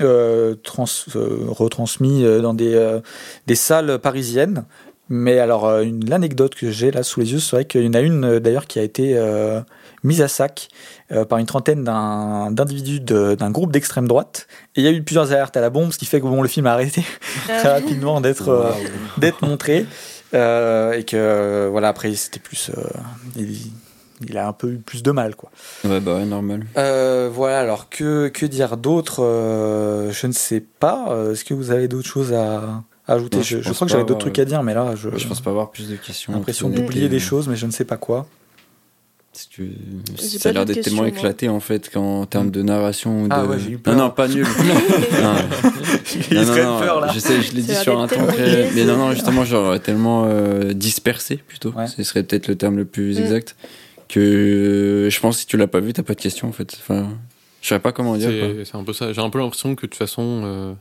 euh, 0.02 0.56
trans, 0.62 0.86
retransmis 1.16 2.24
dans 2.42 2.54
des 2.54 3.00
des 3.48 3.56
salles 3.56 3.98
parisiennes 4.00 4.66
Mais 5.08 5.40
alors, 5.40 5.72
l'anecdote 6.06 6.54
que 6.56 6.70
j'ai 6.70 6.92
là 6.92 7.04
sous 7.04 7.22
les 7.22 7.32
yeux, 7.32 7.40
c'est 7.40 7.56
vrai 7.56 7.66
qu'il 7.66 7.86
y 7.86 7.88
en 7.88 7.94
a 7.94 8.02
une 8.02 8.40
d'ailleurs 8.40 8.68
qui 8.68 8.78
a 8.80 8.84
été 8.84 9.18
mise 10.04 10.22
à 10.22 10.28
sac 10.28 10.70
par 11.28 11.40
une 11.40 11.46
trentaine 11.46 11.84
d'individus 11.84 13.00
d'un 13.00 13.52
groupe 13.52 13.72
d'extrême 13.72 14.08
droite. 14.08 14.48
Et 14.76 14.82
il 14.82 14.84
y 14.84 14.88
a 14.88 14.92
eu 14.92 15.02
plusieurs 15.04 15.32
alertes 15.32 15.58
à 15.58 15.62
la 15.62 15.70
bombe, 15.70 15.92
ce 15.92 15.98
qui 15.98 16.06
fait 16.06 16.20
que 16.20 16.26
bon, 16.26 16.42
le 16.42 16.48
film 16.48 16.68
a 16.68 16.74
arrêté 16.74 17.04
très 17.48 17.68
rapidement 17.74 18.22
d'être 18.22 18.74
d'être 19.18 19.46
montré. 19.46 19.86
et 20.34 21.04
que 21.06 21.68
voilà, 21.72 21.90
après, 21.90 22.14
c'était 22.16 22.40
plus 22.40 22.72
il 24.28 24.38
a 24.38 24.48
un 24.48 24.54
peu 24.54 24.72
eu 24.72 24.78
plus 24.78 25.04
de 25.04 25.12
mal, 25.12 25.36
quoi. 25.36 25.52
Ouais, 25.86 26.00
bah 26.00 26.16
ouais, 26.16 26.26
normal. 26.26 26.66
Euh, 26.78 27.30
voilà, 27.32 27.60
alors 27.60 27.90
que, 27.90 28.28
que 28.28 28.46
dire 28.46 28.78
d'autre 28.78 29.24
euh, 29.24 30.12
Je 30.12 30.28
ne 30.28 30.32
sais 30.32 30.62
pas. 30.80 31.08
Euh, 31.10 31.34
est-ce 31.34 31.46
que 31.46 31.54
vous 31.54 31.72
avez 31.72 31.88
d'autres 31.88 32.08
choses 32.08 32.34
à, 32.34 32.84
ajouter? 33.08 33.42
Je, 33.44 33.60
crois 33.60 33.88
que 33.88 33.92
j'avais 33.92 34.04
d'autres 34.04 34.20
trucs 34.20 34.40
à 34.40 34.46
dire, 34.46 34.62
mais 34.64 34.74
là, 34.74 34.96
je. 34.96 35.10
Je 35.16 35.28
pense 35.28 35.42
pas 35.42 35.52
avoir 35.52 35.72
plus 35.72 35.90
de 35.90 35.96
questions. 35.96 36.34
L'impression 36.34 36.70
d'oublier 36.70 37.10
des 37.10 37.20
choses, 37.20 37.48
mais 37.48 37.56
je 37.56 37.66
ne 37.66 37.72
sais 37.72 37.86
pas 37.86 37.98
quoi. 37.98 38.28
Que 39.56 39.64
ça 40.18 40.50
a 40.50 40.52
l'air 40.52 40.66
d'être 40.66 40.82
tellement 40.82 41.06
éclaté 41.06 41.50
en 41.50 41.60
fait 41.60 41.90
qu'en 41.90 42.26
termes 42.26 42.52
de 42.52 42.62
narration. 42.62 43.28
Ah 43.30 43.44
de... 43.44 43.48
ouais, 43.48 43.60
j'ai 43.60 43.72
eu 43.72 43.78
peur. 43.78 43.96
Non, 43.96 44.06
non, 44.06 44.10
pas 44.10 44.28
nul. 44.28 44.46
non, 45.22 45.34
non, 46.32 46.46
non, 46.46 46.80
peur, 46.80 47.00
là. 47.02 47.12
Je 47.14 47.20
sais, 47.20 47.42
je 47.42 47.54
l'ai 47.54 47.62
dit 47.62 47.76
sur 47.76 48.00
un 48.00 48.08
temps 48.08 48.26
très. 48.28 48.72
Mais 48.74 48.84
non, 48.86 48.98
non, 48.98 49.12
justement, 49.14 49.46
genre 49.46 49.80
tellement 49.80 50.28
dispersé 50.74 51.38
plutôt. 51.38 51.74
Ce 51.96 52.04
serait 52.04 52.24
peut-être 52.24 52.48
le 52.48 52.56
terme 52.56 52.78
le 52.78 52.86
plus 52.86 53.18
mm. 53.18 53.22
exact 53.22 53.56
que 54.10 55.08
je 55.10 55.20
pense 55.20 55.36
que 55.36 55.42
si 55.42 55.48
tu 55.48 55.56
l'as 55.56 55.68
pas 55.68 55.80
vu, 55.80 55.94
t'as 55.94 56.04
pas 56.04 56.16
de 56.16 56.20
question 56.20 56.50
en 56.50 56.52
fait. 56.52 56.78
Enfin, 56.82 57.18
je 57.62 57.70
sais 57.70 57.80
pas 57.80 57.94
comment 57.94 58.18
dire. 58.18 58.32
C'est 58.66 58.76
un 58.76 58.84
peu 58.84 58.92
ça. 58.92 59.14
J'ai 59.14 59.22
un 59.22 59.30
peu 59.30 59.40
l'impression 59.40 59.76
que 59.76 59.86
de 59.86 59.92
toute 59.92 59.96
façon, 59.96 60.42
euh, 60.44 60.74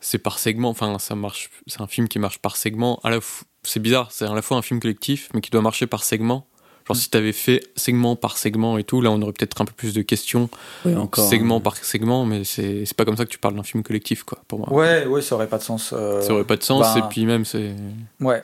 c'est 0.00 0.18
par 0.18 0.38
segment. 0.38 0.68
Enfin, 0.68 0.98
ça 0.98 1.14
marche. 1.14 1.48
C'est 1.66 1.80
un 1.80 1.86
film 1.86 2.08
qui 2.08 2.18
marche 2.18 2.40
par 2.40 2.56
segment. 2.56 3.00
À 3.04 3.10
la 3.10 3.20
c'est 3.62 3.80
bizarre. 3.80 4.10
C'est 4.12 4.26
à 4.26 4.34
la 4.34 4.42
fois 4.42 4.58
un 4.58 4.62
film 4.62 4.80
collectif, 4.80 5.30
mais 5.32 5.40
qui 5.40 5.50
doit 5.50 5.62
marcher 5.62 5.86
par 5.86 6.04
segment. 6.04 6.46
Genre, 6.86 6.96
si 6.96 7.08
t'avais 7.08 7.32
fait 7.32 7.62
segment 7.76 8.14
par 8.14 8.36
segment 8.36 8.76
et 8.76 8.84
tout, 8.84 9.00
là, 9.00 9.10
on 9.10 9.20
aurait 9.22 9.32
peut-être 9.32 9.60
un 9.60 9.64
peu 9.64 9.72
plus 9.72 9.94
de 9.94 10.02
questions. 10.02 10.50
Oui, 10.84 10.94
encore. 10.94 11.28
Segment 11.28 11.60
par 11.60 11.76
segment, 11.76 12.26
mais 12.26 12.44
c'est 12.44 12.84
pas 12.96 13.04
comme 13.04 13.16
ça 13.16 13.24
que 13.24 13.30
tu 13.30 13.38
parles 13.38 13.54
d'un 13.54 13.62
film 13.62 13.82
collectif, 13.82 14.22
quoi, 14.24 14.38
pour 14.48 14.58
moi. 14.58 14.72
Ouais, 14.72 15.06
ouais, 15.06 15.22
ça 15.22 15.34
aurait 15.34 15.48
pas 15.48 15.58
de 15.58 15.62
sens. 15.62 15.92
Euh, 15.92 16.20
ça 16.20 16.34
aurait 16.34 16.44
pas 16.44 16.56
de 16.56 16.62
sens, 16.62 16.82
bah, 16.82 16.94
et 16.98 17.02
puis 17.08 17.24
même, 17.24 17.44
c'est. 17.44 17.74
Ouais, 18.20 18.42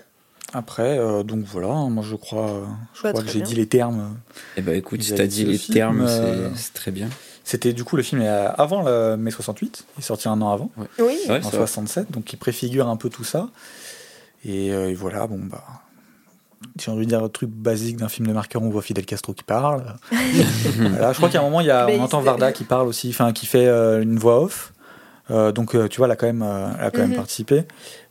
après, 0.52 0.98
euh, 0.98 1.22
donc 1.22 1.44
voilà, 1.44 1.68
hein, 1.68 1.90
moi 1.90 2.04
je 2.06 2.16
crois, 2.16 2.66
je 2.94 3.08
crois 3.08 3.22
que 3.22 3.28
j'ai 3.28 3.40
dit 3.40 3.54
les 3.54 3.66
termes. 3.66 4.16
Eh 4.56 4.62
ben 4.62 4.74
écoute, 4.74 5.02
si 5.02 5.14
t'as 5.14 5.26
dit 5.26 5.44
les 5.44 5.58
termes, 5.58 6.04
euh, 6.08 6.50
c'est 6.56 6.74
très 6.74 6.90
bien. 6.90 7.08
C'était 7.44 7.72
du 7.72 7.84
coup 7.84 7.96
le 7.96 8.02
film 8.02 8.20
est 8.22 8.28
avant 8.28 8.82
le 8.82 9.16
mai 9.16 9.30
68, 9.30 9.84
il 9.96 10.00
est 10.00 10.02
sorti 10.02 10.28
un 10.28 10.40
an 10.42 10.50
avant, 10.50 10.70
oui. 10.98 11.18
en 11.28 11.50
67, 11.50 12.10
donc 12.10 12.32
il 12.32 12.36
préfigure 12.36 12.88
un 12.88 12.96
peu 12.96 13.10
tout 13.10 13.24
ça. 13.24 13.48
Et, 14.44 14.72
euh, 14.72 14.94
voilà, 14.96 15.26
bon 15.26 15.38
bah, 15.38 15.64
j'ai 16.78 16.90
envie 16.90 17.04
de 17.04 17.10
dire 17.10 17.22
un 17.22 17.28
truc 17.28 17.50
basique 17.50 17.96
d'un 17.96 18.08
film 18.08 18.28
de 18.28 18.32
marqueur, 18.32 18.62
on 18.62 18.70
voit 18.70 18.82
Fidel 18.82 19.06
Castro 19.06 19.32
qui 19.32 19.44
parle. 19.44 19.96
voilà, 20.12 21.12
je 21.12 21.16
crois 21.16 21.28
qu'à 21.28 21.40
un 21.40 21.44
moment, 21.44 21.60
il 21.60 21.66
y 21.66 21.70
a, 21.70 21.88
on 21.88 22.00
entend 22.00 22.20
Varda 22.20 22.52
qui 22.52 22.64
parle 22.64 22.88
aussi, 22.88 23.08
enfin 23.10 23.32
qui 23.32 23.46
fait 23.46 23.66
une 23.68 24.18
voix 24.18 24.42
off. 24.42 24.72
Euh, 25.30 25.52
donc 25.52 25.74
euh, 25.74 25.88
tu 25.88 25.98
vois, 25.98 26.06
elle 26.06 26.12
a 26.12 26.16
quand 26.16 26.26
même, 26.26 26.42
euh, 26.42 26.70
elle 26.78 26.86
a 26.86 26.90
quand 26.90 27.00
même 27.00 27.10
mhm. 27.10 27.16
participé. 27.16 27.64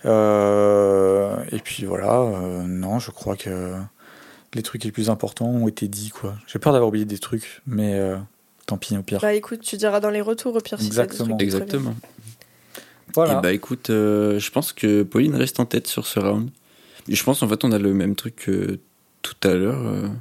et 0.06 1.60
puis 1.64 1.86
voilà, 1.86 2.64
non, 2.66 3.00
je 3.00 3.12
crois 3.12 3.36
que 3.36 3.76
les 4.54 4.64
trucs 4.64 4.84
les 4.84 4.92
plus 4.92 5.10
importants 5.10 5.48
ont 5.48 5.68
été 5.68 5.88
dits. 5.88 6.10
quoi. 6.10 6.36
J'ai 6.48 6.60
peur 6.60 6.74
d'avoir 6.74 6.90
oublié 6.90 7.06
des 7.06 7.20
trucs, 7.20 7.62
mais 7.68 8.00
tant 8.66 8.78
pis, 8.78 8.98
au 8.98 9.04
pire. 9.04 9.20
Bah 9.22 9.34
écoute, 9.34 9.62
tu 9.62 9.78
diras 9.78 10.00
dans 10.00 10.10
les 10.10 10.22
retours 10.22 10.56
au 10.56 10.62
pire. 10.62 10.80
Exactement. 10.82 11.38
Si 11.38 11.44
Exactement. 11.44 11.96
Voilà. 13.16 13.40
Et 13.40 13.42
bah 13.42 13.54
écoute, 13.54 13.88
je 13.90 14.52
pense 14.52 14.72
que 14.72 15.04
Pauline 15.04 15.36
reste 15.36 15.60
en 15.60 15.66
tête 15.66 15.88
sur 15.88 16.08
ce 16.08 16.20
round. 16.20 16.50
Je 17.10 17.24
pense 17.24 17.42
en 17.44 17.48
fait 17.48 17.64
on 17.64 17.72
a 17.72 17.80
le 17.80 17.94
même 17.94 18.16
truc 18.16 18.36
que 18.36 18.80
tout 19.22 19.48
à 19.48 19.54
l'heure. 19.54 20.12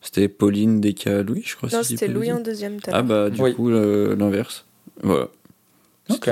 C'était 0.00 0.28
Pauline, 0.28 0.80
Deka, 0.80 1.22
Louis, 1.22 1.42
je 1.44 1.56
crois. 1.56 1.68
Non, 1.72 1.82
c'était 1.82 2.08
Louis 2.08 2.32
en 2.32 2.40
deuxième. 2.40 2.78
Ah 2.90 3.02
bah 3.02 3.30
du 3.30 3.40
coup 3.54 3.70
l'inverse. 3.70 4.64
Voilà. 5.02 5.28
Ok. 6.08 6.30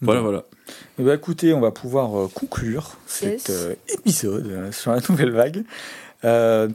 Voilà, 0.00 0.20
voilà. 0.20 0.44
Eh 0.98 1.02
ben, 1.02 1.14
écoutez, 1.14 1.52
on 1.52 1.60
va 1.60 1.70
pouvoir 1.70 2.18
euh, 2.18 2.28
conclure 2.32 2.96
cet 3.06 3.50
euh, 3.50 3.74
épisode 3.88 4.46
euh, 4.46 4.72
sur 4.72 4.92
la 4.92 5.00
nouvelle 5.08 5.32
vague. 5.32 5.64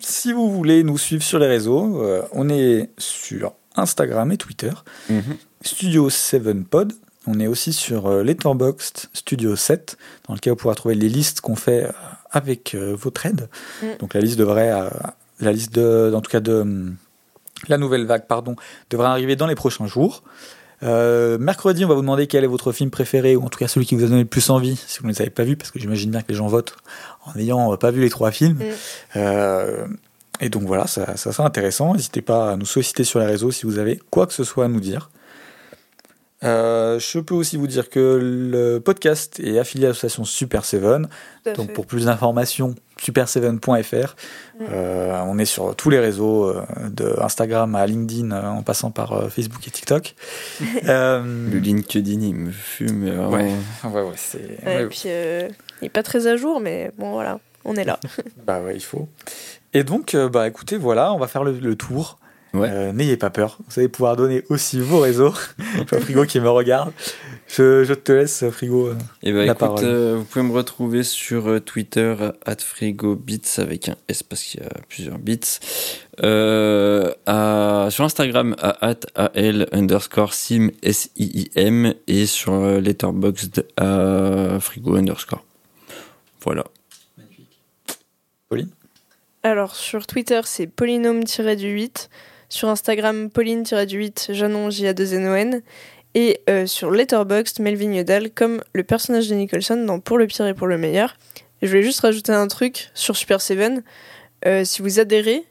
si 0.02 0.34
vous 0.34 0.52
voulez 0.52 0.84
nous 0.84 0.98
suivre 0.98 1.24
sur 1.24 1.40
les 1.40 1.48
réseaux, 1.48 2.02
on 2.32 2.50
est 2.50 2.90
sur 2.98 3.54
Instagram 3.76 4.32
et 4.32 4.38
Twitter, 4.38 4.72
mhm. 5.10 5.38
Studio 5.62 6.10
7 6.10 6.68
Pod. 6.68 6.94
On 7.26 7.40
est 7.40 7.48
aussi 7.48 7.74
sur 7.74 8.10
Letterboxd 8.24 9.10
Studio 9.14 9.56
7, 9.56 9.98
dans 10.28 10.34
lequel 10.34 10.52
vous 10.52 10.58
pourrez 10.58 10.76
trouver 10.76 10.96
les 10.96 11.10
listes 11.10 11.42
qu'on 11.42 11.56
fait 11.56 11.88
avec 12.32 12.76
votre 12.76 13.26
aide. 13.26 13.48
Mm. 13.82 13.88
Donc 14.00 14.14
la 14.14 14.20
liste 14.20 14.38
devrait, 14.38 14.72
la 15.40 15.52
liste 15.52 15.74
de, 15.74 16.12
en 16.14 16.22
tout 16.22 16.32
cas 16.32 16.42
de 16.42 16.94
la 17.68 17.78
nouvelle 17.78 18.06
vague, 18.06 18.28
pardon, 18.28 18.56
devrait 18.90 19.08
arriver 19.08 19.36
dans 19.36 19.48
les 19.48 19.56
prochains 19.56 19.88
jours. 19.88 20.24
Euh, 20.84 21.38
mercredi, 21.38 21.86
on 21.86 21.88
va 21.88 21.96
vous 21.96 22.02
demander 22.02 22.28
quel 22.28 22.44
est 22.44 22.48
votre 22.48 22.72
film 22.72 22.90
préféré, 22.90 23.36
ou 23.36 23.44
en 23.44 23.50
tout 23.50 23.58
cas 23.58 23.68
celui 23.68 23.86
qui 23.86 23.96
vous 23.96 24.04
a 24.04 24.08
donné 24.08 24.22
le 24.22 24.28
plus 24.28 24.50
envie, 24.50 24.76
si 24.88 25.00
vous 25.00 25.08
ne 25.08 25.14
les 25.14 25.22
avez 25.22 25.30
pas 25.30 25.44
vus, 25.44 25.56
parce 25.56 25.72
que 25.72 25.80
j'imagine 25.80 26.12
bien 26.12 26.22
que 26.22 26.28
les 26.28 26.36
gens 26.36 26.48
votent 26.48 26.76
en 27.26 27.34
n'ayant 27.36 27.76
pas 27.78 27.92
vu 27.92 28.02
les 28.02 28.10
trois 28.10 28.32
films. 28.32 28.58
Mm. 28.58 28.64
Euh, 29.16 29.88
et 30.42 30.50
donc 30.50 30.64
voilà, 30.64 30.88
ça, 30.88 31.16
ça 31.16 31.32
sera 31.32 31.46
intéressant. 31.46 31.94
N'hésitez 31.94 32.22
pas 32.22 32.52
à 32.52 32.56
nous 32.58 32.66
solliciter 32.66 33.04
sur 33.04 33.20
les 33.20 33.26
réseaux 33.26 33.52
si 33.52 33.66
vous 33.66 33.80
avez 33.80 34.02
quoi 34.10 34.28
que 34.28 34.34
ce 34.34 34.44
soit 34.44 34.66
à 34.66 34.68
nous 34.68 34.82
dire. 34.82 35.10
Euh, 36.44 37.00
je 37.00 37.20
peux 37.20 37.36
aussi 37.36 37.58
vous 37.58 37.68
dire 37.68 37.90
que 37.90 38.20
le 38.22 38.80
podcast 38.80 39.40
est 39.40 39.60
affilié 39.60 39.86
à 39.86 39.88
l'association 39.90 40.26
Super 40.26 40.66
Seven. 40.66 41.08
Donc 41.56 41.74
pour 41.74 41.86
plus 41.86 42.06
d'informations, 42.06 42.76
super7.fr. 43.00 44.16
Euh, 44.62 45.22
on 45.26 45.38
est 45.38 45.46
sur 45.46 45.76
tous 45.76 45.90
les 45.90 46.00
réseaux, 46.00 46.46
euh, 46.46 46.66
de 46.90 47.16
Instagram 47.22 47.76
à 47.76 47.86
LinkedIn, 47.86 48.32
en 48.32 48.64
passant 48.64 48.92
par 48.92 49.32
Facebook 49.32 49.68
et 49.68 49.72
TikTok. 49.72 50.16
le 50.84 51.58
LinkedIn, 51.58 52.22
il 52.22 52.36
me 52.36 52.52
fume. 52.52 53.04
Ouais, 53.30 53.52
ouais, 53.84 54.02
ouais, 54.02 54.14
c'est. 54.16 54.60
et 54.66 54.86
puis, 54.88 55.04
il 55.06 55.50
n'est 55.82 55.90
pas 55.90 56.04
très 56.04 56.28
à 56.28 56.36
jour, 56.36 56.60
mais 56.60 56.92
bon, 56.98 57.12
voilà, 57.12 57.40
on 57.66 57.76
est 57.76 57.86
là. 57.86 58.00
bah 58.46 58.62
ouais, 58.62 58.76
il 58.76 58.84
faut. 58.84 59.08
Et 59.74 59.84
donc, 59.84 60.16
bah 60.16 60.48
écoutez, 60.48 60.78
voilà, 60.78 61.14
on 61.14 61.20
va 61.20 61.28
faire 61.28 61.44
le 61.44 61.76
tour. 61.76 62.20
Euh, 62.56 62.92
n'ayez 62.92 63.18
pas 63.18 63.32
peur, 63.32 63.58
vous 63.68 63.80
allez 63.80 63.90
pouvoir 63.90 64.16
donner 64.16 64.44
aussi 64.50 64.80
vos 64.80 65.00
réseaux. 65.00 65.34
Frigo 65.88 66.26
qui 66.26 66.40
me 66.40 66.50
regarde. 66.50 66.94
Je, 67.48 67.84
je, 67.84 67.94
te 67.96 68.12
laisse, 68.12 68.48
Frigo. 68.52 68.92
Et 68.92 68.96
eh 69.24 69.32
ben, 69.32 69.46
la 69.46 69.54
écoute, 69.54 69.84
euh, 69.84 70.18
vous 70.20 70.24
pouvez 70.24 70.46
me 70.46 70.54
retrouver 70.54 71.02
sur 71.04 71.48
euh, 71.48 71.60
Twitter, 71.60 72.16
at 72.46 72.58
FrigoBits 72.58 73.58
avec 73.58 73.90
un 73.90 73.96
S 74.08 74.22
parce 74.22 74.44
qu'il 74.44 74.62
y 74.62 74.66
a 74.66 74.70
plusieurs 74.88 75.18
bits. 75.18 75.60
À, 76.22 77.88
sur 77.90 78.06
Instagram, 78.06 78.56
à 78.60 78.88
at 78.88 79.00
AL 79.16 79.68
underscore 79.72 80.34
sim, 80.34 80.70
S-I-I-M. 80.84 81.96
Et 82.08 82.28
sur 82.28 82.80
Letterboxd, 82.80 83.66
à 83.78 84.60
Frigo 84.60 84.96
underscore. 84.96 85.44
Voilà. 86.42 86.66
Magnifique. 87.18 87.60
Pauline? 88.48 88.70
Alors, 89.42 89.76
sur 89.76 90.06
Twitter, 90.06 90.42
c'est 90.46 90.68
polynôme-du-8. 90.68 92.10
Sur 92.54 92.70
Instagram, 92.70 93.32
Pauline-du-8, 93.32 94.32
Janon, 94.32 94.70
J-A-2-N-O-N. 94.70 95.64
Et 96.14 96.42
euh, 96.52 96.68
sur 96.68 96.92
Letterboxd, 96.92 97.60
Melvin 97.60 97.92
Yodal, 97.94 98.30
comme 98.30 98.62
le 98.74 98.84
personnage 98.84 99.28
de 99.28 99.34
Nicholson 99.34 99.84
dans 99.88 100.00
Pour 100.00 100.20
le 100.20 100.28
pire 100.28 100.46
et 100.46 100.54
pour 100.54 100.68
le 100.68 100.78
meilleur. 100.78 101.18
je 101.64 101.68
voulais 101.68 101.82
juste 101.82 102.02
rajouter 102.02 102.32
un 102.32 102.48
truc 102.48 102.92
sur 102.94 103.16
Super 103.16 103.42
Seven. 103.42 103.82
Euh, 104.46 104.66
si 104.66 104.84
vous 104.84 105.00
adhérez, 105.00 105.44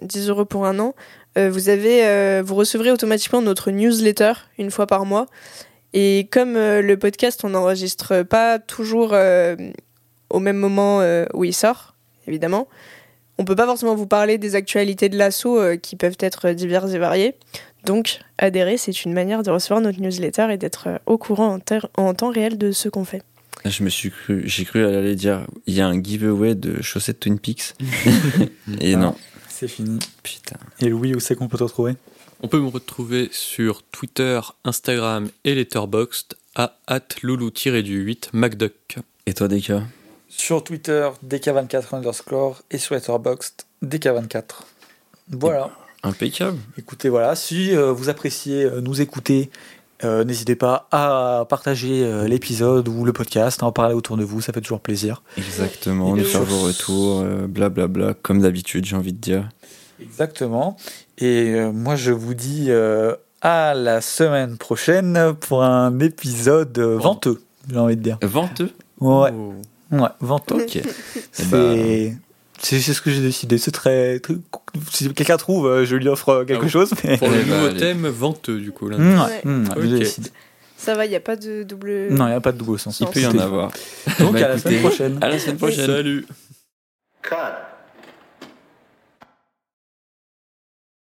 10 0.00 0.30
euros 0.30 0.46
pour 0.46 0.64
un 0.64 0.78
an, 0.78 0.94
euh, 1.36 1.50
vous, 1.50 1.68
avez, 1.68 2.40
vous 2.40 2.54
recevrez 2.54 2.90
automatiquement 2.90 3.42
notre 3.42 3.70
newsletter 3.70 4.32
une 4.56 4.70
fois 4.70 4.86
par 4.86 5.04
mois. 5.04 5.26
Et 5.92 6.26
comme 6.32 6.54
le 6.54 6.96
podcast, 6.96 7.44
on 7.44 7.50
n'enregistre 7.50 8.22
pas 8.22 8.58
toujours 8.58 9.14
au 10.30 10.38
même 10.40 10.56
moment 10.56 11.02
où 11.34 11.44
il 11.44 11.52
sort, 11.52 11.96
évidemment, 12.26 12.66
on 13.38 13.44
peut 13.44 13.56
pas 13.56 13.66
forcément 13.66 13.94
vous 13.94 14.06
parler 14.06 14.38
des 14.38 14.54
actualités 14.54 15.08
de 15.08 15.16
l'assaut 15.16 15.58
euh, 15.58 15.76
qui 15.76 15.96
peuvent 15.96 16.16
être 16.20 16.50
diverses 16.50 16.92
et 16.92 16.98
variées. 16.98 17.34
Donc, 17.84 18.20
adhérer, 18.38 18.76
c'est 18.76 19.04
une 19.04 19.12
manière 19.12 19.42
de 19.42 19.50
recevoir 19.50 19.80
notre 19.80 20.00
newsletter 20.00 20.48
et 20.50 20.56
d'être 20.56 20.88
euh, 20.88 20.98
au 21.06 21.18
courant 21.18 21.58
en, 21.96 22.14
temps 22.14 22.30
réel 22.30 22.58
de 22.58 22.72
ce 22.72 22.88
qu'on 22.88 23.04
fait. 23.04 23.22
Je 23.64 23.82
me 23.82 23.88
suis 23.88 24.10
cru, 24.10 24.42
j'ai 24.46 24.64
cru 24.64 24.84
aller 24.84 25.14
dire, 25.14 25.46
il 25.66 25.74
y 25.74 25.80
a 25.80 25.86
un 25.86 26.00
giveaway 26.02 26.54
de 26.54 26.82
chaussettes 26.82 27.20
Twin 27.20 27.38
Peaks. 27.38 27.74
et 28.80 28.94
ah, 28.94 28.98
non. 28.98 29.14
C'est 29.48 29.68
fini. 29.68 29.98
Putain. 30.22 30.56
Et 30.80 30.88
Louis, 30.88 31.14
où 31.14 31.20
c'est 31.20 31.34
qu'on 31.34 31.48
peut 31.48 31.58
te 31.58 31.64
retrouver? 31.64 31.94
On 32.42 32.48
peut 32.48 32.60
me 32.60 32.68
retrouver 32.68 33.28
sur 33.32 33.82
Twitter, 33.82 34.40
Instagram 34.64 35.30
et 35.44 35.54
Letterboxd 35.54 36.36
à 36.54 36.76
loulou-du-8 37.22 38.28
MacDuck. 38.32 38.98
Et 39.26 39.34
toi, 39.34 39.48
Deka? 39.48 39.82
Sur 40.28 40.64
Twitter, 40.64 41.08
DK24 41.26 41.96
underscore 41.96 42.62
et 42.70 42.78
sur 42.78 42.94
Letterboxd, 42.94 43.62
DK24. 43.84 44.42
Voilà. 45.30 45.70
Impeccable. 46.02 46.58
Écoutez, 46.78 47.08
voilà, 47.08 47.34
si 47.34 47.74
euh, 47.74 47.92
vous 47.92 48.08
appréciez 48.08 48.64
euh, 48.64 48.80
nous 48.80 49.00
écouter 49.00 49.50
Euh, 50.04 50.24
n'hésitez 50.24 50.56
pas 50.56 50.88
à 50.92 51.46
partager 51.48 52.28
l'épisode 52.28 52.86
ou 52.86 53.06
le 53.06 53.14
podcast, 53.14 53.62
à 53.62 53.66
en 53.66 53.72
parler 53.72 53.94
autour 53.94 54.18
de 54.18 54.24
vous, 54.24 54.42
ça 54.42 54.52
fait 54.52 54.60
toujours 54.60 54.80
plaisir. 54.80 55.22
Exactement, 55.38 56.14
nous 56.14 56.22
faire 56.22 56.42
vos 56.42 56.66
retours, 56.66 57.22
blablabla, 57.22 57.86
bla 57.86 58.04
bla, 58.08 58.14
comme 58.20 58.42
d'habitude, 58.42 58.84
j'ai 58.84 58.94
envie 58.94 59.14
de 59.14 59.18
dire. 59.18 59.48
Exactement. 59.98 60.76
Et 61.16 61.58
moi, 61.72 61.96
je 61.96 62.12
vous 62.12 62.34
dis 62.34 62.70
à 63.40 63.72
la 63.72 64.02
semaine 64.02 64.58
prochaine 64.58 65.32
pour 65.40 65.64
un 65.64 65.98
épisode 66.00 66.78
venteux, 66.78 67.40
j'ai 67.70 67.78
envie 67.78 67.96
de 67.96 68.02
dire. 68.02 68.18
Venteux? 68.20 68.72
Ouais. 69.00 69.30
Oh. 69.32 69.54
Ouais, 69.90 70.08
venteux. 70.20 70.56
Ok. 70.56 70.80
C'est. 71.32 71.44
Eh 71.44 71.50
ben, 71.50 72.18
c'est 72.58 72.80
ce 72.80 73.00
que 73.00 73.10
j'ai 73.10 73.20
décidé. 73.20 73.58
C'est 73.58 73.70
très, 73.70 74.20
Si 74.90 75.12
quelqu'un 75.12 75.36
trouve, 75.36 75.66
euh, 75.66 75.84
je 75.84 75.96
lui 75.96 76.08
offre 76.08 76.30
euh, 76.30 76.44
quelque 76.44 76.66
ah 76.66 76.68
chose. 76.68 76.90
Mais... 77.04 77.18
Pour 77.18 77.28
le 77.28 77.44
nouveau 77.44 77.68
thème, 77.70 78.06
venteux, 78.06 78.58
du 78.58 78.72
coup. 78.72 78.88
Là. 78.88 78.98
Mmh, 79.44 79.66
Ça 80.76 80.94
va, 80.94 81.06
il 81.06 81.10
n'y 81.10 81.16
a 81.16 81.20
pas 81.20 81.36
de 81.36 81.62
double. 81.62 82.08
Non, 82.10 82.26
il 82.26 82.30
n'y 82.30 82.34
a 82.34 82.40
pas 82.40 82.52
de 82.52 82.58
double 82.58 82.78
sens. 82.78 83.00
Il 83.00 83.06
peut 83.08 83.20
y 83.20 83.26
en 83.26 83.38
avoir. 83.38 83.70
Donc, 84.18 84.36
à 84.36 84.48
la 84.48 84.58
semaine 84.58 84.80
prochaine. 84.80 85.18
À 85.20 85.28
la 85.28 85.38
semaine 85.38 85.58
prochaine. 85.58 85.86
Salut. 85.86 86.26